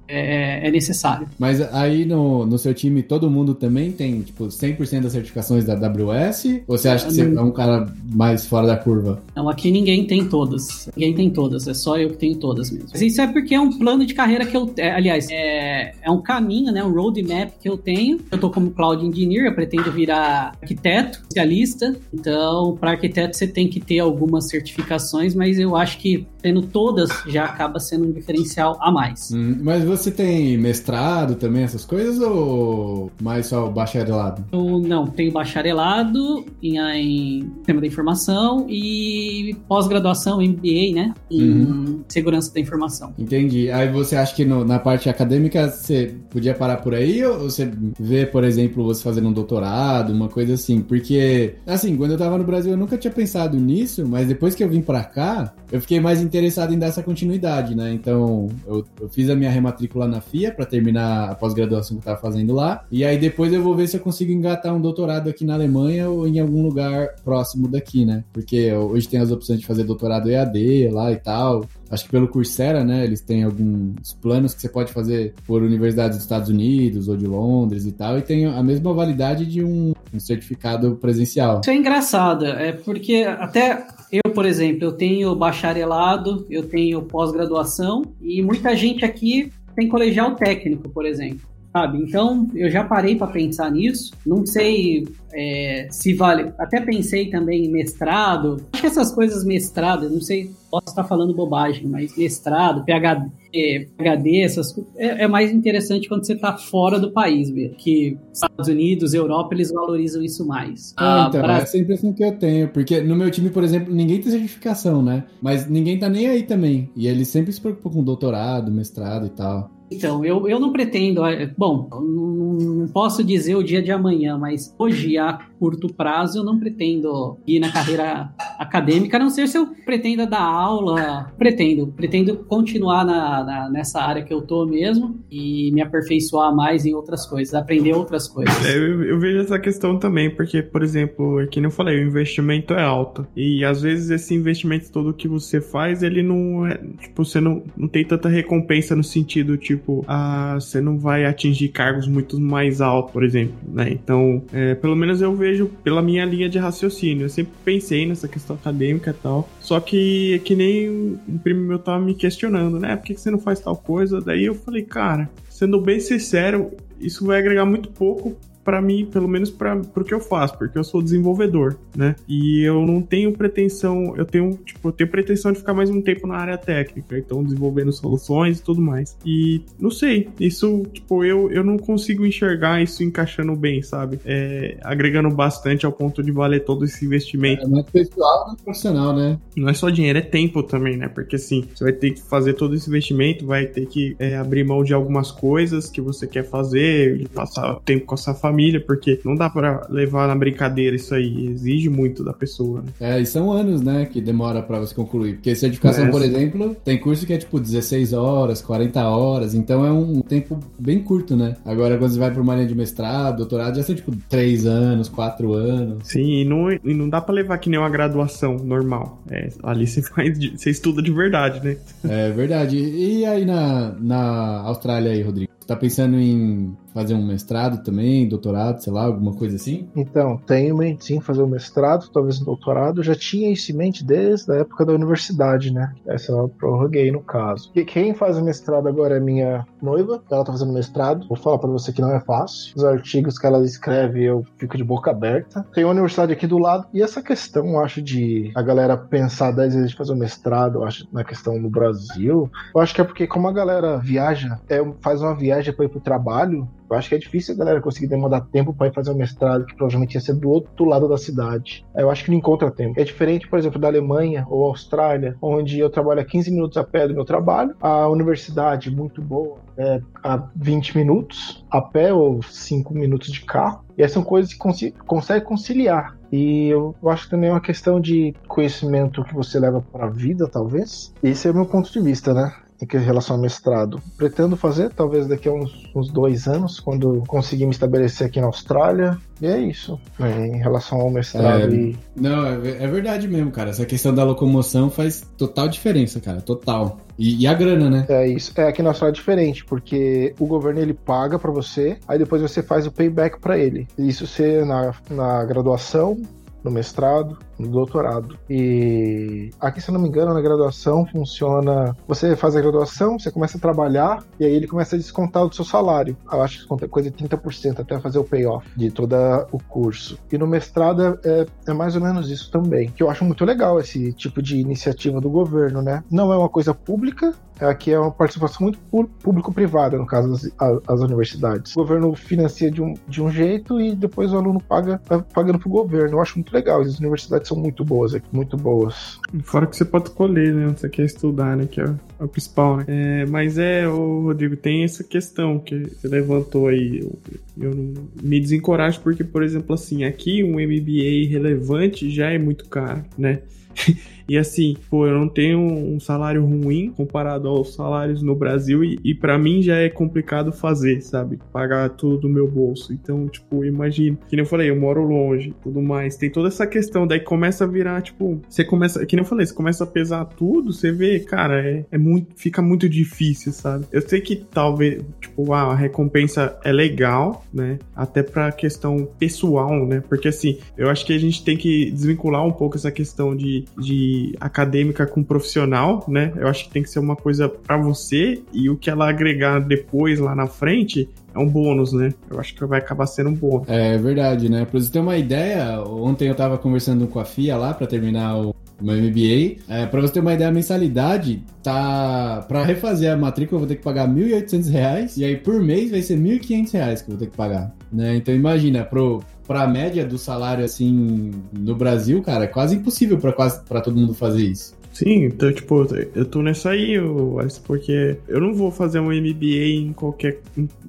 é, 0.09 0.67
é, 0.67 0.71
necessário. 0.71 1.29
Mas 1.39 1.61
aí 1.73 2.05
no, 2.05 2.47
no 2.47 2.59
seu 2.59 2.75
time 2.75 3.03
todo 3.03 3.31
mundo 3.31 3.55
também 3.55 3.93
tem, 3.93 4.23
tipo, 4.23 4.47
100% 4.47 5.03
das 5.03 5.13
certificações 5.13 5.65
da 5.65 5.75
AWS? 5.75 6.63
Ou 6.67 6.79
você 6.79 6.89
acha 6.89 7.07
que 7.07 7.15
você 7.15 7.23
é 7.23 7.41
um 7.41 7.51
cara 7.51 7.93
mais 8.13 8.47
fora 8.47 8.67
da 8.67 8.77
curva? 8.77 9.23
Não, 9.35 9.49
aqui 9.49 9.71
ninguém 9.71 10.07
tem 10.07 10.27
todas. 10.29 10.89
Ninguém 10.97 11.15
tem 11.15 11.31
todas, 11.31 11.67
é 11.67 11.75
só 11.75 11.99
eu 11.99 12.11
que 12.11 12.17
tenho 12.17 12.37
todas 12.37 12.71
mesmo. 12.71 12.89
Mas 12.93 13.03
isso 13.03 13.21
é 13.21 13.27
porque 13.27 13.55
é 13.55 13.61
um 13.61 13.79
plano 13.79 14.05
de 14.05 14.15
carreira 14.15 14.47
que 14.47 14.57
eu... 14.57 14.73
É, 14.77 14.93
aliás, 14.93 15.29
é, 15.31 15.93
é 16.03 16.11
um 16.11 16.21
caminho, 16.21 16.73
né, 16.73 16.83
um 16.85 16.93
roadmap 16.93 17.53
que 17.61 17.69
eu 17.69 17.77
tenho. 17.77 18.21
Eu 18.31 18.39
tô 18.39 18.51
como 18.51 18.71
Cloud 18.71 19.05
Engineer, 19.05 19.47
eu 19.47 19.55
pretendo 19.55 19.91
virar 19.91 20.57
arquiteto, 20.61 21.21
especialista. 21.23 21.97
Então, 22.13 22.77
para 22.79 22.93
arquiteto 22.93 23.37
você 23.37 23.47
tem 23.47 23.69
que 23.69 23.81
ter 23.81 23.99
algumas 23.99 24.49
certificações, 24.49 25.35
mas 25.35 25.59
eu 25.59 25.77
acho 25.77 25.99
que 25.99 26.27
tendo 26.47 26.63
todas 26.63 27.11
já 27.27 27.45
acaba 27.45 27.81
sendo 27.81 28.07
um 28.07 28.13
diferencial 28.13 28.79
a 28.81 28.93
mais. 28.93 29.33
Hum, 29.33 29.59
mas 29.63 29.83
você 29.83 30.13
tem 30.13 30.57
mestrado 30.57 31.35
também, 31.35 31.65
essas 31.65 31.85
coisas, 31.85 32.21
ou 32.21 33.11
mais 33.21 33.47
só 33.47 33.67
o 33.67 33.71
bacharelado? 33.73 34.45
Eu 34.53 34.79
não, 34.79 35.09
tenho 35.09 35.33
bacharelado 35.33 36.45
em, 36.63 36.79
em 36.79 37.51
sistema 37.57 37.81
da 37.81 37.87
informação 37.89 38.65
e 38.69 39.57
pós-graduação, 39.67 40.41
MBA, 40.41 40.95
né? 40.95 41.15
Em 41.29 41.51
uhum. 41.51 42.01
segurança 42.07 42.55
da 42.55 42.61
informação. 42.61 43.13
Entendi. 43.19 43.69
Aí 43.69 43.91
você 43.91 44.15
acha 44.15 44.33
que 44.33 44.45
no, 44.45 44.65
na 44.65 44.79
parte 44.79 45.09
acadêmica 45.09 45.69
você 45.69 46.15
podia 46.31 46.55
parar 46.55 46.77
por 46.77 46.95
aí, 46.95 47.25
ou 47.25 47.41
você 47.41 47.69
vê, 47.99 48.25
por 48.25 48.45
exemplo, 48.45 48.85
você 48.85 49.03
fazendo 49.03 49.29
um 49.29 49.33
doutorado, 49.33 50.13
uma 50.13 50.29
coisa 50.29 50.55
assim? 50.55 50.81
Porque, 50.81 51.57
assim, 51.67 51.97
quando 51.97 52.13
eu 52.13 52.19
tava 52.19 52.39
no 52.39 52.45
Brasil 52.45 52.71
eu 52.71 52.79
nunca 52.79 52.97
tinha 52.97 53.13
pensado 53.13 53.59
nisso, 53.59 54.07
mas 54.07 54.29
depois 54.29 54.55
que 54.55 54.63
eu 54.63 54.69
vim 54.69 54.81
pra 54.81 55.03
cá, 55.03 55.53
eu 55.73 55.81
fiquei 55.81 55.99
mais 55.99 56.23
interessado 56.23 56.36
em 56.75 56.79
dar 56.79 56.89
essa 56.89 57.03
continuidade, 57.03 57.75
né? 57.75 57.93
Então, 57.93 58.49
eu, 58.67 58.85
eu 59.01 59.09
fiz 59.09 59.31
a 59.31 59.37
minha 59.37 59.51
rematriculada 59.51 59.77
matrícula 59.77 60.07
na 60.09 60.21
FIA 60.21 60.53
para 60.53 60.65
terminar 60.67 61.31
a 61.31 61.35
pós-graduação 61.35 61.97
que 61.97 62.03
eu 62.03 62.05
tava 62.05 62.21
fazendo 62.21 62.55
lá. 62.55 62.85
E 62.91 63.05
aí 63.05 63.19
depois 63.19 63.53
eu 63.53 63.63
vou 63.63 63.75
ver 63.75 63.87
se 63.87 63.97
eu 63.97 64.01
consigo 64.01 64.33
engatar 64.33 64.75
um 64.75 64.81
doutorado 64.81 65.29
aqui 65.29 65.45
na 65.45 65.55
Alemanha 65.55 66.09
ou 66.09 66.27
em 66.27 66.41
algum 66.41 66.63
lugar 66.63 67.15
próximo 67.23 67.69
daqui, 67.69 68.05
né? 68.05 68.25
Porque 68.33 68.73
hoje 68.73 69.09
tem 69.09 69.21
as 69.21 69.31
opções 69.31 69.61
de 69.61 69.67
fazer 69.67 69.85
doutorado 69.85 70.31
EAD 70.31 70.89
lá 70.91 71.13
e 71.13 71.17
tal. 71.17 71.65
Acho 71.91 72.05
que 72.05 72.11
pelo 72.11 72.29
Coursera, 72.29 72.85
né, 72.85 73.05
eles 73.05 73.21
têm 73.21 73.45
alguns 73.45 74.13
planos 74.21 74.55
que 74.55 74.61
você 74.61 74.69
pode 74.69 74.93
fazer 74.93 75.35
por 75.47 75.63
universidades 75.63 76.17
dos 76.17 76.25
Estados 76.25 76.49
Unidos 76.49 77.09
ou 77.09 77.17
de 77.17 77.27
Londres 77.27 77.87
e 77.87 77.93
tal, 77.93 78.19
e 78.19 78.23
tem 78.23 78.47
a 78.47 78.63
mesma 78.63 78.93
validade 78.93 79.47
de 79.47 79.65
um, 79.65 79.93
um 80.13 80.21
certificado 80.21 80.97
presencial. 80.97 81.61
Isso 81.61 81.71
é 81.71 81.77
engraçado, 81.77 82.47
é 82.47 82.73
porque 82.73 83.25
até 83.39 83.87
eu, 84.11 84.33
por 84.33 84.47
exemplo, 84.47 84.85
eu 84.85 84.93
tenho 84.93 85.35
bacharelado, 85.35 86.47
eu 86.51 86.63
tenho 86.65 87.03
pós-graduação, 87.03 88.03
e 88.21 88.43
muita 88.43 88.75
gente 88.77 89.05
aqui 89.05 89.53
tem 89.75 89.89
colegial 89.89 90.35
técnico, 90.35 90.89
por 90.89 91.05
exemplo. 91.05 91.56
Sabe? 91.77 91.99
Então, 91.99 92.49
eu 92.55 92.71
já 92.71 92.83
parei 92.83 93.17
para 93.17 93.27
pensar 93.27 93.71
nisso. 93.71 94.11
Não 94.25 94.47
sei 94.47 95.07
é, 95.31 95.87
se 95.91 96.15
vale. 96.15 96.51
Até 96.59 96.81
pensei 96.81 97.29
também 97.29 97.67
em 97.67 97.71
mestrado. 97.71 98.65
Acho 98.73 98.81
que 98.81 98.87
essas 98.87 99.15
coisas 99.15 99.45
mestrado, 99.45 100.09
não 100.09 100.23
sei, 100.23 100.51
posso 100.71 100.89
estar 100.89 101.05
falando 101.05 101.35
bobagem, 101.35 101.87
mas 101.87 102.17
mestrado, 102.17 102.83
PhD, 102.83 103.89
PhD 103.99 104.41
essas 104.41 104.73
coisas, 104.73 104.91
é, 104.97 105.25
é, 105.25 105.29
mais 105.29 105.53
interessante 105.53 106.09
quando 106.09 106.25
você 106.25 106.33
está 106.33 106.57
fora 106.57 106.99
do 106.99 107.13
país, 107.13 107.51
mesmo. 107.51 107.77
Que 107.77 108.17
Estados 108.33 108.69
Unidos, 108.69 109.13
Europa, 109.13 109.55
eles 109.55 109.71
valorizam 109.71 110.23
isso 110.23 110.47
mais. 110.47 110.95
Ah, 110.97 111.25
ah 111.25 111.29
então, 111.29 111.43
pra... 111.43 111.59
essa 111.59 111.77
é 111.77 111.81
a 111.81 111.83
impressão 111.83 112.11
que 112.15 112.25
eu 112.25 112.33
tenho. 112.39 112.69
Porque 112.69 113.03
no 113.03 113.15
meu 113.15 113.31
time, 113.31 113.51
por 113.51 113.63
exemplo, 113.63 113.95
ninguém 113.95 114.19
tem 114.19 114.33
certificação, 114.33 115.03
né? 115.03 115.25
Mas 115.43 115.69
ninguém 115.69 115.99
tá 115.99 116.09
nem 116.09 116.27
aí 116.27 116.43
também. 116.43 116.89
E 116.97 117.07
eles 117.07 117.29
sempre 117.29 117.53
se 117.53 117.61
preocupam 117.61 117.91
com 117.91 118.03
doutorado, 118.03 118.73
mestrado 118.73 119.27
e 119.27 119.31
tal. 119.31 119.76
Então, 119.91 120.25
eu, 120.25 120.49
eu 120.49 120.59
não 120.59 120.73
pretendo. 120.73 121.25
É, 121.25 121.47
bom, 121.57 121.89
não 121.91 122.89
posso 122.89 123.23
dizer 123.23 123.55
o 123.57 123.63
dia 123.63 123.83
de 123.83 123.91
amanhã, 123.91 124.37
mas 124.39 124.75
hoje, 124.79 125.17
a 125.19 125.39
curto 125.59 125.93
prazo, 125.93 126.39
eu 126.39 126.45
não 126.45 126.59
pretendo 126.59 127.39
ir 127.47 127.61
na 127.61 127.73
carreira 127.73 128.31
acadêmica, 128.59 129.17
a 129.17 129.21
não 129.21 129.31
ser 129.31 129.49
se 129.49 129.57
eu 129.57 129.67
pretenda 129.85 130.27
dar 130.27 130.43
aula. 130.43 131.33
Pretendo. 131.39 131.89
Pretendo 131.89 132.37
continuar 132.37 133.05
na, 133.05 133.45
na 133.45 133.71
nessa 133.71 134.01
área 134.01 134.23
que 134.23 134.33
eu 134.33 134.43
tô 134.43 134.67
mesmo 134.67 135.19
e 135.31 135.71
me 135.73 135.83
aperfeiçoar 135.83 136.55
mais 136.55 136.85
em 136.85 136.95
outras 136.95 137.27
coisas, 137.27 137.55
aprender 137.55 137.95
outras 137.95 138.29
coisas. 138.29 138.65
É, 138.67 138.77
eu, 138.77 139.03
eu, 139.05 139.19
vejo 139.19 139.41
essa 139.41 139.59
questão 139.59 139.99
também, 139.99 140.31
porque, 140.31 140.63
por 140.63 140.83
exemplo, 140.83 141.41
é 141.41 141.47
que 141.47 141.61
eu 141.61 141.71
falei, 141.71 142.03
o 142.03 142.07
investimento 142.07 142.75
é 142.75 142.83
alto. 142.83 143.27
E 143.37 143.65
às 143.65 143.83
vezes 143.83 144.11
esse 144.11 144.35
investimento 144.35 144.91
todo 144.91 145.13
que 145.13 145.29
você 145.29 145.61
faz, 145.61 146.03
ele 146.03 146.23
não 146.23 146.67
é. 146.67 146.79
Tipo, 147.01 147.25
você 147.25 147.41
não, 147.41 147.63
não 147.77 147.89
tem 147.89 148.05
tanta 148.05 148.29
recompensa 148.29 148.95
no 148.95 149.05
sentido, 149.05 149.57
tipo 149.57 149.76
tipo, 149.77 150.05
ah, 150.09 150.55
você 150.55 150.81
não 150.81 150.99
vai 150.99 151.25
atingir 151.25 151.69
cargos 151.69 152.09
muito 152.09 152.41
mais 152.41 152.81
altos, 152.81 153.13
por 153.13 153.23
exemplo, 153.23 153.55
né? 153.69 153.91
Então, 153.91 154.43
é, 154.53 154.75
pelo 154.75 154.97
menos 154.97 155.21
eu 155.21 155.35
vejo 155.35 155.67
pela 155.85 156.03
minha 156.03 156.25
linha 156.25 156.49
de 156.49 156.59
raciocínio. 156.59 157.27
Eu 157.27 157.29
sempre 157.29 157.53
pensei 157.65 158.07
nessa 158.07 158.27
questão 158.27 158.57
acadêmica 158.57 159.11
e 159.11 159.23
tal. 159.23 159.49
Só 159.61 159.79
que 159.79 160.35
é 160.35 160.39
que 160.39 160.55
nem 160.55 160.91
um 160.91 161.39
primo 161.39 161.61
meu 161.61 161.79
tava 161.79 162.03
me 162.03 162.15
questionando, 162.15 162.81
né? 162.81 162.97
Por 162.97 163.05
que 163.05 163.17
você 163.17 163.31
não 163.31 163.39
faz 163.39 163.61
tal 163.61 163.77
coisa? 163.77 164.21
Daí 164.21 164.45
eu 164.45 164.55
falei, 164.55 164.83
cara, 164.83 165.31
sendo 165.49 165.81
bem 165.81 166.01
sincero, 166.01 166.71
isso 166.99 167.25
vai 167.25 167.39
agregar 167.39 167.65
muito 167.65 167.91
pouco 167.91 168.37
para 168.67 168.83
mim, 168.83 169.07
pelo 169.07 169.29
menos 169.29 169.49
para 169.49 169.77
o 169.77 170.03
que 170.03 170.13
eu 170.13 170.19
faço, 170.19 170.59
porque 170.59 170.77
eu 170.77 170.83
sou 170.83 171.01
desenvolvedor, 171.01 171.77
né? 171.95 172.17
E 172.27 172.63
eu 172.63 172.85
não 172.85 173.01
tenho 173.01 173.31
pretensão, 173.31 174.17
eu 174.17 174.25
tenho, 174.25 174.59
tipo, 174.65 174.89
eu 174.89 174.93
tenho 174.93 175.09
pretensão 175.09 175.53
de 175.53 175.59
ficar 175.59 175.73
mais 175.73 175.89
um 175.89 176.03
tempo 176.03 176.27
na 176.27 176.35
área 176.35 176.59
técnica, 176.59 177.17
então 177.17 177.45
desenvolvendo 177.45 177.93
soluções 177.93 178.59
e 178.59 178.63
tudo 178.63 178.83
mais. 178.83 179.17
E 179.25 179.63
não 179.79 179.89
sei, 179.89 180.29
isso, 180.41 180.85
tipo, 180.93 181.25
eu, 181.25 181.49
eu 181.53 181.63
não 181.63 181.79
consigo 181.79 182.27
enxergar 182.27 182.83
isso 182.83 183.05
encaixando 183.05 183.55
bem, 183.55 183.83
sabe? 183.83 184.19
É, 184.25 184.77
agregando 184.83 185.31
bastante 185.31 185.87
ao 185.87 185.93
ponto 185.93 186.21
de 186.21 186.33
valer 186.33 186.65
todo 186.65 186.85
esse 186.85 187.07
investimento. 187.07 187.65
É 187.65 187.69
mais 187.69 187.87
pessoal 187.87 188.51
do 188.51 188.57
profissional, 188.57 189.15
né? 189.15 189.39
Não 189.57 189.69
é 189.69 189.75
só 189.75 189.89
dinheiro, 189.91 190.19
é 190.19 190.23
tempo 190.23 190.61
também, 190.65 190.97
né? 190.97 191.07
Porque 191.07 191.37
assim, 191.37 191.65
você 191.73 191.85
vai 191.85 191.93
ter 191.93 192.11
que 192.11 192.21
fazer 192.21 192.55
todo 192.55 192.75
esse 192.75 192.89
investimento, 192.89 193.47
vai 193.47 193.67
ter 193.67 193.87
que 193.87 194.17
é, 194.19 194.37
abrir 194.37 194.65
mão 194.65 194.83
de 194.83 194.93
algumas 194.93 195.31
coisas 195.31 195.89
que 195.89 196.01
você 196.01 196.27
quer 196.27 196.43
fazer, 196.43 197.29
passar 197.29 197.77
tempo 197.85 198.07
com 198.07 198.15
a 198.17 198.19
sua 198.19 198.35
família 198.35 198.56
família, 198.57 198.81
porque 198.81 199.21
não 199.25 199.35
dá 199.35 199.51
para 199.51 199.87
levar 199.91 200.27
na 200.27 200.35
brincadeira 200.35 200.97
isso 200.97 201.15
aí, 201.15 201.49
exige 201.49 201.91
muito 201.91 202.25
da 202.25 202.33
pessoa. 202.33 202.83
Né? 202.83 202.89
É, 203.01 203.21
e 203.21 203.27
são 203.27 203.53
anos, 203.53 203.83
né, 203.83 204.07
que 204.07 204.21
demora 204.21 204.63
para 204.63 204.79
você 204.79 204.95
concluir. 204.95 205.35
Porque 205.35 205.55
certificação, 205.55 206.07
é, 206.07 206.11
por 206.11 206.23
exemplo, 206.23 206.75
tem 206.85 206.99
curso 206.99 207.27
que 207.27 207.35
é 207.35 207.39
tipo 207.39 207.61
16 207.61 208.15
horas, 208.15 208.63
40 208.63 209.07
horas, 209.07 209.55
então 209.55 209.85
é 209.85 209.93
um 209.93 210.23
tempo 210.23 210.59
bem 210.79 211.01
curto, 211.01 211.37
né? 211.37 211.57
Agora, 211.65 211.99
quando 211.99 212.13
você 212.13 212.19
vai 212.19 212.31
para 212.31 212.41
uma 212.41 212.55
linha 212.55 212.67
de 212.67 212.75
mestrado, 212.75 213.39
doutorado, 213.39 213.77
já 213.77 213.83
são 213.83 213.95
tipo 213.95 214.15
3 214.29 214.67
anos, 214.67 215.09
4 215.09 215.53
anos. 215.53 216.09
Sim, 216.09 216.41
e 216.41 216.45
não, 216.45 216.71
e 216.73 216.95
não 216.95 217.09
dá 217.09 217.21
para 217.21 217.35
levar 217.35 217.59
que 217.59 217.69
nem 217.69 217.79
uma 217.79 217.91
graduação 217.91 218.57
normal. 218.57 219.23
É, 219.31 219.49
ali 219.63 219.87
você 219.87 220.01
faz, 220.09 220.39
você 220.39 220.71
estuda 220.71 221.03
de 221.03 221.13
verdade, 221.13 221.63
né? 221.63 221.77
É 222.09 222.31
verdade. 222.31 222.77
E 222.79 223.25
aí 223.27 223.45
na, 223.45 223.95
na 224.01 224.61
Austrália 224.63 225.13
aí, 225.13 225.23
Rodrigo? 225.23 225.53
Tá 225.67 225.75
pensando 225.75 226.17
em 226.17 226.77
fazer 226.97 227.13
um 227.13 227.27
mestrado 227.27 227.85
também, 227.85 228.27
doutorado, 228.27 228.81
sei 228.81 228.91
lá, 228.91 229.05
alguma 229.05 229.35
coisa 229.35 229.57
assim? 229.57 229.87
Então, 229.95 230.41
tenho 230.47 230.75
em 230.75 230.79
mente 230.79 231.05
sim 231.05 231.21
fazer 231.21 231.43
um 231.43 231.47
mestrado, 231.47 232.09
talvez 232.11 232.41
um 232.41 232.45
doutorado. 232.47 233.03
já 233.03 233.15
tinha 233.15 233.53
isso 233.53 233.71
em 233.71 233.75
mente 233.75 234.03
desde 234.03 234.51
a 234.51 234.57
época 234.57 234.87
da 234.87 234.95
universidade, 234.95 235.71
né? 235.71 235.93
Essa 236.07 236.33
eu 236.33 236.49
prorroguei 236.49 237.13
no 237.13 237.21
caso. 237.21 237.71
E 237.75 237.85
quem 237.85 238.15
faz 238.15 238.39
o 238.39 238.43
mestrado 238.43 238.89
agora 238.89 239.19
é 239.19 239.21
minha 239.21 239.67
noiva, 239.83 240.23
ela 240.31 240.43
tá 240.43 240.51
fazendo 240.53 240.73
mestrado. 240.73 241.29
Vou 241.29 241.37
falar 241.37 241.59
para 241.59 241.69
você 241.69 241.93
que 241.93 242.01
não 242.01 242.15
é 242.15 242.21
fácil. 242.21 242.73
Os 242.75 242.83
artigos 242.83 243.39
que 243.39 243.47
ela 243.47 243.63
escreve 243.63 244.25
eu 244.25 244.43
fico 244.57 244.79
de 244.79 244.83
boca 244.83 245.11
aberta. 245.11 245.67
Tem 245.75 245.85
uma 245.85 245.93
universidade 245.93 246.33
aqui 246.33 246.47
do 246.47 246.57
lado. 246.57 246.87
E 246.95 247.03
essa 247.03 247.21
questão, 247.21 247.67
eu 247.67 247.81
acho, 247.81 248.01
de 248.01 248.51
a 248.55 248.63
galera 248.63 248.97
pensar 248.97 249.51
10 249.51 249.75
vezes 249.75 249.91
de 249.91 249.97
fazer 249.97 250.15
um 250.15 250.17
mestrado, 250.17 250.79
eu 250.79 250.85
acho, 250.85 251.07
na 251.13 251.25
questão 251.25 251.59
no 251.59 251.69
Brasil, 251.69 252.51
eu 252.75 252.81
acho 252.81 252.95
que 252.95 253.03
é 253.03 253.05
porque 253.05 253.27
como 253.27 253.49
a 253.49 253.53
galera 253.53 253.99
viaja, 253.99 254.59
é, 254.67 254.83
faz 255.03 255.21
uma 255.21 255.35
viagem 255.35 255.75
para 255.75 255.85
ir 255.85 255.89
pro 255.89 256.01
trabalho, 256.01 256.67
eu 256.89 256.97
acho 256.97 257.09
que 257.09 257.15
é 257.15 257.19
difícil 257.19 257.55
a 257.55 257.59
galera 257.59 257.81
conseguir 257.81 258.07
demandar 258.07 258.43
tempo 258.43 258.73
para 258.73 258.89
ir 258.89 258.95
fazer 258.95 259.11
um 259.11 259.17
mestrado 259.17 259.67
que 259.67 259.75
provavelmente 259.75 260.15
ia 260.15 260.21
ser 260.21 260.35
do 260.35 260.49
outro 260.49 260.85
lado 260.85 261.09
da 261.09 261.19
cidade. 261.19 261.85
Eu 261.95 262.11
acho 262.11 262.25
que 262.25 262.31
não 262.31 262.39
encontra 262.39 262.71
tempo. 262.71 263.01
É 263.01 263.05
diferente, 263.05 263.49
por 263.49 263.59
exemplo, 263.59 263.81
da 263.81 263.89
Alemanha 263.89 264.47
ou 264.49 264.65
Austrália, 264.65 265.37
onde 265.41 265.79
eu 265.79 265.91
trabalho 265.91 266.21
a 266.21 266.25
15 266.25 266.51
minutos 266.51 266.77
a 266.77 266.85
pé 266.85 267.09
do 267.09 267.15
meu 267.15 267.25
trabalho, 267.25 267.75
a 267.81 268.09
universidade 268.09 268.91
muito 268.91 269.21
boa 269.21 269.59
é 269.79 270.01
a 270.23 270.49
20 270.57 270.97
minutos 270.97 271.65
a 271.71 271.81
pé 271.81 272.13
ou 272.13 272.43
5 272.43 272.95
minutos 272.95 273.31
de 273.31 273.45
carro. 273.45 273.85
E 273.97 274.03
essas 274.03 274.15
são 274.15 274.23
coisas 274.23 274.53
que 274.53 274.59
cons 274.59 274.81
consegue 275.07 275.45
conciliar. 275.45 276.17
E 276.31 276.69
eu 276.69 276.95
acho 277.07 277.25
que 277.25 277.31
também 277.31 277.51
é 277.51 277.53
uma 277.53 277.61
questão 277.61 278.01
de 278.01 278.35
conhecimento 278.49 279.25
que 279.25 279.35
você 279.35 279.59
leva 279.59 279.81
para 279.81 280.07
a 280.07 280.11
vida, 280.11 280.49
talvez. 280.49 281.15
Esse 281.23 281.49
é 281.49 281.51
o 281.51 281.55
meu 281.55 281.67
ponto 281.67 281.91
de 281.91 282.01
vista, 282.01 282.35
né? 282.35 282.53
Em 282.81 282.99
relação 282.99 283.37
ao 283.37 283.43
mestrado. 283.43 284.01
Pretendo 284.17 284.57
fazer, 284.57 284.91
talvez 284.91 285.27
daqui 285.27 285.49
a 285.49 285.53
uns, 285.53 285.91
uns 285.95 286.09
dois 286.09 286.47
anos, 286.47 286.81
quando 286.81 287.23
conseguir 287.27 287.65
me 287.65 287.73
estabelecer 287.73 288.27
aqui 288.27 288.41
na 288.41 288.47
Austrália. 288.47 289.19
E 289.41 289.47
é 289.47 289.59
isso, 289.59 290.01
né, 290.19 290.47
em 290.47 290.59
relação 290.59 291.01
ao 291.01 291.11
mestrado. 291.11 291.75
É, 291.75 291.77
e... 291.77 291.97
Não, 292.15 292.47
é, 292.47 292.55
é, 292.55 292.87
verdade 292.87 293.29
mesmo, 293.29 293.51
cara. 293.51 293.71
Essa 293.71 293.85
questão 293.85 294.15
da 294.15 294.25
locomoção 294.25 294.91
faz 294.91 295.27
total 295.37 295.69
diferença, 295.69 296.21
cara. 296.21 296.41
Total. 296.41 296.99
E, 297.19 297.43
e, 297.43 297.47
a 297.47 297.55
grana, 297.55 297.91
né? 297.91 298.07
É 298.09 298.27
isso. 298.27 298.53
É, 298.57 298.69
aqui 298.69 298.83
na 298.83 298.91
Austrália 298.91 299.13
é 299.13 299.15
diferente, 299.15 299.65
porque 299.65 300.35
o 300.39 300.47
governo 300.47 300.81
ele 300.81 300.95
paga 300.95 301.39
para 301.39 301.51
você, 301.51 301.99
aí 302.07 302.19
depois 302.19 302.43
você 302.43 302.63
faz 302.63 302.87
o 302.87 302.93
payback 302.93 303.39
para 303.41 303.59
ele. 303.59 303.87
Isso 303.99 304.27
ser 304.27 304.65
na, 304.65 304.95
na 305.11 305.45
graduação, 305.45 306.21
no 306.67 306.71
mestrado, 306.71 307.39
no 307.59 307.69
doutorado. 307.69 308.39
E 308.49 309.51
aqui, 309.61 309.81
se 309.81 309.91
eu 309.91 309.95
não 309.95 310.01
me 310.01 310.09
engano, 310.09 310.35
na 310.35 310.41
graduação 310.41 311.07
funciona. 311.07 311.97
Você 312.07 312.37
faz 312.37 312.57
a 312.57 312.61
graduação, 312.61 313.19
você 313.19 313.31
começa 313.31 313.59
a 313.59 313.61
trabalhar 313.61 314.23
e 314.39 314.45
aí 314.45 314.55
ele 314.55 314.67
começa 314.67 314.97
a 314.97 314.99
descontar 314.99 315.47
do 315.47 315.55
seu 315.55 315.65
salário. 315.65 316.17
Eu 316.31 316.43
acho 316.43 316.67
que 316.67 316.89
coisa 316.89 317.11
de 317.11 317.17
30% 317.17 317.81
até 317.81 317.99
fazer 317.99 318.19
o 318.19 318.25
payoff 318.25 318.67
de 318.77 318.91
todo 318.91 319.17
o 319.53 319.59
curso. 319.59 320.19
E 320.31 320.39
no 320.39 320.47
mestrado 320.47 321.19
é, 321.25 321.47
é 321.67 321.73
mais 321.73 321.95
ou 321.95 322.03
menos 322.03 322.31
isso 322.31 322.51
também. 322.51 322.91
Que 322.91 323.03
eu 323.03 323.11
acho 323.11 323.25
muito 323.25 323.45
legal 323.45 323.81
esse 323.81 324.13
tipo 324.13 324.43
de 324.43 324.59
iniciativa 324.59 325.21
do 325.21 325.31
governo, 325.31 325.83
né? 325.83 326.03
Não 326.11 326.33
é 326.33 326.37
uma 326.37 326.49
coisa 326.49 326.75
pública, 326.75 327.35
aqui 327.61 327.93
é 327.93 327.99
uma 327.99 328.11
participação 328.11 328.63
muito 328.63 328.79
público-privada, 329.23 329.97
no 329.97 330.07
caso 330.07 330.31
das 330.31 330.51
as 330.87 331.01
universidades. 331.01 331.73
O 331.73 331.81
governo 331.81 332.15
financia 332.15 332.71
de 332.71 332.83
um, 332.83 332.95
de 333.09 333.23
um 333.23 333.31
jeito 333.31 333.81
e 333.81 333.95
depois 333.95 334.33
o 334.33 334.37
aluno 334.37 334.61
paga 334.61 335.01
pagando 335.33 335.59
para 335.59 335.69
o 335.69 335.73
governo. 335.73 336.17
Eu 336.17 336.21
acho 336.21 336.37
muito 336.37 336.53
legal. 336.53 336.81
As 336.81 336.99
universidades 336.99 337.46
são 337.47 337.57
muito 337.57 337.85
boas 337.85 338.15
aqui, 338.15 338.27
muito 338.33 338.57
boas. 338.57 339.19
Fora 339.43 339.67
que 339.67 339.77
você 339.77 339.85
pode 339.85 340.09
escolher, 340.09 340.55
né? 340.55 340.67
Você 340.77 340.89
quer 340.89 341.05
estudar, 341.05 341.57
né? 341.57 341.67
Que 341.71 341.81
é 341.81 341.85
o, 341.85 341.99
é 342.21 342.27
principal, 342.27 342.79
né? 342.79 342.85
É, 342.89 343.27
mas 343.27 343.59
é, 343.59 343.89
o 343.89 344.23
Rodrigo, 344.23 344.57
tem 344.57 344.85
essa 344.85 345.05
questão 345.05 345.59
que 345.59 345.79
você 345.79 346.09
levantou 346.09 346.69
aí. 346.69 347.01
Eu, 347.01 347.71
eu 347.71 347.95
me 348.23 348.41
desencorajo 348.41 349.01
porque, 349.01 349.25
por 349.25 349.43
exemplo, 349.43 349.75
assim, 349.75 350.05
aqui 350.05 350.43
um 350.43 350.55
MBA 350.55 351.29
relevante 351.29 352.11
já 352.11 352.31
é 352.31 352.39
muito 352.39 352.69
caro, 352.69 353.05
né? 353.17 353.41
E 354.29 354.37
assim, 354.37 354.77
pô, 354.91 355.07
eu 355.07 355.15
não 355.19 355.29
tenho 355.29 355.61
um 355.61 356.01
salário 356.01 356.45
ruim 356.45 356.93
comparado 356.97 357.49
aos 357.49 357.75
salários 357.75 358.23
no 358.23 358.35
Brasil 358.35 358.83
e, 358.85 358.99
e 359.05 359.15
para 359.15 359.39
mim 359.39 359.63
já 359.63 359.77
é 359.77 359.89
complicado 359.89 360.53
fazer, 360.53 361.01
sabe? 361.01 361.39
Pagar 361.53 361.91
tudo 361.91 362.19
do 362.19 362.29
meu 362.29 362.49
bolso. 362.51 362.93
Então, 362.93 363.29
tipo, 363.29 363.65
imagina, 363.65 364.19
que 364.29 364.37
nem 364.37 364.45
eu 364.45 364.49
falei, 364.49 364.71
eu 364.71 364.77
moro 364.79 365.03
longe, 365.03 365.55
tudo 365.63 365.81
mais. 365.81 366.17
Tem 366.17 366.31
toda 366.31 366.49
essa 366.49 366.67
questão, 366.67 367.07
daí 367.07 367.21
começa 367.21 367.65
a 367.65 367.67
virar, 367.67 368.03
tipo, 368.03 368.41
você 368.49 368.65
começa, 368.65 369.05
que 369.07 369.15
nem 369.15 369.23
eu 369.23 369.29
falei, 369.29 369.47
você 369.47 369.55
começa 369.55 369.85
a 369.85 369.87
pesar 369.87 370.25
tudo, 370.25 370.73
você 370.73 370.91
vê, 370.91 371.21
cara, 371.21 371.61
é, 371.61 371.85
é 371.91 371.99
muito, 371.99 372.35
fica 372.37 372.61
muito 372.61 372.89
difícil, 372.89 373.53
sabe? 373.53 373.87
Eu 373.93 374.01
sei 374.01 374.21
que 374.21 374.37
talvez, 374.37 375.03
tipo, 375.21 375.53
a 375.53 375.75
recompensa 375.75 376.59
é 376.65 376.73
legal, 376.73 377.45
né? 377.53 377.79
Até 377.95 378.23
pra 378.23 378.51
questão 378.51 379.09
pessoal, 379.19 379.87
né? 379.87 380.03
Porque 380.09 380.29
assim, 380.29 380.59
eu 380.77 380.89
acho 380.89 381.05
que 381.07 381.13
a 381.13 381.19
gente 381.19 381.45
tem 381.45 381.57
que 381.57 381.91
desvincular 381.91 382.45
um 382.45 382.53
pouco 382.53 382.77
essa 382.77 382.91
questão 382.91 383.37
de, 383.37 383.65
de 383.79 384.16
acadêmica 384.41 385.07
com 385.07 385.23
profissional, 385.23 386.05
né? 386.09 386.33
Eu 386.37 386.49
acho 386.49 386.65
que 386.65 386.71
tem 386.71 386.83
que 386.83 386.91
ser 386.91 386.99
uma 386.99 387.17
coisa 387.17 387.49
para 387.49 387.77
você 387.77 388.43
e 388.53 388.69
o 388.69 388.77
que 388.77 388.91
ela 388.91 389.09
agregar 389.09 389.61
depois 389.61 390.19
lá 390.19 390.35
na 390.35 390.47
frente 390.47 391.09
é 391.35 391.39
um 391.39 391.49
bônus, 391.49 391.93
né? 391.93 392.13
Eu 392.31 392.41
acho 392.41 392.55
que 392.55 392.65
vai 392.65 392.79
acabar 392.79 393.07
sendo 393.07 393.31
um 393.31 393.35
bônus. 393.35 393.69
É 393.69 393.99
verdade, 393.99 394.49
né? 394.49 394.65
Pra 394.65 394.81
você 394.81 394.91
ter 394.91 395.01
uma 395.01 395.17
ideia, 395.17 395.81
ontem 395.83 396.29
eu 396.29 396.35
tava 396.35 396.57
conversando 396.57 397.07
com 397.07 397.21
a 397.21 397.25
FIA 397.25 397.57
lá 397.57 397.75
para 397.75 397.87
terminar 397.87 398.39
o 398.39 398.55
meu 398.81 398.97
MBA. 398.97 399.63
É, 399.69 399.87
para 399.87 400.01
você 400.01 400.15
ter 400.15 400.21
uma 400.21 400.35
ideia, 400.35 400.51
a 400.51 400.53
mensalidade 400.53 401.43
tá. 401.63 402.45
Para 402.49 402.65
refazer 402.65 403.13
a 403.13 403.17
matrícula, 403.17 403.57
eu 403.57 403.61
vou 403.61 403.69
ter 403.69 403.77
que 403.77 403.83
pagar 403.83 404.09
R$ 404.09 404.15
1.800 404.15 405.17
e 405.17 405.25
aí 405.25 405.37
por 405.37 405.61
mês 405.61 405.91
vai 405.91 406.03
ser 406.03 406.17
R$ 406.17 406.39
1.500 406.39 406.71
que 406.71 407.11
eu 407.11 407.17
vou 407.17 407.19
ter 407.19 407.31
que 407.31 407.37
pagar. 407.37 407.75
Né? 407.93 408.17
Então 408.17 408.35
imagina, 408.35 408.85
pro, 408.85 409.23
pra 409.47 409.67
média 409.67 410.05
do 410.05 410.19
salário 410.19 410.65
assim 410.65 411.33
no 411.53 411.75
Brasil, 411.75 412.23
cara, 412.23 412.45
é 412.45 412.49
quase 412.49 412.77
impossível 412.77 413.19
para 413.19 413.33
quase 413.33 413.63
para 413.65 413.81
todo 413.81 413.97
mundo 413.97 414.15
fazer 414.15 414.43
isso. 414.43 414.77
Sim, 414.97 415.25
então, 415.25 415.53
tipo, 415.53 415.87
eu 416.15 416.25
tô 416.25 416.41
nessa 416.41 416.71
aí, 416.71 416.97
Alisson, 416.97 417.61
porque 417.67 418.17
eu 418.27 418.41
não 418.41 418.55
vou 418.55 418.71
fazer 418.71 418.99
um 418.99 419.13
MBA 419.13 419.67
em 419.67 419.93
qualquer. 419.93 420.41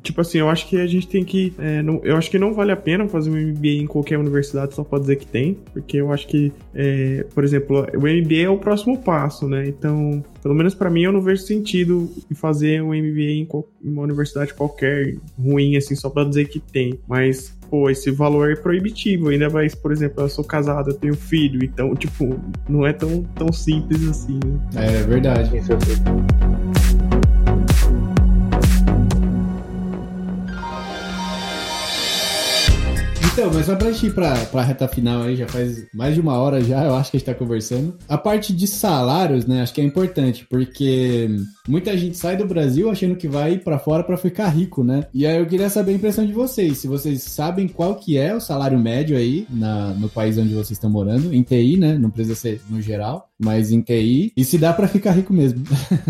Tipo 0.01 0.21
assim, 0.21 0.37
eu 0.37 0.47
acho 0.47 0.65
que 0.69 0.77
a 0.77 0.87
gente 0.87 1.09
tem 1.09 1.25
que. 1.25 1.53
É, 1.59 1.81
não, 1.81 1.99
eu 2.05 2.15
acho 2.15 2.31
que 2.31 2.39
não 2.39 2.53
vale 2.53 2.71
a 2.71 2.77
pena 2.77 3.05
fazer 3.09 3.29
um 3.29 3.35
MBA 3.35 3.81
em 3.81 3.85
qualquer 3.85 4.17
universidade 4.17 4.73
só 4.73 4.81
pra 4.81 4.99
dizer 4.99 5.17
que 5.17 5.27
tem, 5.27 5.57
porque 5.73 5.97
eu 5.97 6.13
acho 6.13 6.25
que, 6.25 6.53
é, 6.73 7.25
por 7.35 7.43
exemplo, 7.43 7.85
o 7.93 7.99
MBA 7.99 8.43
é 8.45 8.49
o 8.49 8.57
próximo 8.57 8.97
passo, 8.97 9.45
né? 9.45 9.67
Então, 9.67 10.23
pelo 10.41 10.55
menos 10.55 10.73
para 10.73 10.89
mim, 10.89 11.03
eu 11.03 11.11
não 11.11 11.19
vejo 11.19 11.41
sentido 11.41 12.09
em 12.31 12.33
fazer 12.33 12.81
um 12.81 12.93
MBA 12.93 13.21
em, 13.23 13.49
em 13.83 13.91
uma 13.91 14.03
universidade 14.03 14.53
qualquer 14.53 15.17
ruim, 15.37 15.75
assim, 15.75 15.95
só 15.95 16.09
pra 16.09 16.23
dizer 16.23 16.47
que 16.47 16.61
tem. 16.61 16.97
Mas 17.09 17.56
pô, 17.69 17.89
esse 17.89 18.11
valor 18.11 18.51
é 18.51 18.55
proibitivo. 18.55 19.29
Ainda 19.29 19.49
vai, 19.49 19.69
por 19.69 19.91
exemplo, 19.91 20.23
eu 20.23 20.29
sou 20.29 20.43
casado, 20.43 20.91
eu 20.91 20.93
tenho 20.93 21.15
filho, 21.15 21.63
então, 21.63 21.95
tipo, 21.95 22.39
não 22.67 22.85
é 22.85 22.93
tão, 22.93 23.23
tão 23.35 23.51
simples 23.51 24.07
assim. 24.07 24.39
Né? 24.73 24.99
É 24.99 25.03
verdade. 25.03 25.57
Isso 25.57 25.71
é 25.73 26.66
Então, 33.37 33.51
mas 33.53 33.67
só 33.67 33.75
pra 33.75 33.91
gente 33.91 34.07
ir 34.07 34.15
pra, 34.15 34.33
pra 34.45 34.63
reta 34.63 34.87
final 34.87 35.21
aí, 35.21 35.35
já 35.35 35.47
faz 35.47 35.85
mais 35.93 36.15
de 36.15 36.19
uma 36.19 36.33
hora 36.39 36.59
já, 36.59 36.85
eu 36.85 36.95
acho 36.95 37.11
que 37.11 37.17
a 37.17 37.19
gente 37.19 37.27
tá 37.27 37.35
conversando. 37.35 37.95
A 38.09 38.17
parte 38.17 38.51
de 38.51 38.65
salários, 38.65 39.45
né, 39.45 39.61
acho 39.61 39.75
que 39.75 39.79
é 39.79 39.83
importante, 39.83 40.43
porque 40.49 41.29
muita 41.67 41.95
gente 41.95 42.17
sai 42.17 42.35
do 42.35 42.47
Brasil 42.47 42.89
achando 42.89 43.15
que 43.15 43.27
vai 43.27 43.59
para 43.59 43.77
fora 43.77 44.03
para 44.03 44.17
ficar 44.17 44.47
rico, 44.47 44.83
né? 44.83 45.05
E 45.13 45.23
aí 45.27 45.37
eu 45.37 45.45
queria 45.45 45.69
saber 45.69 45.91
a 45.91 45.95
impressão 45.95 46.25
de 46.25 46.33
vocês, 46.33 46.79
se 46.79 46.87
vocês 46.87 47.21
sabem 47.21 47.67
qual 47.67 47.93
que 47.93 48.17
é 48.17 48.33
o 48.33 48.41
salário 48.41 48.79
médio 48.79 49.15
aí 49.15 49.45
na, 49.51 49.93
no 49.93 50.09
país 50.09 50.35
onde 50.39 50.55
vocês 50.55 50.71
estão 50.71 50.89
morando, 50.89 51.31
em 51.31 51.43
TI, 51.43 51.77
né? 51.77 51.95
Não 51.95 52.09
precisa 52.09 52.33
ser 52.33 52.59
no 52.67 52.81
geral, 52.81 53.29
mas 53.37 53.71
em 53.71 53.81
TI, 53.81 54.33
e 54.35 54.43
se 54.43 54.57
dá 54.57 54.73
para 54.73 54.87
ficar 54.87 55.11
rico 55.11 55.31
mesmo. 55.31 55.63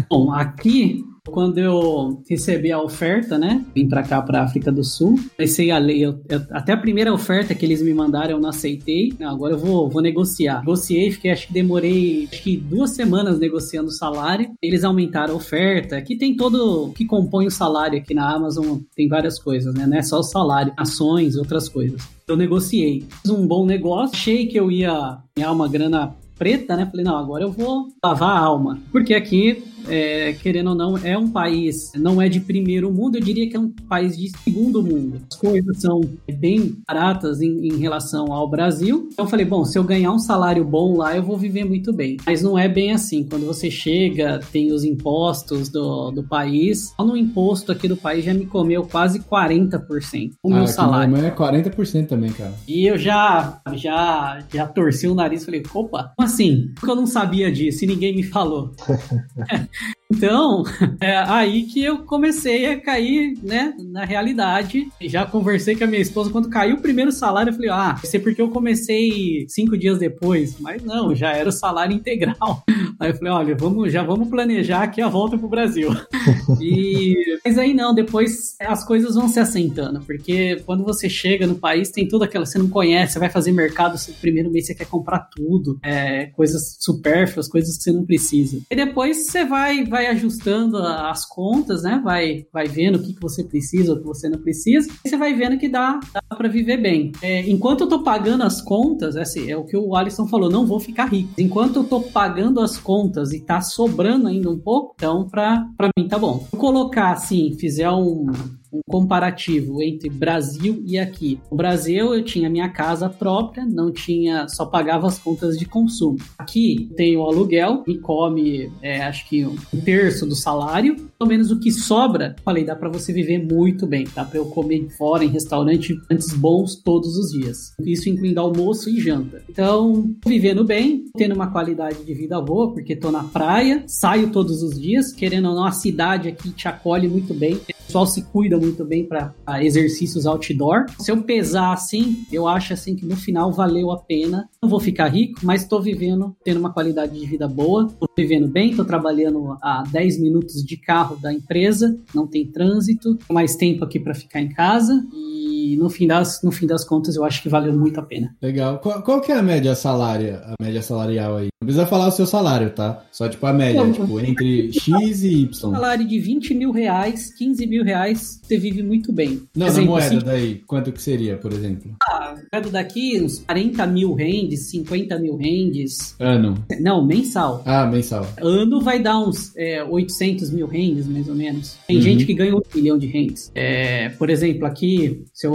Bom, 0.10 0.32
aqui 0.32 1.04
Quando 1.32 1.58
eu 1.58 2.22
recebi 2.30 2.72
a 2.72 2.82
oferta, 2.82 3.38
né? 3.38 3.64
Vim 3.76 3.88
pra 3.88 4.04
cá, 4.04 4.22
pra 4.22 4.44
África 4.44 4.72
do 4.72 4.84
Sul. 4.84 5.20
Comecei 5.36 5.72
a 5.72 5.78
ler. 5.78 5.99
Eu, 5.99 6.22
eu, 6.30 6.41
até 6.52 6.74
a 6.74 6.78
primeira 6.78 7.14
oferta 7.14 7.54
que 7.54 7.66
eles 7.66 7.82
me 7.82 7.94
mandaram, 7.94 8.32
eu 8.32 8.40
não 8.40 8.49
aceitei. 8.49 9.14
Não, 9.20 9.30
agora 9.30 9.54
eu 9.54 9.60
vou, 9.60 9.90
vou 9.90 10.02
negociar. 10.02 10.60
Negociei, 10.60 11.12
fiquei, 11.12 11.32
acho 11.32 11.48
que 11.48 11.54
demorei 11.54 12.28
acho 12.32 12.44
que 12.44 12.58
duas 12.58 12.91
semanas 12.91 13.40
negociando 13.40 13.90
o 13.90 13.91
salário. 13.91 14.49
Eles 14.62 14.84
aumentaram 14.84 15.34
a 15.34 15.38
oferta. 15.38 15.98
Aqui 15.98 16.18
tem 16.18 16.36
todo 16.36 16.91
que 16.95 17.06
compõe 17.06 17.48
o 17.48 17.52
salário 17.52 17.98
aqui 17.98 18.14
na 18.14 18.34
Amazon. 18.34 18.80
Tem 18.95 19.08
várias 19.08 19.40
coisas, 19.40 19.74
né? 19.74 19.86
Não 19.86 19.98
é 19.98 20.02
só 20.02 20.20
o 20.20 20.24
salário, 20.24 20.74
ações, 20.78 21.36
outras 21.36 21.68
coisas. 21.70 22.08
Eu 22.28 22.36
negociei. 22.36 23.06
Fiz 23.22 23.32
um 23.32 23.48
bom 23.48 23.66
negócio. 23.66 24.16
Achei 24.16 24.48
que 24.48 24.58
eu 24.58 24.72
ia 24.72 25.18
ganhar 25.36 25.52
uma 25.52 25.68
grana 25.68 26.16
preta, 26.38 26.76
né? 26.76 26.86
Falei, 26.86 27.04
não, 27.04 27.18
agora 27.18 27.44
eu 27.44 27.52
vou 27.52 27.88
lavar 28.04 28.30
a 28.30 28.40
alma. 28.40 28.80
Porque 28.91 29.14
aqui 29.14 29.64
é, 29.88 30.34
querendo 30.34 30.70
ou 30.70 30.76
não, 30.76 30.98
é 30.98 31.18
um 31.18 31.30
país, 31.30 31.92
não 31.96 32.22
é 32.22 32.30
de 32.30 32.40
primeiro 32.40 32.92
mundo, 32.92 33.18
eu 33.18 33.22
diria 33.22 33.50
que 33.50 33.56
é 33.56 33.60
um 33.60 33.70
país 33.70 34.18
de 34.18 34.30
segundo 34.38 34.82
mundo. 34.82 35.22
As 35.32 35.38
coisas 35.38 35.78
são 35.80 36.02
bem 36.38 36.76
baratas 36.88 37.42
em, 37.42 37.68
em, 37.68 37.78
relação 37.78 38.32
ao 38.32 38.50
Brasil. 38.50 39.10
Então 39.12 39.26
eu 39.26 39.30
falei, 39.30 39.46
bom, 39.46 39.66
se 39.66 39.78
eu 39.78 39.84
ganhar 39.84 40.12
um 40.12 40.20
salário 40.20 40.64
bom 40.64 40.98
lá, 40.98 41.16
eu 41.16 41.24
vou 41.24 41.38
viver 41.38 41.64
muito 41.64 41.94
bem. 41.94 42.18
Mas 42.26 42.42
não 42.42 42.58
é 42.58 42.68
bem 42.68 42.92
assim. 42.92 43.24
Quando 43.24 43.46
você 43.46 43.70
chega, 43.70 44.40
tem 44.52 44.72
os 44.72 44.84
impostos 44.84 45.70
do, 45.70 46.12
do 46.12 46.24
país. 46.24 46.94
Só 46.96 47.06
no 47.06 47.16
imposto 47.16 47.72
aqui 47.72 47.88
do 47.88 47.98
país 47.98 48.26
já 48.26 48.34
me 48.34 48.46
comeu 48.46 48.84
quase 48.84 49.20
40% 49.20 50.32
o 50.42 50.50
meu 50.50 50.64
ah, 50.64 50.68
salário. 50.68 51.10
Minha 51.10 51.22
mãe 51.22 51.32
é 51.32 51.36
40% 51.36 52.08
também, 52.08 52.32
cara. 52.32 52.54
E 52.68 52.86
eu 52.86 52.98
já, 52.98 53.62
já, 53.74 54.40
já 54.52 54.68
torci 54.68 55.08
o 55.08 55.16
nariz 55.16 55.42
e 55.42 55.46
falei, 55.46 55.64
opa, 55.74 56.12
como 56.16 56.28
assim? 56.28 56.72
Porque 56.76 56.90
eu 56.90 56.96
não 56.96 57.08
sabia 57.08 57.52
disso 57.52 57.84
e 57.84 57.88
ninguém 57.88 58.16
me 58.16 58.24
falou. 58.24 58.72
Então, 60.12 60.64
é 61.02 61.18
aí 61.18 61.64
que 61.64 61.84
eu 61.84 62.00
comecei 62.00 62.66
a 62.68 62.80
cair, 62.80 63.38
né, 63.44 63.74
na 63.80 64.06
realidade. 64.06 64.88
Já 65.02 65.26
conversei 65.26 65.76
com 65.76 65.84
a 65.84 65.88
minha 65.88 66.02
esposa, 66.02 66.32
quando 66.32 66.50
caiu 66.50 66.78
o 66.78 66.82
primeiro 66.82 67.12
salário, 67.12 67.50
eu 67.50 67.54
falei, 67.54 67.70
ah, 67.70 67.94
vai 67.94 68.06
ser 68.06 68.20
porque 68.20 68.42
eu 68.42 68.50
comecei 68.50 69.46
cinco 69.50 69.78
dias 69.78 70.00
depois. 70.00 70.60
Mas 70.60 70.84
não, 70.84 71.14
já 71.14 71.34
era 71.34 71.50
o 71.50 71.52
salário 71.52 71.96
integral. 71.96 72.64
Aí 73.00 73.12
eu 73.12 73.16
falei, 73.16 73.32
olha, 73.32 73.56
vamos, 73.56 73.92
já 73.92 74.02
vamos 74.02 74.28
planejar 74.28 74.82
aqui 74.84 75.02
a 75.02 75.08
volta 75.08 75.38
pro 75.38 75.48
Brasil. 75.48 75.90
E... 76.60 77.40
Mas 77.46 77.58
aí 77.58 77.74
não, 77.74 77.94
depois 77.94 78.56
as 78.60 78.84
coisas 78.84 79.16
vão 79.16 79.28
se 79.28 79.40
assentando, 79.40 80.00
porque 80.02 80.62
quando 80.66 80.84
você 80.84 81.10
chega 81.10 81.46
no 81.46 81.56
país, 81.56 81.92
tem 81.92 82.08
tudo 82.08 82.24
aquela, 82.24 82.46
você 82.46 82.58
não 82.58 82.70
conhece, 82.70 83.14
você 83.14 83.20
vai 83.20 83.30
fazer 83.30 83.52
mercado, 83.52 83.96
no 84.08 84.14
primeiro 84.16 84.50
mês 84.50 84.66
você 84.66 84.74
quer 84.74 84.88
comprar 84.88 85.30
tudo, 85.36 85.78
é, 85.84 86.28
coisas 86.28 86.78
supérfluas, 86.80 87.48
coisas 87.48 87.78
que 87.78 87.84
você 87.84 87.92
não 87.92 88.06
precisa. 88.06 88.60
E 88.70 88.76
depois 88.76 89.28
você 89.28 89.46
vai, 89.46 89.84
vai 89.86 89.97
vai 89.98 90.07
ajustando 90.07 90.78
as 90.78 91.26
contas, 91.26 91.82
né? 91.82 91.99
Vai, 92.03 92.45
vai 92.53 92.68
vendo 92.68 92.98
o 92.98 93.02
que, 93.02 93.14
que 93.14 93.22
você 93.22 93.44
precisa, 93.44 93.94
o 93.94 93.98
que 93.98 94.06
você 94.06 94.30
não 94.30 94.38
precisa, 94.40 94.88
e 95.03 95.10
você 95.10 95.18
vai 95.18 95.34
vendo 95.34 95.57
que 95.57 95.68
dá, 95.68 95.99
dá 96.14 96.22
para 96.36 96.48
viver 96.48 96.78
bem. 96.78 97.11
É, 97.19 97.49
enquanto 97.49 97.82
eu 97.82 97.88
tô 97.88 98.03
pagando 98.03 98.44
as 98.44 98.61
contas, 98.61 99.15
é, 99.15 99.22
assim, 99.22 99.49
é 99.49 99.57
o 99.57 99.65
que 99.65 99.76
o 99.76 99.95
Alisson 99.95 100.28
falou, 100.28 100.52
não 100.52 100.68
vou 100.68 100.80
ficar 100.80 101.06
rico. 101.06 101.30
Enquanto 101.38 101.78
eu 101.78 101.84
tô 101.84 102.02
pagando 102.02 102.61
as 102.61 102.78
contas 102.78 103.34
e 103.34 103.40
tá 103.40 103.60
sobrando 103.60 104.28
ainda 104.28 104.52
um 104.52 104.60
pouco, 104.60 104.94
então 104.95 105.28
pra 105.28 105.65
mim 105.98 106.07
tá 106.07 106.19
bom. 106.19 106.45
Colocar 106.52 107.11
assim, 107.11 107.57
fizer 107.57 107.90
um, 107.90 108.28
um 108.72 108.81
comparativo 108.88 109.81
entre 109.81 110.10
Brasil 110.10 110.81
e 110.85 110.98
aqui. 110.98 111.39
No 111.49 111.57
Brasil 111.57 112.14
eu 112.14 112.23
tinha 112.23 112.49
minha 112.49 112.69
casa 112.69 113.10
própria, 113.10 113.65
não 113.65 113.91
tinha, 113.91 114.48
só 114.48 114.65
pagava 114.65 115.07
as 115.07 115.18
contas 115.19 115.57
de 115.57 115.65
consumo. 115.65 116.18
Aqui 116.38 116.89
tenho 116.95 117.22
o 117.22 117.23
aluguel, 117.23 117.84
me 117.88 117.98
come, 117.98 118.72
é, 118.81 119.02
acho 119.03 119.27
que 119.27 119.45
um 119.45 119.81
terço 119.84 120.26
do 120.26 120.35
salário, 120.35 120.95
pelo 121.18 121.30
menos 121.30 121.52
o 121.52 121.60
que 121.60 121.72
sobra, 121.72 122.35
falei, 122.44 122.64
dá 122.64 122.76
para 122.76 122.89
você 122.89 123.11
viver 123.11 123.39
muito 123.39 123.85
bem, 123.85 124.06
dá 124.14 124.23
para 124.23 124.38
eu 124.38 124.45
comer 124.45 124.88
fora 124.98 125.23
em 125.23 125.30
restaurantes 125.30 126.34
bons 126.35 126.76
todos 126.76 127.18
os 127.18 127.31
dias. 127.31 127.73
Isso 127.80 128.10
incluindo 128.10 128.39
almoço 128.39 128.89
e 128.89 128.99
janta. 128.99 129.44
Então, 129.49 130.15
vivendo 130.26 130.64
bem, 130.64 131.06
tendo 131.15 131.35
uma 131.35 131.52
qualidade 131.52 132.03
de 132.03 132.14
vida 132.14 132.39
boa, 132.41 132.72
porque 132.72 132.95
tô 132.95 133.11
na 133.11 133.23
praia, 133.23 133.84
saio 133.88 134.31
todos 134.31 134.61
os 134.61 134.80
dias, 134.80 135.11
querendo 135.11 135.49
ou 135.49 135.56
não, 135.56 135.65
a 135.65 135.72
cidade 135.72 136.27
aqui 136.27 136.49
te 136.52 136.68
acolhe 136.68 137.07
muito 137.07 137.34
bem, 137.34 137.60
pessoal 137.88 138.06
se 138.06 138.22
cuida 138.22 138.58
muito 138.58 138.86
bem 138.86 139.06
para 139.06 139.34
exercícios 139.62 140.26
outdoor. 140.26 140.86
Se 141.00 141.12
eu 141.12 141.24
pesar 141.24 141.74
assim, 141.74 142.26
eu 142.32 142.48
acho 142.48 142.74
assim 142.74 142.96
que 142.96 143.06
no 143.06 143.16
final 143.16 143.52
valeu 143.52 143.92
a 143.92 143.98
pena. 143.98 144.48
Não 144.62 144.70
vou 144.70 144.80
ficar 144.80 145.08
rico, 145.08 145.40
mas 145.44 145.64
estou 145.64 145.82
vivendo, 145.82 146.36
tendo 146.44 146.60
uma 146.60 146.74
qualidade 146.74 147.18
de 147.18 147.26
vida 147.26 147.48
boa, 147.48 147.88
estou 147.88 148.10
vivendo 148.16 148.48
bem, 148.48 148.72
estou 148.72 148.86
trabalhando 148.86 149.58
a 149.62 149.84
10 149.90 150.20
minutos 150.20 150.64
de 150.64 150.78
carro 150.78 151.16
da 151.16 151.34
empresa, 151.34 151.98
não 152.14 152.28
tem 152.28 152.46
trânsito, 152.46 153.18
mais 153.32 153.56
tempo 153.56 153.84
aqui 153.84 154.00
para 154.00 154.14
ficar 154.14 154.42
em 154.42 154.50
casa 154.50 155.06
e 155.14 155.57
no 155.76 155.89
fim 155.89 156.07
das 156.07 156.41
no 156.41 156.52
fim 156.52 156.65
das 156.65 156.85
contas 156.85 157.15
eu 157.15 157.26
acho 157.26 157.41
que 157.41 157.49
valeu 157.49 157.73
muito 157.73 157.99
a 157.99 158.03
pena. 158.03 158.35
Legal. 158.41 158.80
Qual, 158.80 159.02
qual 159.02 159.22
que 159.22 159.31
é 159.31 159.35
a 159.35 159.41
média 159.41 159.76
salária, 159.76 160.41
a 160.45 160.64
média 160.64 160.81
salarial 160.81 161.38
aí? 161.38 161.48
Não 161.60 161.65
precisa 161.65 161.88
falar 161.88 162.07
o 162.07 162.11
seu 162.11 162.27
salário, 162.27 162.69
tá? 162.69 163.03
Só 163.11 163.27
tipo 163.27 163.45
a 163.45 163.52
média, 163.52 163.81
então, 163.81 163.91
tipo 163.91 164.19
entre 164.19 164.72
X 164.72 165.23
e 165.23 165.41
Y. 165.41 165.72
salário 165.72 166.07
de 166.07 166.19
20 166.19 166.53
mil 166.53 166.72
reais, 166.72 167.34
15 167.34 167.65
mil 167.65 167.84
reais, 167.84 168.39
você 168.44 168.57
vive 168.57 168.84
muito 168.84 169.11
bem. 169.11 169.41
Não, 169.56 169.68
exemplo, 169.68 169.85
na 169.85 169.91
moeda 169.91 170.15
assim, 170.18 170.26
daí, 170.26 170.56
quanto 170.68 170.91
que 170.91 171.02
seria, 171.02 171.35
por 171.35 171.52
exemplo? 171.52 171.95
Ah, 172.07 172.35
moeda 172.53 172.69
daqui, 172.69 173.19
uns 173.22 173.39
40 173.39 173.88
mil 173.88 174.14
rendes, 174.14 174.69
50 174.69 175.18
mil 175.18 175.35
rendes. 175.35 176.15
Ano? 176.19 176.64
Não, 176.80 177.03
mensal. 177.03 177.64
Ah, 177.65 177.88
mensal. 177.88 178.27
Ano 178.39 178.80
vai 178.80 179.02
dar 179.02 179.19
uns 179.19 179.52
é, 179.57 179.84
800 179.84 180.52
mil 180.52 180.68
rendes, 180.68 181.07
mais 181.07 181.27
ou 181.27 181.35
menos. 181.35 181.77
Tem 181.88 181.98
uhum. 181.98 182.02
gente 182.03 182.26
que 182.26 182.34
ganha 182.34 182.56
um 182.56 182.61
milhão 182.76 182.98
de 182.98 183.07
rendes. 183.07 183.52
É, 183.56 184.10
por 184.10 184.30
exemplo, 184.30 184.65
aqui, 184.65 185.23
se 185.34 185.48
eu 185.48 185.52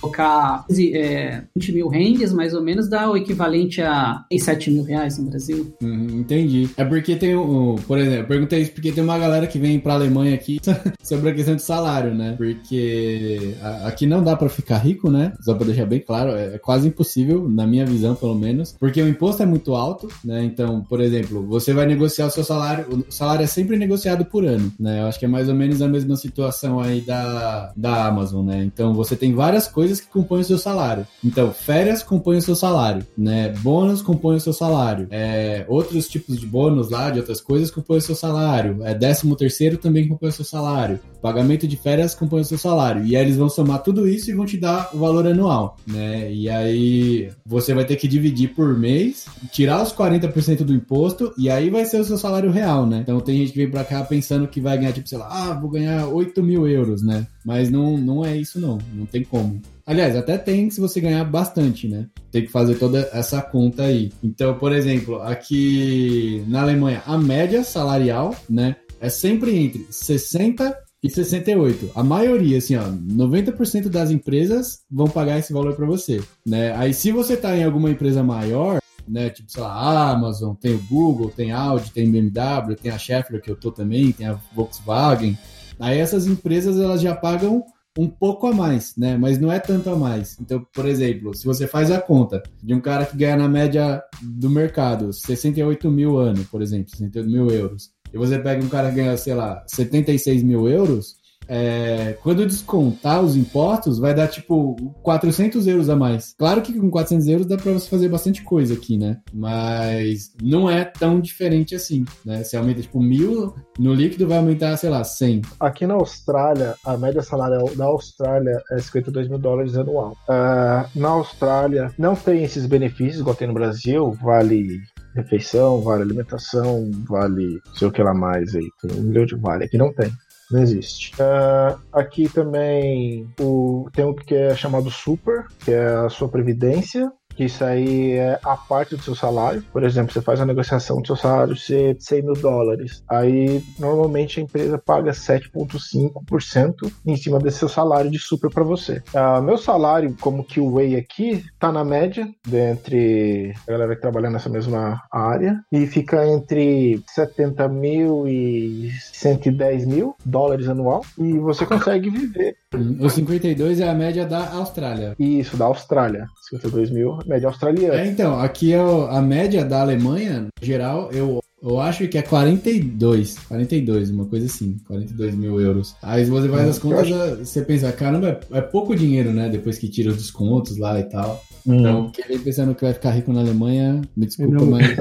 colocar 0.00 0.64
é, 0.94 1.42
20 1.56 1.72
mil 1.72 1.88
rendes, 1.88 2.32
mais 2.32 2.54
ou 2.54 2.62
menos, 2.62 2.88
dá 2.88 3.10
o 3.10 3.16
equivalente 3.16 3.80
a 3.80 4.24
7 4.36 4.70
mil 4.70 4.82
reais 4.82 5.18
no 5.18 5.28
Brasil. 5.28 5.74
Uhum, 5.82 6.20
entendi. 6.20 6.70
É 6.76 6.84
porque 6.84 7.16
tem, 7.16 7.36
um, 7.36 7.76
por 7.76 7.98
exemplo, 7.98 8.28
perguntei 8.28 8.60
isso 8.60 8.72
porque 8.72 8.92
tem 8.92 9.02
uma 9.02 9.18
galera 9.18 9.46
que 9.46 9.58
vem 9.58 9.78
pra 9.78 9.94
Alemanha 9.94 10.34
aqui 10.34 10.60
sobre 11.02 11.30
a 11.30 11.34
questão 11.34 11.56
de 11.56 11.62
salário, 11.62 12.14
né? 12.14 12.34
Porque 12.36 13.54
aqui 13.84 14.06
não 14.06 14.22
dá 14.22 14.36
para 14.36 14.48
ficar 14.48 14.78
rico, 14.78 15.10
né? 15.10 15.32
Só 15.40 15.54
pra 15.54 15.66
deixar 15.66 15.86
bem 15.86 16.00
claro, 16.00 16.30
é, 16.30 16.54
é 16.54 16.58
quase 16.58 16.88
impossível, 16.88 17.48
na 17.48 17.66
minha 17.66 17.86
visão, 17.86 18.14
pelo 18.14 18.34
menos, 18.34 18.74
porque 18.78 19.00
o 19.02 19.08
imposto 19.08 19.42
é 19.42 19.46
muito 19.46 19.74
alto, 19.74 20.08
né? 20.24 20.44
Então, 20.44 20.82
por 20.82 21.00
exemplo, 21.00 21.46
você 21.46 21.72
vai 21.72 21.86
negociar 21.86 22.26
o 22.26 22.30
seu 22.30 22.44
salário, 22.44 22.86
o 22.90 23.12
salário 23.12 23.44
é 23.44 23.46
sempre 23.46 23.76
negociado 23.76 24.24
por 24.24 24.44
ano, 24.44 24.72
né? 24.78 25.00
Eu 25.00 25.06
acho 25.06 25.18
que 25.18 25.24
é 25.24 25.28
mais 25.28 25.48
ou 25.48 25.54
menos 25.54 25.82
a 25.82 25.88
mesma 25.88 26.16
situação 26.16 26.80
aí 26.80 27.00
da, 27.00 27.72
da 27.76 28.06
Amazon, 28.06 28.46
né? 28.46 28.62
Então, 28.64 28.94
você 28.94 29.16
tem 29.16 29.29
várias 29.34 29.66
coisas 29.66 30.00
que 30.00 30.08
compõem 30.08 30.40
o 30.40 30.44
seu 30.44 30.58
salário. 30.58 31.06
Então, 31.24 31.52
férias 31.52 32.02
compõem 32.02 32.38
o 32.38 32.42
seu 32.42 32.54
salário, 32.54 33.06
né? 33.16 33.50
Bônus 33.60 34.02
compõem 34.02 34.36
o 34.36 34.40
seu 34.40 34.52
salário. 34.52 35.06
É, 35.10 35.64
outros 35.68 36.08
tipos 36.08 36.38
de 36.38 36.46
bônus 36.46 36.90
lá, 36.90 37.10
de 37.10 37.18
outras 37.18 37.40
coisas, 37.40 37.70
compõem 37.70 37.98
o 37.98 38.02
seu 38.02 38.14
salário. 38.14 38.78
É, 38.84 38.94
décimo 38.94 39.36
terceiro 39.36 39.76
também 39.76 40.08
compõe 40.08 40.28
o 40.28 40.32
seu 40.32 40.44
salário. 40.44 41.00
Pagamento 41.20 41.66
de 41.66 41.76
férias 41.76 42.14
compõe 42.14 42.40
o 42.40 42.44
seu 42.44 42.58
salário. 42.58 43.04
E 43.04 43.16
aí 43.16 43.22
eles 43.22 43.36
vão 43.36 43.48
somar 43.48 43.82
tudo 43.82 44.08
isso 44.08 44.30
e 44.30 44.34
vão 44.34 44.46
te 44.46 44.56
dar 44.56 44.90
o 44.92 44.98
valor 44.98 45.26
anual, 45.26 45.76
né? 45.86 46.32
E 46.32 46.48
aí 46.48 47.30
você 47.44 47.74
vai 47.74 47.84
ter 47.84 47.96
que 47.96 48.08
dividir 48.08 48.54
por 48.54 48.78
mês, 48.78 49.26
tirar 49.52 49.82
os 49.82 49.92
40% 49.92 50.64
do 50.64 50.74
imposto 50.74 51.32
e 51.36 51.50
aí 51.50 51.70
vai 51.70 51.84
ser 51.84 52.00
o 52.00 52.04
seu 52.04 52.16
salário 52.16 52.50
real, 52.50 52.86
né? 52.86 53.00
Então 53.02 53.20
tem 53.20 53.38
gente 53.38 53.52
que 53.52 53.58
vem 53.58 53.70
pra 53.70 53.84
cá 53.84 54.02
pensando 54.02 54.48
que 54.48 54.60
vai 54.60 54.78
ganhar, 54.78 54.92
tipo, 54.92 55.08
sei 55.08 55.18
lá, 55.18 55.28
ah, 55.30 55.54
vou 55.54 55.70
ganhar 55.70 56.06
8 56.06 56.42
mil 56.42 56.66
euros, 56.66 57.02
né? 57.02 57.26
Mas 57.44 57.70
não, 57.70 57.96
não 57.96 58.24
é 58.24 58.36
isso 58.36 58.60
não, 58.60 58.78
não 58.92 59.06
tem 59.06 59.24
como. 59.24 59.60
Aliás, 59.86 60.14
até 60.14 60.38
tem 60.38 60.70
se 60.70 60.80
você 60.80 61.00
ganhar 61.00 61.24
bastante, 61.24 61.88
né? 61.88 62.06
Tem 62.30 62.42
que 62.44 62.52
fazer 62.52 62.76
toda 62.76 63.08
essa 63.12 63.42
conta 63.42 63.84
aí. 63.84 64.12
Então, 64.22 64.54
por 64.54 64.72
exemplo, 64.72 65.20
aqui 65.22 66.44
na 66.46 66.62
Alemanha, 66.62 67.02
a 67.06 67.18
média 67.18 67.64
salarial, 67.64 68.36
né, 68.48 68.76
é 69.00 69.08
sempre 69.08 69.56
entre 69.56 69.86
60 69.90 70.76
e 71.02 71.08
68. 71.08 71.90
A 71.94 72.02
maioria, 72.02 72.58
assim, 72.58 72.76
ó, 72.76 72.84
90% 72.84 73.88
das 73.88 74.10
empresas 74.10 74.80
vão 74.90 75.08
pagar 75.08 75.38
esse 75.38 75.52
valor 75.52 75.74
para 75.74 75.86
você, 75.86 76.20
né? 76.46 76.74
Aí 76.76 76.92
se 76.92 77.10
você 77.10 77.36
tá 77.36 77.56
em 77.56 77.64
alguma 77.64 77.90
empresa 77.90 78.22
maior, 78.22 78.80
né, 79.08 79.30
tipo, 79.30 79.50
sei 79.50 79.62
lá, 79.62 80.10
Amazon, 80.10 80.54
tem 80.54 80.74
o 80.74 80.82
Google, 80.88 81.32
tem 81.34 81.50
Audi, 81.50 81.90
tem 81.90 82.10
BMW, 82.10 82.76
tem 82.80 82.92
a 82.92 82.98
Schaeffler 82.98 83.40
que 83.40 83.50
eu 83.50 83.56
tô 83.56 83.72
também, 83.72 84.12
tem 84.12 84.26
a 84.26 84.38
Volkswagen. 84.54 85.36
Aí 85.80 85.98
essas 85.98 86.26
empresas 86.26 86.78
elas 86.78 87.00
já 87.00 87.14
pagam 87.14 87.64
um 87.98 88.08
pouco 88.08 88.46
a 88.46 88.52
mais, 88.52 88.94
né? 88.96 89.16
Mas 89.16 89.38
não 89.38 89.50
é 89.50 89.58
tanto 89.58 89.90
a 89.90 89.96
mais. 89.96 90.38
Então, 90.40 90.64
por 90.72 90.86
exemplo, 90.86 91.34
se 91.34 91.44
você 91.44 91.66
faz 91.66 91.90
a 91.90 92.00
conta 92.00 92.42
de 92.62 92.74
um 92.74 92.80
cara 92.80 93.04
que 93.04 93.16
ganha 93.16 93.36
na 93.36 93.48
média 93.48 94.02
do 94.22 94.48
mercado 94.48 95.12
68 95.12 95.90
mil 95.90 96.18
ano, 96.18 96.44
por 96.50 96.62
exemplo, 96.62 96.90
68 96.90 97.28
mil 97.28 97.50
euros, 97.50 97.90
e 98.12 98.18
você 98.18 98.38
pega 98.38 98.64
um 98.64 98.68
cara 98.68 98.90
que 98.90 98.96
ganha, 98.96 99.16
sei 99.16 99.34
lá, 99.34 99.64
76 99.66 100.42
mil 100.42 100.68
euros, 100.68 101.19
é, 101.52 102.16
quando 102.22 102.46
descontar 102.46 103.20
os 103.20 103.36
impostos, 103.36 103.98
vai 103.98 104.14
dar 104.14 104.28
tipo 104.28 104.76
400 105.02 105.66
euros 105.66 105.90
a 105.90 105.96
mais. 105.96 106.32
Claro 106.38 106.62
que 106.62 106.78
com 106.78 106.88
400 106.88 107.26
euros 107.26 107.46
dá 107.46 107.56
pra 107.56 107.72
você 107.72 107.90
fazer 107.90 108.08
bastante 108.08 108.42
coisa 108.42 108.74
aqui, 108.74 108.96
né? 108.96 109.18
Mas 109.34 110.32
não 110.40 110.70
é 110.70 110.84
tão 110.84 111.20
diferente 111.20 111.74
assim, 111.74 112.04
né? 112.24 112.44
Se 112.44 112.56
aumenta 112.56 112.82
tipo 112.82 113.00
mil, 113.02 113.52
no 113.76 113.92
líquido 113.92 114.28
vai 114.28 114.38
aumentar, 114.38 114.76
sei 114.76 114.90
lá, 114.90 115.02
100. 115.02 115.42
Aqui 115.58 115.86
na 115.88 115.94
Austrália, 115.94 116.76
a 116.86 116.96
média 116.96 117.20
salarial 117.20 117.68
da 117.74 117.86
Austrália 117.86 118.62
é 118.70 118.78
52 118.78 119.26
mil 119.26 119.38
dólares 119.38 119.76
anual. 119.76 120.12
Uh, 120.28 120.88
na 120.94 121.08
Austrália, 121.08 121.92
não 121.98 122.14
tem 122.14 122.44
esses 122.44 122.64
benefícios 122.66 123.20
igual 123.20 123.34
tem 123.34 123.48
no 123.48 123.54
Brasil, 123.54 124.12
vale 124.22 124.78
refeição, 125.16 125.80
vale 125.80 126.02
alimentação, 126.02 126.88
vale 127.08 127.60
sei 127.74 127.88
o 127.88 127.92
que 127.92 128.02
lá 128.02 128.14
mais 128.14 128.54
aí. 128.54 128.68
Tem 128.80 128.96
um 128.96 129.02
milhão 129.02 129.26
de 129.26 129.34
vale. 129.34 129.64
Aqui 129.64 129.76
não 129.76 129.92
tem. 129.92 130.10
Não 130.50 130.60
existe. 130.60 131.12
Uh, 131.14 131.78
aqui 131.92 132.28
também 132.28 133.28
o, 133.40 133.88
tem 133.92 134.04
o 134.04 134.14
que 134.14 134.34
é 134.34 134.54
chamado 134.54 134.90
super, 134.90 135.46
que 135.64 135.70
é 135.70 135.86
a 135.86 136.08
sua 136.08 136.28
previdência 136.28 137.10
isso 137.38 137.64
aí 137.64 138.12
é 138.12 138.38
a 138.42 138.56
parte 138.56 138.96
do 138.96 139.02
seu 139.02 139.14
salário. 139.14 139.62
Por 139.72 139.82
exemplo, 139.82 140.12
você 140.12 140.20
faz 140.20 140.40
a 140.40 140.46
negociação 140.46 141.00
do 141.00 141.06
seu 141.06 141.16
salário 141.16 141.56
ser 141.56 141.96
100 141.98 142.22
mil 142.22 142.34
dólares. 142.34 143.02
Aí, 143.08 143.62
normalmente, 143.78 144.40
a 144.40 144.42
empresa 144.42 144.78
paga 144.78 145.12
7,5% 145.12 146.92
em 147.06 147.16
cima 147.16 147.38
desse 147.38 147.58
seu 147.58 147.68
salário 147.68 148.10
de 148.10 148.18
super 148.18 148.50
para 148.50 148.64
você. 148.64 149.02
Uh, 149.14 149.42
meu 149.42 149.56
salário, 149.56 150.14
como 150.20 150.44
que 150.44 150.60
o 150.60 150.72
Way 150.72 150.96
aqui, 150.96 151.44
tá 151.58 151.72
na 151.72 151.84
média 151.84 152.28
entre 152.52 153.54
a 153.66 153.72
galera 153.72 153.94
que 153.94 154.02
trabalha 154.02 154.30
nessa 154.30 154.48
mesma 154.48 155.02
área 155.10 155.60
e 155.72 155.86
fica 155.86 156.26
entre 156.26 157.02
70 157.06 157.68
mil 157.68 158.26
e 158.26 158.90
110 159.12 159.86
mil 159.86 160.14
dólares 160.24 160.68
anual 160.68 161.04
e 161.18 161.38
você 161.38 161.66
consegue 161.66 162.10
viver. 162.10 162.56
O 162.72 163.08
52 163.10 163.80
é 163.80 163.88
a 163.88 163.94
média 163.94 164.24
da 164.24 164.52
Austrália. 164.52 165.16
Isso, 165.18 165.56
da 165.56 165.64
Austrália. 165.64 166.28
52 166.48 166.90
mil 166.90 167.18
média 167.26 167.48
australiana. 167.48 168.00
É, 168.00 168.06
então, 168.06 168.38
aqui 168.38 168.72
é 168.72 168.78
a 168.78 169.20
média 169.20 169.64
da 169.64 169.80
Alemanha, 169.80 170.46
geral, 170.62 171.10
eu 171.10 171.40
eu 171.62 171.78
acho 171.78 172.08
que 172.08 172.16
é 172.16 172.22
42, 172.22 173.38
42, 173.40 174.10
uma 174.10 174.24
coisa 174.24 174.46
assim, 174.46 174.78
42 174.86 175.34
mil 175.34 175.60
euros. 175.60 175.94
Aí 176.02 176.24
você 176.24 176.48
faz 176.48 176.68
as 176.68 176.78
contas, 176.78 177.08
você 177.38 177.62
pensa, 177.62 177.92
caramba, 177.92 178.40
é, 178.50 178.58
é 178.58 178.60
pouco 178.60 178.96
dinheiro, 178.96 179.32
né? 179.32 179.48
Depois 179.48 179.78
que 179.78 179.88
tira 179.88 180.10
os 180.10 180.16
descontos 180.16 180.78
lá 180.78 180.98
e 180.98 181.04
tal. 181.04 181.42
Hum. 181.66 181.80
Então, 181.80 182.10
quem 182.10 182.38
pensando 182.38 182.74
que 182.74 182.82
vai 182.82 182.94
ficar 182.94 183.10
rico 183.10 183.32
na 183.32 183.40
Alemanha, 183.40 184.00
me 184.16 184.26
desculpa, 184.26 184.54
não, 184.56 184.66
mas. 184.66 184.96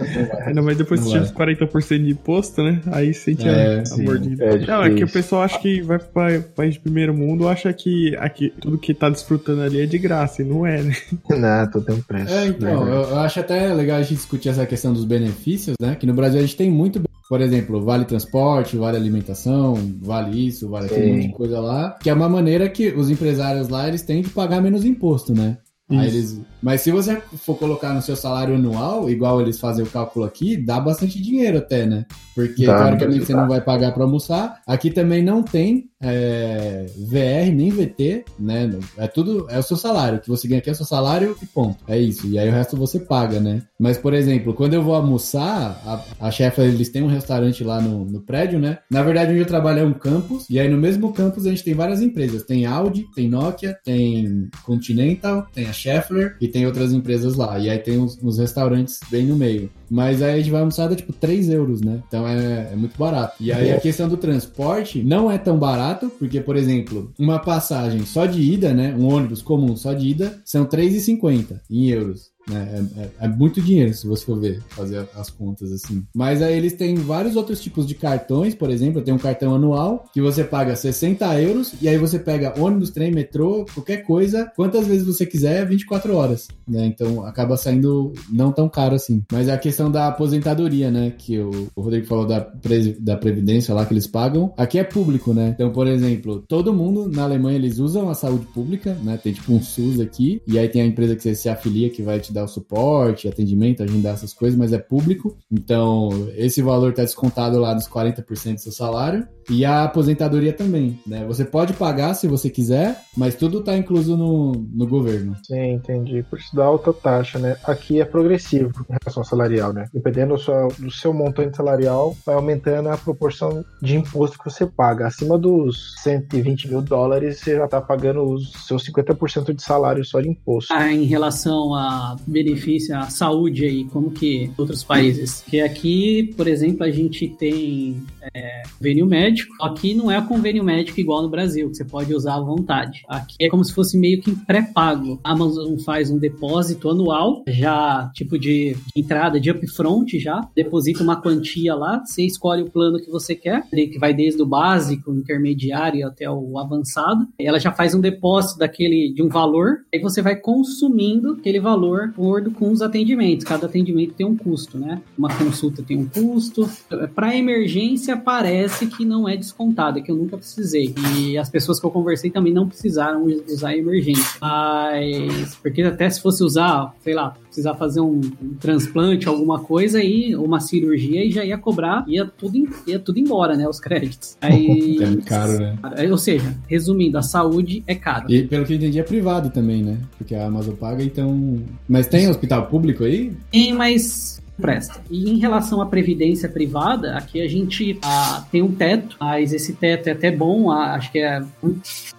Não, 0.54 0.64
mas 0.64 0.78
depois 0.78 1.02
que 1.02 1.10
tira 1.10 1.24
os 1.24 1.32
40% 1.32 2.04
de 2.04 2.12
imposto, 2.12 2.62
né? 2.62 2.82
Aí 2.88 3.14
sente 3.14 3.48
é, 3.48 3.80
a, 3.80 3.94
a 3.94 3.98
mordida. 3.98 4.44
É 4.44 4.66
não, 4.66 4.84
é 4.84 4.94
que 4.94 5.04
o 5.04 5.10
pessoal 5.10 5.44
acha 5.44 5.60
que 5.60 5.82
vai 5.82 6.00
para 6.00 6.42
país 6.42 6.74
de 6.74 6.80
primeiro 6.82 7.14
mundo, 7.14 7.48
acha 7.48 7.72
que 7.72 8.16
aqui, 8.18 8.54
tudo 8.60 8.78
que 8.78 8.94
tá 8.94 9.10
desfrutando 9.10 9.62
ali 9.62 9.82
é 9.82 9.86
de 9.86 9.98
graça, 9.98 10.42
e 10.42 10.46
não 10.46 10.66
é, 10.66 10.82
né? 10.82 10.96
Não, 11.30 11.72
tudo 11.72 11.86
tem 11.86 11.96
um 11.96 12.02
preço. 12.02 12.34
É, 12.34 12.48
então, 12.48 12.88
eu, 12.88 13.10
eu, 13.10 13.20
acho 13.20 13.40
até 13.40 13.74
legal 13.74 13.98
a 13.98 14.02
gente 14.02 14.16
discutir 14.16 14.50
essa 14.50 14.66
questão 14.66 14.92
dos 14.92 15.06
benefícios, 15.06 15.76
né? 15.80 15.96
Que 15.96 16.06
no 16.06 16.14
Brasil 16.14 16.40
a 16.40 16.42
gente 16.42 16.49
tem 16.56 16.70
muito 16.70 17.02
por 17.30 17.42
exemplo, 17.42 17.80
vale 17.80 18.06
transporte, 18.06 18.76
vale 18.76 18.98
alimentação, 18.98 19.76
vale 20.02 20.48
isso, 20.48 20.68
vale 20.68 20.88
aquele 20.88 21.14
monte 21.14 21.28
de 21.28 21.34
coisa 21.34 21.60
lá, 21.60 21.92
que 22.02 22.10
é 22.10 22.14
uma 22.14 22.28
maneira 22.28 22.68
que 22.68 22.90
os 22.90 23.08
empresários 23.08 23.70
lá 23.70 23.88
eles 23.88 24.02
têm 24.02 24.24
de 24.24 24.30
pagar 24.30 24.60
menos 24.60 24.84
imposto, 24.84 25.32
né? 25.36 25.60
Eles... 25.92 26.42
Mas 26.62 26.82
se 26.82 26.92
você 26.92 27.22
for 27.38 27.56
colocar 27.56 27.94
no 27.94 28.02
seu 28.02 28.16
salário 28.16 28.56
anual, 28.56 29.10
igual 29.10 29.42
eles 29.42 29.60
fazem 29.60 29.84
o 29.84 29.90
cálculo 29.90 30.26
aqui, 30.26 30.58
dá 30.58 30.80
bastante 30.80 31.22
dinheiro 31.22 31.58
até, 31.58 31.86
né? 31.86 32.06
Porque 32.36 32.66
dá, 32.66 32.78
teoricamente 32.78 33.26
você 33.26 33.34
não 33.34 33.48
vai 33.48 33.62
pagar 33.62 33.94
para 33.94 34.04
almoçar. 34.04 34.62
Aqui 34.66 34.90
também 34.92 35.24
não 35.24 35.44
tem 35.44 35.90
é, 36.02 36.86
VR 36.98 37.52
nem 37.54 37.70
VT, 37.70 38.26
né? 38.40 38.70
É 38.98 39.08
tudo, 39.08 39.48
é 39.50 39.60
o 39.60 39.64
seu 39.64 39.78
salário. 39.78 40.18
O 40.18 40.22
que 40.22 40.30
você 40.30 40.48
ganha 40.48 40.60
aqui 40.60 40.70
é 40.70 40.74
o 40.74 40.76
seu 40.76 40.86
salário 40.86 41.36
e 41.42 41.46
ponto. 41.46 41.78
É 41.88 41.98
isso. 41.98 42.28
E 42.28 42.40
aí 42.40 42.48
o 42.48 42.52
resto 42.52 42.78
você 42.78 43.00
paga, 43.00 43.40
né? 43.40 43.64
Mas, 43.80 43.98
por 43.98 44.14
exemplo, 44.14 44.54
quando 44.54 44.74
eu 44.74 44.82
vou 44.82 44.96
almoçar, 44.96 45.82
a, 45.86 46.28
a 46.28 46.32
chefa, 46.32 46.64
eles 46.64 46.90
têm 46.90 47.04
um 47.04 47.08
restaurante 47.08 47.64
lá 47.64 47.82
no, 47.82 48.06
no 48.06 48.22
prédio, 48.22 48.60
né? 48.60 48.80
Na 48.90 49.04
verdade, 49.04 49.32
onde 49.32 49.42
eu 49.42 49.46
trabalho 49.46 49.80
é 49.80 49.84
um 49.84 49.94
campus. 49.94 50.46
E 50.50 50.60
aí 50.60 50.68
no 50.70 50.78
mesmo 50.78 51.14
campus 51.14 51.46
a 51.46 51.50
gente 51.50 51.64
tem 51.64 51.74
várias 51.74 52.02
empresas. 52.02 52.44
Tem 52.44 52.66
Audi, 52.66 53.06
tem 53.16 53.30
Nokia, 53.30 53.78
tem 53.84 54.50
Continental, 54.64 55.48
tem 55.54 55.66
a 55.66 55.74
Scheffler 55.74 56.38
e 56.40 56.48
tem 56.50 56.66
outras 56.66 56.94
empresas 56.94 57.36
lá. 57.36 57.58
E 57.58 57.70
aí 57.70 57.80
tem 57.80 58.00
uns, 58.00 58.18
uns 58.22 58.38
restaurantes 58.38 59.00
bem 59.10 59.26
no 59.26 59.36
meio. 59.36 59.70
Mas 59.90 60.22
aí 60.22 60.34
a 60.34 60.38
gente 60.38 60.52
vai 60.52 60.60
almoçar 60.60 60.88
dá 60.88 60.96
tipo 60.96 61.14
3 61.14 61.50
euros, 61.50 61.82
né? 61.82 62.02
Então 62.08 62.28
é, 62.28 62.70
é 62.74 62.76
muito 62.76 62.98
barato. 62.98 63.36
E 63.40 63.52
aí 63.52 63.72
a 63.72 63.80
questão 63.80 64.08
do 64.08 64.18
transporte 64.18 65.02
não 65.04 65.32
é 65.32 65.38
tão 65.38 65.58
barato, 65.58 66.12
porque, 66.20 66.40
por 66.40 66.56
exemplo, 66.56 67.12
uma 67.18 67.40
passagem 67.40 68.06
só 68.06 68.26
de 68.26 68.42
ida, 68.42 68.74
né? 68.74 68.96
Um 68.98 69.08
ônibus 69.08 69.42
comum 69.42 69.76
só 69.76 69.94
de 69.94 70.08
ida, 70.08 70.42
são 70.46 70.66
3,50 70.66 71.60
em 71.70 71.90
euros. 71.90 72.32
Né? 72.50 72.86
É, 72.98 73.02
é, 73.02 73.10
é, 73.26 73.28
muito 73.28 73.62
dinheiro, 73.62 73.94
se 73.94 74.08
você 74.08 74.26
for 74.26 74.40
ver, 74.40 74.62
fazer 74.70 75.08
as 75.16 75.30
contas 75.30 75.72
assim. 75.72 76.04
Mas 76.16 76.42
aí 76.42 76.58
eles 76.58 76.74
têm 76.74 76.96
vários 76.96 77.36
outros 77.36 77.62
tipos 77.62 77.86
de 77.86 77.94
cartões, 77.94 78.56
por 78.56 78.70
exemplo, 78.70 79.02
tem 79.02 79.14
um 79.14 79.20
cartão 79.20 79.54
anual 79.54 80.06
que 80.12 80.22
você 80.22 80.44
paga 80.44 80.76
60 80.76 81.42
euros 81.42 81.74
e 81.82 81.88
aí 81.88 81.98
você 81.98 82.18
pega 82.18 82.60
ônibus, 82.60 82.90
trem, 82.90 83.12
metrô, 83.12 83.66
qualquer 83.74 83.98
coisa, 83.98 84.52
quantas 84.56 84.88
vezes 84.88 85.06
você 85.06 85.26
quiser, 85.26 85.66
24 85.68 86.16
horas, 86.16 86.48
né? 86.68 86.86
Então 86.86 87.26
acaba 87.26 87.56
saindo 87.56 88.14
não 88.32 88.52
tão 88.52 88.68
caro 88.68 88.96
assim. 88.96 89.24
Mas 89.32 89.48
é 89.48 89.54
a 89.54 89.58
questão 89.58 89.92
da 89.92 90.08
aposentadoria, 90.08 90.90
né? 90.90 91.14
Que 91.18 91.40
o, 91.40 91.68
o 91.76 91.82
Rodrigo 91.82 92.08
falou 92.08 92.26
da, 92.26 92.42
pre, 92.42 92.94
da 93.00 93.16
previdência 93.16 93.74
lá 93.74 93.86
que 93.86 93.94
eles 93.94 94.08
pagam, 94.08 94.54
aqui 94.58 94.80
é 94.80 94.84
público, 94.84 95.34
né? 95.34 95.50
Então, 95.54 95.72
por 95.72 95.88
exemplo, 95.88 96.44
todo 96.48 96.74
mundo 96.74 97.10
na 97.10 97.24
Alemanha 97.24 97.58
eles 97.58 97.78
usam 97.78 98.10
a 98.10 98.16
saúde 98.16 98.46
pública, 98.48 98.98
né? 99.04 99.20
Tem 99.22 99.34
tipo 99.34 99.54
um 99.54 99.62
SUS 99.62 100.00
aqui, 100.00 100.42
e 100.48 100.58
aí 100.58 100.68
tem 100.68 100.82
a 100.82 100.86
empresa 100.86 101.16
que 101.16 101.22
você 101.22 101.36
se 101.36 101.50
afilia 101.50 101.90
que 101.90 102.02
vai 102.02 102.20
te 102.20 102.34
dar 102.34 102.39
dar 102.40 102.46
o 102.46 102.48
suporte, 102.48 103.28
atendimento, 103.28 103.84
agendar 103.84 104.14
essas 104.14 104.34
coisas, 104.34 104.58
mas 104.58 104.74
é 104.74 104.80
público. 104.80 105.38
Então, 105.52 106.10
esse 106.36 106.62
valor 106.62 106.92
está 106.92 107.04
descontado 107.04 107.60
lá 107.60 107.74
dos 107.74 107.88
40% 107.88 108.56
do 108.56 108.60
seu 108.60 108.72
salário. 108.72 109.28
E 109.50 109.66
a 109.66 109.84
aposentadoria 109.84 110.54
também, 110.54 111.00
né? 111.08 111.26
Você 111.26 111.44
pode 111.44 111.74
pagar 111.74 112.14
se 112.14 112.28
você 112.28 112.52
quiser, 112.52 113.02
mas 113.18 113.34
tudo 113.34 113.60
está 113.60 113.76
incluso 113.76 114.16
no, 114.16 114.52
no 114.52 114.88
governo. 114.88 115.36
Sim, 115.44 115.74
entendi. 115.74 116.24
Por 116.30 116.38
isso 116.38 116.56
dá 116.56 116.66
alta 116.66 116.94
taxa, 116.94 117.40
né? 117.40 117.58
Aqui 117.64 118.00
é 118.00 118.06
progressivo 118.06 118.86
em 118.88 118.96
relação 119.02 119.24
salarial, 119.24 119.74
né? 119.74 119.86
Dependendo 119.92 120.36
do 120.36 120.40
seu, 120.40 120.68
do 120.78 120.92
seu 120.92 121.14
montante 121.14 121.58
salarial, 121.58 122.16
vai 122.24 122.36
aumentando 122.36 122.90
a 122.90 122.98
proporção 122.98 123.66
de 123.82 123.98
imposto 123.98 124.38
que 124.38 124.46
você 124.46 124.68
paga. 124.68 125.08
Acima 125.08 125.36
dos 125.36 125.96
120 126.04 126.70
mil 126.70 126.82
dólares, 126.82 127.40
você 127.40 127.56
já 127.56 127.66
está 127.66 127.82
pagando 127.82 128.24
os 128.24 128.52
seus 128.68 128.88
50% 128.88 129.52
de 129.56 129.64
salário 129.64 130.06
só 130.06 130.22
de 130.22 130.30
imposto. 130.30 130.72
Ah, 130.72 130.92
em 130.92 131.06
relação 131.06 131.74
a 131.74 132.16
benefício, 132.30 132.96
a 132.98 133.10
saúde 133.10 133.66
aí, 133.66 133.86
como 133.86 134.12
que 134.12 134.52
outros 134.58 134.84
países? 134.84 135.44
Que 135.50 135.62
aqui, 135.62 136.34
por 136.36 136.48
exemplo, 136.48 136.84
a 136.84 136.92
gente 136.92 137.28
tem 137.28 138.02
é, 138.34 138.64
convênio 138.78 139.06
médico. 139.06 139.54
Aqui 139.62 139.94
não 139.94 140.12
é 140.12 140.20
convênio 140.22 140.64
médico 140.64 141.00
igual 141.00 141.22
no 141.22 141.30
Brasil, 141.30 141.70
que 141.70 141.78
você 141.78 141.86
pode 141.86 142.14
usar 142.14 142.36
à 142.36 142.42
vontade. 142.42 143.04
Aqui 143.08 143.36
é 143.40 143.50
como 143.50 143.64
se 143.64 143.74
fosse 143.74 143.98
meio 143.98 144.22
que 144.22 144.36
pré-pago. 144.36 145.20
A 145.24 145.32
Amazon 145.32 145.78
faz 145.80 146.12
um 146.12 146.18
depósito 146.18 146.90
anual, 146.90 147.44
já 147.48 148.12
tipo 148.14 148.38
de, 148.38 148.76
entrada, 148.96 149.40
de 149.40 149.50
upfront 149.52 150.20
já, 150.20 150.48
deposita 150.56 151.04
uma 151.04 151.22
quantia 151.22 151.76
lá, 151.76 152.04
você 152.04 152.24
escolhe 152.24 152.64
o 152.64 152.70
plano 152.70 153.00
que 153.00 153.10
você 153.10 153.36
quer, 153.36 153.64
que 153.70 154.00
vai 154.00 154.14
desde 154.14 154.42
o 154.42 154.46
básico, 154.46 155.14
intermediário 155.14 156.06
até 156.06 156.30
o 156.30 156.58
avançado. 156.58 157.28
Ela 157.40 157.60
já 157.60 157.72
faz 157.72 157.96
um 157.96 158.02
depósito 158.02 158.60
daquele 158.60 159.14
de 159.14 159.24
um 159.24 159.30
valor, 159.30 159.80
aí 159.94 160.00
você 160.00 160.22
vai 160.22 160.36
consumindo 160.36 161.34
aquele 161.34 161.60
valor 161.60 162.14
acordo 162.20 162.52
com 162.52 162.70
os 162.70 162.82
atendimentos. 162.82 163.46
Cada 163.46 163.66
atendimento 163.66 164.14
tem 164.14 164.26
um 164.26 164.36
custo, 164.36 164.78
né? 164.78 165.02
Uma 165.18 165.30
consulta 165.34 165.82
tem 165.82 165.98
um 165.98 166.06
custo. 166.06 166.70
Para 167.16 167.36
emergência 167.36 168.18
parece 168.18 168.88
que 168.88 169.06
não 169.06 169.28
é 169.28 169.38
descontada, 169.38 170.02
que 170.02 170.12
eu 170.12 170.16
nunca 170.16 170.38
precisei. 170.38 170.94
E 171.18 171.38
as 171.38 171.50
pessoas 171.50 171.80
que 171.80 171.86
eu 171.86 171.92
conversei 171.92 172.30
também 172.30 172.52
não 172.52 172.68
precisaram 172.68 173.24
usar 173.48 173.76
emergência. 173.76 174.38
Mas, 174.42 175.56
porque 175.56 175.82
até 175.82 176.10
se 176.10 176.22
fosse 176.22 176.44
usar, 176.44 176.94
sei 177.02 177.14
lá, 177.14 177.36
precisar 177.50 177.74
fazer 177.76 178.00
um, 178.00 178.22
um 178.42 178.54
transplante, 178.60 179.28
alguma 179.28 179.60
coisa, 179.60 179.98
aí, 179.98 180.36
uma 180.36 180.60
cirurgia, 180.60 181.26
e 181.26 181.32
já 181.32 181.44
ia 181.44 181.58
cobrar, 181.58 182.06
ia 182.08 182.26
tudo, 182.26 182.70
ia 182.88 183.00
tudo 183.00 183.20
embora, 183.20 183.58
né? 183.58 183.68
Os 183.68 183.80
créditos. 183.80 184.38
Aí, 184.42 184.98
é 185.02 185.22
caro, 185.26 185.60
né? 185.60 185.78
Ou 186.10 186.18
seja, 186.18 186.56
resumindo, 186.68 187.18
a 187.18 187.22
saúde 187.22 187.84
é 187.86 187.96
caro. 187.96 188.32
E 188.32 188.44
pelo 188.44 188.66
que 188.66 188.74
eu 188.74 188.78
entendi, 188.78 189.00
é 189.00 189.04
privado 189.04 189.50
também, 189.50 189.84
né? 189.84 189.98
Porque 190.18 190.36
a 190.36 190.46
Amazon 190.46 190.76
paga, 190.76 191.04
então. 191.04 191.62
Mas 191.88 192.08
tem 192.08 192.30
hospital 192.30 192.68
público 192.68 193.04
aí? 193.04 193.34
Tem, 193.52 193.74
mas 193.74 194.40
presta. 194.60 195.02
E 195.10 195.30
em 195.30 195.38
relação 195.38 195.82
à 195.82 195.86
previdência 195.86 196.50
privada, 196.50 197.18
aqui 197.18 197.42
a 197.42 197.48
gente 197.48 197.98
ah, 198.04 198.46
tem 198.52 198.62
um 198.62 198.72
teto, 198.72 199.18
mas 199.20 199.54
esse 199.54 199.74
teto 199.74 200.08
é 200.08 200.12
até 200.12 200.32
bom, 200.32 200.72
ah, 200.72 200.96
acho 200.96 201.12
que 201.12 201.20
é 201.20 201.44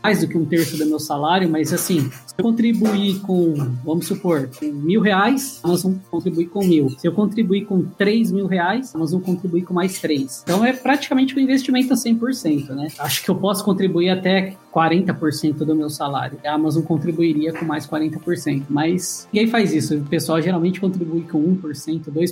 mais 0.03 0.21
do 0.21 0.29
que 0.29 0.37
um 0.37 0.45
terço 0.45 0.77
do 0.77 0.87
meu 0.87 0.99
salário, 0.99 1.49
mas 1.49 1.73
assim, 1.73 2.11
se 2.27 2.35
eu 2.39 2.45
contribuir 2.45 3.21
com, 3.21 3.55
vamos 3.85 4.07
supor, 4.07 4.49
com 4.59 4.67
mil 4.67 5.01
reais, 5.01 5.61
nós 5.65 5.83
vamos 5.83 6.01
contribuir 6.11 6.47
com 6.47 6.65
mil. 6.65 6.91
Se 6.91 7.07
eu 7.07 7.12
contribuir 7.12 7.67
com 7.67 7.83
três 7.83 8.33
mil 8.33 8.47
reais, 8.47 8.93
nós 8.95 9.11
vamos 9.11 9.27
contribuir 9.27 9.62
com 9.62 9.75
mais 9.75 10.01
três. 10.01 10.43
Então 10.43 10.65
é 10.65 10.73
praticamente 10.73 11.37
um 11.37 11.41
investimento 11.41 11.93
a 11.93 11.97
100%, 11.97 12.71
né? 12.71 12.89
Acho 12.99 13.23
que 13.23 13.31
eu 13.31 13.35
posso 13.35 13.65
contribuir 13.65 14.11
até 14.11 14.57
40% 14.73 15.59
do 15.59 15.75
meu 15.75 15.91
salário. 15.91 16.39
A 16.45 16.55
Amazon 16.55 16.83
contribuiria 16.83 17.53
com 17.53 17.65
mais 17.65 17.87
40%, 17.87 18.65
mas 18.69 19.29
ninguém 19.33 19.49
faz 19.49 19.73
isso. 19.73 19.97
O 19.97 20.05
pessoal 20.05 20.41
geralmente 20.41 20.81
contribui 20.81 21.23
com 21.23 21.43
1%, 21.57 22.05
2% 22.11 22.30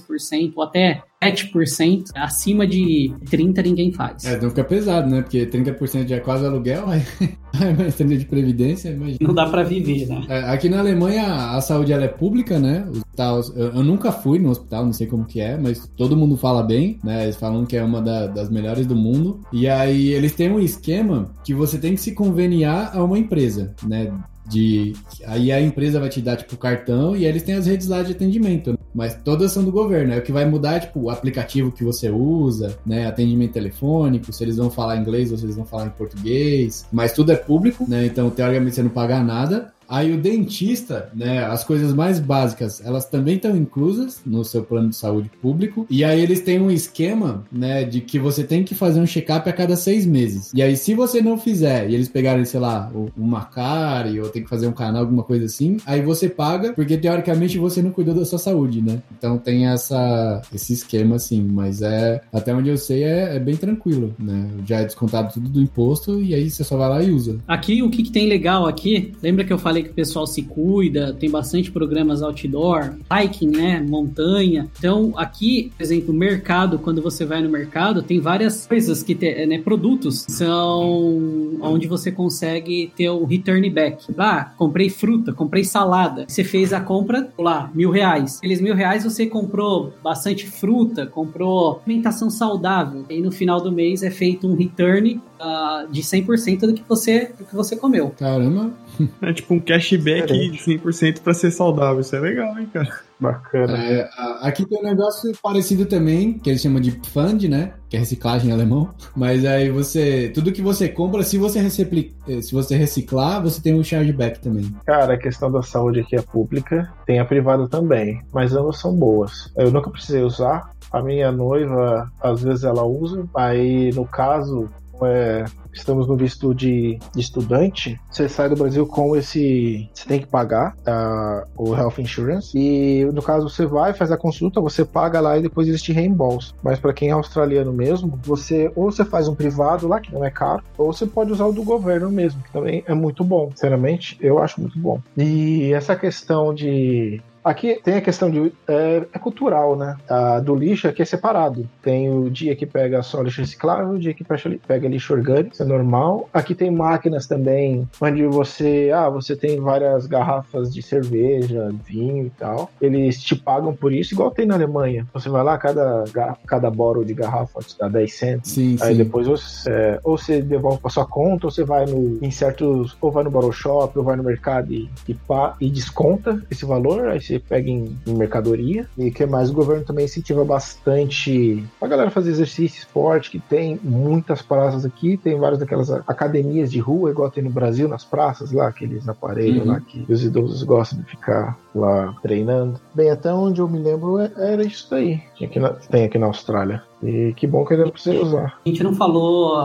ou 0.55 0.63
até 0.63 1.03
7%. 1.23 2.11
Acima 2.15 2.67
de 2.67 3.13
30% 3.27 3.65
ninguém 3.65 3.93
faz. 3.93 4.25
É, 4.25 4.41
não 4.41 4.51
fica 4.51 4.65
pesado, 4.65 5.11
né? 5.11 5.23
Porque 5.23 5.47
30% 5.47 6.09
já 6.09 6.17
é 6.17 6.21
quase 6.21 6.47
aluguel, 6.47 6.85
aí, 6.89 7.03
mais 7.77 7.97
30% 7.97 8.17
de 8.19 8.25
previdência, 8.27 8.91
imagina. 8.91 9.19
Não 9.21 9.35
dá 9.35 9.47
para 9.47 9.63
viver, 9.63 10.07
né? 10.07 10.25
É, 10.29 10.39
aqui 10.51 10.69
na 10.69 10.79
Alemanha 10.79 11.25
a 11.57 11.61
saúde 11.61 11.93
ela 11.93 12.05
é 12.05 12.09
pública, 12.09 12.59
né? 12.59 12.87
Hospitais, 12.91 13.53
eu, 13.57 13.73
eu, 13.75 13.85
nunca 13.85 14.13
fui 14.13 14.39
no 14.39 14.51
hospital, 14.51 14.85
não 14.85 14.93
sei 14.93 15.07
como 15.07 15.25
que 15.25 15.41
é, 15.41 15.57
mas 15.57 15.89
todo 15.97 16.17
mundo 16.17 16.37
fala 16.37 16.63
bem, 16.63 16.99
né? 17.03 17.25
Eles 17.25 17.37
falam 17.37 17.67
que 17.67 17.77
é 17.77 17.83
uma 17.83 18.01
da, 18.01 18.27
das 18.27 18.51
melhores 18.51 18.87
do 18.87 18.95
mundo. 18.95 19.41
E 19.53 19.69
aí 19.69 20.11
eles 20.11 20.35
têm 20.35 20.51
um 20.51 20.61
esquema 20.61 21.31
que 21.45 21.55
você 21.55 21.79
tem 21.79 21.95
que 21.95 22.01
se 22.01 22.13
conveniar 22.13 22.97
a 22.97 23.03
uma 23.03 23.19
empresa, 23.19 23.75
né? 23.83 24.13
de 24.49 24.95
aí 25.27 25.53
a 25.53 25.61
empresa 25.61 26.01
vai 26.01 26.09
te 26.09 26.21
dar 26.21 26.37
tipo 26.37 26.57
cartão 26.57 27.15
e 27.15 27.27
eles 27.27 27.43
têm 27.43 27.55
as 27.55 27.67
redes 27.67 27.87
lá 27.87 28.03
de 28.03 28.13
atendimento, 28.13 28.73
né? 28.73 28.78
Mas 28.95 29.15
todas 29.15 29.53
são 29.53 29.65
do 29.65 29.73
governo. 29.73 30.13
Aí 30.13 30.19
o 30.19 30.23
que 30.23 30.33
vai 30.33 30.45
mudar 30.45 30.77
é 30.77 30.81
tipo 30.81 31.01
o 31.01 31.11
aplicativo 31.11 31.73
que 31.73 31.85
você 31.85 32.11
usa, 32.11 32.77
né, 32.85 33.07
atendimento 33.07 33.53
telefônico, 33.53 34.33
se 34.33 34.43
eles 34.43 34.57
vão 34.57 34.71
falar 34.71 34.97
inglês 34.97 35.31
ou 35.31 35.39
se 35.39 35.45
eles 35.45 35.57
vão 35.57 35.65
falar 35.65 35.87
em 35.87 35.91
português, 35.91 36.87
mas 36.93 37.13
tudo 37.13 37.33
é 37.33 37.37
público, 37.37 37.85
né? 37.89 38.07
Então 38.07 38.31
teoricamente 38.31 38.75
você 38.75 38.83
não 38.83 38.91
paga 38.91 39.23
nada. 39.23 39.73
Aí 39.89 40.13
o 40.13 40.21
dentista, 40.21 41.11
né, 41.15 41.45
as 41.45 41.65
coisas 41.65 41.95
mais 41.95 42.21
básicas, 42.21 42.83
elas 42.85 43.07
também 43.07 43.37
estão 43.37 43.57
inclusas 43.57 44.21
no 44.27 44.45
seu 44.45 44.63
plano 44.63 44.91
de 44.91 44.97
saúde 44.97 45.31
público. 45.41 45.87
E 45.89 46.05
aí 46.05 46.21
eles 46.21 46.41
têm 46.41 46.61
um 46.61 46.71
esquema, 46.71 47.45
né, 47.51 47.85
de 47.85 48.01
que 48.01 48.19
você 48.19 48.45
tem 48.45 48.63
que 48.63 48.75
fazer 48.75 49.01
um 49.01 49.07
check-up 49.07 49.49
a 49.49 49.53
cada 49.53 49.77
seis 49.77 50.05
meses. 50.05 50.53
E 50.53 50.63
aí 50.63 50.77
se 50.77 50.95
você 50.95 51.23
não 51.23 51.39
fizer, 51.39 51.89
e 51.89 51.95
eles 51.95 52.09
pegarem, 52.09 52.45
sei 52.45 52.61
lá, 52.61 52.91
uma 53.17 53.45
cárie, 53.45 54.21
ou 54.21 54.29
tem 54.29 54.43
que 54.43 54.49
fazer 54.49 54.67
um 54.67 54.73
canal, 54.73 55.03
alguma 55.03 55.23
coisa 55.23 55.47
assim, 55.47 55.79
aí 55.87 56.03
você 56.03 56.29
paga, 56.29 56.73
porque 56.75 56.99
teoricamente 56.99 57.59
você 57.59 57.81
não 57.81 57.91
cuidou 57.91 58.15
da 58.15 58.25
sua 58.25 58.39
saúde, 58.39 58.83
né? 58.83 59.03
Então 59.17 59.39
tem 59.39 59.67
essa, 59.67 60.43
esse 60.55 60.73
esquema 60.73 61.17
assim, 61.17 61.43
mas 61.43 61.81
é, 61.81 62.21
até 62.33 62.55
onde 62.55 62.69
eu 62.69 62.77
sei, 62.77 63.05
é, 63.05 63.37
é 63.37 63.39
bem 63.39 63.57
tranquilo, 63.57 64.15
né? 64.19 64.51
Já 64.67 64.81
é 64.81 64.85
descontado 64.85 65.33
tudo 65.33 65.49
do 65.49 65.63
imposto 65.63 66.21
e 66.21 66.35
aí 66.35 66.51
você 66.51 66.63
só 66.63 66.77
vai 66.77 66.89
lá 66.89 67.03
e 67.03 67.11
usa. 67.11 67.39
Aqui, 67.47 67.83
o 67.83 67.89
que, 67.89 68.03
que 68.03 68.13
tem 68.13 68.29
legal 68.29 68.67
aqui, 68.67 69.13
lembra 69.23 69.45
que 69.45 69.53
eu 69.53 69.59
falei 69.59 69.78
que 69.83 69.91
o 69.91 69.95
pessoal 69.95 70.27
se 70.27 70.43
cuida, 70.43 71.13
tem 71.13 71.31
bastante 71.31 71.71
programas 71.71 72.23
outdoor, 72.23 72.95
hiking, 73.11 73.51
né, 73.51 73.81
montanha. 73.81 74.69
Então, 74.79 75.13
aqui, 75.17 75.73
por 75.77 75.83
exemplo, 75.83 76.15
mercado, 76.15 76.79
quando 76.79 77.03
você 77.03 77.25
vai 77.25 77.43
no 77.43 77.49
mercado, 77.49 78.03
tem 78.03 78.21
várias 78.21 78.67
coisas 78.67 79.03
que 79.03 79.15
tem, 79.15 79.47
né, 79.47 79.59
produtos 79.59 80.25
são 80.29 81.59
onde 81.61 81.87
você 81.87 82.11
consegue 82.11 82.93
ter 82.97 83.09
o 83.11 83.25
return 83.25 83.69
back. 83.71 84.07
Ah, 84.17 84.53
comprei 84.57 84.89
fruta, 84.89 85.33
comprei 85.33 85.65
salada. 85.65 86.25
Você 86.29 86.45
fez 86.45 86.73
a 86.73 86.81
compra, 86.81 87.31
lá, 87.39 87.71
mil 87.75 87.91
reais. 87.91 88.39
Aqueles 88.39 88.61
mil 88.61 88.75
reais 88.75 89.05
você 89.05 89.27
comprou 89.27 89.93
bastante 90.03 90.47
fruta, 90.47 91.07
comprou 91.07 91.81
alimentação 91.85 92.31
saudável. 92.31 93.05
E 93.09 93.21
no 93.21 93.31
final 93.31 93.61
do 93.61 93.73
mês 93.73 94.03
é 94.03 94.11
feito 94.11 94.47
um 94.47 94.55
return 94.55 95.21
uh, 95.41 95.91
de 95.91 96.03
100% 96.03 96.61
do 96.61 96.75
que 96.75 96.83
você 96.89 97.33
do 97.39 97.45
que 97.45 97.55
você 97.55 97.77
comeu. 97.77 98.11
Caramba. 98.19 98.73
É 99.23 99.33
tipo 99.33 99.55
um 99.55 99.61
cashback 99.61 100.33
de 100.33 100.59
100% 100.59 101.21
para 101.21 101.35
ser 101.35 101.51
saudável. 101.51 102.01
Isso 102.01 102.15
é 102.15 102.21
legal, 102.21 102.59
hein, 102.59 102.69
cara? 102.73 102.89
Bacana. 103.21 103.77
É, 103.77 104.09
aqui 104.43 104.65
tem 104.65 104.79
um 104.79 104.83
negócio 104.83 105.33
parecido 105.43 105.87
também, 105.87 106.39
que 106.39 106.49
eles 106.49 106.63
chamam 106.63 106.81
de 106.81 106.93
fund, 107.09 107.49
né? 107.49 107.73
Que 107.89 107.97
é 107.97 107.99
reciclagem 107.99 108.51
em 108.51 108.53
alemão. 108.53 108.95
Mas 109.17 109.45
aí 109.45 109.71
você. 109.71 110.31
Tudo 110.33 110.53
que 110.53 110.63
você 110.63 110.89
compra, 110.89 111.23
se 111.23 111.37
você, 111.37 111.61
recicli, 111.61 112.15
eh, 112.29 112.41
se 112.41 112.53
você 112.53 112.77
reciclar, 112.77 113.43
você 113.43 113.61
tem 113.61 113.75
um 113.75 113.83
chargeback 113.83 114.41
também. 114.41 114.73
Cara, 114.87 115.15
a 115.15 115.19
questão 115.19 115.51
da 115.51 115.63
saúde 115.63 116.01
aqui 116.01 116.15
é 116.15 116.23
pública, 116.23 116.93
tem 117.07 117.19
a 117.19 117.25
privada 117.25 117.69
também. 117.69 118.21
Mas 118.33 118.55
ambas 118.55 118.79
são 118.79 118.95
boas. 118.95 119.53
Eu 119.57 119.71
nunca 119.71 119.91
precisei 119.91 120.23
usar. 120.23 120.71
A 120.93 121.03
minha 121.03 121.31
noiva, 121.31 122.11
às 122.23 122.43
vezes 122.43 122.65
ela 122.65 122.85
usa. 122.85 123.29
Aí, 123.35 123.91
no 123.93 124.07
caso, 124.07 124.71
é, 125.07 125.45
estamos 125.73 126.07
no 126.07 126.17
visto 126.17 126.55
de, 126.55 126.99
de, 127.15 127.21
estudante, 127.21 127.99
você 128.11 128.29
sai 128.29 128.49
do 128.49 128.57
Brasil 128.57 128.87
com 128.87 129.17
esse. 129.17 129.89
Você 129.93 130.07
tem 130.07 130.21
que 130.21 130.27
pagar 130.27 130.75
uh, 130.79 131.47
o 131.57 131.75
Health 131.75 131.99
Insurance. 131.99 132.57
E 132.57 133.05
no 133.07 133.23
caso, 133.23 133.49
você 133.49 133.67
vai, 133.67 133.93
faz 133.93 134.11
a 134.11 134.17
consulta, 134.17 134.61
você 134.61 134.85
paga 134.85 135.21
lá 135.21 135.39
e 135.39 135.43
depois 135.43 135.69
eles 135.69 135.83
te 135.83 135.93
reembolsam. 135.93 136.55
Mas 136.63 136.79
para 136.79 136.93
quem 136.93 137.11
é 137.11 137.13
australiano 137.13 137.73
mesmo, 137.73 138.19
você 138.23 138.71
ou 138.75 138.91
você 138.91 139.05
faz 139.05 139.29
um 139.29 139.35
privado 139.35 139.87
lá, 139.87 140.01
que 140.01 140.13
não 140.13 140.25
é 140.25 140.31
caro, 140.31 140.63
ou 140.77 140.93
você 140.93 141.07
pode 141.07 141.33
usar 141.33 141.47
o 141.47 141.53
do 141.53 141.63
governo 141.63 142.11
mesmo, 142.11 142.43
que 142.43 142.53
também 142.53 142.83
é 142.87 142.95
muito 142.95 143.23
bom. 143.25 143.51
Sinceramente, 143.51 144.17
eu 144.21 144.39
acho 144.39 144.61
muito 144.61 144.79
bom. 144.79 145.01
E 145.17 145.73
essa 145.73 145.97
questão 145.97 146.55
de 146.55 147.21
Aqui 147.49 147.81
tem 147.83 147.95
a 147.95 148.03
questão 148.03 148.31
de. 148.31 148.53
É, 148.69 149.07
é 149.11 149.19
cultural, 149.19 149.75
né? 149.75 149.97
A, 150.07 150.39
do 150.39 150.55
lixo 150.55 150.87
aqui 150.87 151.01
é 151.01 151.05
separado. 151.07 151.67
Tem 151.81 152.11
o 152.11 152.29
dia 152.29 152.55
que 152.55 152.67
pega 152.67 153.03
só 153.03 153.23
lixo 153.23 153.41
reciclável, 153.41 153.95
o 153.95 153.99
dia 153.99 154.13
que 154.13 154.23
pega 154.23 154.87
lixo 154.87 155.15
orgânico, 155.15 155.55
isso 155.55 155.63
é 155.63 155.67
normal. 155.67 156.29
Aqui 156.31 156.55
tem 156.55 156.71
máquinas 156.71 157.27
também, 157.27 157.89
onde 158.03 158.27
você. 158.27 158.91
Ah, 158.95 159.09
você 159.09 159.35
tem 159.35 159.59
várias 159.59 160.07
garrafas 160.07 160.73
de 160.73 160.83
cerveja, 160.83 161.75
vinho 161.87 162.27
e 162.27 162.31
tal. 162.31 162.71
Eles 162.83 163.23
te 163.23 163.35
pagam 163.35 163.75
por 163.75 163.95
isso, 163.95 164.13
igual 164.13 164.31
tem 164.31 164.45
na 164.45 164.55
Alemanha. 164.55 165.07
Você 165.15 165.31
vai 165.31 165.43
lá, 165.43 165.57
cada, 165.57 166.05
cada 166.47 166.71
bottle 166.71 167.03
de 167.03 167.15
garrafa 167.15 167.61
te 167.61 167.79
dá 167.79 167.89
10 167.89 168.15
centos. 168.15 168.51
Sim, 168.51 168.77
Aí 168.83 168.93
sim. 168.93 168.99
depois 168.99 169.27
você, 169.27 169.71
é, 169.71 170.01
ou 170.05 170.19
você 170.19 170.43
devolve 170.43 170.83
pra 170.83 170.91
sua 170.91 171.07
conta, 171.07 171.47
ou 171.47 171.51
você 171.51 171.65
vai 171.65 171.87
no, 171.87 172.19
em 172.23 172.31
certos. 172.31 172.95
Ou 173.01 173.11
vai 173.11 173.25
no 173.25 173.31
bottle 173.31 173.53
shop, 173.53 173.99
ou 173.99 174.05
vai 174.05 174.17
no 174.17 174.23
mercado 174.23 174.71
e, 174.71 174.91
e, 175.09 175.15
pá, 175.15 175.57
e 175.59 175.71
desconta 175.71 176.43
esse 176.51 176.67
valor. 176.67 177.09
Aí 177.09 177.23
você 177.23 177.38
pega 177.39 177.69
em, 177.69 177.97
em, 178.07 178.15
mercadoria. 178.15 178.89
E 178.97 179.11
que 179.11 179.25
mais? 179.27 179.51
O 179.51 179.55
governo 179.55 179.85
também 179.85 180.05
incentiva 180.05 180.45
bastante 180.45 181.65
a 181.81 181.87
galera 181.87 182.11
fazer 182.11 182.31
exercício, 182.31 182.79
esporte, 182.79 183.31
que 183.31 183.39
tem 183.39 183.79
muitas 183.83 184.43
praças 184.43 184.85
aqui, 184.85 185.17
tem 185.17 185.39
várias 185.39 185.59
daquelas 185.59 185.91
academias 185.91 186.71
de 186.71 186.79
rua, 186.79 187.11
igual 187.11 187.31
tem 187.31 187.43
no 187.43 187.51
Brasil, 187.51 187.89
nas 187.89 188.05
praças 188.05 188.53
lá, 188.53 188.69
aqueles 188.69 189.09
aparelhos 189.09 189.65
uhum. 189.65 189.73
lá 189.73 189.81
que 189.81 190.05
os 190.09 190.25
idosos 190.25 190.63
gostam 190.63 191.01
de 191.01 191.07
ficar 191.07 191.59
lá 191.75 192.15
treinando. 192.23 192.81
Bem, 192.95 193.11
até 193.11 193.33
onde 193.33 193.61
eu 193.61 193.69
me 193.69 193.79
lembro 193.79 194.19
é, 194.19 194.31
era 194.37 194.63
isso 194.63 194.89
daí. 194.91 195.21
Aqui 195.41 195.59
na, 195.59 195.71
tem 195.71 196.05
aqui 196.05 196.19
na 196.19 196.27
Austrália. 196.27 196.83
E 197.03 197.33
que 197.37 197.47
bom 197.47 197.65
que 197.65 197.75
ainda 197.75 197.91
pra 197.91 198.01
você 198.01 198.19
usar. 198.19 198.59
A 198.65 198.69
gente 198.69 198.83
não 198.83 198.95
falou, 198.95 199.57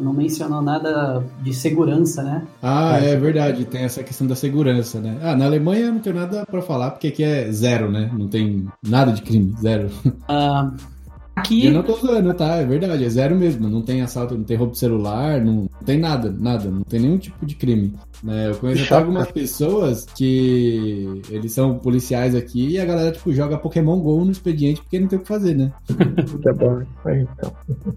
não 0.00 0.12
mencionou 0.12 0.62
nada 0.62 1.22
de 1.42 1.52
segurança, 1.52 2.22
né? 2.22 2.46
Ah, 2.62 2.98
é 2.98 3.16
verdade, 3.16 3.66
tem 3.66 3.82
essa 3.82 4.02
questão 4.02 4.26
da 4.26 4.34
segurança, 4.34 5.00
né? 5.00 5.18
Ah, 5.22 5.36
na 5.36 5.44
Alemanha 5.44 5.92
não 5.92 6.00
tem 6.00 6.12
nada 6.12 6.46
para 6.46 6.62
falar, 6.62 6.92
porque 6.92 7.08
aqui 7.08 7.22
é 7.22 7.50
zero, 7.52 7.90
né? 7.90 8.10
Não 8.16 8.28
tem 8.28 8.66
nada 8.82 9.12
de 9.12 9.20
crime, 9.22 9.54
zero. 9.60 9.90
Uh, 10.06 10.74
aqui... 11.36 11.66
Eu 11.66 11.72
não 11.74 11.82
tô 11.82 11.96
zoando, 11.96 12.32
tá? 12.32 12.56
É 12.56 12.64
verdade, 12.64 13.04
é 13.04 13.08
zero 13.08 13.36
mesmo. 13.36 13.68
Não 13.68 13.82
tem 13.82 14.00
assalto, 14.00 14.34
não 14.34 14.44
tem 14.44 14.56
roubo 14.56 14.72
de 14.72 14.78
celular, 14.78 15.38
não 15.44 15.68
tem 15.84 15.98
nada, 15.98 16.34
nada. 16.36 16.70
Não 16.70 16.82
tem 16.82 17.00
nenhum 17.00 17.18
tipo 17.18 17.44
de 17.44 17.54
crime. 17.56 17.92
Né? 18.22 18.50
Eu 18.50 18.54
conheço 18.56 18.84
até 18.84 18.94
algumas 18.94 19.30
pessoas 19.32 20.04
que 20.04 21.22
eles 21.30 21.52
são 21.52 21.78
policiais 21.78 22.34
aqui 22.34 22.70
e 22.70 22.80
a 22.80 22.84
galera, 22.84 23.12
tipo, 23.12 23.32
joga 23.32 23.58
Pokémon 23.58 23.98
GO 24.00 24.24
no 24.24 24.30
expediente 24.30 24.80
porque 24.82 25.00
não 25.00 25.08
tem 25.08 25.18
o 25.18 25.22
que 25.22 25.28
fazer, 25.28 25.56
né? 25.56 25.72
Tá 26.42 26.52
bom. 26.52 26.82
Então. 27.06 27.52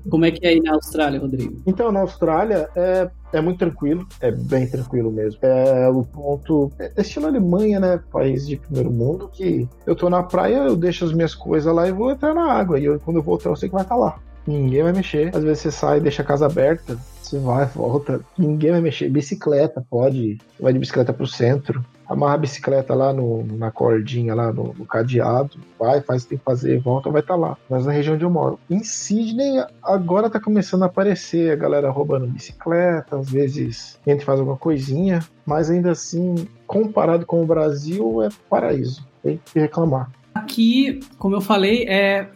Como 0.10 0.26
é 0.26 0.32
que 0.32 0.45
é 0.45 0.50
aí 0.50 0.60
na 0.60 0.74
Austrália, 0.74 1.20
Rodrigo? 1.20 1.62
Então, 1.66 1.91
na 1.91 2.02
Austrália 2.02 2.70
é, 2.76 3.10
é 3.32 3.41
muito 3.41 3.60
tranquilo, 3.60 4.06
é 4.20 4.32
bem 4.32 4.68
tranquilo 4.68 5.12
mesmo. 5.12 5.40
É 5.41 5.88
o 5.90 6.04
ponto. 6.04 6.72
É 6.80 7.02
estilo 7.02 7.28
Alemanha, 7.28 7.80
né? 7.80 8.00
País 8.12 8.48
de 8.48 8.58
primeiro 8.58 8.91
mundo, 8.91 9.30
que 9.32 9.68
eu 9.86 9.95
tô 9.95 10.10
na 10.10 10.24
praia, 10.24 10.58
eu 10.58 10.76
deixo 10.76 11.06
as 11.06 11.14
minhas 11.14 11.36
coisas 11.36 11.74
lá 11.74 11.88
e 11.88 11.91
vou 11.91 12.12
entrar 12.12 12.34
na 12.34 12.52
água. 12.52 12.80
E 12.80 12.86
eu, 12.86 13.00
quando 13.00 13.18
eu 13.18 13.24
voltar, 13.24 13.50
eu 13.50 13.56
sei 13.56 13.70
que 13.70 13.76
vai 13.76 13.84
estar 13.84 13.95
lá. 13.95 14.20
Ninguém 14.45 14.84
vai 14.84 14.94
mexer. 14.94 15.36
Às 15.36 15.44
vezes 15.44 15.60
você 15.60 15.72
sai 15.72 15.98
e 15.98 16.02
deixa 16.02 16.22
a 16.22 16.26
casa 16.26 16.45
aberta, 16.45 16.98
você 17.22 17.40
vai, 17.40 17.65
volta, 17.65 18.22
ninguém 18.38 18.72
vai 18.72 18.82
mexer. 18.82 19.10
Bicicleta, 19.10 19.84
pode, 19.90 20.38
vai 20.60 20.74
de 20.74 20.80
bicicleta 20.80 21.14
pro 21.14 21.26
centro, 21.26 21.84
amarra 22.07 22.36
a 22.36 22.38
bicicleta 22.38 22.94
lá 22.94 23.14
no, 23.14 23.44
na 23.57 23.72
cordinha, 23.72 24.36
lá 24.36 24.52
no, 24.52 24.74
no, 24.74 24.86
cadeado, 24.86 25.57
vai, 25.80 26.02
faz 26.02 26.22
o 26.22 26.26
que 26.26 26.30
tem 26.30 26.38
que 26.38 26.44
fazer, 26.44 26.80
volta, 26.80 27.10
vai 27.10 27.22
estar 27.22 27.34
tá 27.34 27.40
lá. 27.40 27.57
Mas 27.70 27.86
na 27.86 27.91
região 27.91 28.15
onde 28.15 28.26
eu 28.26 28.30
moro. 28.30 28.60
Em 28.70 28.84
Sydney, 28.84 29.64
agora 29.82 30.30
tá 30.30 30.40
começando 30.40 30.84
a 30.84 30.88
aparecer 30.88 31.52
a 31.52 31.56
galera 31.56 31.90
roubando 31.90 32.28
bicicleta, 32.28 33.18
às 33.18 33.30
vezes 33.30 33.99
a 34.06 34.11
gente 34.11 34.26
faz 34.26 34.40
alguma 34.40 34.57
coisinha, 34.57 35.20
mas 35.45 35.70
ainda 35.70 35.91
assim, 35.91 36.48
comparado 36.68 37.26
com 37.26 37.41
o 37.41 37.48
Brasil, 37.48 38.22
é 38.22 38.30
paraíso. 38.49 39.06
Tem 39.24 39.40
que 39.44 39.60
reclamar. 39.60 40.11
Aqui, 40.36 40.99
como 41.18 41.36
eu 41.36 41.41
falei, 41.41 41.86
é 41.88 42.28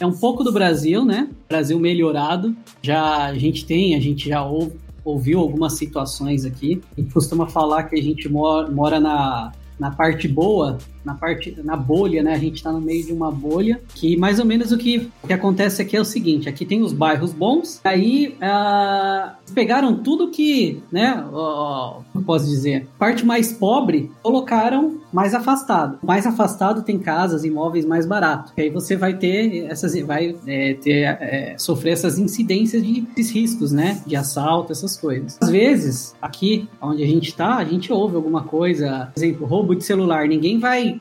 é 0.00 0.06
um 0.06 0.12
pouco 0.12 0.44
do 0.44 0.52
Brasil, 0.52 1.04
né? 1.04 1.28
Brasil 1.48 1.78
melhorado. 1.78 2.54
Já 2.82 3.26
a 3.26 3.34
gente 3.34 3.64
tem, 3.64 3.94
a 3.94 4.00
gente 4.00 4.28
já 4.28 4.44
ouviu 5.04 5.40
algumas 5.40 5.74
situações 5.74 6.44
aqui. 6.44 6.80
A 6.96 7.00
gente 7.00 7.12
costuma 7.12 7.46
falar 7.46 7.84
que 7.84 7.98
a 7.98 8.02
gente 8.02 8.28
mora, 8.28 8.70
mora 8.70 9.00
na, 9.00 9.52
na 9.78 9.90
parte 9.90 10.28
boa 10.28 10.78
na 11.04 11.14
parte 11.14 11.54
na 11.62 11.76
bolha, 11.76 12.22
né? 12.22 12.34
A 12.34 12.38
gente 12.38 12.56
está 12.56 12.72
no 12.72 12.80
meio 12.80 13.04
de 13.04 13.12
uma 13.12 13.30
bolha 13.30 13.80
que 13.94 14.16
mais 14.16 14.38
ou 14.38 14.44
menos 14.44 14.72
o 14.72 14.78
que, 14.78 15.10
que 15.26 15.32
acontece 15.32 15.82
aqui 15.82 15.96
é 15.96 16.00
o 16.00 16.04
seguinte: 16.04 16.48
aqui 16.48 16.64
tem 16.64 16.82
os 16.82 16.92
bairros 16.92 17.32
bons, 17.32 17.80
aí 17.84 18.36
uh, 18.36 19.32
pegaram 19.54 19.96
tudo 20.02 20.30
que, 20.30 20.82
né? 20.90 21.24
Como 22.12 22.24
posso 22.24 22.46
dizer? 22.46 22.86
Parte 22.98 23.24
mais 23.24 23.52
pobre 23.52 24.10
colocaram 24.22 24.98
mais 25.12 25.32
afastado. 25.32 25.98
Mais 26.02 26.26
afastado 26.26 26.82
tem 26.82 26.98
casas, 26.98 27.44
imóveis 27.44 27.84
mais 27.84 28.04
baratos. 28.04 28.52
E 28.56 28.62
aí 28.62 28.70
você 28.70 28.96
vai 28.96 29.14
ter 29.16 29.66
essas, 29.66 29.94
vai 30.00 30.34
é, 30.46 30.74
ter 30.74 31.02
é, 31.02 31.54
sofrer 31.56 31.92
essas 31.92 32.18
incidências 32.18 32.82
de 32.82 33.06
esses 33.16 33.30
riscos, 33.32 33.70
né? 33.70 34.02
De 34.04 34.16
assalto, 34.16 34.72
essas 34.72 34.96
coisas. 34.96 35.38
Às 35.40 35.50
vezes 35.50 36.14
aqui 36.20 36.68
onde 36.80 37.02
a 37.02 37.06
gente 37.06 37.28
está, 37.28 37.56
a 37.56 37.64
gente 37.64 37.92
ouve 37.92 38.16
alguma 38.16 38.42
coisa, 38.42 39.10
por 39.14 39.22
exemplo, 39.22 39.46
roubo 39.46 39.74
de 39.76 39.84
celular. 39.84 40.26
Ninguém 40.26 40.58
vai 40.58 40.93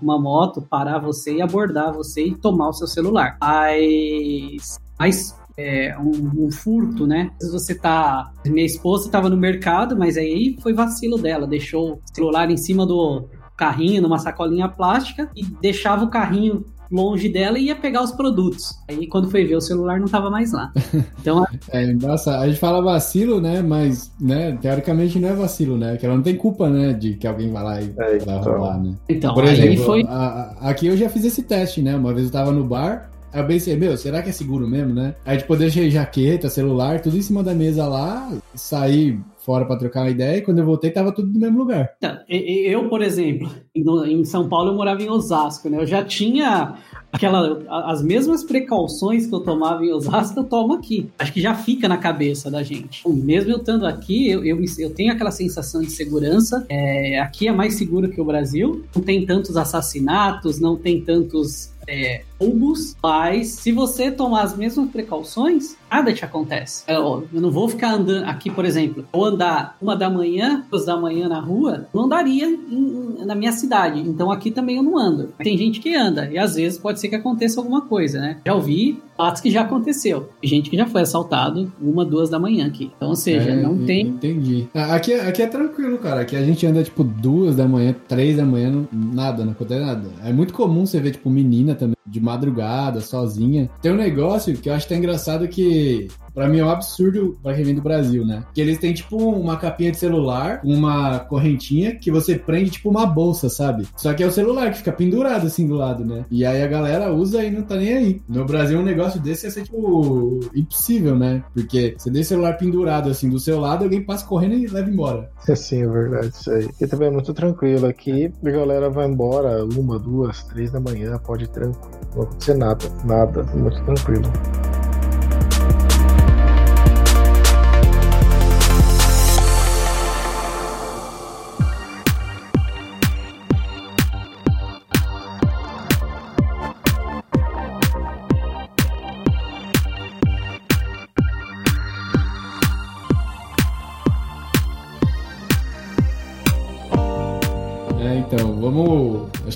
uma 0.00 0.18
moto 0.18 0.62
parar 0.62 0.98
você 0.98 1.36
e 1.36 1.42
abordar 1.42 1.92
você 1.92 2.26
e 2.26 2.34
tomar 2.34 2.68
o 2.68 2.72
seu 2.72 2.86
celular. 2.86 3.36
Mas, 3.40 4.78
mas 4.98 5.38
é, 5.56 5.96
um, 5.98 6.46
um, 6.46 6.50
furto, 6.50 7.06
né? 7.06 7.30
Às 7.34 7.50
vezes 7.50 7.66
você 7.66 7.74
tá. 7.74 8.32
Minha 8.46 8.66
esposa 8.66 9.06
estava 9.06 9.28
no 9.28 9.36
mercado, 9.36 9.96
mas 9.96 10.16
aí 10.16 10.56
foi 10.62 10.72
vacilo 10.72 11.18
dela, 11.18 11.46
deixou 11.46 11.94
o 11.94 12.00
celular 12.14 12.50
em 12.50 12.56
cima 12.56 12.86
do 12.86 13.28
carrinho, 13.56 14.00
numa 14.00 14.18
sacolinha 14.18 14.68
plástica, 14.68 15.30
e 15.36 15.44
deixava 15.44 16.04
o 16.04 16.10
carrinho 16.10 16.64
longe 16.90 17.28
dela 17.28 17.58
e 17.58 17.66
ia 17.66 17.76
pegar 17.76 18.02
os 18.02 18.12
produtos. 18.12 18.78
Aí 18.88 19.06
quando 19.06 19.30
foi 19.30 19.44
ver 19.44 19.56
o 19.56 19.60
celular 19.60 19.98
não 19.98 20.06
estava 20.06 20.30
mais 20.30 20.52
lá. 20.52 20.72
Então, 21.20 21.46
é, 21.70 21.92
nossa, 21.92 22.38
a 22.38 22.46
gente 22.48 22.58
fala 22.58 22.82
vacilo, 22.82 23.40
né? 23.40 23.62
Mas, 23.62 24.12
né, 24.20 24.58
teoricamente 24.60 25.18
não 25.18 25.28
é 25.28 25.34
vacilo, 25.34 25.76
né? 25.78 25.96
Que 25.96 26.06
ela 26.06 26.16
não 26.16 26.22
tem 26.22 26.36
culpa, 26.36 26.68
né, 26.68 26.92
de 26.92 27.14
que 27.14 27.26
alguém 27.26 27.50
vai 27.50 27.62
lá 27.62 27.80
e 27.80 27.84
é, 27.84 27.88
vai 27.92 28.16
então. 28.16 28.42
roubar, 28.42 28.82
né? 28.82 28.94
Então, 29.08 29.34
Por 29.34 29.44
exemplo, 29.44 29.84
foi... 29.84 30.04
a, 30.08 30.56
a, 30.60 30.70
aqui 30.70 30.86
eu 30.86 30.96
já 30.96 31.08
fiz 31.08 31.24
esse 31.24 31.42
teste, 31.42 31.80
né? 31.82 31.96
Uma 31.96 32.12
vez 32.12 32.26
eu 32.26 32.32
tava 32.32 32.50
no 32.50 32.64
bar, 32.64 33.10
Aí 33.32 33.40
eu 33.40 33.46
pensei, 33.46 33.76
meu, 33.76 33.96
será 33.96 34.22
que 34.22 34.30
é 34.30 34.32
seguro 34.32 34.66
mesmo, 34.66 34.92
né? 34.92 35.14
Aí, 35.24 35.38
tipo, 35.38 35.54
eu 35.54 35.58
deixei 35.58 35.90
jaqueta, 35.90 36.48
celular, 36.48 37.00
tudo 37.00 37.16
em 37.16 37.22
cima 37.22 37.42
da 37.42 37.54
mesa 37.54 37.86
lá, 37.86 38.28
saí 38.54 39.18
fora 39.38 39.64
para 39.64 39.76
trocar 39.76 40.02
uma 40.02 40.10
ideia 40.10 40.38
e 40.38 40.42
quando 40.42 40.58
eu 40.58 40.64
voltei 40.64 40.90
tava 40.90 41.12
tudo 41.12 41.32
no 41.32 41.40
mesmo 41.40 41.58
lugar. 41.58 41.94
Eu, 42.28 42.88
por 42.88 43.02
exemplo, 43.02 43.50
em 43.74 44.24
São 44.24 44.48
Paulo 44.48 44.70
eu 44.70 44.76
morava 44.76 45.02
em 45.02 45.08
Osasco, 45.08 45.68
né? 45.68 45.78
Eu 45.78 45.86
já 45.86 46.04
tinha 46.04 46.76
aquela 47.12 47.58
as 47.88 48.02
mesmas 48.02 48.44
precauções 48.44 49.26
que 49.26 49.34
eu 49.34 49.40
tomava 49.40 49.84
em 49.84 49.92
Osasco, 49.92 50.40
eu 50.40 50.44
tomo 50.44 50.74
aqui. 50.74 51.10
Acho 51.18 51.32
que 51.32 51.40
já 51.40 51.54
fica 51.54 51.88
na 51.88 51.96
cabeça 51.96 52.50
da 52.50 52.62
gente. 52.62 53.02
Mesmo 53.08 53.50
eu 53.50 53.58
estando 53.58 53.86
aqui, 53.86 54.30
eu, 54.30 54.44
eu, 54.44 54.58
eu, 54.78 54.90
tenho 54.90 55.12
aquela 55.12 55.30
sensação 55.30 55.80
de 55.80 55.90
segurança. 55.90 56.64
É, 56.68 57.18
aqui 57.20 57.48
é 57.48 57.52
mais 57.52 57.74
seguro 57.74 58.10
que 58.10 58.20
o 58.20 58.24
Brasil. 58.24 58.84
Não 58.94 59.02
tem 59.02 59.24
tantos 59.24 59.56
assassinatos, 59.56 60.60
não 60.60 60.76
tem 60.76 61.00
tantos 61.00 61.72
é, 61.88 62.22
roubos, 62.38 62.96
mas 63.02 63.48
se 63.48 63.72
você 63.72 64.10
tomar 64.12 64.42
as 64.42 64.56
mesmas 64.56 64.90
precauções, 64.90 65.76
nada 65.90 66.12
te 66.12 66.24
acontece. 66.24 66.84
Eu, 66.86 67.26
eu, 67.32 67.40
não 67.40 67.50
vou 67.50 67.68
ficar 67.68 67.94
andando 67.94 68.24
aqui, 68.24 68.50
por 68.50 68.64
exemplo, 68.64 69.04
ou 69.12 69.24
andar 69.24 69.76
uma 69.80 69.96
da 69.96 70.08
manhã, 70.08 70.64
duas 70.70 70.86
da 70.86 70.96
manhã 70.96 71.28
na 71.28 71.40
rua, 71.40 71.86
não 71.92 72.04
andaria 72.04 72.46
em, 72.46 73.24
na 73.24 73.34
minha 73.34 73.52
cidade. 73.52 74.00
Então 74.00 74.30
aqui 74.30 74.50
também 74.50 74.76
eu 74.76 74.82
não 74.82 74.98
ando. 74.98 75.32
Tem 75.38 75.56
gente 75.56 75.80
que 75.80 75.94
anda 75.94 76.30
e 76.30 76.38
às 76.38 76.54
vezes 76.54 76.78
pode 76.78 77.00
ser 77.00 77.08
que 77.08 77.16
aconteça 77.16 77.60
alguma 77.60 77.82
coisa, 77.82 78.20
né? 78.20 78.38
Já 78.46 78.54
ouvi 78.54 79.02
fatos 79.20 79.42
que 79.42 79.50
já 79.50 79.60
aconteceu. 79.60 80.30
Gente 80.42 80.70
que 80.70 80.76
já 80.78 80.86
foi 80.86 81.02
assaltado 81.02 81.70
uma, 81.78 82.06
duas 82.06 82.30
da 82.30 82.38
manhã 82.38 82.66
aqui. 82.66 82.90
Então, 82.96 83.10
ou 83.10 83.16
seja, 83.16 83.50
é, 83.50 83.62
não 83.62 83.84
tem. 83.84 84.06
Entendi. 84.06 84.66
Ah, 84.74 84.94
aqui, 84.94 85.12
é, 85.12 85.28
aqui 85.28 85.42
é 85.42 85.46
tranquilo, 85.46 85.98
cara. 85.98 86.22
Aqui 86.22 86.34
a 86.34 86.42
gente 86.42 86.66
anda 86.66 86.82
tipo 86.82 87.04
duas 87.04 87.54
da 87.54 87.68
manhã, 87.68 87.94
três 88.08 88.38
da 88.38 88.46
manhã, 88.46 88.88
nada, 88.90 89.44
não 89.44 89.52
acontece 89.52 89.84
nada. 89.84 90.08
É 90.24 90.32
muito 90.32 90.54
comum 90.54 90.86
você 90.86 90.98
ver, 91.00 91.10
tipo, 91.10 91.28
menina 91.28 91.74
também 91.74 91.96
de 92.06 92.18
madrugada, 92.18 93.02
sozinha. 93.02 93.68
Tem 93.82 93.92
um 93.92 93.96
negócio 93.96 94.56
que 94.56 94.70
eu 94.70 94.72
acho 94.72 94.86
até 94.86 94.96
engraçado 94.96 95.46
que 95.48 96.08
Pra 96.34 96.48
mim 96.48 96.58
é 96.58 96.64
um 96.64 96.70
absurdo 96.70 97.38
pra 97.42 97.54
quem 97.54 97.64
vem 97.64 97.74
do 97.74 97.82
Brasil, 97.82 98.24
né? 98.24 98.44
Que 98.54 98.60
eles 98.60 98.78
têm, 98.78 98.92
tipo, 98.92 99.16
uma 99.16 99.56
capinha 99.56 99.90
de 99.90 99.96
celular, 99.96 100.60
uma 100.64 101.20
correntinha 101.20 101.94
que 101.96 102.10
você 102.10 102.36
prende, 102.36 102.70
tipo, 102.70 102.88
uma 102.88 103.06
bolsa, 103.06 103.48
sabe? 103.48 103.86
Só 103.96 104.12
que 104.14 104.22
é 104.22 104.26
o 104.26 104.32
celular 104.32 104.70
que 104.70 104.78
fica 104.78 104.92
pendurado 104.92 105.46
assim 105.46 105.66
do 105.66 105.74
lado, 105.74 106.04
né? 106.04 106.24
E 106.30 106.44
aí 106.44 106.62
a 106.62 106.66
galera 106.66 107.12
usa 107.12 107.42
e 107.44 107.50
não 107.50 107.62
tá 107.62 107.76
nem 107.76 107.92
aí. 107.92 108.22
No 108.28 108.44
Brasil, 108.44 108.78
um 108.78 108.84
negócio 108.84 109.20
desse 109.20 109.46
ia 109.46 109.50
ser, 109.50 109.64
tipo, 109.64 110.40
impossível, 110.54 111.16
né? 111.16 111.42
Porque 111.54 111.94
você 111.96 112.10
deixa 112.10 112.28
o 112.28 112.30
celular 112.30 112.56
pendurado 112.56 113.08
assim 113.08 113.28
do 113.28 113.38
seu 113.38 113.60
lado, 113.60 113.84
alguém 113.84 114.02
passa 114.02 114.26
correndo 114.26 114.54
e 114.54 114.66
leva 114.66 114.90
embora. 114.90 115.30
É 115.48 115.54
sim, 115.54 115.82
é 115.82 115.86
verdade, 115.86 116.28
isso 116.28 116.50
aí. 116.50 116.68
E 116.80 116.86
também 116.86 117.08
é 117.08 117.10
muito 117.10 117.32
tranquilo. 117.34 117.86
Aqui 117.86 118.32
a 118.44 118.50
galera 118.50 118.90
vai 118.90 119.06
embora 119.06 119.64
uma, 119.64 119.98
duas, 119.98 120.42
três 120.44 120.70
da 120.70 120.80
manhã, 120.80 121.18
pode 121.18 121.48
tranquilo. 121.48 121.90
Não 122.10 122.16
vai 122.16 122.24
acontecer 122.24 122.54
nada, 122.54 122.84
nada. 123.04 123.42
Muito 123.54 123.82
tranquilo. 123.84 124.30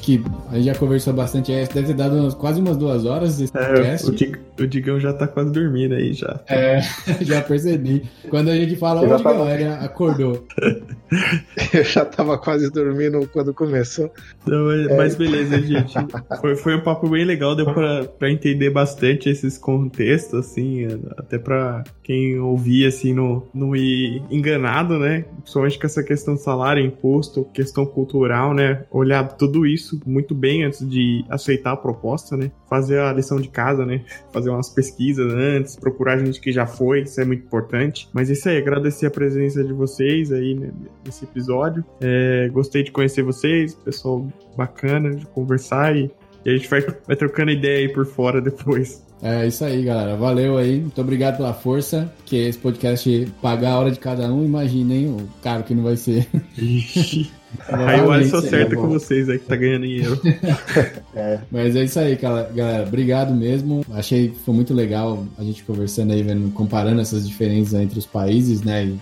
Que 0.04 0.22
a 0.50 0.56
gente 0.56 0.66
já 0.66 0.74
conversou 0.74 1.14
bastante, 1.14 1.50
é, 1.50 1.66
deve 1.66 1.86
ter 1.86 1.94
dado 1.94 2.16
umas, 2.16 2.34
quase 2.34 2.60
umas 2.60 2.76
duas 2.76 3.06
horas 3.06 3.38
desse 3.38 3.56
é, 3.56 3.96
O, 4.06 4.10
Dig, 4.10 4.36
o 4.60 4.66
Digão 4.66 5.00
já 5.00 5.14
tá 5.14 5.26
quase 5.26 5.50
dormindo 5.50 5.94
aí 5.94 6.12
já. 6.12 6.40
É, 6.46 6.82
já 7.24 7.40
percebi. 7.40 8.02
Quando 8.28 8.50
a 8.50 8.54
gente 8.54 8.76
fala, 8.76 9.00
ô 9.00 9.04
Digão, 9.04 9.22
tava... 9.22 9.50
ele 9.50 9.64
acordou. 9.64 10.46
Eu 11.72 11.84
já 11.84 12.04
tava 12.04 12.36
quase 12.36 12.70
dormindo 12.70 13.26
quando 13.32 13.54
começou. 13.54 14.12
Não, 14.46 14.66
mas, 14.66 14.86
é. 14.86 14.96
mas, 14.96 15.14
beleza, 15.14 15.60
gente. 15.62 15.94
Foi, 16.40 16.54
foi 16.56 16.76
um 16.76 16.80
papo 16.80 17.08
bem 17.08 17.24
legal, 17.24 17.56
deu 17.56 17.72
pra, 17.72 18.04
pra 18.04 18.30
entender 18.30 18.70
bastante 18.70 19.30
esses 19.30 19.56
contextos, 19.56 20.34
assim, 20.34 20.86
até 21.16 21.38
pra 21.38 21.82
quem 22.02 22.38
ouvir, 22.38 22.86
assim, 22.86 23.14
não, 23.14 23.44
não 23.54 23.74
ir 23.74 24.22
enganado, 24.30 24.98
né? 24.98 25.24
Principalmente 25.40 25.78
com 25.78 25.86
essa 25.86 26.02
questão 26.02 26.34
do 26.34 26.40
salário, 26.40 26.84
imposto, 26.84 27.44
questão 27.54 27.86
cultural, 27.86 28.52
né? 28.52 28.84
Olhar 28.90 29.26
tudo 29.28 29.64
isso 29.64 29.93
isso 29.94 30.00
muito 30.06 30.34
bem 30.34 30.64
antes 30.64 30.88
de 30.88 31.24
aceitar 31.28 31.72
a 31.72 31.76
proposta, 31.76 32.36
né? 32.36 32.50
Fazer 32.68 33.00
a 33.00 33.12
lição 33.12 33.40
de 33.40 33.48
casa, 33.48 33.84
né? 33.84 34.04
Fazer 34.32 34.50
umas 34.50 34.68
pesquisas 34.68 35.32
antes, 35.32 35.76
procurar 35.76 36.18
gente 36.18 36.40
que 36.40 36.52
já 36.52 36.66
foi, 36.66 37.02
isso 37.02 37.20
é 37.20 37.24
muito 37.24 37.44
importante. 37.44 38.08
Mas 38.12 38.30
isso 38.30 38.48
aí, 38.48 38.58
agradecer 38.58 39.06
a 39.06 39.10
presença 39.10 39.62
de 39.62 39.72
vocês 39.72 40.32
aí 40.32 40.54
né, 40.54 40.70
nesse 41.04 41.24
episódio. 41.24 41.84
É, 42.00 42.48
gostei 42.52 42.82
de 42.82 42.90
conhecer 42.90 43.22
vocês, 43.22 43.74
pessoal 43.74 44.26
bacana 44.56 45.14
de 45.14 45.26
conversar 45.26 45.96
e, 45.96 46.10
e 46.44 46.50
a 46.50 46.56
gente 46.56 46.68
vai, 46.68 46.80
vai 46.80 47.16
trocando 47.16 47.50
ideia 47.50 47.86
aí 47.86 47.92
por 47.92 48.06
fora 48.06 48.40
depois. 48.40 49.04
É 49.22 49.46
isso 49.46 49.64
aí, 49.64 49.82
galera. 49.82 50.16
Valeu 50.16 50.58
aí. 50.58 50.80
Muito 50.80 51.00
obrigado 51.00 51.38
pela 51.38 51.54
força. 51.54 52.12
Que 52.26 52.36
esse 52.36 52.58
podcast 52.58 53.32
pagar 53.40 53.72
a 53.72 53.78
hora 53.78 53.90
de 53.90 53.98
cada 53.98 54.30
um, 54.30 54.44
imaginem 54.44 55.08
o 55.08 55.28
caro 55.42 55.64
que 55.64 55.74
não 55.74 55.82
vai 55.82 55.96
ser. 55.96 56.28
Aí 57.68 58.00
o 58.00 58.10
Alisson 58.10 58.38
acerta 58.38 58.76
com 58.76 58.88
vocês 58.88 59.28
aí 59.28 59.38
que 59.38 59.46
tá 59.46 59.56
ganhando 59.56 59.86
dinheiro. 59.86 60.20
é. 61.14 61.38
Mas 61.50 61.76
é 61.76 61.84
isso 61.84 61.98
aí, 61.98 62.16
galera. 62.16 62.84
Obrigado 62.86 63.34
mesmo. 63.34 63.84
Achei 63.92 64.28
que 64.28 64.38
foi 64.40 64.54
muito 64.54 64.74
legal 64.74 65.24
a 65.38 65.42
gente 65.42 65.62
conversando 65.62 66.12
aí, 66.12 66.22
vendo, 66.22 66.52
comparando 66.52 67.00
essas 67.00 67.26
diferenças 67.26 67.80
entre 67.80 67.98
os 67.98 68.06
países, 68.06 68.62
né? 68.62 68.84
E 68.84 68.98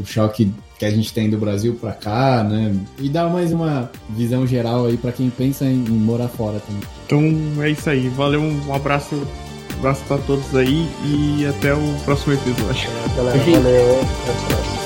o 0.00 0.06
choque 0.06 0.50
que 0.78 0.84
a 0.84 0.90
gente 0.90 1.12
tem 1.12 1.30
do 1.30 1.38
Brasil 1.38 1.74
para 1.74 1.92
cá, 1.92 2.42
né? 2.42 2.74
E 2.98 3.08
dar 3.08 3.28
mais 3.28 3.52
uma 3.52 3.90
visão 4.10 4.46
geral 4.46 4.86
aí 4.86 4.96
para 4.96 5.12
quem 5.12 5.30
pensa 5.30 5.64
em, 5.64 5.84
em, 5.84 5.90
morar 5.90 6.28
fora 6.28 6.60
também. 6.60 6.82
Então 7.06 7.62
é 7.62 7.70
isso 7.70 7.88
aí. 7.88 8.08
Valeu, 8.10 8.40
um 8.40 8.74
abraço, 8.74 9.14
um 9.14 9.78
abraço 9.78 10.02
para 10.06 10.18
todos 10.18 10.54
aí 10.54 10.86
e 11.04 11.46
até 11.46 11.74
o 11.74 11.94
próximo 12.04 12.34
episódio. 12.34 12.88
É, 12.88 13.16
galera, 13.16 13.38
valeu. 13.38 14.00
Até 14.00 14.30
a 14.30 14.46
próxima. 14.46 14.85